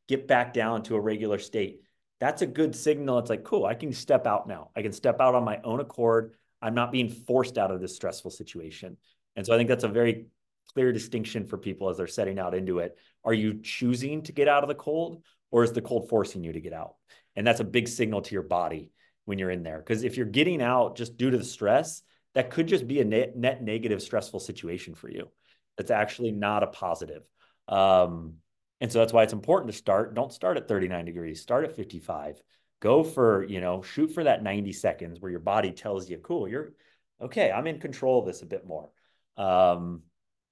get 0.09 0.27
back 0.27 0.53
down 0.53 0.83
to 0.83 0.97
a 0.97 1.01
regular 1.01 1.39
state. 1.39 1.83
that's 2.19 2.43
a 2.43 2.47
good 2.47 2.75
signal. 2.75 3.19
It's 3.19 3.31
like, 3.31 3.45
cool, 3.45 3.65
I 3.65 3.75
can 3.75 3.93
step 3.93 4.27
out 4.27 4.47
now. 4.47 4.71
I 4.77 4.83
can 4.83 4.93
step 4.93 5.21
out 5.21 5.35
on 5.35 5.45
my 5.45 5.61
own 5.65 5.81
accord. 5.81 6.35
I'm 6.61 6.75
not 6.75 6.93
being 6.93 7.09
forced 7.09 7.57
out 7.57 7.71
of 7.71 7.81
this 7.81 7.97
stressful 7.97 8.33
situation. 8.33 8.97
And 9.37 9.47
so 9.47 9.55
I 9.55 9.57
think 9.57 9.69
that's 9.69 9.85
a 9.85 9.89
very 9.89 10.27
clear 10.75 10.93
distinction 10.93 11.47
for 11.47 11.57
people 11.57 11.89
as 11.89 11.97
they're 11.97 12.07
setting 12.07 12.39
out 12.39 12.55
into 12.55 12.81
it. 12.81 12.99
Are 13.25 13.33
you 13.33 13.61
choosing 13.63 14.23
to 14.23 14.33
get 14.33 14.49
out 14.49 14.63
of 14.63 14.69
the 14.69 14.75
cold 14.75 15.23
or 15.51 15.65
is 15.65 15.73
the 15.73 15.83
cold 15.83 16.09
forcing 16.09 16.45
you 16.45 16.53
to 16.53 16.61
get 16.61 16.73
out? 16.73 16.95
And 17.37 17.47
that's 17.47 17.61
a 17.61 17.65
big 17.65 17.89
signal 17.89 18.23
to 18.23 18.35
your 18.35 18.43
body 18.43 18.91
when 19.25 19.39
you're 19.39 19.51
in 19.51 19.63
there. 19.63 19.79
Because 19.79 20.03
if 20.03 20.17
you're 20.17 20.27
getting 20.27 20.63
out 20.63 20.97
just 20.97 21.17
due 21.17 21.31
to 21.31 21.39
the 21.39 21.45
stress, 21.45 22.03
that 22.35 22.51
could 22.51 22.67
just 22.67 22.87
be 22.87 23.01
a 23.01 23.05
net, 23.05 23.37
net 23.37 23.63
negative, 23.63 24.03
stressful 24.03 24.41
situation 24.41 24.95
for 24.95 25.11
you. 25.11 25.29
That's 25.77 25.91
actually 25.91 26.33
not 26.33 26.63
a 26.63 26.69
positive. 26.69 27.23
Um, 27.69 28.35
and 28.81 28.91
so 28.91 28.99
that's 28.99 29.13
why 29.13 29.23
it's 29.23 29.33
important 29.33 29.71
to 29.73 29.77
start. 29.77 30.15
Don't 30.15 30.33
start 30.33 30.57
at 30.57 30.69
39 30.69 31.05
degrees, 31.05 31.41
start 31.41 31.65
at 31.65 31.77
55. 31.77 32.43
Go 32.81 33.05
for, 33.05 33.45
you 33.45 33.61
know, 33.61 33.83
shoot 33.83 34.09
for 34.13 34.25
that 34.25 34.43
90 34.43 34.73
seconds 34.73 35.21
where 35.21 35.31
your 35.31 35.41
body 35.41 35.71
tells 35.71 36.09
you, 36.09 36.19
cool, 36.19 36.49
you're 36.49 36.73
okay, 37.21 37.51
I'm 37.51 37.67
in 37.67 37.79
control 37.79 38.21
of 38.21 38.27
this 38.27 38.43
a 38.43 38.47
bit 38.47 38.67
more. 38.67 38.91
Um, 39.37 40.03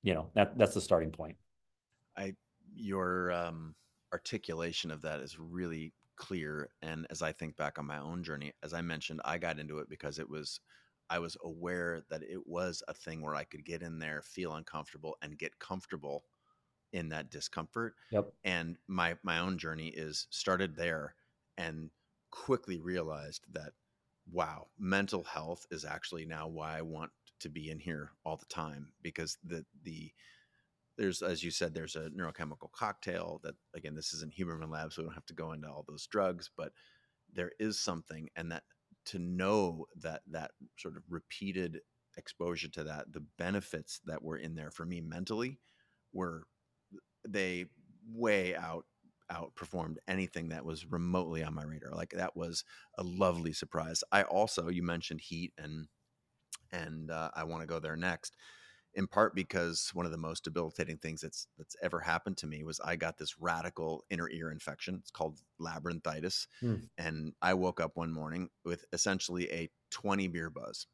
you 0.03 0.14
know, 0.14 0.30
that 0.34 0.59
that's 0.59 0.74
the 0.74 0.80
starting 0.80 1.11
point. 1.11 1.36
I 2.16 2.34
your 2.74 3.32
um 3.32 3.74
articulation 4.13 4.91
of 4.91 5.03
that 5.03 5.21
is 5.21 5.39
really 5.39 5.93
clear. 6.17 6.71
And 6.83 7.07
as 7.11 7.23
I 7.23 7.33
think 7.33 7.57
back 7.57 7.79
on 7.79 7.87
my 7.87 7.99
own 7.99 8.23
journey, 8.23 8.53
as 8.63 8.75
I 8.75 8.81
mentioned, 8.81 9.21
I 9.25 9.39
got 9.39 9.59
into 9.59 9.79
it 9.79 9.89
because 9.89 10.19
it 10.19 10.29
was 10.29 10.61
I 11.11 11.19
was 11.21 11.37
aware 11.43 12.03
that 12.11 12.23
it 12.23 12.47
was 12.47 12.83
a 12.87 12.93
thing 12.93 13.23
where 13.23 13.35
I 13.35 13.45
could 13.45 13.65
get 13.65 13.83
in 13.83 13.99
there, 13.99 14.21
feel 14.23 14.55
uncomfortable, 14.55 15.17
and 15.23 15.39
get 15.39 15.59
comfortable 15.59 16.25
in 16.93 17.09
that 17.11 17.31
discomfort. 17.31 17.95
Yep. 18.11 18.33
And 18.45 18.77
my 18.87 19.17
my 19.23 19.39
own 19.39 19.59
journey 19.59 19.89
is 19.89 20.27
started 20.31 20.77
there 20.77 21.15
and 21.57 21.91
quickly 22.31 22.79
realized 22.81 23.45
that 23.53 23.73
wow, 24.31 24.67
mental 24.79 25.25
health 25.25 25.67
is 25.71 25.85
actually 25.85 26.27
now 26.27 26.47
why 26.47 26.77
I 26.77 26.83
want 26.83 27.11
to 27.41 27.49
be 27.49 27.71
in 27.71 27.79
here 27.79 28.11
all 28.25 28.37
the 28.37 28.47
time 28.47 28.93
because 29.03 29.39
the 29.45 29.65
the 29.83 30.13
there's 30.99 31.22
as 31.22 31.42
you 31.42 31.51
said 31.51 31.72
there's 31.72 31.96
a 31.96 32.11
neurochemical 32.11 32.70
cocktail 32.72 33.40
that 33.42 33.55
again 33.74 33.94
this 33.94 34.12
isn't 34.12 34.34
Huberman 34.36 34.70
Lab 34.70 34.92
so 34.92 35.03
we 35.03 35.07
don't 35.07 35.14
have 35.14 35.26
to 35.26 35.34
go 35.34 35.53
into 35.53 35.68
all 35.68 35.84
those 35.88 36.07
drugs 36.07 36.51
but 36.57 36.72
there 37.32 37.53
is 37.59 37.80
something 37.80 38.28
and 38.36 38.53
that 38.53 38.64
to 39.07 39.18
know 39.18 39.86
that 39.96 40.22
that 40.30 40.51
sort 40.76 40.96
of 40.96 41.03
repeated 41.09 41.80
exposure 42.16 42.68
to 42.68 42.84
that 42.84 43.12
the 43.12 43.24
benefits 43.38 44.01
that 44.05 44.22
were 44.22 44.36
in 44.36 44.55
there 44.55 44.70
for 44.70 44.84
me 44.84 45.01
mentally 45.01 45.59
were 46.12 46.42
they 47.26 47.66
way 48.12 48.57
out 48.57 48.84
outperformed 49.30 49.96
anything 50.09 50.49
that 50.49 50.64
was 50.64 50.90
remotely 50.90 51.44
on 51.44 51.55
my 51.55 51.62
radar 51.62 51.92
like 51.92 52.11
that 52.11 52.34
was 52.34 52.64
a 52.96 53.03
lovely 53.03 53.53
surprise. 53.53 54.03
I 54.11 54.22
also 54.22 54.68
you 54.68 54.82
mentioned 54.82 55.20
heat 55.20 55.53
and 55.59 55.86
and 56.72 57.11
uh, 57.11 57.30
i 57.34 57.44
want 57.44 57.62
to 57.62 57.66
go 57.66 57.78
there 57.78 57.96
next 57.96 58.36
in 58.95 59.07
part 59.07 59.34
because 59.34 59.91
one 59.95 60.07
of 60.07 60.12
the 60.12 60.18
most 60.18 60.45
debilitating 60.45 60.99
things 60.99 61.20
that's 61.20 61.47
that's 61.57 61.76
ever 61.82 62.01
happened 62.01 62.36
to 62.39 62.47
me 62.47 62.64
was 62.64 62.80
I 62.80 62.97
got 62.97 63.18
this 63.18 63.39
radical 63.39 64.05
inner 64.11 64.28
ear 64.30 64.51
infection. 64.51 64.97
It's 64.97 65.11
called 65.11 65.41
labyrinthitis, 65.61 66.47
hmm. 66.61 66.89
and 66.97 67.34
I 67.43 67.55
woke 67.55 67.80
up 67.80 67.97
one 67.97 68.12
morning 68.12 68.51
with 68.64 68.84
essentially 68.93 69.51
a 69.53 69.70
20 69.91 70.28
beer 70.28 70.51
buzz. 70.51 70.86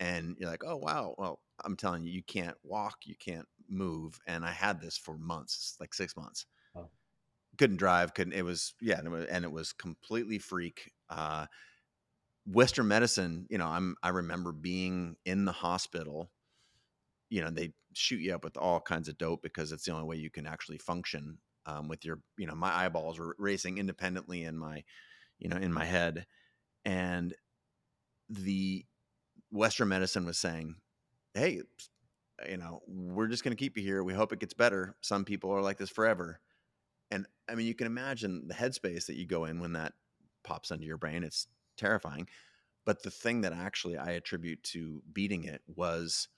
And 0.00 0.36
you're 0.38 0.50
like, 0.50 0.64
"Oh 0.64 0.76
wow, 0.76 1.14
well, 1.18 1.42
I'm 1.64 1.76
telling 1.76 2.04
you, 2.04 2.12
you 2.12 2.22
can't 2.24 2.56
walk, 2.64 3.06
you 3.06 3.16
can't 3.16 3.48
move." 3.68 4.20
And 4.26 4.44
I 4.44 4.52
had 4.52 4.80
this 4.80 4.98
for 4.98 5.18
months, 5.18 5.76
like 5.80 5.94
6 5.94 6.16
months. 6.16 6.46
Oh. 6.74 6.90
Couldn't 7.56 7.76
drive, 7.76 8.14
couldn't 8.14 8.32
it 8.32 8.42
was 8.44 8.74
yeah, 8.80 8.98
and 8.98 9.06
it 9.06 9.10
was, 9.10 9.26
and 9.26 9.44
it 9.44 9.52
was 9.52 9.72
completely 9.72 10.38
freak 10.38 10.92
uh 11.08 11.46
Western 12.46 12.88
medicine, 12.88 13.46
you 13.50 13.58
know, 13.58 13.66
I'm 13.66 13.96
I 14.02 14.10
remember 14.10 14.52
being 14.52 15.16
in 15.24 15.44
the 15.46 15.52
hospital 15.52 16.30
you 17.30 17.42
know 17.42 17.50
they 17.50 17.72
shoot 17.94 18.20
you 18.20 18.34
up 18.34 18.44
with 18.44 18.56
all 18.56 18.80
kinds 18.80 19.08
of 19.08 19.18
dope 19.18 19.42
because 19.42 19.72
it's 19.72 19.84
the 19.84 19.92
only 19.92 20.04
way 20.04 20.16
you 20.16 20.30
can 20.30 20.46
actually 20.46 20.78
function 20.78 21.38
um, 21.66 21.88
with 21.88 22.04
your 22.04 22.20
you 22.36 22.46
know 22.46 22.54
my 22.54 22.72
eyeballs 22.84 23.18
were 23.18 23.34
racing 23.38 23.78
independently 23.78 24.44
in 24.44 24.56
my 24.56 24.82
you 25.38 25.48
know 25.48 25.56
in 25.56 25.72
my 25.72 25.84
head. 25.84 26.26
And 26.84 27.34
the 28.28 28.84
western 29.50 29.88
medicine 29.88 30.26
was 30.26 30.38
saying 30.38 30.74
hey 31.34 31.62
you 32.48 32.56
know 32.56 32.82
we're 32.86 33.28
just 33.28 33.44
going 33.44 33.56
to 33.56 33.62
keep 33.62 33.76
you 33.76 33.82
here. 33.82 34.02
We 34.02 34.14
hope 34.14 34.32
it 34.32 34.40
gets 34.40 34.54
better. 34.54 34.96
Some 35.00 35.24
people 35.24 35.50
are 35.50 35.62
like 35.62 35.78
this 35.78 35.90
forever. 35.90 36.40
And 37.10 37.26
i 37.48 37.54
mean 37.54 37.66
you 37.66 37.74
can 37.74 37.86
imagine 37.86 38.48
the 38.48 38.54
headspace 38.54 39.06
that 39.06 39.16
you 39.16 39.26
go 39.26 39.44
in 39.44 39.60
when 39.60 39.72
that 39.74 39.92
pops 40.42 40.70
into 40.70 40.86
your 40.86 40.98
brain. 40.98 41.24
It's 41.24 41.46
terrifying. 41.76 42.28
But 42.84 43.02
the 43.02 43.10
thing 43.10 43.42
that 43.42 43.52
actually 43.52 43.96
i 43.96 44.10
attribute 44.10 44.62
to 44.64 45.02
beating 45.12 45.44
it 45.44 45.62
was 45.66 46.28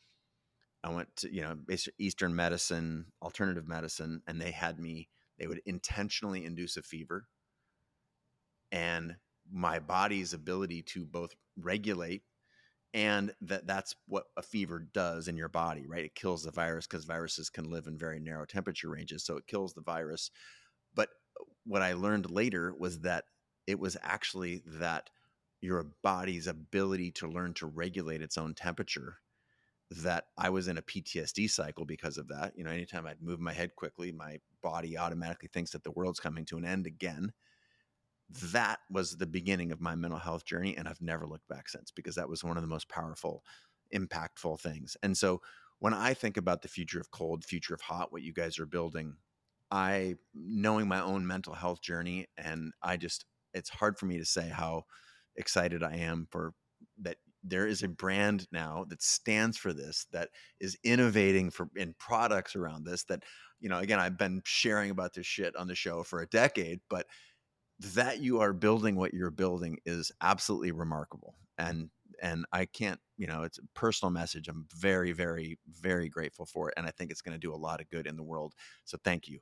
I 0.87 0.91
went 0.91 1.09
to, 1.17 1.35
you 1.35 1.43
know, 1.43 1.57
Eastern 1.99 2.37
medicine, 2.37 3.07
alternative 3.21 3.67
medicine, 3.67 4.23
and 4.29 4.41
they 4.41 4.53
had 4.53 4.79
me, 4.79 5.09
they 5.37 5.49
would 5.49 5.61
intentionally 5.67 6.45
induce 6.45 6.77
a 6.77 6.83
fever. 6.83 7.27
And 8.71 9.17
my 9.51 9.81
body's 9.81 10.33
ability 10.33 10.83
to 10.83 11.05
both 11.05 11.35
regulate 11.59 12.23
and 12.95 13.35
that 13.43 13.67
that's 13.67 13.97
what 14.07 14.25
a 14.37 14.43
fever 14.43 14.79
does 14.79 15.29
in 15.29 15.37
your 15.37 15.49
body, 15.49 15.87
right? 15.87 16.05
It 16.05 16.15
kills 16.15 16.45
the 16.45 16.53
virus 16.53 16.87
because 16.87 17.05
viruses 17.05 17.51
can 17.51 17.69
live 17.69 17.89
in 17.89 17.99
very 17.99 18.21
narrow 18.21 18.47
temperature 18.47 18.89
ranges. 18.89 19.25
So 19.25 19.37
it 19.37 19.47
kills 19.47 19.75
the 19.75 19.83
virus. 19.83 20.31
But 20.95 21.11
uh, 21.39 21.45
what 21.65 21.83
I 21.83 21.95
learned 21.95 22.31
later 22.31 22.73
was 22.79 23.01
that 23.01 23.25
it 23.67 23.79
was 23.79 23.97
actually 24.03 24.63
that 24.67 25.11
your 25.61 25.89
body's 26.03 26.47
ability 26.47 27.11
to 27.11 27.29
learn 27.29 27.55
to 27.55 27.67
regulate 27.67 28.23
its 28.23 28.39
own 28.39 28.55
temperature 28.55 29.19
that 29.91 30.25
I 30.37 30.51
was 30.51 30.69
in 30.69 30.79
a 30.79 30.83
PTSD 30.83 31.49
cycle 31.49 31.85
because 31.85 32.19
of 32.19 32.29
that. 32.29 32.53
You 32.57 32.65
know, 32.65 32.71
anytime 32.71 33.07
I'd 33.07 33.23
move 33.23 33.41
my 33.41 33.53
head 33.53 33.77
quickly, 33.77 34.11
my 34.13 34.39
body 34.63 34.99
automatically 34.99 35.49
thinks 35.53 35.71
that 35.73 35.85
the 35.85 35.93
world's 35.93 36.21
coming 36.21 36.45
to 36.47 36.57
an 36.57 36.65
end 36.65 36.87
again. 36.87 37.33
That 38.53 38.81
was 38.91 39.17
the 39.17 39.27
beginning 39.27 39.71
of 39.71 39.81
my 39.81 39.95
mental 39.95 40.19
health 40.19 40.45
journey. 40.45 40.77
And 40.77 40.89
I've 40.89 41.01
never 41.01 41.27
looked 41.27 41.49
back 41.49 41.69
since 41.69 41.93
because 41.93 42.17
that 42.17 42.29
was 42.29 42.43
one 42.43 42.57
of 42.57 42.63
the 42.63 42.69
most 42.69 42.89
powerful, 42.89 43.45
impactful 43.95 44.59
things. 44.61 44.97
And 45.03 45.17
so 45.17 45.41
when 45.79 45.95
I 45.95 46.15
think 46.15 46.37
about 46.37 46.63
the 46.63 46.69
future 46.69 47.01
of 47.01 47.13
cold, 47.13 47.45
future 47.45 47.75
of 47.75 47.81
hot, 47.81 48.13
what 48.13 48.23
you 48.23 48.33
guys 48.33 48.59
are 48.59 48.67
building, 48.67 49.15
I, 49.71 50.17
knowing 50.35 50.89
my 50.89 51.01
own 51.01 51.27
mental 51.27 51.55
health 51.55 51.81
journey, 51.81 52.27
and 52.37 52.73
I 52.83 52.97
just, 52.97 53.25
it's 53.55 53.71
hard 53.71 53.99
for 53.99 54.07
me 54.07 54.19
to 54.19 54.25
say 54.25 54.49
how 54.49 54.85
excited 55.37 55.83
I 55.83 55.97
am 55.97 56.27
for 56.31 56.55
there 57.49 57.67
is 57.67 57.83
a 57.83 57.89
brand 57.89 58.47
now 58.53 58.85
that 58.89 59.03
stands 59.03 59.57
for 59.57 59.73
this 59.73 60.07
that 60.13 60.31
is 60.61 60.77
innovating 60.85 61.51
for 61.51 61.69
in 61.77 61.95
products 61.99 62.57
around 62.57 62.85
this 62.85 63.05
that 63.05 63.23
you 63.61 63.69
know 63.69 63.79
again 63.79 64.01
i've 64.01 64.19
been 64.19 64.41
sharing 64.45 64.91
about 64.91 65.15
this 65.15 65.27
shit 65.27 65.55
on 65.57 65.69
the 65.69 65.75
show 65.75 66.03
for 66.03 66.21
a 66.21 66.29
decade 66.29 66.81
but 66.91 67.07
that 67.79 68.21
you 68.21 68.41
are 68.41 68.53
building 68.53 68.97
what 68.97 69.15
you're 69.15 69.31
building 69.31 69.79
is 69.85 70.11
absolutely 70.23 70.73
remarkable 70.73 71.35
and 71.59 71.91
and 72.23 72.47
i 72.53 72.65
can't 72.65 73.01
you 73.17 73.27
know 73.27 73.43
it's 73.43 73.59
a 73.59 73.63
personal 73.75 74.11
message 74.11 74.49
i'm 74.49 74.67
very 74.75 75.13
very 75.13 75.59
very 75.69 76.09
grateful 76.09 76.47
for 76.47 76.69
it 76.69 76.75
and 76.77 76.87
i 76.87 76.91
think 76.91 77.11
it's 77.11 77.23
going 77.23 77.35
to 77.35 77.47
do 77.47 77.55
a 77.55 77.57
lot 77.57 77.81
of 77.81 77.89
good 77.91 78.07
in 78.07 78.17
the 78.17 78.23
world 78.23 78.55
so 78.85 78.99
thank 79.05 79.29
you. 79.29 79.39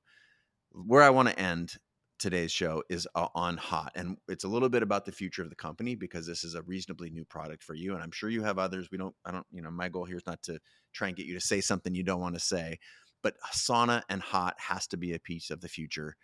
Where 0.72 1.02
i 1.02 1.10
want 1.10 1.28
to 1.28 1.38
end 1.38 1.76
today's 2.18 2.52
show 2.52 2.82
is 2.88 3.08
uh, 3.14 3.28
on 3.34 3.56
hot 3.56 3.92
and 3.94 4.16
it's 4.28 4.44
a 4.44 4.48
little 4.48 4.68
bit 4.68 4.82
about 4.82 5.04
the 5.04 5.12
future 5.12 5.42
of 5.42 5.50
the 5.50 5.56
company 5.56 5.94
because 5.94 6.26
this 6.26 6.44
is 6.44 6.54
a 6.54 6.62
reasonably 6.62 7.10
new 7.10 7.24
product 7.24 7.62
for 7.62 7.74
you 7.74 7.94
and 7.94 8.02
i'm 8.02 8.12
sure 8.12 8.30
you 8.30 8.42
have 8.42 8.58
others 8.58 8.88
we 8.90 8.98
don't 8.98 9.14
i 9.24 9.30
don't 9.30 9.46
you 9.52 9.60
know 9.60 9.70
my 9.70 9.88
goal 9.88 10.04
here 10.04 10.16
is 10.16 10.26
not 10.26 10.42
to 10.42 10.58
try 10.92 11.08
and 11.08 11.16
get 11.16 11.26
you 11.26 11.34
to 11.34 11.40
say 11.40 11.60
something 11.60 11.94
you 11.94 12.04
don't 12.04 12.20
want 12.20 12.34
to 12.34 12.40
say 12.40 12.78
but 13.22 13.34
sauna 13.52 14.02
and 14.08 14.22
hot 14.22 14.54
has 14.58 14.86
to 14.86 14.96
be 14.96 15.12
a 15.12 15.18
piece 15.18 15.50
of 15.50 15.60
the 15.60 15.68
future 15.68 16.16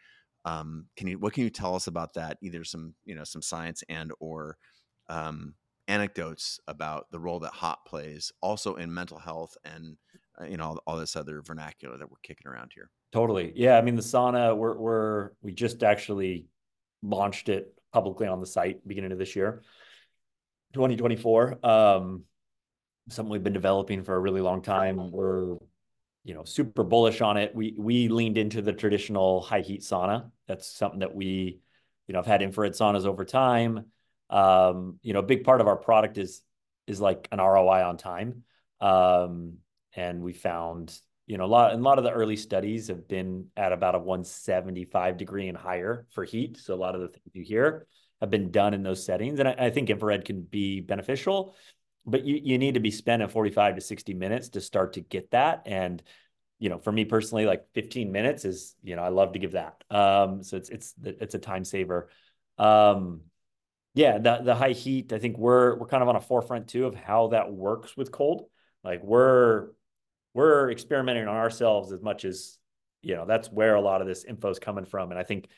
um, 0.44 0.86
can 0.96 1.06
you 1.08 1.18
what 1.18 1.32
can 1.32 1.44
you 1.44 1.50
tell 1.50 1.74
us 1.74 1.86
about 1.86 2.14
that 2.14 2.38
either 2.40 2.64
some 2.64 2.94
you 3.04 3.14
know 3.14 3.24
some 3.24 3.42
science 3.42 3.82
and 3.88 4.12
or 4.20 4.56
um, 5.08 5.54
anecdotes 5.88 6.60
about 6.68 7.10
the 7.10 7.18
role 7.18 7.40
that 7.40 7.52
hot 7.52 7.84
plays 7.84 8.32
also 8.40 8.76
in 8.76 8.94
mental 8.94 9.18
health 9.18 9.56
and 9.64 9.96
uh, 10.40 10.44
you 10.44 10.56
know 10.56 10.64
all, 10.64 10.82
all 10.86 10.96
this 10.96 11.16
other 11.16 11.42
vernacular 11.42 11.98
that 11.98 12.10
we're 12.10 12.16
kicking 12.22 12.46
around 12.46 12.70
here 12.74 12.90
Totally. 13.12 13.52
Yeah. 13.56 13.76
I 13.76 13.82
mean, 13.82 13.96
the 13.96 14.02
sauna, 14.02 14.56
we're, 14.56 14.76
we're, 14.76 15.30
we 15.42 15.52
just 15.52 15.82
actually 15.82 16.46
launched 17.02 17.48
it 17.48 17.74
publicly 17.92 18.26
on 18.26 18.40
the 18.40 18.46
site 18.46 18.86
beginning 18.86 19.12
of 19.12 19.18
this 19.18 19.34
year, 19.34 19.62
2024. 20.74 21.66
Um, 21.66 22.24
something 23.08 23.32
we've 23.32 23.42
been 23.42 23.52
developing 23.52 24.04
for 24.04 24.14
a 24.14 24.18
really 24.20 24.40
long 24.40 24.62
time. 24.62 25.10
We're, 25.10 25.56
you 26.22 26.34
know, 26.34 26.44
super 26.44 26.84
bullish 26.84 27.20
on 27.20 27.36
it. 27.36 27.54
We, 27.54 27.74
we 27.76 28.08
leaned 28.08 28.38
into 28.38 28.62
the 28.62 28.72
traditional 28.72 29.40
high 29.40 29.62
heat 29.62 29.80
sauna. 29.80 30.30
That's 30.46 30.66
something 30.66 31.00
that 31.00 31.14
we, 31.14 31.60
you 32.06 32.12
know, 32.12 32.20
I've 32.20 32.26
had 32.26 32.42
infrared 32.42 32.72
saunas 32.72 33.06
over 33.06 33.24
time. 33.24 33.86
Um, 34.28 35.00
you 35.02 35.12
know, 35.12 35.18
a 35.18 35.24
big 35.24 35.42
part 35.42 35.60
of 35.60 35.66
our 35.66 35.76
product 35.76 36.18
is, 36.18 36.42
is 36.86 37.00
like 37.00 37.26
an 37.32 37.38
ROI 37.38 37.84
on 37.84 37.96
time. 37.96 38.44
Um, 38.80 39.54
and 39.94 40.22
we 40.22 40.32
found 40.32 40.96
you 41.30 41.38
know, 41.38 41.44
a 41.44 41.46
lot, 41.46 41.72
and 41.72 41.80
a 41.80 41.84
lot 41.84 41.98
of 41.98 42.02
the 42.02 42.10
early 42.10 42.34
studies 42.34 42.88
have 42.88 43.06
been 43.06 43.46
at 43.56 43.72
about 43.72 43.94
a 43.94 44.00
175 44.00 45.16
degree 45.16 45.46
and 45.46 45.56
higher 45.56 46.04
for 46.10 46.24
heat. 46.24 46.56
So 46.56 46.74
a 46.74 46.76
lot 46.76 46.96
of 46.96 47.02
the 47.02 47.06
things 47.06 47.30
you 47.34 47.44
hear 47.44 47.86
have 48.20 48.30
been 48.30 48.50
done 48.50 48.74
in 48.74 48.82
those 48.82 49.04
settings. 49.04 49.38
And 49.38 49.48
I, 49.48 49.54
I 49.56 49.70
think 49.70 49.90
infrared 49.90 50.24
can 50.24 50.42
be 50.42 50.80
beneficial, 50.80 51.54
but 52.04 52.24
you, 52.24 52.40
you 52.42 52.58
need 52.58 52.74
to 52.74 52.80
be 52.80 52.90
spending 52.90 53.28
45 53.28 53.76
to 53.76 53.80
60 53.80 54.12
minutes 54.12 54.48
to 54.48 54.60
start 54.60 54.94
to 54.94 55.02
get 55.02 55.30
that. 55.30 55.62
And, 55.66 56.02
you 56.58 56.68
know, 56.68 56.78
for 56.78 56.90
me 56.90 57.04
personally, 57.04 57.46
like 57.46 57.64
15 57.74 58.10
minutes 58.10 58.44
is, 58.44 58.74
you 58.82 58.96
know, 58.96 59.02
I 59.02 59.10
love 59.10 59.34
to 59.34 59.38
give 59.38 59.52
that. 59.52 59.84
Um, 59.88 60.42
so 60.42 60.56
it's, 60.56 60.68
it's, 60.68 60.94
it's 61.00 61.36
a 61.36 61.38
time 61.38 61.64
saver. 61.64 62.08
Um, 62.58 63.20
yeah, 63.94 64.18
the, 64.18 64.40
the 64.42 64.54
high 64.56 64.72
heat, 64.72 65.12
I 65.12 65.20
think 65.20 65.38
we're, 65.38 65.76
we're 65.76 65.86
kind 65.86 66.02
of 66.02 66.08
on 66.08 66.16
a 66.16 66.20
forefront 66.20 66.66
too 66.66 66.86
of 66.86 66.96
how 66.96 67.28
that 67.28 67.52
works 67.52 67.96
with 67.96 68.10
cold. 68.10 68.46
Like 68.82 69.04
we're, 69.04 69.68
we're 70.34 70.70
experimenting 70.70 71.26
on 71.26 71.36
ourselves 71.36 71.92
as 71.92 72.02
much 72.02 72.24
as, 72.24 72.58
you 73.02 73.16
know, 73.16 73.26
that's 73.26 73.50
where 73.50 73.74
a 73.74 73.80
lot 73.80 74.00
of 74.00 74.06
this 74.06 74.24
info 74.24 74.50
is 74.50 74.58
coming 74.58 74.84
from. 74.84 75.10
And 75.10 75.18
I 75.18 75.24
think, 75.24 75.48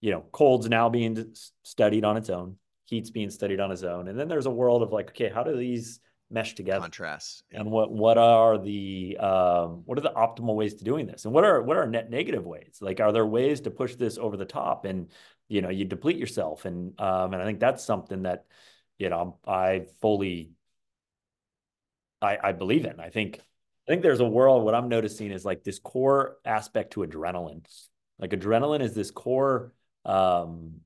you 0.00 0.10
know, 0.10 0.24
cold's 0.32 0.68
now 0.68 0.88
being 0.88 1.34
studied 1.62 2.04
on 2.04 2.16
its 2.16 2.30
own, 2.30 2.56
heat's 2.84 3.10
being 3.10 3.30
studied 3.30 3.60
on 3.60 3.70
its 3.70 3.82
own. 3.82 4.08
And 4.08 4.18
then 4.18 4.28
there's 4.28 4.46
a 4.46 4.50
world 4.50 4.82
of 4.82 4.92
like, 4.92 5.10
okay, 5.10 5.30
how 5.30 5.42
do 5.42 5.56
these 5.56 6.00
mesh 6.30 6.54
together? 6.54 6.80
Contrasts. 6.80 7.42
Yeah. 7.50 7.60
And 7.60 7.70
what 7.70 7.90
what 7.92 8.18
are 8.18 8.58
the 8.58 9.16
um 9.18 9.82
what 9.86 9.98
are 9.98 10.02
the 10.02 10.10
optimal 10.10 10.54
ways 10.54 10.74
to 10.74 10.84
doing 10.84 11.06
this? 11.06 11.24
And 11.24 11.32
what 11.32 11.44
are 11.44 11.62
what 11.62 11.76
are 11.76 11.86
net 11.86 12.10
negative 12.10 12.44
ways? 12.44 12.78
Like 12.80 13.00
are 13.00 13.12
there 13.12 13.26
ways 13.26 13.60
to 13.62 13.70
push 13.70 13.94
this 13.94 14.18
over 14.18 14.36
the 14.36 14.44
top 14.44 14.84
and 14.84 15.10
you 15.48 15.62
know, 15.62 15.70
you 15.70 15.84
deplete 15.84 16.16
yourself 16.16 16.64
and 16.64 16.98
um 17.00 17.32
and 17.32 17.42
I 17.42 17.44
think 17.44 17.60
that's 17.60 17.84
something 17.84 18.22
that 18.22 18.44
you 18.98 19.08
know, 19.08 19.38
I 19.46 19.86
fully 20.00 20.52
I 22.20 22.38
I 22.42 22.52
believe 22.52 22.84
in. 22.84 23.00
I 23.00 23.10
think 23.10 23.40
I 23.86 23.92
think 23.92 24.02
there's 24.02 24.20
a 24.20 24.24
world 24.24 24.64
what 24.64 24.74
I'm 24.74 24.88
noticing 24.88 25.30
is 25.30 25.44
like 25.44 25.62
this 25.62 25.78
core 25.78 26.36
aspect 26.44 26.94
to 26.94 27.00
adrenaline. 27.00 27.66
Like 28.18 28.30
adrenaline 28.30 28.80
is 28.80 28.94
this 28.94 29.10
core 29.10 29.72
um 30.04 30.80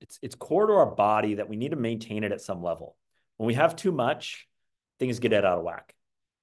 it's 0.00 0.18
it's 0.22 0.34
core 0.34 0.66
to 0.66 0.72
our 0.74 0.94
body 0.94 1.34
that 1.34 1.48
we 1.48 1.56
need 1.56 1.70
to 1.70 1.76
maintain 1.76 2.24
it 2.24 2.32
at 2.32 2.40
some 2.40 2.62
level. 2.62 2.96
When 3.36 3.46
we 3.46 3.54
have 3.54 3.76
too 3.76 3.92
much, 3.92 4.48
things 4.98 5.18
get 5.18 5.32
out 5.32 5.44
of 5.44 5.64
whack. 5.64 5.94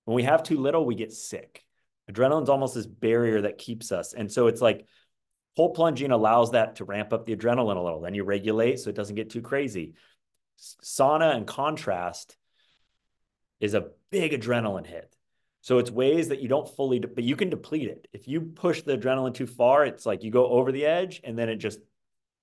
When 0.06 0.16
we 0.16 0.24
have 0.24 0.44
too 0.44 0.58
little, 0.60 0.86
we 0.86 0.96
get 0.96 1.14
sick. 1.14 1.64
Adrenaline's 2.12 2.50
almost 2.50 2.76
this 2.76 2.86
barrier 2.86 3.42
that 3.42 3.58
keeps 3.58 3.92
us. 3.92 4.14
And 4.14 4.32
so 4.32 4.48
it's 4.48 4.62
like 4.62 4.86
cold 5.56 5.74
plunging 5.74 6.12
allows 6.12 6.52
that 6.52 6.76
to 6.76 6.86
ramp 6.86 7.14
up 7.14 7.26
the 7.26 7.36
adrenaline 7.36 7.78
a 7.78 7.82
little. 7.82 8.02
Then 8.02 8.14
you 8.14 8.24
regulate 8.24 8.80
so 8.80 8.90
it 8.90 8.96
doesn't 8.96 9.16
get 9.16 9.30
too 9.30 9.42
crazy. 9.42 9.94
Sauna 10.84 11.36
and 11.36 11.48
contrast 11.48 12.38
is 13.60 13.74
a 13.74 13.88
big 14.12 14.32
adrenaline 14.32 14.86
hit. 14.86 15.16
So 15.62 15.80
it's 15.80 15.90
ways 15.90 16.28
that 16.28 16.42
you 16.42 16.48
don't 16.48 16.70
fully, 16.76 17.00
but 17.00 17.24
you 17.24 17.36
can 17.36 17.50
deplete 17.50 17.90
it. 17.90 18.08
If 18.14 18.28
you 18.28 18.42
push 18.42 18.84
the 18.84 18.98
adrenaline 18.98 19.34
too 19.34 19.48
far, 19.48 19.86
it's 19.86 20.06
like 20.06 20.24
you 20.24 20.30
go 20.30 20.48
over 20.48 20.72
the 20.72 20.86
edge 20.86 21.22
and 21.24 21.38
then 21.38 21.50
it 21.50 21.56
just 21.56 21.80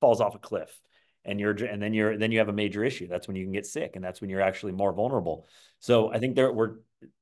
falls 0.00 0.20
off 0.20 0.34
a 0.34 0.38
cliff 0.38 0.80
and 1.24 1.38
you're 1.38 1.52
and 1.64 1.80
then 1.80 1.94
you're 1.94 2.18
then 2.18 2.32
you 2.32 2.38
have 2.38 2.48
a 2.48 2.52
major 2.52 2.84
issue 2.84 3.06
that's 3.06 3.28
when 3.28 3.36
you 3.36 3.44
can 3.44 3.52
get 3.52 3.66
sick 3.66 3.92
and 3.94 4.04
that's 4.04 4.20
when 4.20 4.30
you're 4.30 4.40
actually 4.40 4.72
more 4.72 4.92
vulnerable 4.92 5.46
so 5.78 6.12
i 6.12 6.18
think 6.18 6.34
there 6.34 6.52
we're 6.52 6.76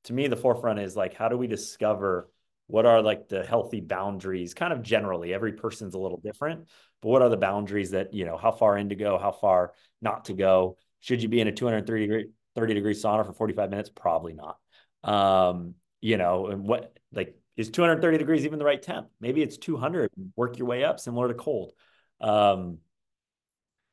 to 0.05 0.12
me 0.12 0.27
the 0.27 0.37
forefront 0.37 0.79
is 0.79 0.97
like 0.97 1.15
how 1.15 1.29
do 1.29 1.37
we 1.37 1.47
discover 1.47 2.31
what 2.67 2.87
are 2.87 3.03
like 3.03 3.29
the 3.29 3.45
healthy 3.45 3.81
boundaries 3.81 4.55
kind 4.55 4.73
of 4.73 4.83
generally 4.83 5.35
every 5.35 5.53
person's 5.53 5.95
a 5.95 5.99
little 5.99 6.21
different 6.23 6.67
but 7.03 7.09
what 7.09 7.23
are 7.23 7.29
the 7.29 7.37
boundaries 7.37 7.91
that 7.91 8.15
you 8.15 8.25
know 8.25 8.37
how 8.37 8.51
far 8.51 8.79
in 8.79 8.89
to 8.89 8.95
go 8.95 9.19
how 9.19 9.33
far 9.33 9.73
not 10.01 10.25
to 10.25 10.33
go 10.33 10.77
should 11.01 11.23
you 11.23 11.29
be 11.29 11.41
in 11.41 11.49
a 11.49 11.53
230 11.53 12.07
degree 12.07 12.27
30 12.55 12.74
degree 12.74 12.94
sauna 12.94 13.27
for 13.27 13.32
45 13.32 13.70
minutes? 13.70 13.90
Probably 13.94 14.35
not. 14.35 14.59
Um 15.02 15.74
you 16.01 16.16
know 16.16 16.47
and 16.47 16.66
what 16.66 16.97
like 17.12 17.36
is 17.56 17.70
230 17.70 18.18
degrees 18.18 18.44
even 18.44 18.59
the 18.59 18.64
right 18.64 18.82
temp? 18.82 19.09
Maybe 19.20 19.43
it's 19.43 19.56
200 19.56 20.10
work 20.36 20.59
your 20.59 20.66
way 20.66 20.85
up 20.85 21.01
similar 21.01 21.28
to 21.28 21.35
cold. 21.35 21.72
Um 22.20 22.78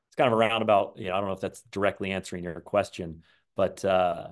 it's 0.09 0.15
kind 0.15 0.27
of 0.27 0.33
a 0.33 0.37
roundabout. 0.37 0.93
You 0.97 1.09
know, 1.09 1.15
I 1.15 1.19
don't 1.19 1.27
know 1.27 1.35
if 1.35 1.41
that's 1.41 1.61
directly 1.71 2.11
answering 2.11 2.43
your 2.43 2.59
question, 2.61 3.23
but 3.55 3.83
uh, 3.83 4.27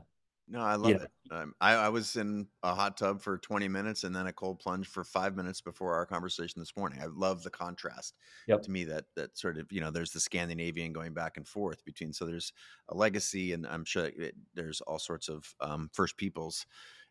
no, 0.47 0.59
I 0.59 0.75
love 0.75 0.91
it. 0.91 1.11
Um, 1.31 1.53
I, 1.59 1.73
I 1.73 1.89
was 1.89 2.15
in 2.15 2.47
a 2.61 2.75
hot 2.75 2.97
tub 2.97 3.21
for 3.21 3.37
20 3.39 3.67
minutes 3.67 4.03
and 4.03 4.15
then 4.15 4.27
a 4.27 4.33
cold 4.33 4.59
plunge 4.59 4.87
for 4.87 5.03
five 5.03 5.35
minutes 5.35 5.59
before 5.59 5.95
our 5.95 6.05
conversation 6.05 6.61
this 6.61 6.77
morning. 6.77 6.99
I 7.01 7.07
love 7.07 7.41
the 7.41 7.49
contrast. 7.49 8.15
Yep. 8.47 8.61
To 8.63 8.71
me, 8.71 8.83
that 8.85 9.05
that 9.15 9.37
sort 9.37 9.57
of 9.57 9.71
you 9.71 9.81
know, 9.81 9.89
there's 9.89 10.11
the 10.11 10.19
Scandinavian 10.19 10.93
going 10.93 11.13
back 11.13 11.37
and 11.37 11.47
forth 11.47 11.83
between. 11.83 12.13
So 12.13 12.25
there's 12.25 12.53
a 12.89 12.95
legacy, 12.95 13.53
and 13.53 13.65
I'm 13.65 13.85
sure 13.85 14.05
it, 14.05 14.35
there's 14.53 14.81
all 14.81 14.99
sorts 14.99 15.29
of 15.29 15.51
um, 15.61 15.89
First 15.93 16.15
Peoples 16.17 16.65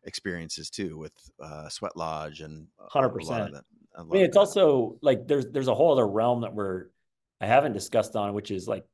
experiences 0.05 0.71
too 0.71 0.97
with 0.97 1.13
uh, 1.43 1.69
Sweat 1.69 1.97
Lodge 1.97 2.41
and 2.41 2.69
hundred 2.79 3.11
percent. 3.11 3.55
I 3.97 4.03
mean, 4.03 4.25
it's 4.25 4.37
also 4.37 4.97
like 5.03 5.27
there's 5.27 5.47
there's 5.47 5.69
a 5.69 5.75
whole 5.75 5.93
other 5.93 6.07
realm 6.07 6.43
that 6.43 6.55
we're 6.55 6.87
I 7.41 7.47
haven't 7.47 7.73
discussed 7.73 8.15
on, 8.15 8.35
which 8.35 8.51
is 8.51 8.69
like 8.69 8.85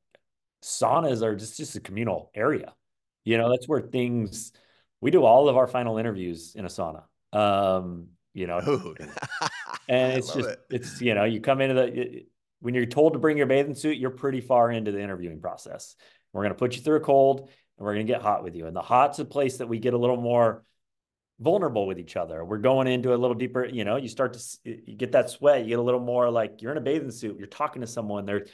saunas 0.63 1.21
are 1.21 1.35
just 1.35 1.57
just 1.57 1.75
a 1.75 1.79
communal 1.79 2.31
area. 2.33 2.73
You 3.23 3.37
know, 3.37 3.49
that's 3.49 3.67
where 3.67 3.81
things 3.81 4.51
we 5.01 5.11
do 5.11 5.23
all 5.23 5.49
of 5.49 5.57
our 5.57 5.67
final 5.67 5.97
interviews 5.97 6.53
in 6.55 6.65
a 6.65 6.69
sauna. 6.69 7.03
Um, 7.33 8.07
you 8.33 8.47
know, 8.47 8.95
and 9.89 10.13
it's 10.17 10.33
just 10.33 10.49
it. 10.49 10.59
it's 10.69 11.01
you 11.01 11.15
know, 11.15 11.25
you 11.25 11.41
come 11.41 11.61
into 11.61 11.73
the 11.75 12.25
when 12.61 12.73
you're 12.73 12.85
told 12.85 13.13
to 13.13 13.19
bring 13.19 13.37
your 13.37 13.47
bathing 13.47 13.75
suit, 13.75 13.97
you're 13.97 14.11
pretty 14.11 14.39
far 14.39 14.71
into 14.71 14.91
the 14.91 15.01
interviewing 15.01 15.41
process. 15.41 15.95
We're 16.31 16.43
going 16.43 16.53
to 16.53 16.59
put 16.59 16.75
you 16.75 16.81
through 16.81 16.97
a 16.97 17.01
cold 17.01 17.41
and 17.41 17.85
we're 17.85 17.93
going 17.93 18.05
to 18.05 18.13
get 18.13 18.21
hot 18.21 18.43
with 18.43 18.55
you. 18.55 18.67
And 18.67 18.75
the 18.75 18.81
hot's 18.81 19.19
a 19.19 19.25
place 19.25 19.57
that 19.57 19.67
we 19.67 19.79
get 19.79 19.93
a 19.93 19.97
little 19.97 20.17
more 20.17 20.63
vulnerable 21.39 21.87
with 21.87 21.97
each 21.97 22.15
other. 22.15 22.45
We're 22.45 22.59
going 22.59 22.87
into 22.87 23.13
a 23.13 23.17
little 23.17 23.33
deeper, 23.33 23.65
you 23.65 23.83
know, 23.83 23.95
you 23.95 24.07
start 24.07 24.33
to 24.33 24.39
you 24.63 24.95
get 24.95 25.13
that 25.13 25.31
sweat, 25.31 25.63
you 25.63 25.69
get 25.69 25.79
a 25.79 25.81
little 25.81 25.99
more 25.99 26.29
like 26.29 26.61
you're 26.61 26.71
in 26.71 26.77
a 26.77 26.81
bathing 26.81 27.11
suit, 27.11 27.37
you're 27.37 27.47
talking 27.47 27.81
to 27.81 27.87
someone 27.87 28.25
there 28.25 28.45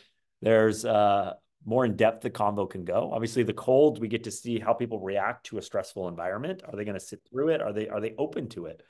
there's 0.41 0.85
uh 0.85 1.33
more 1.65 1.85
in 1.85 1.95
depth 1.95 2.21
the 2.21 2.29
convo 2.29 2.69
can 2.69 2.85
go. 2.85 3.11
Obviously 3.11 3.43
the 3.43 3.53
cold 3.53 3.99
we 3.99 4.07
get 4.07 4.23
to 4.23 4.31
see 4.31 4.59
how 4.59 4.73
people 4.73 4.99
react 4.99 5.47
to 5.47 5.57
a 5.57 5.61
stressful 5.61 6.07
environment. 6.07 6.61
Are 6.65 6.75
they 6.75 6.85
going 6.85 6.99
to 6.99 7.05
sit 7.05 7.21
through 7.29 7.49
it? 7.49 7.61
Are 7.61 7.73
they 7.73 7.89
are 7.89 8.01
they 8.01 8.13
open 8.17 8.49
to 8.49 8.67
it? 8.67 8.83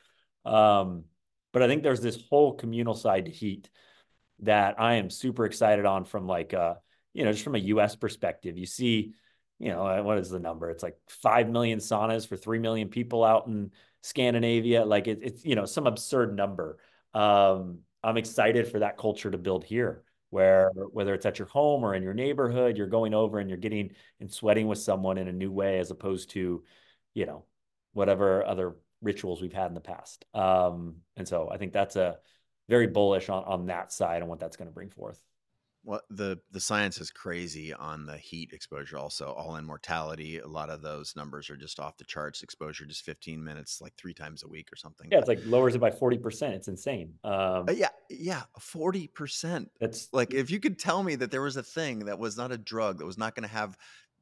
Um 0.46 1.06
but 1.54 1.64
I 1.64 1.68
think 1.68 1.82
there's 1.82 2.02
this 2.02 2.22
whole 2.30 2.54
communal 2.54 2.94
side 2.94 3.26
to 3.26 3.32
heat 3.32 3.70
that 4.42 4.80
I 4.80 4.96
am 4.96 5.10
super 5.10 5.46
excited 5.46 5.86
on 5.86 6.06
from 6.06 6.28
like 6.28 6.54
uh 6.54 6.76
you 7.14 7.24
know 7.24 7.32
just 7.32 7.44
from 7.44 7.56
a 7.56 7.60
US 7.60 7.96
perspective. 7.96 8.58
You 8.58 8.66
see 8.66 9.14
you 9.60 9.70
know, 9.70 10.04
what 10.04 10.20
is 10.20 10.30
the 10.30 10.40
number? 10.40 10.70
It's 10.70 10.84
like 10.84 10.98
5 11.08 11.50
million 11.50 11.80
saunas 11.80 12.28
for 12.28 12.38
3 12.38 12.60
million 12.60 12.90
people 12.90 13.24
out 13.24 13.48
in 13.48 13.72
Scandinavia. 14.04 14.86
Like 14.86 15.08
it, 15.08 15.20
it's, 15.22 15.44
you 15.44 15.56
know, 15.56 15.66
some 15.66 15.88
absurd 15.88 16.36
number. 16.36 16.78
Um, 17.14 17.80
I'm 18.04 18.18
excited 18.18 18.68
for 18.68 18.80
that 18.80 18.98
culture 18.98 19.32
to 19.32 19.38
build 19.38 19.64
here 19.64 20.04
where 20.30 20.72
whether 20.92 21.14
it's 21.14 21.26
at 21.26 21.40
your 21.40 21.48
home 21.48 21.84
or 21.84 21.96
in 21.96 22.04
your 22.04 22.14
neighborhood, 22.14 22.78
you're 22.78 22.88
going 22.88 23.14
over 23.14 23.40
and 23.40 23.50
you're 23.50 23.58
getting 23.58 23.92
and 24.20 24.32
sweating 24.32 24.68
with 24.68 24.80
someone 24.80 25.18
in 25.18 25.28
a 25.28 25.34
new 25.34 25.52
way 25.52 25.80
as 25.80 25.92
opposed 25.92 26.32
to, 26.32 26.64
you 27.14 27.26
know, 27.26 27.46
whatever 27.94 28.46
other 28.46 28.76
rituals 29.02 29.42
we've 29.42 29.54
had 29.54 29.68
in 29.68 29.74
the 29.74 29.80
past. 29.80 30.26
Um, 30.34 30.98
and 31.16 31.28
so 31.28 31.50
I 31.52 31.58
think 31.58 31.74
that's 31.74 31.96
a 31.96 32.18
very 32.68 32.88
bullish 32.88 33.30
on, 33.30 33.44
on 33.46 33.66
that 33.68 33.92
side 33.92 34.22
and 34.22 34.30
what 34.30 34.40
that's 34.40 34.58
going 34.58 34.68
to 34.68 34.74
bring 34.74 34.90
forth. 34.90 35.20
Well, 35.88 36.02
the 36.10 36.38
the 36.52 36.60
science 36.60 37.00
is 37.00 37.12
crazy 37.12 37.74
on 37.74 38.06
the 38.06 38.18
heat 38.18 38.52
exposure. 38.52 38.98
Also, 38.98 39.32
all-cause 39.32 39.64
mortality. 39.64 40.38
A 40.40 40.46
lot 40.46 40.70
of 40.70 40.82
those 40.82 41.16
numbers 41.16 41.50
are 41.50 41.56
just 41.56 41.80
off 41.80 41.96
the 41.96 42.04
charts. 42.04 42.44
Exposure 42.44 42.86
just 42.86 43.06
15 43.06 43.42
minutes, 43.42 43.80
like 43.80 43.96
three 43.96 44.14
times 44.14 44.44
a 44.44 44.50
week 44.50 44.68
or 44.70 44.76
something. 44.76 45.08
Yeah, 45.10 45.20
it's 45.20 45.30
like 45.30 45.40
lowers 45.46 45.76
it 45.76 45.80
by 45.80 45.92
40 45.92 46.18
percent. 46.18 46.56
It's 46.56 46.68
insane. 46.68 47.14
Um, 47.24 47.70
uh, 47.70 47.72
yeah, 47.72 47.88
yeah, 48.10 48.44
40 48.60 49.08
percent. 49.08 49.72
That's 49.80 50.12
like 50.12 50.34
if 50.34 50.52
you 50.52 50.60
could 50.60 50.78
tell 50.78 51.04
me 51.04 51.16
that 51.16 51.32
there 51.32 51.42
was 51.42 51.56
a 51.56 51.64
thing 51.64 52.00
that 52.00 52.20
was 52.20 52.36
not 52.36 52.52
a 52.52 52.58
drug 52.58 52.98
that 52.98 53.06
was 53.06 53.18
not 53.18 53.34
going 53.34 53.48
to 53.48 53.54
have, 53.54 53.78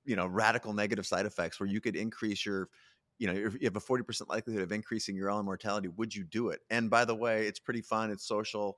you 0.06 0.16
know, 0.16 0.28
radical 0.28 0.72
negative 0.72 1.08
side 1.08 1.26
effects 1.26 1.60
where 1.60 1.68
you 1.68 1.82
could 1.82 1.96
increase 1.96 2.46
your 2.46 2.70
you 3.18 3.28
know, 3.28 3.34
if 3.34 3.54
you 3.54 3.62
have 3.64 3.76
a 3.78 3.82
40% 3.82 4.28
likelihood 4.28 4.62
of 4.62 4.72
increasing 4.72 5.16
your 5.16 5.32
own 5.32 5.46
mortality, 5.46 5.88
would 5.88 6.14
you 6.14 6.24
do 6.26 6.50
it? 6.50 6.60
And 6.70 6.90
by 6.90 7.06
the 7.06 7.16
way, 7.16 7.48
it's 7.48 7.60
pretty 7.60 7.82
fun. 7.82 8.12
It's 8.12 8.28
social. 8.28 8.78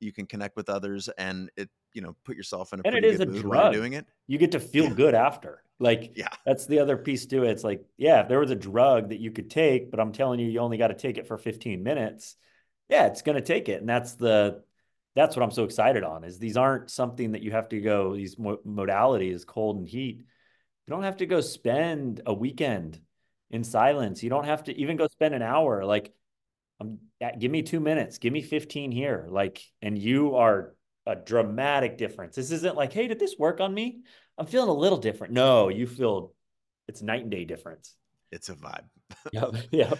You 0.00 0.12
can 0.12 0.26
connect 0.26 0.56
with 0.56 0.68
others 0.68 1.08
and 1.18 1.50
it 1.56 1.68
you 1.92 2.02
know 2.02 2.16
put 2.24 2.36
yourself 2.36 2.72
in 2.72 2.80
a 2.80 2.82
and 2.84 2.96
it 2.96 3.04
is 3.04 3.20
a 3.20 3.26
drug. 3.26 3.72
doing 3.72 3.92
it. 3.92 4.06
You 4.26 4.38
get 4.38 4.52
to 4.52 4.60
feel 4.60 4.84
yeah. 4.84 4.94
good 4.94 5.14
after. 5.14 5.62
Like 5.78 6.12
yeah. 6.16 6.28
that's 6.44 6.66
the 6.66 6.78
other 6.80 6.96
piece 6.96 7.26
to 7.26 7.44
it. 7.44 7.50
It's 7.50 7.64
like 7.64 7.84
yeah 7.96 8.22
if 8.22 8.28
there 8.28 8.40
was 8.40 8.50
a 8.50 8.56
drug 8.56 9.10
that 9.10 9.20
you 9.20 9.30
could 9.30 9.50
take 9.50 9.90
but 9.90 10.00
i'm 10.00 10.12
telling 10.12 10.40
you 10.40 10.48
you 10.48 10.60
only 10.60 10.78
got 10.78 10.88
to 10.88 10.94
take 10.94 11.18
it 11.18 11.26
for 11.26 11.38
15 11.38 11.82
minutes 11.82 12.36
yeah 12.88 13.06
it's 13.06 13.22
going 13.22 13.36
to 13.36 13.42
take 13.42 13.68
it. 13.68 13.80
And 13.80 13.88
that's 13.88 14.14
the 14.14 14.62
that's 15.16 15.36
what 15.36 15.42
i'm 15.42 15.50
so 15.50 15.64
excited 15.64 16.04
on 16.04 16.24
is 16.24 16.38
these 16.38 16.56
aren't 16.56 16.90
something 16.90 17.32
that 17.32 17.42
you 17.42 17.50
have 17.52 17.68
to 17.70 17.80
go 17.80 18.14
these 18.14 18.36
modalities 18.36 19.46
cold 19.46 19.78
and 19.78 19.88
heat. 19.88 20.24
You 20.86 20.94
don't 20.94 21.04
have 21.04 21.18
to 21.18 21.26
go 21.26 21.40
spend 21.40 22.20
a 22.26 22.34
weekend 22.34 23.00
in 23.50 23.64
silence. 23.64 24.22
You 24.22 24.30
don't 24.30 24.44
have 24.44 24.64
to 24.64 24.76
even 24.76 24.96
go 24.96 25.06
spend 25.08 25.34
an 25.34 25.42
hour. 25.42 25.84
Like 25.84 26.12
um, 26.80 26.98
give 27.38 27.50
me 27.50 27.62
two 27.62 27.80
minutes 27.80 28.18
give 28.18 28.32
me 28.32 28.42
15 28.42 28.90
here 28.90 29.26
like 29.30 29.62
and 29.82 29.98
you 29.98 30.34
are 30.36 30.74
a 31.06 31.16
dramatic 31.16 31.98
difference. 31.98 32.36
This 32.36 32.50
isn't 32.50 32.76
like, 32.76 32.92
hey, 32.92 33.08
did 33.08 33.18
this 33.18 33.36
work 33.38 33.60
on 33.60 33.72
me? 33.72 34.00
I'm 34.38 34.46
feeling 34.46 34.68
a 34.68 34.74
little 34.74 34.98
different. 34.98 35.32
No, 35.32 35.68
you 35.68 35.86
feel 35.86 36.32
it's 36.88 37.02
night 37.02 37.22
and 37.22 37.30
day 37.30 37.44
difference. 37.44 37.94
It's 38.30 38.48
a 38.48 38.54
vibe. 38.54 38.84
yep. 39.32 39.54
Yep. 39.70 39.98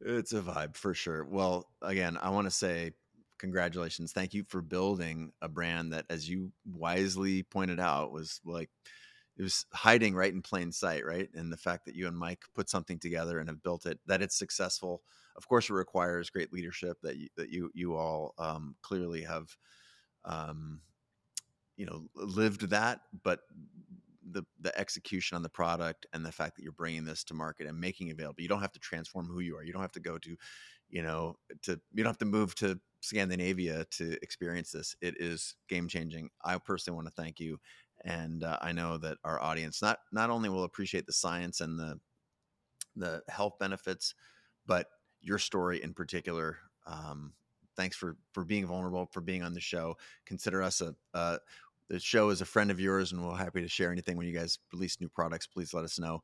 It's 0.00 0.32
a 0.32 0.40
vibe 0.40 0.76
for 0.76 0.94
sure. 0.94 1.24
Well, 1.24 1.68
again, 1.80 2.18
I 2.20 2.30
want 2.30 2.46
to 2.46 2.50
say 2.50 2.92
congratulations. 3.38 4.12
Thank 4.12 4.34
you 4.34 4.44
for 4.46 4.60
building 4.60 5.32
a 5.40 5.48
brand 5.48 5.92
that, 5.92 6.06
as 6.10 6.28
you 6.28 6.52
wisely 6.66 7.44
pointed 7.44 7.80
out, 7.80 8.12
was 8.12 8.40
like 8.44 8.68
it 9.38 9.42
was 9.42 9.64
hiding 9.72 10.14
right 10.14 10.32
in 10.32 10.42
plain 10.42 10.70
sight, 10.70 11.06
right? 11.06 11.30
And 11.34 11.50
the 11.52 11.56
fact 11.56 11.86
that 11.86 11.94
you 11.94 12.06
and 12.08 12.16
Mike 12.16 12.42
put 12.54 12.68
something 12.68 12.98
together 12.98 13.38
and 13.38 13.48
have 13.48 13.62
built 13.62 13.86
it, 13.86 13.98
that 14.06 14.22
it's 14.22 14.36
successful. 14.36 15.02
Of 15.36 15.48
course, 15.48 15.70
it 15.70 15.74
requires 15.74 16.30
great 16.30 16.52
leadership 16.52 16.98
that 17.02 17.16
you, 17.16 17.28
that 17.36 17.50
you 17.50 17.70
you 17.74 17.94
all 17.96 18.34
um, 18.38 18.76
clearly 18.82 19.22
have, 19.22 19.56
um, 20.24 20.80
you 21.76 21.86
know, 21.86 22.06
lived 22.14 22.68
that. 22.70 23.00
But 23.22 23.40
the 24.30 24.44
the 24.60 24.76
execution 24.78 25.36
on 25.36 25.42
the 25.42 25.48
product 25.48 26.06
and 26.12 26.24
the 26.24 26.32
fact 26.32 26.56
that 26.56 26.62
you're 26.62 26.72
bringing 26.72 27.04
this 27.04 27.24
to 27.24 27.34
market 27.34 27.66
and 27.66 27.78
making 27.78 28.08
it 28.08 28.12
available. 28.12 28.40
You 28.40 28.48
don't 28.48 28.60
have 28.60 28.72
to 28.72 28.78
transform 28.78 29.26
who 29.26 29.40
you 29.40 29.56
are. 29.56 29.64
You 29.64 29.72
don't 29.72 29.82
have 29.82 29.92
to 29.92 30.00
go 30.00 30.18
to, 30.18 30.36
you 30.88 31.02
know, 31.02 31.36
to 31.62 31.80
you 31.92 32.02
don't 32.04 32.10
have 32.10 32.18
to 32.18 32.24
move 32.24 32.54
to 32.56 32.78
Scandinavia 33.00 33.84
to 33.92 34.16
experience 34.22 34.70
this. 34.70 34.94
It 35.00 35.20
is 35.20 35.56
game 35.68 35.88
changing. 35.88 36.30
I 36.44 36.56
personally 36.58 36.94
want 36.96 37.08
to 37.08 37.22
thank 37.22 37.40
you, 37.40 37.58
and 38.04 38.44
uh, 38.44 38.58
I 38.62 38.72
know 38.72 38.98
that 38.98 39.18
our 39.24 39.40
audience 39.40 39.82
not 39.82 39.98
not 40.12 40.30
only 40.30 40.48
will 40.48 40.64
appreciate 40.64 41.06
the 41.06 41.12
science 41.12 41.60
and 41.60 41.78
the 41.78 41.98
the 42.96 43.22
health 43.28 43.54
benefits, 43.58 44.14
but 44.66 44.86
your 45.22 45.38
story 45.38 45.82
in 45.82 45.94
particular. 45.94 46.58
Um, 46.86 47.32
thanks 47.76 47.96
for 47.96 48.16
for 48.32 48.44
being 48.44 48.66
vulnerable, 48.66 49.06
for 49.12 49.20
being 49.20 49.42
on 49.42 49.54
the 49.54 49.60
show. 49.60 49.96
Consider 50.26 50.62
us 50.62 50.80
a, 50.82 50.94
the 51.88 51.98
show 52.00 52.30
is 52.30 52.40
a 52.40 52.46
friend 52.46 52.70
of 52.70 52.80
yours, 52.80 53.12
and 53.12 53.26
we're 53.26 53.36
happy 53.36 53.62
to 53.62 53.68
share 53.68 53.92
anything 53.92 54.16
when 54.16 54.26
you 54.26 54.32
guys 54.32 54.58
release 54.72 55.00
new 55.00 55.08
products. 55.08 55.46
Please 55.46 55.74
let 55.74 55.84
us 55.84 55.98
know. 55.98 56.22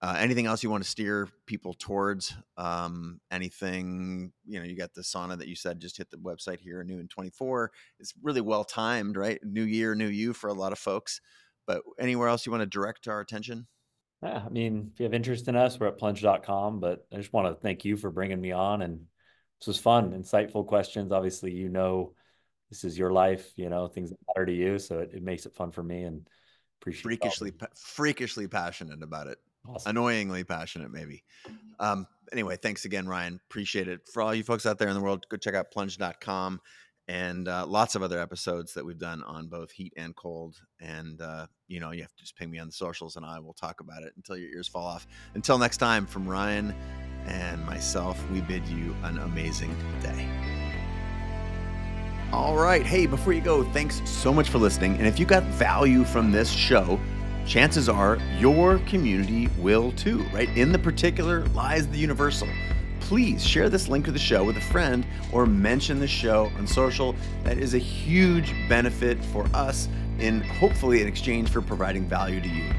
Uh, 0.00 0.14
anything 0.18 0.46
else 0.46 0.62
you 0.62 0.70
want 0.70 0.84
to 0.84 0.88
steer 0.88 1.28
people 1.46 1.74
towards? 1.74 2.32
Um, 2.56 3.20
anything 3.30 4.32
you 4.46 4.60
know? 4.60 4.64
You 4.64 4.76
got 4.76 4.94
the 4.94 5.02
sauna 5.02 5.36
that 5.38 5.48
you 5.48 5.56
said 5.56 5.80
just 5.80 5.96
hit 5.96 6.10
the 6.10 6.18
website 6.18 6.60
here, 6.60 6.84
new 6.84 7.00
in 7.00 7.08
twenty 7.08 7.30
four. 7.30 7.72
It's 7.98 8.14
really 8.22 8.40
well 8.40 8.64
timed, 8.64 9.16
right? 9.16 9.40
New 9.42 9.64
year, 9.64 9.94
new 9.94 10.06
you 10.06 10.32
for 10.32 10.48
a 10.48 10.54
lot 10.54 10.72
of 10.72 10.78
folks. 10.78 11.20
But 11.66 11.82
anywhere 11.98 12.28
else 12.28 12.46
you 12.46 12.52
want 12.52 12.62
to 12.62 12.66
direct 12.66 13.08
our 13.08 13.20
attention? 13.20 13.66
Yeah, 14.22 14.42
I 14.44 14.48
mean, 14.48 14.90
if 14.92 15.00
you 15.00 15.04
have 15.04 15.14
interest 15.14 15.48
in 15.48 15.56
us, 15.56 15.78
we're 15.78 15.86
at 15.88 15.98
plunge.com. 15.98 16.80
But 16.80 17.06
I 17.12 17.16
just 17.16 17.32
want 17.32 17.48
to 17.48 17.60
thank 17.60 17.84
you 17.84 17.96
for 17.96 18.10
bringing 18.10 18.40
me 18.40 18.52
on, 18.52 18.82
and 18.82 19.06
this 19.60 19.68
was 19.68 19.78
fun, 19.78 20.12
insightful 20.12 20.66
questions. 20.66 21.12
Obviously, 21.12 21.52
you 21.52 21.68
know 21.68 22.14
this 22.70 22.84
is 22.84 22.98
your 22.98 23.12
life, 23.12 23.52
you 23.56 23.68
know, 23.68 23.88
things 23.88 24.10
that 24.10 24.18
matter 24.28 24.46
to 24.46 24.52
you. 24.52 24.78
So 24.78 24.98
it, 24.98 25.10
it 25.14 25.22
makes 25.22 25.46
it 25.46 25.54
fun 25.54 25.70
for 25.70 25.82
me 25.82 26.02
and 26.02 26.28
appreciate 26.80 27.02
freakishly, 27.02 27.50
pa- 27.50 27.68
freakishly 27.74 28.46
passionate 28.46 29.02
about 29.02 29.26
it. 29.26 29.38
Awesome. 29.66 29.90
Annoyingly 29.90 30.44
passionate, 30.44 30.90
maybe. 30.90 31.24
Um, 31.80 32.06
anyway, 32.32 32.56
thanks 32.56 32.84
again, 32.84 33.06
Ryan. 33.06 33.40
Appreciate 33.48 33.88
it. 33.88 34.08
For 34.12 34.22
all 34.22 34.34
you 34.34 34.44
folks 34.44 34.66
out 34.66 34.78
there 34.78 34.88
in 34.88 34.94
the 34.94 35.00
world, 35.00 35.26
go 35.28 35.36
check 35.36 35.54
out 35.54 35.70
plunge.com 35.70 36.60
and 37.08 37.48
uh, 37.48 37.64
lots 37.66 37.94
of 37.94 38.02
other 38.02 38.20
episodes 38.20 38.74
that 38.74 38.84
we've 38.84 38.98
done 38.98 39.22
on 39.24 39.48
both 39.48 39.70
heat 39.70 39.94
and 39.96 40.14
cold. 40.14 40.56
And, 40.78 41.20
uh, 41.20 41.46
you 41.66 41.80
know, 41.80 41.90
you 41.90 42.02
have 42.02 42.12
to 42.12 42.18
just 42.18 42.36
ping 42.36 42.50
me 42.50 42.58
on 42.58 42.66
the 42.66 42.72
socials 42.72 43.16
and 43.16 43.24
I 43.24 43.38
will 43.40 43.54
talk 43.54 43.80
about 43.80 44.02
it 44.02 44.12
until 44.16 44.36
your 44.36 44.50
ears 44.50 44.68
fall 44.68 44.86
off. 44.86 45.06
Until 45.34 45.56
next 45.58 45.78
time, 45.78 46.06
from 46.06 46.28
Ryan 46.28 46.74
and 47.26 47.64
myself, 47.64 48.22
we 48.30 48.42
bid 48.42 48.66
you 48.68 48.94
an 49.04 49.18
amazing 49.18 49.74
day. 50.02 50.28
All 52.30 52.56
right. 52.56 52.84
Hey, 52.84 53.06
before 53.06 53.32
you 53.32 53.40
go, 53.40 53.64
thanks 53.72 54.02
so 54.04 54.34
much 54.34 54.50
for 54.50 54.58
listening. 54.58 54.98
And 54.98 55.06
if 55.06 55.18
you 55.18 55.24
got 55.24 55.44
value 55.44 56.04
from 56.04 56.30
this 56.30 56.50
show, 56.50 57.00
chances 57.46 57.88
are 57.88 58.18
your 58.38 58.80
community 58.80 59.48
will 59.58 59.92
too, 59.92 60.24
right? 60.34 60.54
In 60.58 60.72
the 60.72 60.78
particular 60.78 61.46
lies 61.46 61.88
the 61.88 61.96
universal. 61.96 62.48
Please 63.08 63.42
share 63.42 63.70
this 63.70 63.88
link 63.88 64.04
to 64.04 64.12
the 64.12 64.18
show 64.18 64.44
with 64.44 64.58
a 64.58 64.60
friend 64.60 65.06
or 65.32 65.46
mention 65.46 65.98
the 65.98 66.06
show 66.06 66.52
on 66.58 66.66
social. 66.66 67.16
That 67.42 67.56
is 67.56 67.72
a 67.72 67.78
huge 67.78 68.52
benefit 68.68 69.24
for 69.24 69.46
us 69.54 69.88
in 70.18 70.42
hopefully 70.42 71.00
in 71.00 71.08
exchange 71.08 71.48
for 71.48 71.62
providing 71.62 72.06
value 72.06 72.38
to 72.42 72.48
you. 72.48 72.70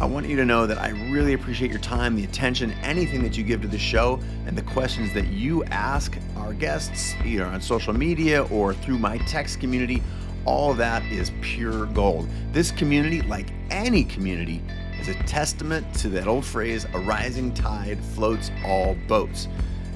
I 0.00 0.06
want 0.06 0.26
you 0.26 0.36
to 0.36 0.46
know 0.46 0.66
that 0.66 0.78
I 0.78 0.88
really 1.12 1.34
appreciate 1.34 1.70
your 1.70 1.80
time, 1.80 2.16
the 2.16 2.24
attention, 2.24 2.72
anything 2.82 3.22
that 3.22 3.36
you 3.36 3.44
give 3.44 3.60
to 3.60 3.68
the 3.68 3.78
show, 3.78 4.18
and 4.46 4.56
the 4.56 4.62
questions 4.62 5.12
that 5.12 5.26
you 5.26 5.62
ask 5.64 6.16
our 6.38 6.54
guests, 6.54 7.14
either 7.22 7.44
on 7.44 7.60
social 7.60 7.92
media 7.92 8.44
or 8.44 8.72
through 8.72 8.98
my 8.98 9.18
text 9.18 9.60
community. 9.60 10.02
All 10.46 10.72
that 10.72 11.04
is 11.12 11.32
pure 11.42 11.84
gold. 11.84 12.30
This 12.50 12.70
community, 12.70 13.20
like 13.20 13.52
any 13.70 14.04
community, 14.04 14.62
is 15.00 15.08
a 15.08 15.14
testament 15.24 15.92
to 15.94 16.08
that 16.10 16.26
old 16.26 16.44
phrase 16.44 16.86
a 16.92 16.98
rising 16.98 17.52
tide 17.54 17.98
floats 18.14 18.50
all 18.64 18.96
boats. 19.08 19.48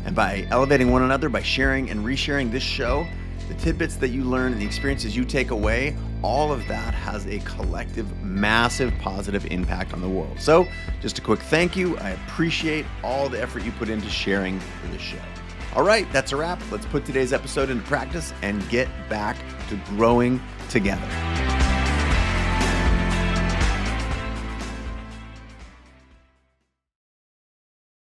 And 0.04 0.14
by 0.14 0.46
elevating 0.50 0.90
one 0.90 1.02
another, 1.02 1.28
by 1.28 1.42
sharing 1.42 1.90
and 1.90 2.04
resharing 2.04 2.50
this 2.50 2.62
show, 2.62 3.06
the 3.48 3.54
tidbits 3.54 3.96
that 3.96 4.08
you 4.08 4.24
learn 4.24 4.52
and 4.52 4.60
the 4.60 4.66
experiences 4.66 5.14
you 5.14 5.24
take 5.24 5.50
away, 5.50 5.96
all 6.22 6.52
of 6.52 6.66
that 6.68 6.94
has 6.94 7.26
a 7.26 7.38
collective, 7.40 8.22
massive 8.22 8.92
positive 8.98 9.44
impact 9.46 9.92
on 9.92 10.00
the 10.00 10.08
world. 10.08 10.40
So, 10.40 10.66
just 11.00 11.18
a 11.18 11.22
quick 11.22 11.40
thank 11.40 11.76
you. 11.76 11.98
I 11.98 12.10
appreciate 12.10 12.86
all 13.02 13.28
the 13.28 13.40
effort 13.40 13.62
you 13.62 13.72
put 13.72 13.90
into 13.90 14.08
sharing 14.08 14.58
this 14.90 15.02
show. 15.02 15.18
All 15.74 15.82
right, 15.82 16.10
that's 16.12 16.32
a 16.32 16.36
wrap. 16.36 16.62
Let's 16.70 16.86
put 16.86 17.04
today's 17.04 17.32
episode 17.32 17.68
into 17.68 17.82
practice 17.84 18.32
and 18.42 18.66
get 18.68 18.88
back 19.08 19.36
to 19.68 19.76
growing 19.90 20.40
together. 20.70 21.53